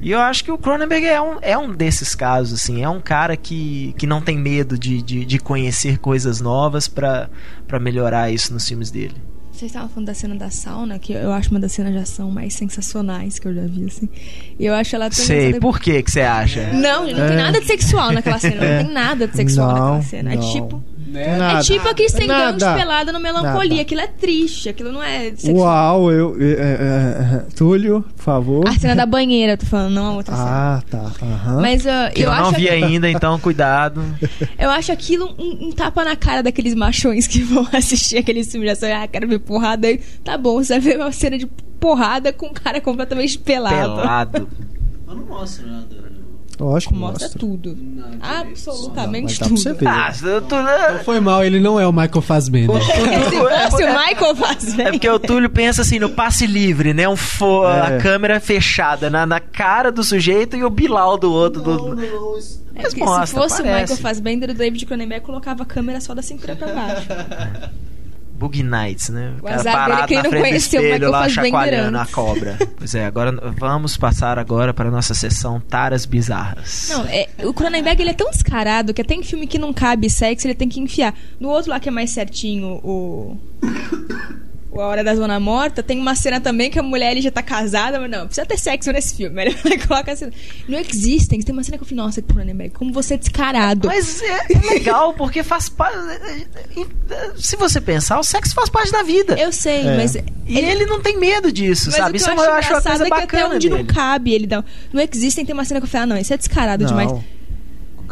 E 0.01 0.11
eu 0.11 0.21
acho 0.21 0.45
que 0.45 0.51
o 0.53 0.59
Cronenberg 0.59 1.07
é 1.07 1.21
um, 1.21 1.37
é 1.41 1.57
um 1.57 1.73
desses 1.73 2.15
casos, 2.15 2.61
assim. 2.61 2.83
É 2.83 2.89
um 2.89 3.01
cara 3.01 3.37
que, 3.37 3.95
que 3.97 4.07
não 4.07 4.21
tem 4.21 4.37
medo 4.39 4.79
de, 4.79 5.01
de, 5.01 5.25
de 5.25 5.39
conhecer 5.39 5.99
coisas 5.99 6.41
novas 6.41 6.89
pra 6.89 7.29
pra 7.67 7.79
melhorar 7.81 8.31
isso 8.31 8.53
nos 8.53 8.67
filmes 8.69 8.91
dele. 8.91 9.15
Vocês 9.51 9.71
estavam 9.71 9.89
falando 9.89 10.09
da 10.09 10.15
cena 10.15 10.35
da 10.35 10.51
sauna, 10.51 10.99
que 10.99 11.13
eu 11.13 11.33
acho 11.33 11.49
uma 11.53 11.61
das 11.61 11.71
cenas 11.71 11.93
de 11.93 11.99
ação 11.99 12.29
mais 12.29 12.55
sensacionais 12.55 13.39
que 13.39 13.47
eu 13.47 13.55
já 13.55 13.63
vi, 13.67 13.85
assim. 13.87 14.09
E 14.59 14.67
eu 14.67 14.75
acho 14.75 14.97
ela 14.97 15.09
tão 15.09 15.25
Sei, 15.25 15.37
engraçada- 15.51 15.61
por 15.61 15.79
que 15.81 16.03
que 16.03 16.11
você 16.11 16.23
acha? 16.23 16.73
Não, 16.73 17.07
não 17.07 17.29
tem 17.29 17.37
nada 17.37 17.61
de 17.61 17.67
sexual 17.67 18.11
naquela 18.13 18.39
cena. 18.41 18.65
É. 18.65 18.79
Não 18.79 18.85
tem 18.87 18.93
nada 18.95 19.29
de 19.29 19.37
sexual 19.37 19.69
Não, 19.69 19.75
naquela 19.77 20.03
cena. 20.03 20.33
É 20.33 20.37
não. 20.37 20.43
Tipo. 21.05 21.39
Nada. 21.39 21.59
é 21.59 21.63
tipo 21.63 21.89
a 21.89 21.95
Kristen 21.95 22.27
Dunst 22.27 22.61
Nada. 22.61 22.75
pelada 22.79 23.13
no 23.13 23.21
melancolia. 23.21 23.69
Nada. 23.69 23.83
Aquilo 23.83 24.01
é 24.01 24.07
triste, 24.07 24.69
aquilo 24.69 24.93
não 24.93 25.03
é 25.03 25.31
sexual. 25.37 26.03
Uau, 26.03 26.13
eu, 26.13 26.37
é, 26.41 26.45
é, 26.45 26.55
é, 26.55 27.47
Túlio, 27.55 28.05
por 28.17 28.23
favor. 28.23 28.69
A 28.69 28.79
cena 28.79 28.97
da 28.97 29.07
banheira, 29.07 29.53
eu 29.53 29.59
tô 29.59 29.67
falando, 29.67 29.95
não 29.95 30.07
a 30.07 30.13
outra 30.15 30.35
cena. 30.35 30.49
Ah, 30.49 30.83
tá. 30.91 31.13
aham. 31.23 31.61
Mas 31.61 31.85
uh, 31.85 32.13
Que 32.15 32.23
eu, 32.23 32.31
eu, 32.31 32.35
não 32.35 32.49
acho, 32.49 32.57
vi 32.57 32.69
ainda, 32.69 33.09
então 33.09 33.39
cuidado. 33.39 34.03
eu 34.59 34.71
acho 34.71 34.93
aquilo 34.93 35.35
um, 35.39 35.69
um 35.69 35.73
tapa 35.73 36.05
na 36.05 36.17
cara 36.17 36.43
daqueles 36.43 36.75
machões 36.75 37.27
que 37.27 37.43
vão 37.45 37.67
assistir 37.73 38.19
aqueles 38.19 38.51
filmes 38.51 38.69
de 38.69 38.73
ação. 38.73 39.03
Ah, 39.03 39.07
quero 39.07 39.29
ver 39.29 39.39
porrada 39.41 39.87
aí. 39.87 39.99
Tá 40.23 40.39
bom, 40.39 40.63
você 40.63 40.79
vai 40.79 40.81
ver 40.81 40.99
uma 40.99 41.13
cena 41.13 41.39
de 41.39 41.47
porrada 41.79 42.33
com 42.33 42.47
um 42.47 42.53
cara 42.53 42.81
completamente 42.81 43.39
pelado. 43.39 43.97
Pelado. 43.97 44.49
Mas 45.07 45.17
não 45.17 45.27
mostra 45.27 45.67
nada. 45.67 46.04
Lógico, 46.61 46.95
Mostra 46.95 47.29
tudo. 47.29 47.77
Absolutamente 48.21 49.39
pra 49.39 49.49
você 49.49 49.71
tudo. 49.75 49.79
ver. 49.81 49.89
Ah. 49.89 50.93
Não 50.93 51.05
foi 51.05 51.21
mal, 51.21 51.45
ele 51.45 51.61
não 51.61 51.79
é 51.81 51.87
o 51.87 51.93
Michael 51.93 52.23
Fassbender. 52.23 52.81
Se 52.83 52.91
fosse 53.71 53.85
o 53.85 53.89
Michael 53.99 54.37
faz 54.37 54.79
É 54.79 54.91
porque 54.91 55.09
o 55.09 55.19
Túlio 55.19 55.51
pensa 55.51 55.83
assim 55.83 55.99
no 55.99 56.11
passe 56.11 56.47
livre, 56.47 56.93
né? 56.95 57.09
Um 57.09 57.17
fo- 57.17 57.67
É. 57.69 57.97
A 57.97 58.01
câmera 58.01 58.41
fechada 58.41 59.09
na, 59.11 59.27
na 59.27 59.41
cara 59.41 59.91
do 59.91 60.03
sujeito 60.05 60.57
e 60.57 60.65
o 60.65 60.71
Bilal 60.71 61.17
do 61.19 61.33
outro. 61.33 61.63
do- 61.63 61.99
É 62.77 62.83
Mas 62.83 62.95
mostra, 62.95 63.27
se 63.27 63.33
fosse 63.35 63.61
o 63.61 63.65
parece. 63.65 63.83
Michael 63.93 63.99
Fassbender, 63.99 64.51
o 64.51 64.55
David 64.55 64.85
Cronenberg 64.87 65.25
colocava 65.25 65.63
a 65.63 65.67
câmera 65.67 66.01
só 66.01 66.13
da 66.15 66.23
cintura 66.23 66.57
pra 66.57 66.69
baixo. 66.75 67.07
Boogie 68.45 68.63
Nights, 68.63 69.09
né? 69.09 69.33
O, 69.39 69.43
cara 69.43 69.55
azar 69.57 69.73
dele, 69.73 69.87
parado 69.87 70.09
quem 70.09 70.17
na 70.19 70.23
não 70.25 70.31
frente 70.31 70.51
do 70.51 70.57
espelho 70.57 71.11
lá 71.11 71.29
chacoalhando 71.31 71.99
a 71.99 72.07
cobra. 72.07 72.59
pois 72.77 72.95
é, 72.95 73.07
agora 73.07 73.33
vamos 73.57 73.97
passar 73.97 74.39
agora 74.39 74.75
para 74.75 74.89
a 74.91 74.93
nossa 74.93 75.15
sessão 75.15 75.59
Taras 75.59 76.05
Bizarras. 76.05 76.89
Não, 76.91 77.07
é, 77.07 77.27
o 77.43 77.55
Cronenberg 77.55 78.03
ele 78.03 78.11
é 78.11 78.15
tão 78.15 78.31
descarado 78.31 78.93
que 78.93 79.01
até 79.01 79.15
em 79.15 79.23
filme 79.23 79.47
que 79.47 79.59
não 79.59 79.73
cabe 79.73 80.11
sexo 80.11 80.47
ele 80.47 80.55
tem 80.55 80.69
que 80.69 80.79
enfiar. 80.79 81.15
No 81.41 81.49
outro 81.49 81.71
lá 81.71 81.81
que 81.81 81.89
é 81.89 81.93
mais 81.93 82.11
certinho, 82.11 82.81
o. 82.85 83.39
o 84.75 84.81
A 84.81 84.87
Hora 84.87 85.05
da 85.05 85.15
Zona 85.15 85.39
Morta, 85.39 85.83
tem 85.83 85.99
uma 85.99 86.15
cena 86.15 86.41
também 86.41 86.71
que 86.71 86.79
a 86.79 86.83
mulher 86.83 87.13
ele 87.13 87.21
já 87.21 87.31
tá 87.31 87.43
casada, 87.43 88.01
mas 88.01 88.11
não, 88.11 88.27
precisa 88.27 88.45
ter 88.47 88.59
sexo 88.59 88.91
nesse 88.93 89.15
filme. 89.17 89.41
Ele 89.45 89.55
vai 89.63 89.79
colocar 89.79 90.13
assim. 90.13 90.31
No 90.69 90.77
Existence, 90.77 91.45
tem 91.45 91.53
uma 91.53 91.63
cena 91.63 91.77
que 91.79 91.85
eu 91.85 91.89
falei, 91.89 92.05
nossa, 92.05 92.21
Cronenberg, 92.23 92.75
como 92.75 92.93
você 92.93 93.15
é 93.15 93.17
descarado. 93.17 93.87
Mas 93.89 94.21
é, 94.23 94.47
é 94.53 94.71
legal, 94.75 95.15
porque 95.15 95.43
faz 95.43 95.69
parte. 95.69 95.97
Se 97.37 97.57
você 97.57 97.81
pensar, 97.81 98.19
o 98.19 98.25
sexo 98.25 98.55
faz 98.55 98.69
parte 98.69 98.91
da 98.91 99.03
vida. 99.03 99.39
Eu 99.39 99.53
sei, 99.53 99.87
É. 99.87 99.97
mas. 99.97 100.15
E 100.17 100.59
ele, 100.59 100.87
não 100.87 101.01
tem 101.01 101.19
medo 101.19 101.51
disso, 101.53 101.87
Mas 101.87 101.97
sabe? 101.97 102.17
Isso 102.19 102.29
eu 102.29 102.35
eu 102.35 102.41
acho 102.43 102.51
acho 102.53 102.73
uma 102.75 102.83
coisa 102.83 103.05
é 103.05 103.07
que 103.07 103.13
até 103.15 103.21
bacana 103.23 103.55
onde 103.55 103.69
dele. 103.69 103.83
não 103.83 103.95
cabe 103.95 104.33
ele 104.33 104.47
dá. 104.47 104.65
No 104.93 105.01
Existem 105.01 105.45
tem 105.45 105.55
uma 105.55 105.65
cena 105.65 105.81
que 105.81 105.85
eu 105.87 105.91
falei, 105.91 106.03
ah, 106.05 106.07
não, 106.07 106.17
isso 106.19 106.33
é 106.35 106.37
descarado 106.37 106.85
demais. 106.85 107.13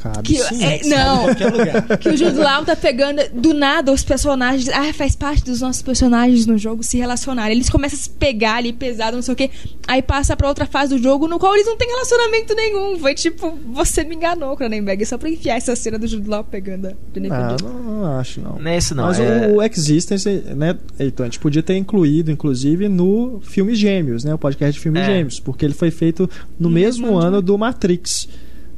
Não, 0.05 0.13
cabe 0.13 0.29
Que, 0.29 0.39
sim. 0.43 0.65
é, 0.65 0.81
não, 0.87 1.23
Em 1.23 1.25
qualquer 1.27 1.53
lugar. 1.53 1.99
que 1.99 2.09
o 2.09 2.17
Jude 2.17 2.39
Law 2.39 2.65
tá 2.65 2.75
pegando 2.77 3.23
do 3.35 3.53
nada 3.55 3.93
os 3.93 4.03
personagens. 4.03 4.69
Ah, 4.69 4.93
faz 4.93 5.15
parte 5.17 5.45
dos 5.45 5.61
nossos 5.61 5.83
personagens 5.83 6.47
no 6.47 6.57
jogo 6.59 6.83
se 6.83 6.97
relacionarem. 6.99 7.57
Eles 7.57 7.69
começam 7.71 7.99
a 7.99 8.03
se 8.03 8.11
pegar 8.11 8.57
ali 8.57 8.73
pesado, 8.73 9.17
não 9.17 9.23
sei 9.23 9.35
o 9.35 9.37
quê. 9.37 9.51
Aí 9.87 10.03
passa 10.03 10.37
pra 10.37 10.49
outra 10.49 10.67
fase 10.67 10.97
do 10.97 11.03
jogo 11.03 11.27
no 11.29 11.39
qual 11.39 11.55
eles 11.55 11.67
não 11.67 11.77
têm 11.77 11.89
relacionamento 11.89 12.55
nenhum. 12.55 12.99
Foi 12.99 13.15
tipo, 13.15 13.59
você 13.73 14.05
me 14.05 14.15
enganou, 14.15 14.57
Cronenberg. 14.57 15.05
Só 15.07 15.17
pra 15.19 15.29
enfiar 15.29 15.57
essa 15.57 15.75
cena 15.77 15.99
do 15.99 16.07
Jude 16.07 16.29
Law 16.29 16.45
pegando 16.45 16.89
a 16.89 16.93
Jennifer 17.15 17.39
Não, 17.39 17.49
Jones. 17.57 17.63
não, 17.63 17.83
não 18.03 18.17
acho, 18.19 18.41
não. 18.41 18.59
Não 18.59 18.71
é 18.71 18.79
isso 18.79 18.95
não. 18.95 19.05
Mas 19.05 19.21
é... 19.21 19.49
o 19.55 19.63
Existence, 19.63 20.29
né, 20.57 20.77
Heitor, 20.99 21.25
a 21.25 21.27
gente 21.29 21.39
podia 21.39 21.63
ter 21.63 21.77
incluído, 21.77 22.31
inclusive, 22.31 22.89
no 22.89 23.41
Filmes 23.43 23.79
Gêmeos, 23.79 24.25
né? 24.25 24.35
O 24.35 24.39
podcast 24.39 24.73
de 24.75 24.81
Filmes 24.81 25.03
É. 25.03 25.07
Gêmeos, 25.07 25.41
porque 25.41 25.65
ele 25.65 25.75
foi 25.75 25.91
feito 25.91 26.29
no 26.59 26.71
mesmo 26.71 27.17
ano 27.19 27.41
do 27.43 27.57
Matrix, 27.59 28.29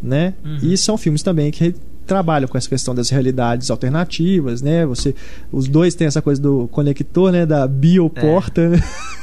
né? 0.04 0.34
Uhum. 0.44 0.58
E 0.62 0.76
são 0.76 0.96
filmes 0.98 1.22
também 1.22 1.50
que 1.50 1.74
trabalham 2.06 2.46
com 2.46 2.58
essa 2.58 2.68
questão 2.68 2.94
das 2.94 3.08
realidades 3.08 3.70
alternativas, 3.70 4.60
né? 4.60 4.84
Você, 4.86 5.14
os 5.50 5.66
dois 5.66 5.94
têm 5.94 6.06
essa 6.06 6.20
coisa 6.20 6.40
do 6.40 6.68
conector, 6.68 7.32
né? 7.32 7.46
Da 7.46 7.66
bioporta, 7.66 8.68
né? 8.68 8.78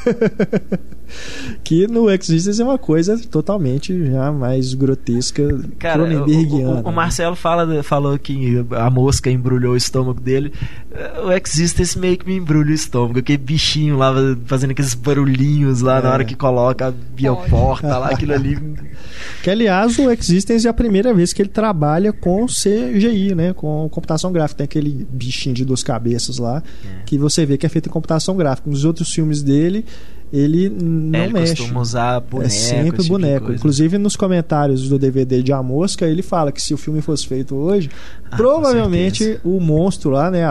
que 1.63 1.87
no 1.87 2.09
Existence 2.09 2.61
é 2.61 2.63
uma 2.65 2.77
coisa 2.77 3.17
totalmente 3.29 4.05
já 4.11 4.31
mais 4.31 4.73
grotesca, 4.73 5.43
Cara, 5.79 6.03
o, 6.03 6.05
Cronenbergiana. 6.07 6.81
o- 6.85 6.89
o 6.89 6.91
Marcelo 6.91 7.35
fala, 7.35 7.81
falou 7.83 8.17
que 8.17 8.63
a 8.71 8.89
mosca 8.89 9.29
embrulhou 9.29 9.73
o 9.73 9.77
estômago 9.77 10.19
dele. 10.19 10.51
O 11.25 11.31
Existence 11.31 11.97
meio 11.97 12.17
que 12.17 12.25
me 12.27 12.35
embrulha 12.37 12.71
o 12.71 12.73
estômago. 12.73 13.19
Aquele 13.19 13.37
bichinho 13.37 13.97
lá 13.97 14.13
fazendo 14.45 14.71
aqueles 14.71 14.93
barulhinhos 14.93 15.81
lá 15.81 15.99
É. 15.99 16.01
na 16.03 16.11
hora 16.11 16.25
que 16.25 16.35
coloca 16.35 16.87
a 16.87 16.91
bioporta 16.91 17.97
lá, 17.97 18.09
aquilo 18.09 18.33
ali. 18.33 18.57
Que 19.43 19.49
aliás 19.49 19.97
o 19.99 20.09
Existence 20.11 20.65
é 20.65 20.69
a 20.69 20.73
primeira 20.73 21.13
vez 21.13 21.33
que 21.33 21.41
ele 21.41 21.49
trabalha 21.49 22.11
com 22.13 22.45
CGI, 22.45 23.33
né? 23.35 23.53
Com 23.53 23.87
computação 23.89 24.31
gráfica. 24.31 24.59
Tem 24.59 24.65
aquele 24.65 25.05
bichinho 25.11 25.53
de 25.55 25.65
duas 25.65 25.81
cabeças 25.83 26.37
lá 26.37 26.61
É. 26.83 27.03
que 27.05 27.17
você 27.17 27.45
vê 27.45 27.57
que 27.57 27.65
é 27.65 27.69
feito 27.69 27.87
em 27.87 27.91
computação 27.91 28.35
gráfica. 28.35 28.69
Nos 28.69 28.83
outros 28.85 29.11
filmes 29.11 29.41
dele, 29.41 29.85
ele 30.31 30.69
não 30.69 31.19
É, 31.19 31.23
ele 31.25 31.33
mexe. 31.33 31.55
costuma 31.57 31.81
usar 31.81 32.19
boneco. 32.21 32.47
é 32.47 32.49
sempre 32.49 32.97
tipo 33.01 33.09
boneco. 33.13 33.51
Inclusive 33.51 33.97
nos 33.97 34.15
comentários 34.15 34.87
do 34.87 34.97
DVD 34.97 35.43
de 35.43 35.51
A 35.51 35.61
Mosca, 35.61 36.05
ele 36.05 36.21
fala 36.21 36.51
que 36.51 36.61
se 36.61 36.73
o 36.73 36.77
filme 36.77 37.01
fosse 37.01 37.27
feito 37.27 37.55
hoje, 37.55 37.89
Ah, 38.31 38.37
provavelmente 38.37 39.39
o 39.43 39.59
monstro 39.59 40.09
lá, 40.11 40.31
né, 40.31 40.41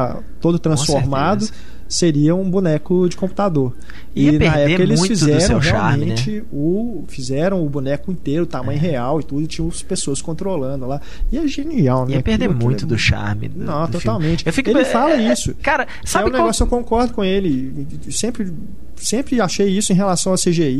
todo 0.40 0.58
transformado. 0.58 1.48
Seria 1.90 2.34
um 2.34 2.48
boneco 2.48 3.08
de 3.08 3.16
computador. 3.16 3.74
Ia 4.14 4.32
e 4.32 4.38
na 4.38 4.56
época 4.56 4.82
eles 4.82 4.98
muito 5.00 5.10
fizeram 5.12 5.40
seu 5.40 5.60
charme, 5.60 6.06
né? 6.06 6.14
realmente 6.14 6.44
o 6.52 7.04
fizeram 7.08 7.64
o 7.64 7.68
boneco 7.68 8.10
inteiro, 8.12 8.46
tamanho 8.46 8.78
É. 8.78 8.80
real 8.80 9.20
e 9.20 9.24
tudo, 9.24 9.42
e 9.42 9.46
tinha 9.46 9.66
as 9.68 9.82
pessoas 9.82 10.22
controlando 10.22 10.86
lá. 10.86 11.00
E 11.30 11.36
é 11.38 11.46
genial, 11.48 12.06
né? 12.06 12.14
Ia 12.14 12.22
perder 12.22 12.44
Aquilo- 12.46 12.60
muito 12.62 12.76
aquilo 12.76 12.88
do 12.90 12.94
é- 12.94 12.98
charme. 12.98 13.48
Do, 13.48 13.64
Não, 13.64 13.86
do 13.86 13.92
totalmente. 13.92 14.50
Fico, 14.52 14.70
Ele 14.70 14.80
é, 14.80 14.84
fala 14.84 15.14
é, 15.14 15.32
isso. 15.32 15.54
Cara, 15.62 15.82
é 15.84 15.86
sabe 16.06 16.28
um 16.28 16.30
qual... 16.30 16.42
negócio 16.42 16.62
eu 16.62 16.66
concordo 16.68 17.12
com 17.12 17.24
ele. 17.24 17.86
Sempre, 18.10 18.52
sempre 18.96 19.40
achei 19.40 19.68
isso 19.68 19.92
em 19.92 19.96
relação 19.96 20.32
a 20.32 20.36
CGI 20.36 20.70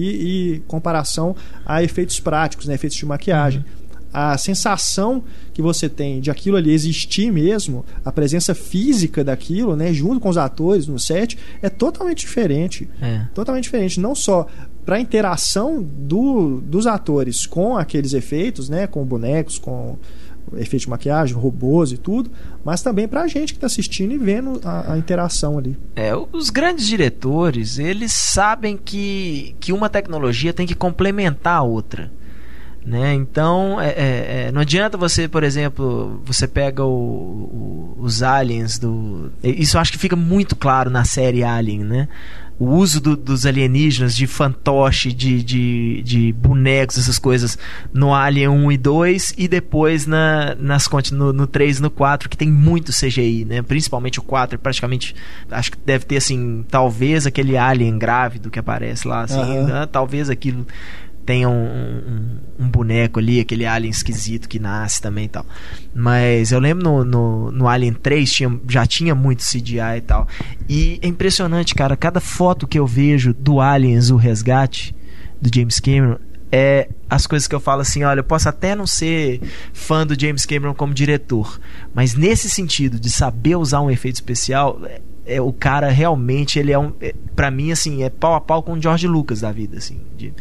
e 0.56 0.62
comparação 0.68 1.34
a 1.66 1.82
efeitos 1.82 2.20
práticos, 2.20 2.66
né, 2.66 2.74
efeitos 2.74 2.96
de 2.96 3.04
maquiagem. 3.04 3.60
Uhum. 3.60 3.79
A 4.12 4.36
sensação 4.36 5.22
que 5.52 5.62
você 5.62 5.88
tem 5.88 6.20
de 6.20 6.30
aquilo 6.30 6.56
ali 6.56 6.72
existir 6.72 7.32
mesmo, 7.32 7.84
a 8.04 8.10
presença 8.10 8.54
física 8.54 9.22
daquilo, 9.22 9.76
né, 9.76 9.92
junto 9.92 10.20
com 10.20 10.28
os 10.28 10.36
atores 10.36 10.86
no 10.86 10.98
set, 10.98 11.38
é 11.62 11.68
totalmente 11.68 12.20
diferente. 12.20 12.88
É. 13.00 13.26
Totalmente 13.34 13.64
diferente. 13.64 14.00
Não 14.00 14.14
só 14.14 14.46
para 14.84 14.96
a 14.96 15.00
interação 15.00 15.82
do, 15.82 16.60
dos 16.60 16.86
atores 16.86 17.46
com 17.46 17.76
aqueles 17.76 18.12
efeitos, 18.12 18.68
né, 18.68 18.86
com 18.86 19.04
bonecos, 19.04 19.58
com 19.58 19.96
efeito 20.56 20.82
de 20.82 20.90
maquiagem, 20.90 21.36
robôs 21.36 21.92
e 21.92 21.96
tudo, 21.96 22.30
mas 22.64 22.82
também 22.82 23.06
pra 23.06 23.26
gente 23.26 23.52
que 23.52 23.60
tá 23.60 23.66
assistindo 23.66 24.12
e 24.12 24.18
vendo 24.18 24.60
a, 24.64 24.94
a 24.94 24.98
interação 24.98 25.58
ali. 25.58 25.76
É, 25.94 26.12
os 26.32 26.50
grandes 26.50 26.86
diretores, 26.86 27.78
eles 27.78 28.12
sabem 28.12 28.76
que, 28.76 29.54
que 29.60 29.72
uma 29.72 29.88
tecnologia 29.88 30.52
tem 30.52 30.66
que 30.66 30.74
complementar 30.74 31.58
a 31.58 31.62
outra. 31.62 32.10
Né? 32.84 33.12
Então, 33.14 33.78
é, 33.80 33.88
é, 33.90 34.44
é, 34.48 34.52
não 34.52 34.62
adianta 34.62 34.96
você, 34.96 35.28
por 35.28 35.42
exemplo, 35.44 36.22
você 36.24 36.48
pega 36.48 36.82
o- 36.82 36.88
o- 36.88 37.96
os 38.00 38.22
aliens 38.22 38.78
do. 38.78 39.30
Isso 39.42 39.76
eu 39.76 39.80
acho 39.82 39.92
que 39.92 39.98
fica 39.98 40.16
muito 40.16 40.56
claro 40.56 40.88
na 40.88 41.04
série 41.04 41.44
Alien, 41.44 41.80
né? 41.84 42.08
O 42.58 42.66
uso 42.74 43.00
do- 43.00 43.16
dos 43.16 43.44
alienígenas, 43.46 44.14
de 44.16 44.26
fantoche, 44.26 45.12
de, 45.12 45.42
de, 45.42 46.02
de 46.02 46.32
bonecos, 46.32 46.98
essas 46.98 47.18
coisas, 47.18 47.56
no 47.92 48.14
Alien 48.14 48.48
1 48.48 48.72
e 48.72 48.76
2, 48.78 49.34
e 49.36 49.46
depois 49.48 50.06
na, 50.06 50.54
nas, 50.58 50.86
no, 51.10 51.32
no 51.32 51.46
3 51.46 51.78
e 51.78 51.82
no 51.82 51.90
4, 51.90 52.28
que 52.30 52.36
tem 52.36 52.50
muito 52.50 52.92
CGI, 52.92 53.44
né? 53.46 53.62
Principalmente 53.62 54.18
o 54.18 54.22
4, 54.22 54.58
praticamente. 54.58 55.14
Acho 55.50 55.72
que 55.72 55.78
deve 55.84 56.04
ter, 56.06 56.16
assim, 56.16 56.64
talvez 56.70 57.26
aquele 57.26 57.56
alien 57.58 57.98
grávido 57.98 58.50
que 58.50 58.58
aparece 58.58 59.06
lá, 59.08 59.22
assim, 59.22 59.38
Aham. 59.40 59.62
né? 59.64 59.86
talvez 59.90 60.28
aquilo 60.30 60.66
tenha 61.26 61.48
um, 61.48 61.52
um- 61.64 62.36
um 62.64 62.68
boneco 62.68 63.18
ali, 63.18 63.40
aquele 63.40 63.64
alien 63.66 63.90
esquisito 63.90 64.48
que 64.48 64.58
nasce 64.58 65.00
também 65.00 65.24
e 65.24 65.28
tal. 65.28 65.46
Mas 65.94 66.52
eu 66.52 66.58
lembro 66.60 66.82
no, 66.84 67.04
no, 67.04 67.52
no 67.52 67.68
Alien 67.68 67.92
3 67.94 68.30
tinha, 68.32 68.60
já 68.68 68.86
tinha 68.86 69.14
muito 69.14 69.42
CGI 69.44 69.98
e 69.98 70.00
tal. 70.02 70.26
E 70.68 70.98
é 71.02 71.06
impressionante, 71.06 71.74
cara. 71.74 71.96
Cada 71.96 72.20
foto 72.20 72.66
que 72.66 72.78
eu 72.78 72.86
vejo 72.86 73.32
do 73.32 73.60
Aliens, 73.60 74.10
o 74.10 74.16
resgate, 74.16 74.94
do 75.40 75.50
James 75.54 75.80
Cameron, 75.80 76.16
é 76.52 76.88
as 77.08 77.26
coisas 77.26 77.46
que 77.46 77.54
eu 77.54 77.60
falo 77.60 77.80
assim, 77.82 78.02
olha, 78.02 78.20
eu 78.20 78.24
posso 78.24 78.48
até 78.48 78.74
não 78.74 78.86
ser 78.86 79.40
fã 79.72 80.06
do 80.06 80.18
James 80.20 80.44
Cameron 80.44 80.74
como 80.74 80.92
diretor, 80.92 81.60
mas 81.94 82.14
nesse 82.14 82.50
sentido 82.50 82.98
de 82.98 83.08
saber 83.08 83.54
usar 83.56 83.80
um 83.80 83.90
efeito 83.90 84.16
especial, 84.16 84.80
é, 84.84 85.00
é, 85.26 85.40
o 85.40 85.52
cara 85.52 85.88
realmente 85.90 86.58
ele 86.58 86.72
é 86.72 86.78
um, 86.78 86.92
é, 87.00 87.14
para 87.36 87.52
mim 87.52 87.70
assim, 87.70 88.02
é 88.02 88.10
pau 88.10 88.34
a 88.34 88.40
pau 88.40 88.64
com 88.64 88.72
o 88.72 88.82
George 88.82 89.06
Lucas 89.06 89.42
da 89.42 89.52
vida, 89.52 89.78
assim, 89.78 90.00
de, 90.16 90.34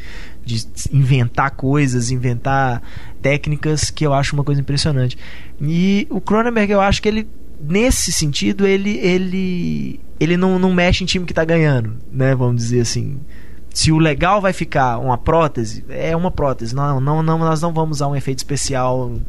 de 0.46 0.66
inventar 0.92 1.52
coisas, 1.52 2.12
inventar 2.12 2.82
técnicas 3.22 3.90
que 3.90 4.06
eu 4.06 4.14
acho 4.14 4.36
uma 4.36 4.44
coisa 4.44 4.62
impressionante. 4.62 5.18
E 5.62 6.08
o 6.10 6.20
Cronenberg, 6.20 6.72
eu 6.72 6.82
acho 6.82 7.02
que 7.02 7.08
ele 7.08 7.28
nesse 7.62 8.12
sentido 8.12 8.66
ele 8.66 8.98
ele 9.00 10.00
ele 10.20 10.38
não, 10.38 10.58
não 10.58 10.74
mexe 10.74 11.04
em 11.04 11.08
time 11.08 11.26
que 11.26 11.34
tá 11.34 11.44
ganhando, 11.44 11.98
né, 12.12 12.34
vamos 12.34 12.56
dizer 12.56 12.82
assim 12.82 13.20
se 13.80 13.94
o 13.94 13.98
legal 13.98 14.42
vai 14.42 14.52
ficar 14.52 14.98
uma 14.98 15.18
prótese, 15.18 15.86
é 15.88 16.14
uma 16.14 16.30
prótese. 16.30 16.76
Não, 16.76 17.00
não, 17.00 17.24
não, 17.24 17.38
nós 17.38 17.62
não 17.62 17.72
vamos 17.72 17.98
usar 18.00 18.10
um 18.10 18.16
efeito 18.16 18.40
especial, 18.40 19.10
um, 19.10 19.22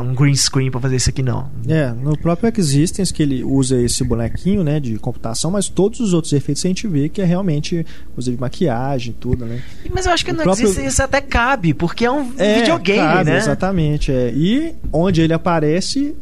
um 0.00 0.14
green 0.14 0.34
screen 0.34 0.70
para 0.70 0.80
fazer 0.80 0.96
isso 0.96 1.10
aqui 1.10 1.22
não. 1.22 1.50
É, 1.68 1.90
no 1.90 2.16
próprio 2.16 2.50
Existence 2.56 3.12
que 3.12 3.22
ele 3.22 3.44
usa 3.44 3.78
esse 3.78 4.02
bonequinho, 4.02 4.64
né, 4.64 4.80
de 4.80 4.98
computação, 4.98 5.50
mas 5.50 5.68
todos 5.68 6.00
os 6.00 6.14
outros 6.14 6.32
efeitos 6.32 6.64
a 6.64 6.68
gente 6.68 6.88
vê 6.88 7.10
que 7.10 7.20
é 7.20 7.26
realmente, 7.26 7.84
inclusive 8.10 8.40
maquiagem 8.40 9.10
e 9.10 9.14
tudo, 9.14 9.44
né? 9.44 9.62
Mas 9.92 10.06
eu 10.06 10.12
acho 10.12 10.24
que 10.24 10.30
O 10.30 10.34
não 10.34 10.44
próprio- 10.44 10.64
existe 10.66 10.86
isso 10.86 11.02
até 11.02 11.20
cabe, 11.20 11.74
porque 11.74 12.06
é 12.06 12.10
um 12.10 12.32
É, 12.38 12.60
videogame, 12.60 12.98
cabe, 13.00 13.30
né? 13.32 13.36
Exatamente, 13.36 14.10
é. 14.10 14.32
E 14.34 14.74
onde 14.90 15.20
ele 15.20 15.34
aparece, 15.34 16.16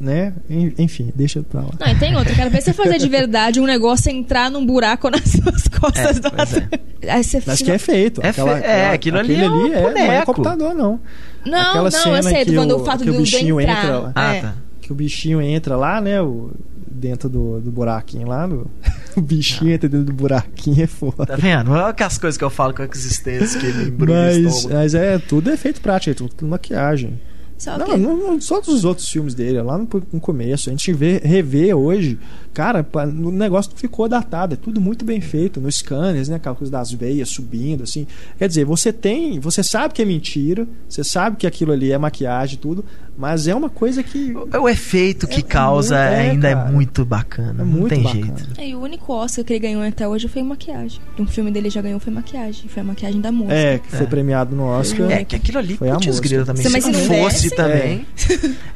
né, 0.00 0.32
en- 0.48 0.72
enfim, 0.78 1.12
deixa 1.14 1.42
pra 1.42 1.60
lá. 1.60 1.68
Não, 1.78 1.86
e 1.88 1.94
tem 1.98 2.16
outra. 2.16 2.34
Quero 2.34 2.48
ver 2.50 2.62
você 2.62 2.72
fazer 2.72 2.98
de 2.98 3.08
verdade 3.08 3.60
um 3.60 3.66
negócio 3.66 4.10
entrar 4.10 4.50
num 4.50 4.64
buraco 4.64 5.08
nas 5.12 5.22
suas 5.24 5.68
costas 5.68 6.16
É, 6.16 6.20
do 6.20 6.26
ator. 6.28 6.68
Aí 7.08 7.22
você 7.22 7.42
Mas 7.46 7.58
fica- 7.58 7.70
que 7.70 7.74
é 7.74 7.78
feito. 7.78 8.20
É 8.24 8.32
fe- 8.32 8.40
é, 8.64 8.90
aquilo 8.90 9.18
ali 9.18 9.32
aquele 9.34 9.46
é 9.46 9.50
um 9.50 9.64
ali 9.64 9.72
é, 9.74 10.06
não 10.06 10.12
é 10.12 10.24
computador, 10.24 10.74
não. 10.74 11.00
Não, 11.44 11.58
Aquela 11.70 11.84
não, 11.84 11.90
cena 11.90 12.16
eu 12.18 12.22
sei, 12.22 12.44
que 12.44 12.54
quando 12.54 12.72
o- 12.72 12.80
o 12.82 12.84
fato 12.84 13.04
que 13.04 13.10
do, 13.10 13.18
bichinho 13.18 13.60
entrar. 13.60 13.78
entra 13.84 13.98
lá. 13.98 14.12
Ah, 14.14 14.34
é. 14.34 14.40
tá. 14.40 14.54
Que 14.80 14.92
o 14.92 14.94
bichinho 14.94 15.40
entra 15.40 15.76
lá, 15.76 16.00
né, 16.00 16.20
o, 16.20 16.50
dentro 16.90 17.28
do, 17.28 17.60
do 17.60 17.70
buraquinho 17.70 18.26
lá, 18.28 18.46
no, 18.46 18.70
o 19.16 19.20
bichinho 19.20 19.70
entra 19.72 19.88
dentro 19.88 20.06
do 20.06 20.12
buraquinho, 20.12 20.82
é 20.82 20.86
foda. 20.86 21.24
Tá 21.26 21.36
vendo? 21.36 21.70
Olha 21.72 21.92
que 21.94 22.02
as 22.02 22.18
coisas 22.18 22.36
que 22.36 22.44
eu 22.44 22.50
falo 22.50 22.74
com 22.74 22.82
a 22.82 22.88
existência 22.92 23.58
que 23.60 23.66
ele 23.66 23.88
embrulha 23.88 24.14
Mas, 24.42 24.66
mas 24.66 24.94
é 24.94 25.18
tudo 25.18 25.50
efeito 25.50 25.80
prático, 25.80 26.10
é 26.10 26.28
tudo 26.28 26.46
maquiagem. 26.48 27.18
Só 27.60 27.76
Não, 27.78 27.96
não, 27.98 28.16
não, 28.16 28.38
todos 28.38 28.68
os 28.68 28.84
outros 28.84 29.08
filmes 29.08 29.34
dele, 29.34 29.60
lá 29.60 29.76
no, 29.76 29.86
no 30.12 30.18
começo, 30.20 30.70
a 30.70 30.72
gente 30.72 30.92
vê, 30.94 31.18
revê 31.22 31.74
hoje, 31.74 32.18
cara, 32.54 32.82
pa- 32.82 33.04
o 33.04 33.30
negócio 33.30 33.70
ficou 33.76 34.08
datado, 34.08 34.54
é 34.54 34.56
tudo 34.56 34.80
muito 34.80 35.04
bem 35.04 35.20
feito, 35.20 35.60
nos 35.60 35.76
scanners, 35.76 36.28
né, 36.28 36.36
aquela 36.36 36.54
coisa 36.54 36.70
das 36.72 36.90
veias 36.90 37.28
subindo, 37.28 37.82
assim. 37.82 38.06
Quer 38.38 38.48
dizer, 38.48 38.64
você 38.64 38.92
tem, 38.92 39.38
você 39.38 39.62
sabe 39.62 39.92
que 39.92 40.00
é 40.00 40.04
mentira, 40.06 40.66
você 40.88 41.04
sabe 41.04 41.36
que 41.36 41.46
aquilo 41.46 41.72
ali 41.72 41.92
é 41.92 41.98
maquiagem 41.98 42.54
e 42.56 42.58
tudo, 42.58 42.82
mas 43.20 43.46
é 43.46 43.54
uma 43.54 43.68
coisa 43.68 44.02
que 44.02 44.32
O 44.58 44.68
efeito 44.68 45.28
que 45.28 45.40
É 45.40 45.42
causa 45.42 45.96
é, 45.96 46.30
ainda 46.30 46.48
cara. 46.54 46.68
é 46.68 46.72
muito 46.72 47.04
bacana. 47.04 47.50
é 47.62 47.64
não 47.64 47.66
muito 47.66 47.88
tem 47.90 48.02
bacana. 48.02 48.24
jeito. 48.38 48.48
É, 48.60 48.68
e 48.68 48.74
o 48.74 48.80
único 48.80 49.12
Oscar 49.12 49.44
que 49.44 49.52
ele 49.52 49.60
ganhou 49.60 49.82
até 49.82 50.08
hoje 50.08 50.26
foi 50.26 50.42
maquiagem. 50.42 50.98
Um 51.18 51.26
filme 51.26 51.50
dele 51.50 51.68
já 51.68 51.82
ganhou 51.82 52.00
foi 52.00 52.12
maquiagem. 52.12 52.68
Foi 52.68 52.80
a 52.80 52.84
maquiagem 52.84 53.20
da 53.20 53.30
música. 53.30 53.54
É, 53.54 53.78
que 53.78 53.88
foi 53.90 54.06
É. 54.06 54.08
premiado 54.08 54.56
no 54.56 54.64
Oscar. 54.64 55.10
É, 55.10 55.24
que 55.24 55.36
aquilo 55.36 55.58
ali, 55.58 55.76
Foi 55.76 55.90
a 55.90 55.96
também. 55.96 56.70
Mas 56.70 56.84
se 56.84 56.90
não 56.90 56.98
não 56.98 57.06
fosse 57.06 57.42
desse- 57.50 57.54
também. 57.56 58.06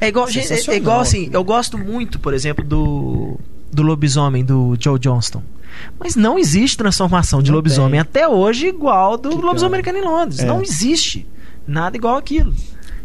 É 0.01 0.09
igual, 0.09 0.29
gente, 0.29 0.53
é- 0.53 0.75
é 0.75 0.77
igual 0.77 1.01
assim, 1.01 1.31
eu 1.33 1.43
gosto 1.43 1.79
muito, 1.79 2.19
por 2.21 2.35
exemplo, 2.35 2.65
do 2.65 3.39
do 3.73 3.83
lobisomem 3.83 4.45
do 4.45 4.77
Joe 4.79 4.99
Johnston. 5.01 5.43
Mas 5.99 6.15
não 6.15 6.39
existe 6.39 6.77
transformação 6.77 7.43
de 7.43 7.51
Não 7.51 7.57
lobisomem 7.57 7.93
tem. 7.93 8.01
até 8.01 8.29
hoje 8.29 8.69
igual 8.69 9.17
do 9.17 9.31
Que 9.31 9.35
lobisomem 9.35 9.57
cara. 9.59 9.67
americano 9.67 9.99
em 9.99 10.03
Londres. 10.05 10.39
É. 10.41 10.45
Não 10.45 10.63
existe 10.63 11.27
nada 11.67 11.97
igual 11.97 12.17
aquilo. 12.17 12.55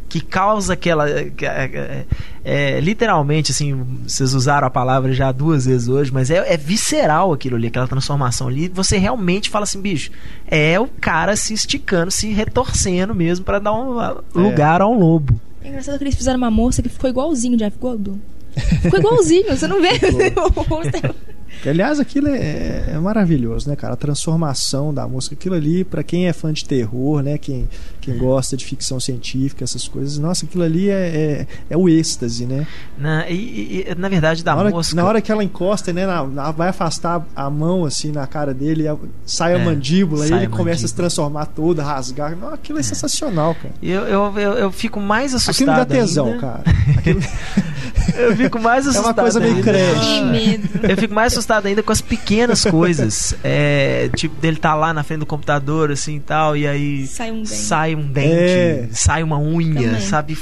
Que 0.09 0.19
causa 0.19 0.73
aquela. 0.73 1.09
é, 1.09 1.31
é, 1.41 2.05
é, 2.43 2.79
literalmente, 2.79 3.51
assim, 3.51 3.85
vocês 4.07 4.33
usaram 4.33 4.67
a 4.67 4.71
palavra 4.71 5.13
já 5.13 5.31
duas 5.31 5.65
vezes 5.65 5.87
hoje, 5.87 6.11
mas 6.11 6.31
é, 6.31 6.53
é 6.53 6.57
visceral 6.57 7.31
aquilo 7.31 7.55
ali, 7.55 7.67
aquela 7.67 7.87
transformação 7.87 8.47
ali. 8.47 8.67
Você 8.69 8.97
realmente 8.97 9.49
fala 9.49 9.63
assim, 9.63 9.79
bicho, 9.79 10.11
é 10.47 10.79
o 10.79 10.87
cara 10.87 11.35
se 11.35 11.53
esticando, 11.53 12.09
se 12.09 12.31
retorcendo 12.31 13.13
mesmo 13.13 13.45
pra 13.45 13.59
dar 13.59 13.73
um 13.73 13.99
ah, 13.99 14.17
lugar 14.33 14.81
a 14.81 14.87
um 14.87 14.97
lobo. 14.97 15.39
É 15.63 15.69
engraçado 15.69 15.97
que 15.97 16.03
eles 16.03 16.15
fizeram 16.15 16.37
uma 16.37 16.51
moça 16.51 16.81
que 16.81 16.89
ficou 16.89 17.09
igualzinho 17.09 17.55
Jeff 17.57 17.77
Goldblum. 17.77 18.17
Ficou 18.81 18.99
igualzinho, 18.99 19.55
você 19.55 19.67
não 19.67 19.79
vê 19.79 19.89
o 20.35 20.61
rosto. 20.63 21.15
Aliás, 21.65 21.99
aquilo 21.99 22.27
é, 22.29 22.85
é 22.93 22.99
maravilhoso, 22.99 23.69
né, 23.69 23.75
cara? 23.75 23.93
A 23.93 23.97
transformação 23.97 24.93
da 24.93 25.07
música, 25.07 25.35
aquilo 25.35 25.55
ali, 25.55 25.83
pra 25.83 26.03
quem 26.03 26.27
é 26.27 26.33
fã 26.33 26.53
de 26.53 26.63
terror, 26.65 27.21
né? 27.21 27.37
Quem, 27.37 27.67
quem 27.99 28.17
gosta 28.17 28.55
de 28.55 28.65
ficção 28.65 28.99
científica, 28.99 29.63
essas 29.63 29.87
coisas, 29.87 30.17
nossa, 30.17 30.45
aquilo 30.45 30.63
ali 30.63 30.89
é, 30.89 30.93
é, 30.93 31.47
é 31.71 31.77
o 31.77 31.89
êxtase, 31.89 32.45
né? 32.45 32.65
Na, 32.97 33.29
e, 33.29 33.33
e- 33.35 33.85
e, 33.91 33.95
na 33.95 34.07
verdade, 34.09 34.43
da 34.43 34.53
na, 34.55 34.61
hora, 34.61 34.69
mosca. 34.69 34.95
na 34.95 35.03
hora 35.05 35.21
que 35.21 35.31
ela 35.31 35.43
encosta, 35.43 35.91
né? 35.91 36.05
na- 36.05 36.25
na- 36.25 36.51
vai 36.51 36.69
afastar 36.69 37.25
a 37.35 37.49
mão 37.49 37.85
assim 37.85 38.11
na 38.11 38.25
cara 38.27 38.53
dele, 38.53 38.87
a- 38.87 38.95
sai 39.25 39.53
a 39.55 39.59
É, 39.59 39.65
mandíbula, 39.65 40.25
e 40.25 40.29
sai 40.29 40.37
ele 40.39 40.45
a 40.45 40.49
começa 40.49 40.85
a 40.85 40.87
se 40.87 40.93
mandíbula. 40.93 41.03
transformar 41.09 41.45
todo, 41.47 41.79
a 41.79 41.83
rasgar. 41.83 42.35
Não, 42.35 42.53
aquilo 42.53 42.79
é, 42.79 42.83
sensacional, 42.83 43.55
cara. 43.55 43.73
Eu, 43.81 44.01
eu, 44.03 44.39
eu, 44.39 44.53
eu 44.53 44.71
fico 44.71 44.99
mais 44.99 45.33
Aquilo 45.35 45.51
assustado. 45.51 45.69
me 45.69 45.75
dá 45.75 45.85
tesão, 45.85 46.25
ainda. 46.27 46.39
cara. 46.39 46.63
Aquilo- 46.97 47.21
Eu 48.17 48.35
fico 48.35 48.59
mais 48.59 48.85
É 48.87 48.89
uma 48.89 48.91
assustado. 49.11 49.21
coisa 49.21 49.39
meio 49.39 49.61
creche. 49.63 50.21
Medo. 50.25 50.69
Eu 50.87 50.97
fico 50.97 51.13
mais 51.13 51.33
assustado 51.33 51.48
ainda 51.67 51.81
com 51.83 51.91
as 51.91 52.01
pequenas 52.01 52.63
coisas. 52.69 53.35
É, 53.43 54.09
tipo, 54.15 54.35
dele 54.39 54.57
tá 54.57 54.73
lá 54.75 54.93
na 54.93 55.03
frente 55.03 55.19
do 55.19 55.25
computador, 55.25 55.91
assim 55.91 56.15
e 56.17 56.19
tal, 56.19 56.55
e 56.55 56.67
aí 56.67 57.05
Sai 57.07 57.31
um 57.31 57.37
dente. 57.37 57.49
sai 57.49 57.95
um 57.95 58.07
dente, 58.11 58.29
É. 58.33 58.87
sai 58.91 59.23
uma 59.23 59.39
unha, 59.39 59.81
Também. 59.89 60.01
sabe? 60.01 60.37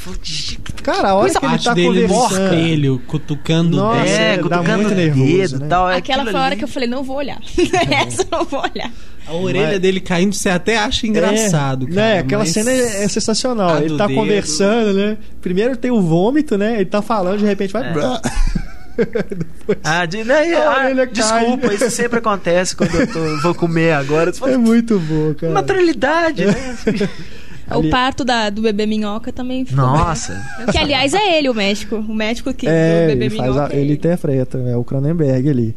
Cara, 0.83 1.09
a 1.09 1.15
hora 1.15 1.21
Coisa 1.31 1.39
que 1.39 1.45
ele 1.45 1.59
tá 1.59 1.73
dele 1.73 2.01
no 2.03 2.07
conversando. 2.07 2.43
espelho, 2.45 3.01
cutucando 3.07 3.77
Nossa, 3.77 3.99
o 3.99 4.03
dedo. 4.03 4.15
é, 4.17 4.37
cutucando 4.37 4.77
muito 4.83 4.91
o 4.91 4.95
dedo 4.95 5.59
né? 5.59 5.67
tal. 5.67 5.89
é 5.89 5.97
Aquela 5.97 6.23
foi 6.23 6.33
a 6.33 6.37
hora 6.37 6.47
ali. 6.47 6.55
que 6.57 6.63
eu 6.63 6.67
falei, 6.67 6.87
não 6.89 7.03
vou 7.03 7.17
olhar. 7.17 7.39
Essa 8.07 8.21
eu 8.23 8.27
não 8.31 8.45
vou 8.45 8.61
olhar. 8.61 8.91
A 9.27 9.33
orelha 9.33 9.67
Mas- 9.71 9.79
dele 9.81 9.99
caindo, 9.99 10.33
você 10.33 10.47
até 10.47 10.77
acha 10.77 11.05
engraçado, 11.05 11.85
é, 11.85 11.89
cara. 11.89 12.01
Né, 12.01 12.19
aquela 12.19 12.43
mas- 12.45 12.53
cena 12.53 12.71
é, 12.71 13.03
é 13.03 13.07
sensacional. 13.09 13.71
a 13.75 13.81
Ele 13.83 13.97
tá 13.97 14.07
dedo. 14.07 14.15
conversando, 14.17 14.93
né? 14.93 15.17
Primeiro 15.41 15.75
tem 15.75 15.91
o 15.91 16.01
vômito, 16.01 16.57
né? 16.57 16.75
Ele 16.75 16.85
tá 16.85 17.01
falando, 17.01 17.39
de 17.39 17.45
repente 17.45 17.73
vai. 17.73 17.83
É. 17.83 17.91
Ah, 19.83 20.05
de, 20.05 20.23
né, 20.23 20.53
ah, 20.55 21.05
desculpa, 21.05 21.73
isso 21.73 21.89
sempre 21.91 22.19
acontece 22.19 22.75
quando 22.75 22.95
eu 22.95 23.07
tô- 23.07 23.41
vou 23.41 23.53
comer 23.55 23.93
agora. 23.93 24.33
Fala, 24.33 24.53
é 24.53 24.57
muito 24.57 24.99
bom, 24.99 25.33
cara. 25.33 25.53
Naturalidade, 25.53 26.45
né? 26.45 26.77
Ali- 27.69 27.89
O 27.89 27.91
parto 27.91 28.23
da, 28.23 28.49
do 28.49 28.61
bebê 28.61 28.85
minhoca 28.85 29.29
também 29.33 29.65
ficou. 29.65 29.83
Nossa. 29.85 30.41
Que, 30.71 30.77
aliás, 30.77 31.13
é 31.13 31.37
ele 31.37 31.49
o 31.49 31.53
médico. 31.53 31.97
O 31.97 32.15
médico 32.15 32.53
que 32.53 32.65
É, 32.65 33.01
do 33.01 33.07
bebê 33.09 33.25
ele, 33.25 33.35
faz 33.35 33.51
minhoca. 33.51 33.73
a, 33.73 33.77
é 33.77 33.81
ele 33.81 33.93
interpreta, 33.93 34.57
é 34.59 34.77
o 34.77 34.85
Cronenberg 34.85 35.49
ali. 35.49 35.75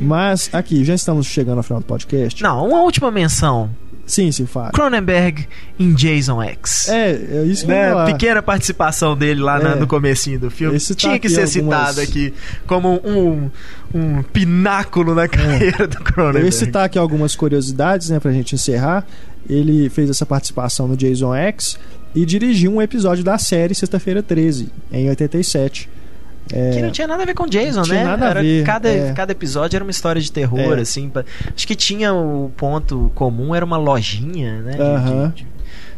Mas 0.00 0.48
aqui, 0.52 0.84
já 0.84 0.94
estamos 0.94 1.26
chegando 1.26 1.56
ao 1.58 1.62
final 1.64 1.80
do 1.80 1.86
podcast. 1.86 2.40
Não, 2.40 2.68
uma 2.68 2.80
última 2.82 3.10
menção. 3.10 3.68
Sim, 4.06 4.30
sim, 4.30 4.46
fala. 4.46 4.70
Cronenberg 4.70 5.48
em 5.80 5.92
Jason 5.92 6.40
X. 6.42 6.88
É, 6.88 7.10
é 7.10 7.42
isso 7.44 7.64
que 7.66 7.72
eu 7.72 7.74
Né, 7.76 7.88
falar. 7.90 8.06
pequena 8.06 8.40
participação 8.42 9.16
dele 9.16 9.40
lá 9.40 9.58
na- 9.58 9.72
É. 9.72 9.74
no 9.74 9.86
comecinho 9.86 10.38
do 10.38 10.50
filme. 10.50 10.76
Esse 10.76 10.94
tá 10.94 11.00
Tinha 11.00 11.18
que 11.18 11.26
aqui 11.26 11.34
ser 11.48 11.58
algumas- 11.58 11.88
citado 11.90 12.00
aqui 12.00 12.32
como 12.68 13.00
um, 13.04 13.50
um 13.92 14.22
pináculo 14.22 15.12
na 15.14 15.26
carreira 15.26 15.88
do 15.88 15.98
Eu 15.98 16.04
Cronenberg. 16.04 16.46
ia 16.46 16.52
citar 16.52 16.84
aqui 16.84 16.98
algumas 16.98 17.34
curiosidades, 17.34 18.08
né, 18.10 18.20
pra 18.20 18.30
gente 18.32 18.54
encerrar. 18.54 19.04
Ele 19.48 19.88
fez 19.90 20.08
essa 20.08 20.24
participação 20.24 20.86
no 20.86 20.96
Jason 20.96 21.34
X 21.34 21.76
e 22.14 22.24
dirigiu 22.24 22.72
um 22.74 22.80
episódio 22.80 23.24
da 23.24 23.36
série 23.38 23.74
Sexta-feira 23.74 24.22
13, 24.22 24.68
em 24.92 25.08
87. 25.08 25.88
É, 26.52 26.70
Que 26.70 26.82
não 26.82 26.90
tinha 26.90 27.08
nada 27.08 27.22
a 27.22 27.26
ver 27.26 27.34
com 27.34 27.46
Jason, 27.46 27.80
Não 27.82 27.88
né? 27.88 28.04
nada 28.04 28.26
a 28.26 28.30
Era 28.30 28.42
ver, 28.42 28.64
cada, 28.64 28.88
é. 28.88 29.12
cada 29.12 29.32
episódio 29.32 29.76
era 29.76 29.84
uma 29.84 29.90
história 29.90 30.20
de 30.20 30.30
terror, 30.30 30.78
É. 30.78 30.80
assim. 30.80 31.08
pra- 31.08 31.24
Acho 31.56 31.66
que 31.66 31.74
tinha 31.74 32.14
o 32.14 32.50
ponto 32.56 33.10
comum, 33.14 33.54
era 33.54 33.64
uma 33.64 33.76
lojinha, 33.76 34.60
né? 34.62 34.76
Aham. 34.78 35.28
de- 35.34 35.42
de- 35.42 35.42
de 35.42 35.56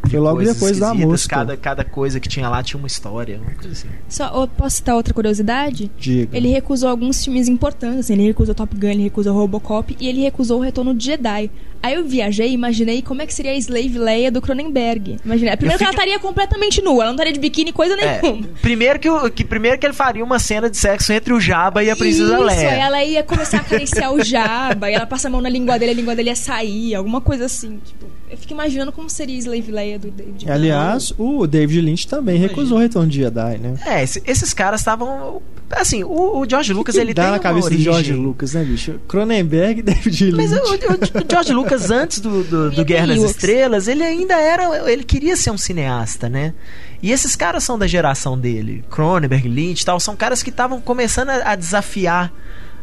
Foi 0.09 0.19
logo 0.21 0.43
depois 0.43 0.79
da 0.79 0.95
música. 0.95 1.37
Cada, 1.37 1.57
cada 1.57 1.85
coisa 1.85 2.19
que 2.21 2.29
tinha 2.29 2.49
lá 2.49 2.63
tinha 2.63 2.79
uma 2.79 2.87
história, 2.87 3.39
uma 3.43 3.53
coisa 3.55 3.71
assim. 3.73 3.89
Só, 4.09 4.27
eu 4.43 4.49
posso 4.49 4.77
citar 4.77 4.95
outra 4.95 5.13
curiosidade? 5.13 5.91
Diga. 5.99 6.37
Ele 6.37 6.49
recusou 6.49 6.89
alguns 6.89 7.23
filmes 7.25 7.49
importantes, 7.49 7.99
assim, 8.01 8.15
ele 8.15 8.27
recusou 8.27 8.55
Top 8.55 8.75
Gun, 8.77 8.89
ele 8.89 9.03
recusou 9.03 9.35
Robocop 9.35 9.97
e 10.01 10.09
ele 10.09 10.21
recusou 10.23 10.59
o 10.59 10.63
Retorno 10.63 10.95
de 10.95 11.05
Jedi. 11.05 11.51
Aí 11.83 11.95
eu 11.95 12.05
viajei 12.05 12.49
e 12.49 12.53
imaginei 12.55 13.03
como 13.03 13.23
é 13.23 13.27
que 13.27 13.33
seria 13.33 13.53
a 13.53 13.55
Slave 13.57 13.99
Leia 13.99 14.33
do 14.33 14.41
Cronenberg. 14.41 15.17
Imaginei. 15.25 15.57
Primeiro 15.57 15.79
que 15.79 15.85
ela 15.85 15.93
fico- 15.93 16.03
estaria 16.03 16.19
completamente 16.19 16.83
nua, 16.83 17.03
ela 17.03 17.05
não 17.07 17.13
estaria 17.13 17.33
de 17.33 17.39
biquíni, 17.39 17.73
coisa 17.73 17.95
É, 17.95 18.21
nenhuma. 18.21 18.49
primeiro, 18.61 18.99
que, 18.99 19.09
o- 19.09 19.31
que, 19.31 19.45
primeiro 19.45 19.79
que 19.79 19.87
ele 19.87 19.93
faria 19.95 20.25
uma 20.25 20.39
cena 20.41 20.69
de 20.69 20.77
sexo 20.77 21.13
entre 21.13 21.33
o 21.33 21.41
Jabba 21.41 21.85
e 21.85 21.91
a 21.91 21.95
Princesa 21.95 22.35
Isso, 22.35 22.43
Leia. 22.43 22.71
aí 22.73 22.81
ela 22.81 23.05
ia 23.05 23.23
começar 23.23 23.59
a 23.59 23.61
acariciar 23.61 24.13
o 24.13 24.23
Jabba, 24.25 24.91
e 24.91 24.95
ela 24.95 25.07
passa 25.07 25.29
a 25.29 25.31
mão 25.31 25.41
na 25.41 25.49
língua 25.49 25.79
dele, 25.79 25.93
a 25.93 25.95
língua 25.95 26.17
dele 26.17 26.31
ia 26.31 26.37
sair, 26.37 26.95
alguma 26.97 27.21
coisa 27.21 27.45
assim. 27.45 27.79
Tipo, 27.85 28.07
eu 28.31 28.37
fico 28.39 28.53
imaginando 28.53 28.93
como 28.93 29.09
seria 29.09 29.37
Slave 29.39 29.71
Leia 29.73 29.99
do 29.99 30.11
David. 30.11 30.51
Aliás, 30.51 31.13
o 31.19 31.47
David 31.47 31.81
Lynch 31.81 32.07
também 32.07 32.39
recusou 32.39 32.79
o 32.79 32.81
Retorno 32.81 33.09
de 33.09 33.19
Jedi, 33.19 33.59
né? 33.59 33.75
É, 33.87 34.03
esse- 34.03 34.23
esses 34.27 34.53
caras 34.55 34.81
estavam. 34.81 35.41
Assim, 35.71 36.03
o, 36.03 36.39
o 36.41 36.47
George 36.49 36.73
Lucas, 36.73 36.95
que 36.95 37.01
ele 37.01 37.13
dá 37.13 37.25
tem 37.25 37.33
na 37.33 37.39
cabeça 37.39 37.67
origem... 37.67 37.85
do 37.85 37.93
George 37.93 38.13
Lucas, 38.15 38.55
né, 38.55 38.65
bicho? 38.65 38.99
Cronenberg 39.07 39.81
e 39.81 39.83
David 39.83 40.33
Mas 40.33 40.51
Lynch. 40.51 40.63
o, 40.63 40.71
o- 40.93 41.23
o 41.23 41.31
George 41.31 41.53
Lucas, 41.53 41.91
antes 41.91 42.21
do, 42.21 42.43
do, 42.43 42.71
do 42.71 42.85
Guerra 42.85 43.07
nas. 43.09 43.19
Estrelas, 43.23 43.87
ele 43.89 44.03
ainda 44.03 44.35
era. 44.35 44.91
Ele 44.91 45.05
queria 45.05 45.37
ser 45.37 45.51
um 45.51 45.59
cineasta, 45.59 46.29
né? 46.29 46.55
E 47.03 47.13
esses 47.13 47.37
caras 47.37 47.63
são 47.65 47.79
da 47.79 47.87
geração 47.87 48.39
dele. 48.39 48.83
Cronenberg, 48.91 49.47
Lynch 49.49 49.83
e 49.83 49.85
tal, 49.85 50.01
são 50.01 50.17
caras 50.17 50.43
que 50.43 50.51
estavam 50.51 50.81
começando 50.81 51.29
a, 51.31 51.53
a 51.53 51.55
desafiar 51.55 52.33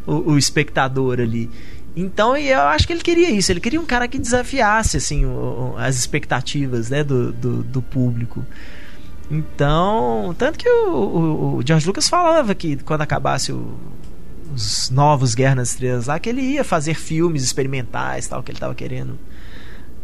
o, 0.06 0.32
o 0.32 0.38
espectador 0.38 1.20
ali. 1.20 1.50
Então, 1.96 2.36
eu 2.36 2.60
acho 2.60 2.86
que 2.86 2.92
ele 2.92 3.00
queria 3.00 3.30
isso. 3.30 3.50
Ele 3.50 3.60
queria 3.60 3.80
um 3.80 3.86
cara 3.86 4.06
que 4.06 4.18
desafiasse 4.18 4.98
assim, 4.98 5.24
o- 5.24 5.74
as 5.78 5.96
expectativas 5.96 6.90
né, 6.90 7.02
do, 7.02 7.32
do, 7.32 7.62
do 7.62 7.80
público. 7.80 8.44
Então, 9.30 10.34
tanto 10.38 10.58
que 10.58 10.68
o, 10.68 10.90
o- 10.94 11.56
o 11.56 11.62
George 11.66 11.86
Lucas 11.86 12.08
falava 12.08 12.54
que 12.54 12.76
quando 12.76 13.00
acabasse 13.02 13.50
o- 13.52 13.76
os 14.54 14.90
novos 14.90 15.34
Guerra 15.34 15.56
nas 15.56 15.70
Estrelas 15.70 16.06
lá, 16.06 16.18
que 16.18 16.28
ele 16.28 16.42
ia 16.42 16.62
fazer 16.62 16.94
filmes 16.94 17.42
experimentais 17.42 18.28
tal, 18.28 18.42
que 18.42 18.52
ele 18.52 18.58
tava 18.58 18.74
querendo 18.74 19.18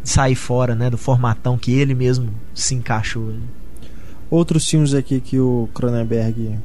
sair 0.03 0.35
fora, 0.35 0.75
né, 0.75 0.89
do 0.89 0.97
formatão 0.97 1.57
que 1.57 1.71
ele 1.71 1.93
mesmo 1.95 2.29
se 2.53 2.75
encaixou. 2.75 3.29
ali. 3.29 3.41
Outros 4.29 4.67
filmes 4.67 4.93
aqui 4.93 5.21
que 5.21 5.39
o 5.39 5.69
Cronenberg 5.73 6.57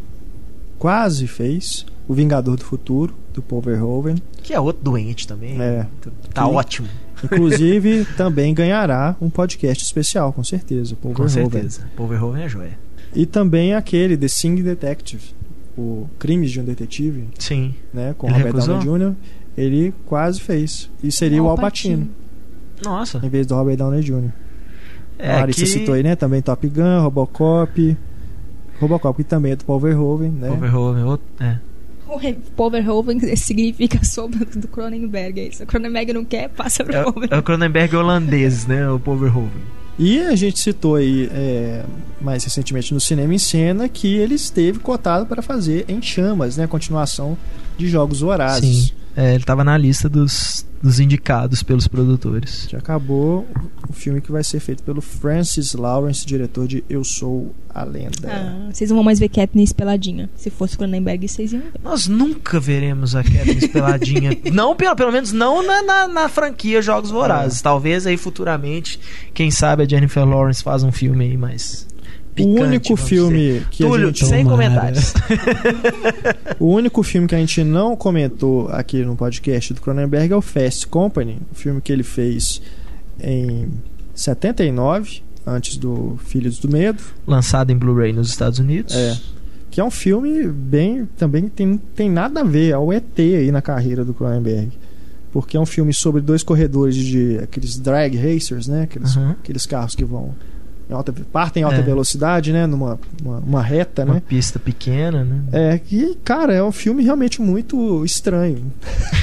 quase 0.78 1.26
fez. 1.26 1.84
O 2.08 2.14
Vingador 2.14 2.56
do 2.56 2.64
Futuro, 2.64 3.14
do 3.34 3.42
Paul 3.42 3.60
Verhoeven. 3.60 4.16
Que 4.42 4.54
é 4.54 4.58
outro 4.60 4.82
doente 4.82 5.28
também. 5.28 5.60
É. 5.60 5.86
Tá 6.32 6.42
Que- 6.44 6.50
ótimo, 6.50 6.88
Inclusive, 7.22 8.06
também 8.16 8.54
ganhará 8.54 9.14
um 9.20 9.28
podcast 9.28 9.84
especial, 9.84 10.32
com 10.32 10.42
certeza. 10.42 10.96
Paul 10.96 11.12
com 11.14 11.26
Verhoeven. 11.26 11.50
certeza. 11.60 11.82
Paul 11.96 12.08
Verhoeven 12.08 12.42
é 12.44 12.48
joia. 12.48 12.78
E 13.14 13.26
também 13.26 13.74
aquele, 13.74 14.16
The 14.16 14.28
Sing 14.28 14.54
Detective, 14.62 15.22
o 15.76 16.08
Crimes 16.18 16.50
de 16.50 16.60
um 16.60 16.64
Detetive, 16.64 17.28
Sim. 17.38 17.74
né, 17.92 18.14
com 18.16 18.26
Ele 18.28 18.36
Robert 18.38 18.52
recusou? 18.54 18.78
Downey 18.78 19.10
Jr., 19.10 19.14
ele 19.56 19.94
quase 20.06 20.40
fez. 20.40 20.88
E 21.02 21.10
seria 21.12 21.42
o 21.42 21.48
Alpatino, 21.48 22.08
Nossa. 22.82 23.20
em 23.22 23.28
vez 23.28 23.46
do 23.46 23.54
Robert 23.54 23.76
Downey 23.76 24.00
Jr. 24.02 24.30
É 25.18 25.32
a 25.32 25.40
Larissa 25.40 25.60
que 25.60 25.66
citou 25.66 25.94
aí, 25.94 26.02
né, 26.02 26.14
também 26.16 26.40
Top 26.40 26.66
Gun, 26.68 27.00
Robocop, 27.02 27.96
Robocop 28.80 29.16
que 29.22 29.28
também 29.28 29.52
é 29.52 29.56
do 29.56 29.64
Paul 29.64 29.80
Verhoeven, 29.80 30.30
né? 30.30 30.48
Paul 30.48 30.60
Verhoeven, 30.60 31.02
outro, 31.04 31.26
é. 31.40 31.58
Verhoeven 32.70 33.20
significa 33.36 34.04
sombra 34.04 34.44
do 34.44 34.68
Cronenberg, 34.68 35.40
é 35.40 35.48
isso. 35.48 35.62
O 35.62 35.66
Cronenberg 35.66 36.12
não 36.12 36.24
quer, 36.24 36.48
passa 36.48 36.84
pro 36.84 36.96
É, 36.96 37.02
Paul 37.02 37.24
é 37.30 37.38
o. 37.38 37.42
Cronenberg 37.42 37.96
holandês, 37.96 38.66
né? 38.66 38.88
O 38.90 38.98
Paul 38.98 39.18
Verhoeven. 39.18 39.78
E 39.98 40.20
a 40.20 40.36
gente 40.36 40.60
citou 40.60 40.94
aí 40.94 41.28
é, 41.32 41.84
mais 42.20 42.44
recentemente 42.44 42.94
no 42.94 43.00
Cinema 43.00 43.34
em 43.34 43.38
Cena 43.38 43.88
que 43.88 44.16
ele 44.16 44.36
esteve 44.36 44.78
cotado 44.78 45.26
para 45.26 45.42
fazer 45.42 45.84
Em 45.88 46.00
Chamas, 46.00 46.56
né? 46.56 46.64
A 46.64 46.68
continuação 46.68 47.36
de 47.76 47.88
Jogos 47.88 48.20
Vorazes. 48.20 48.76
Sim. 48.86 48.92
É, 49.16 49.30
ele 49.30 49.42
estava 49.42 49.64
na 49.64 49.76
lista 49.76 50.08
dos, 50.08 50.64
dos 50.82 51.00
indicados 51.00 51.62
pelos 51.62 51.88
produtores. 51.88 52.68
Já 52.70 52.78
acabou 52.78 53.46
o 53.88 53.92
filme 53.92 54.20
que 54.20 54.30
vai 54.30 54.44
ser 54.44 54.60
feito 54.60 54.82
pelo 54.82 55.00
Francis 55.00 55.72
Lawrence, 55.74 56.24
diretor 56.24 56.68
de 56.68 56.84
Eu 56.88 57.02
Sou 57.02 57.52
a 57.74 57.84
Lenda. 57.84 58.28
Ah, 58.28 58.70
vocês 58.72 58.90
não 58.90 58.96
vão 58.96 59.04
mais 59.04 59.18
ver 59.18 59.28
Katniss 59.28 59.72
peladinha. 59.72 60.30
Se 60.36 60.50
fosse 60.50 60.76
Cronenberg, 60.76 61.26
vocês 61.26 61.52
iam 61.52 61.62
ver. 61.62 61.72
Nós 61.82 62.06
nunca 62.06 62.60
veremos 62.60 63.14
a 63.16 63.24
Katniss 63.24 63.66
peladinha. 63.72 64.36
não, 64.52 64.76
pelo, 64.76 64.94
pelo 64.94 65.12
menos 65.12 65.32
não 65.32 65.66
na, 65.66 65.82
na, 65.82 66.08
na 66.08 66.28
franquia 66.28 66.80
Jogos 66.80 67.10
Vorazes. 67.10 67.60
Talvez 67.60 68.06
aí 68.06 68.16
futuramente, 68.16 69.00
quem 69.34 69.50
sabe 69.50 69.82
a 69.82 69.88
Jennifer 69.88 70.24
Lawrence 70.24 70.62
faz 70.62 70.82
um 70.82 70.92
filme 70.92 71.24
aí 71.24 71.36
mais 72.46 72.58
o 72.58 72.62
único 72.64 72.96
filme 72.96 73.62
que 73.70 73.82
Túlio, 73.84 74.04
a 74.04 74.06
gente 74.08 74.26
sem 74.26 74.44
comentários. 74.44 75.14
o 76.58 76.66
único 76.66 77.02
filme 77.02 77.26
que 77.26 77.34
a 77.34 77.38
gente 77.38 77.62
não 77.64 77.96
comentou 77.96 78.68
aqui 78.68 79.04
no 79.04 79.16
podcast 79.16 79.74
do 79.74 79.80
Cronenberg 79.80 80.32
é 80.32 80.36
o 80.36 80.40
Fast 80.42 80.86
Company, 80.86 81.38
o 81.52 81.54
filme 81.54 81.80
que 81.80 81.92
ele 81.92 82.02
fez 82.02 82.60
em 83.20 83.68
79, 84.14 85.22
antes 85.46 85.76
do 85.76 86.18
Filhos 86.26 86.58
do 86.58 86.68
Medo, 86.68 87.02
lançado 87.26 87.70
em 87.70 87.76
Blu-ray 87.76 88.12
nos 88.12 88.28
Estados 88.28 88.58
Unidos. 88.58 88.94
É. 88.94 89.16
Que 89.70 89.80
é 89.80 89.84
um 89.84 89.90
filme 89.90 90.46
bem 90.48 91.06
também 91.16 91.48
tem 91.48 91.76
tem 91.94 92.10
nada 92.10 92.40
a 92.40 92.44
ver 92.44 92.72
ao 92.72 92.92
ET 92.92 93.18
aí 93.18 93.50
na 93.52 93.62
carreira 93.62 94.04
do 94.04 94.12
Cronenberg. 94.14 94.70
Porque 95.30 95.56
é 95.56 95.60
um 95.60 95.66
filme 95.66 95.92
sobre 95.92 96.22
dois 96.22 96.42
corredores 96.42 96.96
de 96.96 97.38
aqueles 97.42 97.78
drag 97.78 98.16
racers, 98.16 98.66
né? 98.66 98.84
Aqueles, 98.84 99.14
Uhum. 99.14 99.30
aqueles 99.32 99.66
carros 99.66 99.94
que 99.94 100.04
vão 100.04 100.34
em 100.88 100.94
alta, 100.94 101.12
partem 101.32 101.60
em 101.62 101.64
alta 101.64 101.78
É. 101.78 101.82
velocidade, 101.82 102.52
né? 102.52 102.66
Numa 102.66 102.98
uma, 103.22 103.38
uma 103.38 103.62
reta, 103.62 104.04
Uma 104.04 104.14
né? 104.14 104.22
pista 104.26 104.58
pequena, 104.58 105.22
né? 105.24 105.42
É 105.52 105.78
que, 105.78 106.14
cara, 106.24 106.54
é 106.54 106.62
um 106.62 106.72
filme 106.72 107.02
realmente 107.02 107.42
muito 107.42 108.04
estranho. 108.04 108.64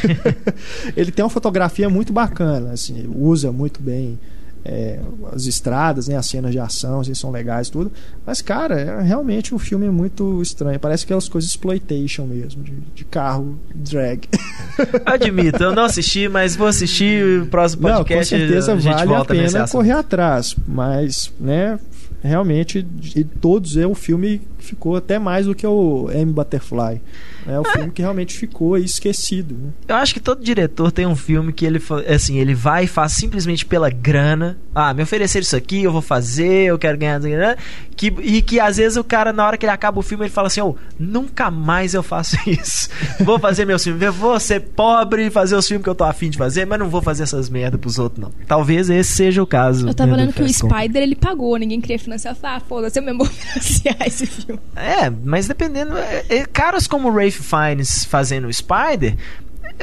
ele 0.95 1.11
tem 1.11 1.23
uma 1.23 1.29
fotografia 1.29 1.89
muito 1.89 2.13
bacana, 2.13 2.71
assim, 2.71 3.09
usa 3.15 3.51
muito 3.51 3.81
bem 3.81 4.17
é, 4.65 4.99
as 5.31 5.45
estradas, 5.45 6.07
né, 6.07 6.17
as 6.17 6.25
cenas 6.25 6.51
de 6.51 6.57
ação, 6.57 7.01
assim, 7.01 7.13
são 7.13 7.29
legais 7.29 7.69
tudo. 7.69 7.91
Mas, 8.25 8.41
cara, 8.41 8.79
é 8.79 9.01
realmente 9.01 9.53
um 9.53 9.59
filme 9.59 9.87
muito 9.89 10.41
estranho. 10.41 10.79
Parece 10.79 11.05
aquelas 11.05 11.29
coisas 11.29 11.51
exploitation 11.51 12.25
mesmo, 12.25 12.63
de, 12.63 12.71
de 12.95 13.05
carro 13.05 13.59
drag. 13.75 14.27
Admito, 15.05 15.61
eu 15.63 15.75
não 15.75 15.83
assisti, 15.83 16.27
mas 16.27 16.55
vou 16.55 16.67
assistir 16.67 17.43
o 17.43 17.45
próximo 17.45 17.87
Não, 17.87 17.97
com 17.97 18.05
podcast. 18.05 18.35
certeza 18.35 18.73
a 18.73 18.75
vale 18.75 19.13
a 19.13 19.23
pena 19.25 19.67
correr 19.67 19.91
atrás, 19.91 20.55
mas, 20.67 21.31
né, 21.39 21.79
realmente, 22.27 22.81
de 22.81 23.23
todos 23.23 23.77
é 23.77 23.85
o 23.87 23.93
filme 23.95 24.41
que 24.57 24.65
ficou 24.65 24.95
até 24.95 25.19
mais 25.19 25.45
do 25.45 25.53
que 25.55 25.65
o 25.65 26.09
M 26.11 26.31
Butterfly. 26.33 27.01
É 27.47 27.59
o 27.59 27.63
filme 27.63 27.91
que 27.91 28.01
realmente 28.01 28.35
ficou 28.35 28.75
esquecido. 28.77 29.53
Né? 29.55 29.69
Eu 29.87 29.95
acho 29.97 30.13
que 30.13 30.19
todo 30.19 30.43
diretor 30.43 30.91
tem 30.91 31.05
um 31.05 31.15
filme 31.15 31.53
que 31.53 31.63
ele 31.65 31.79
fa- 31.79 32.01
assim, 32.01 32.37
ele 32.39 32.55
vai 32.55 32.85
e 32.85 32.87
faz 32.87 33.11
simplesmente 33.11 33.63
pela 33.65 33.89
grana. 33.89 34.57
Ah, 34.73 34.93
me 34.93 35.03
oferecer 35.03 35.43
isso 35.43 35.55
aqui, 35.55 35.83
eu 35.83 35.91
vou 35.91 36.01
fazer, 36.01 36.65
eu 36.65 36.79
quero 36.79 36.97
ganhar 36.97 37.19
dinheiro. 37.19 37.55
Que, 37.95 38.07
e 38.23 38.41
que 38.41 38.59
às 38.59 38.77
vezes 38.77 38.97
o 38.97 39.03
cara, 39.03 39.31
na 39.31 39.45
hora 39.45 39.57
que 39.57 39.65
ele 39.65 39.71
acaba 39.71 39.99
o 39.99 40.01
filme, 40.01 40.25
ele 40.25 40.31
fala 40.31 40.47
assim: 40.47 40.59
oh, 40.61 40.75
nunca 40.99 41.51
mais 41.51 41.93
eu 41.93 42.01
faço 42.03 42.35
isso. 42.49 42.89
Vou 43.21 43.37
fazer 43.39 43.63
meus 43.65 43.83
filmes. 43.83 44.01
Eu 44.01 44.11
vou 44.11 44.37
ser 44.39 44.59
pobre 44.61 45.27
e 45.27 45.29
fazer 45.29 45.55
os 45.55 45.67
filmes 45.67 45.83
que 45.83 45.89
eu 45.89 45.95
tô 45.95 46.03
afim 46.03 46.29
de 46.31 46.37
fazer, 46.37 46.65
mas 46.65 46.79
não 46.79 46.89
vou 46.89 47.01
fazer 47.01 47.23
essas 47.23 47.49
merdas 47.49 47.79
pros 47.79 47.99
outros, 47.99 48.21
não. 48.21 48.31
Talvez 48.47 48.89
esse 48.89 49.11
seja 49.13 49.41
o 49.43 49.47
caso. 49.47 49.87
Eu 49.87 49.93
tava 49.93 50.11
né, 50.11 50.17
do 50.17 50.21
lendo 50.23 50.33
que 50.33 50.41
o. 50.41 50.49
Spider 50.49 51.03
ele 51.03 51.15
pagou, 51.15 51.55
ninguém 51.57 51.79
queria 51.79 51.99
financiar. 51.99 52.14
Falei, 52.17 52.37
ah, 52.43 52.59
foda-se, 52.59 52.99
eu 52.99 53.03
mesmo 53.03 53.19
vou 53.19 53.27
financiar 53.33 54.07
esse 54.07 54.25
filme. 54.25 54.61
É, 54.75 55.09
mas 55.09 55.47
dependendo. 55.47 55.97
é, 55.97 56.25
é, 56.29 56.45
caras 56.45 56.87
como 56.87 57.09
o 57.09 57.13
Rafe 57.13 57.43
Fiennes 57.43 58.05
fazendo 58.05 58.47
o 58.47 58.53
Spider, 58.53 59.15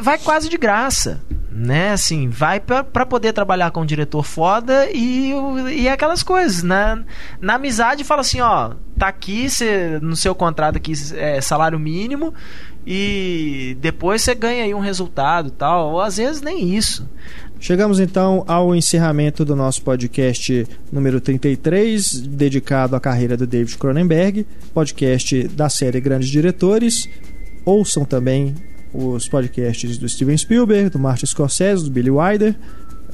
vai 0.00 0.18
quase 0.18 0.48
de 0.48 0.56
graça. 0.56 1.20
Né, 1.54 1.92
assim, 1.92 2.30
vai 2.30 2.59
pra 2.59 3.04
poder 3.04 3.34
trabalhar 3.34 3.70
com 3.70 3.82
um 3.82 3.86
diretor 3.86 4.22
foda 4.22 4.88
e, 4.90 5.32
e 5.76 5.86
aquelas 5.86 6.22
coisas. 6.22 6.62
Na, 6.62 7.04
na 7.42 7.56
amizade, 7.56 8.04
fala 8.04 8.22
assim: 8.22 8.40
ó, 8.40 8.72
tá 8.98 9.09
aqui 9.09 9.50
cê, 9.50 9.98
no 10.00 10.16
seu 10.16 10.34
contrato 10.34 10.76
aqui 10.76 10.94
é 11.14 11.42
salário 11.42 11.78
mínimo 11.78 12.32
e 12.86 13.76
depois 13.80 14.22
você 14.22 14.34
ganha 14.34 14.64
aí 14.64 14.74
um 14.74 14.80
resultado 14.80 15.50
tal. 15.50 15.90
Ou 15.92 16.00
às 16.00 16.16
vezes 16.16 16.40
nem 16.40 16.74
isso. 16.74 17.06
Chegamos 17.62 17.98
então 18.01 18.44
ao 18.48 18.74
encerramento 18.74 19.44
do 19.44 19.55
nosso 19.55 19.82
podcast 19.82 20.66
número 20.90 21.20
33, 21.20 22.22
dedicado 22.22 22.97
à 22.97 23.01
carreira 23.01 23.36
do 23.36 23.47
David 23.47 23.78
Cronenberg, 23.78 24.44
podcast 24.74 25.47
da 25.47 25.68
série 25.68 26.01
Grandes 26.01 26.28
Diretores. 26.28 27.09
Ouçam 27.64 28.05
também 28.05 28.52
os 28.93 29.28
podcasts 29.28 29.97
do 29.97 30.09
Steven 30.09 30.36
Spielberg, 30.36 30.90
do 30.90 30.98
Martin 30.98 31.26
Scorsese, 31.26 31.84
do 31.84 31.90
Billy 31.93 32.10
Wilder. 32.10 32.56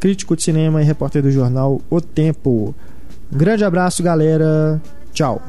crítico 0.00 0.34
de 0.34 0.42
cinema 0.42 0.80
e 0.80 0.84
repórter 0.84 1.22
do 1.22 1.30
jornal 1.30 1.82
O 1.90 2.00
Tempo. 2.00 2.74
Um 3.30 3.36
grande 3.36 3.64
abraço, 3.64 4.02
galera. 4.02 4.80
Tchau. 5.12 5.42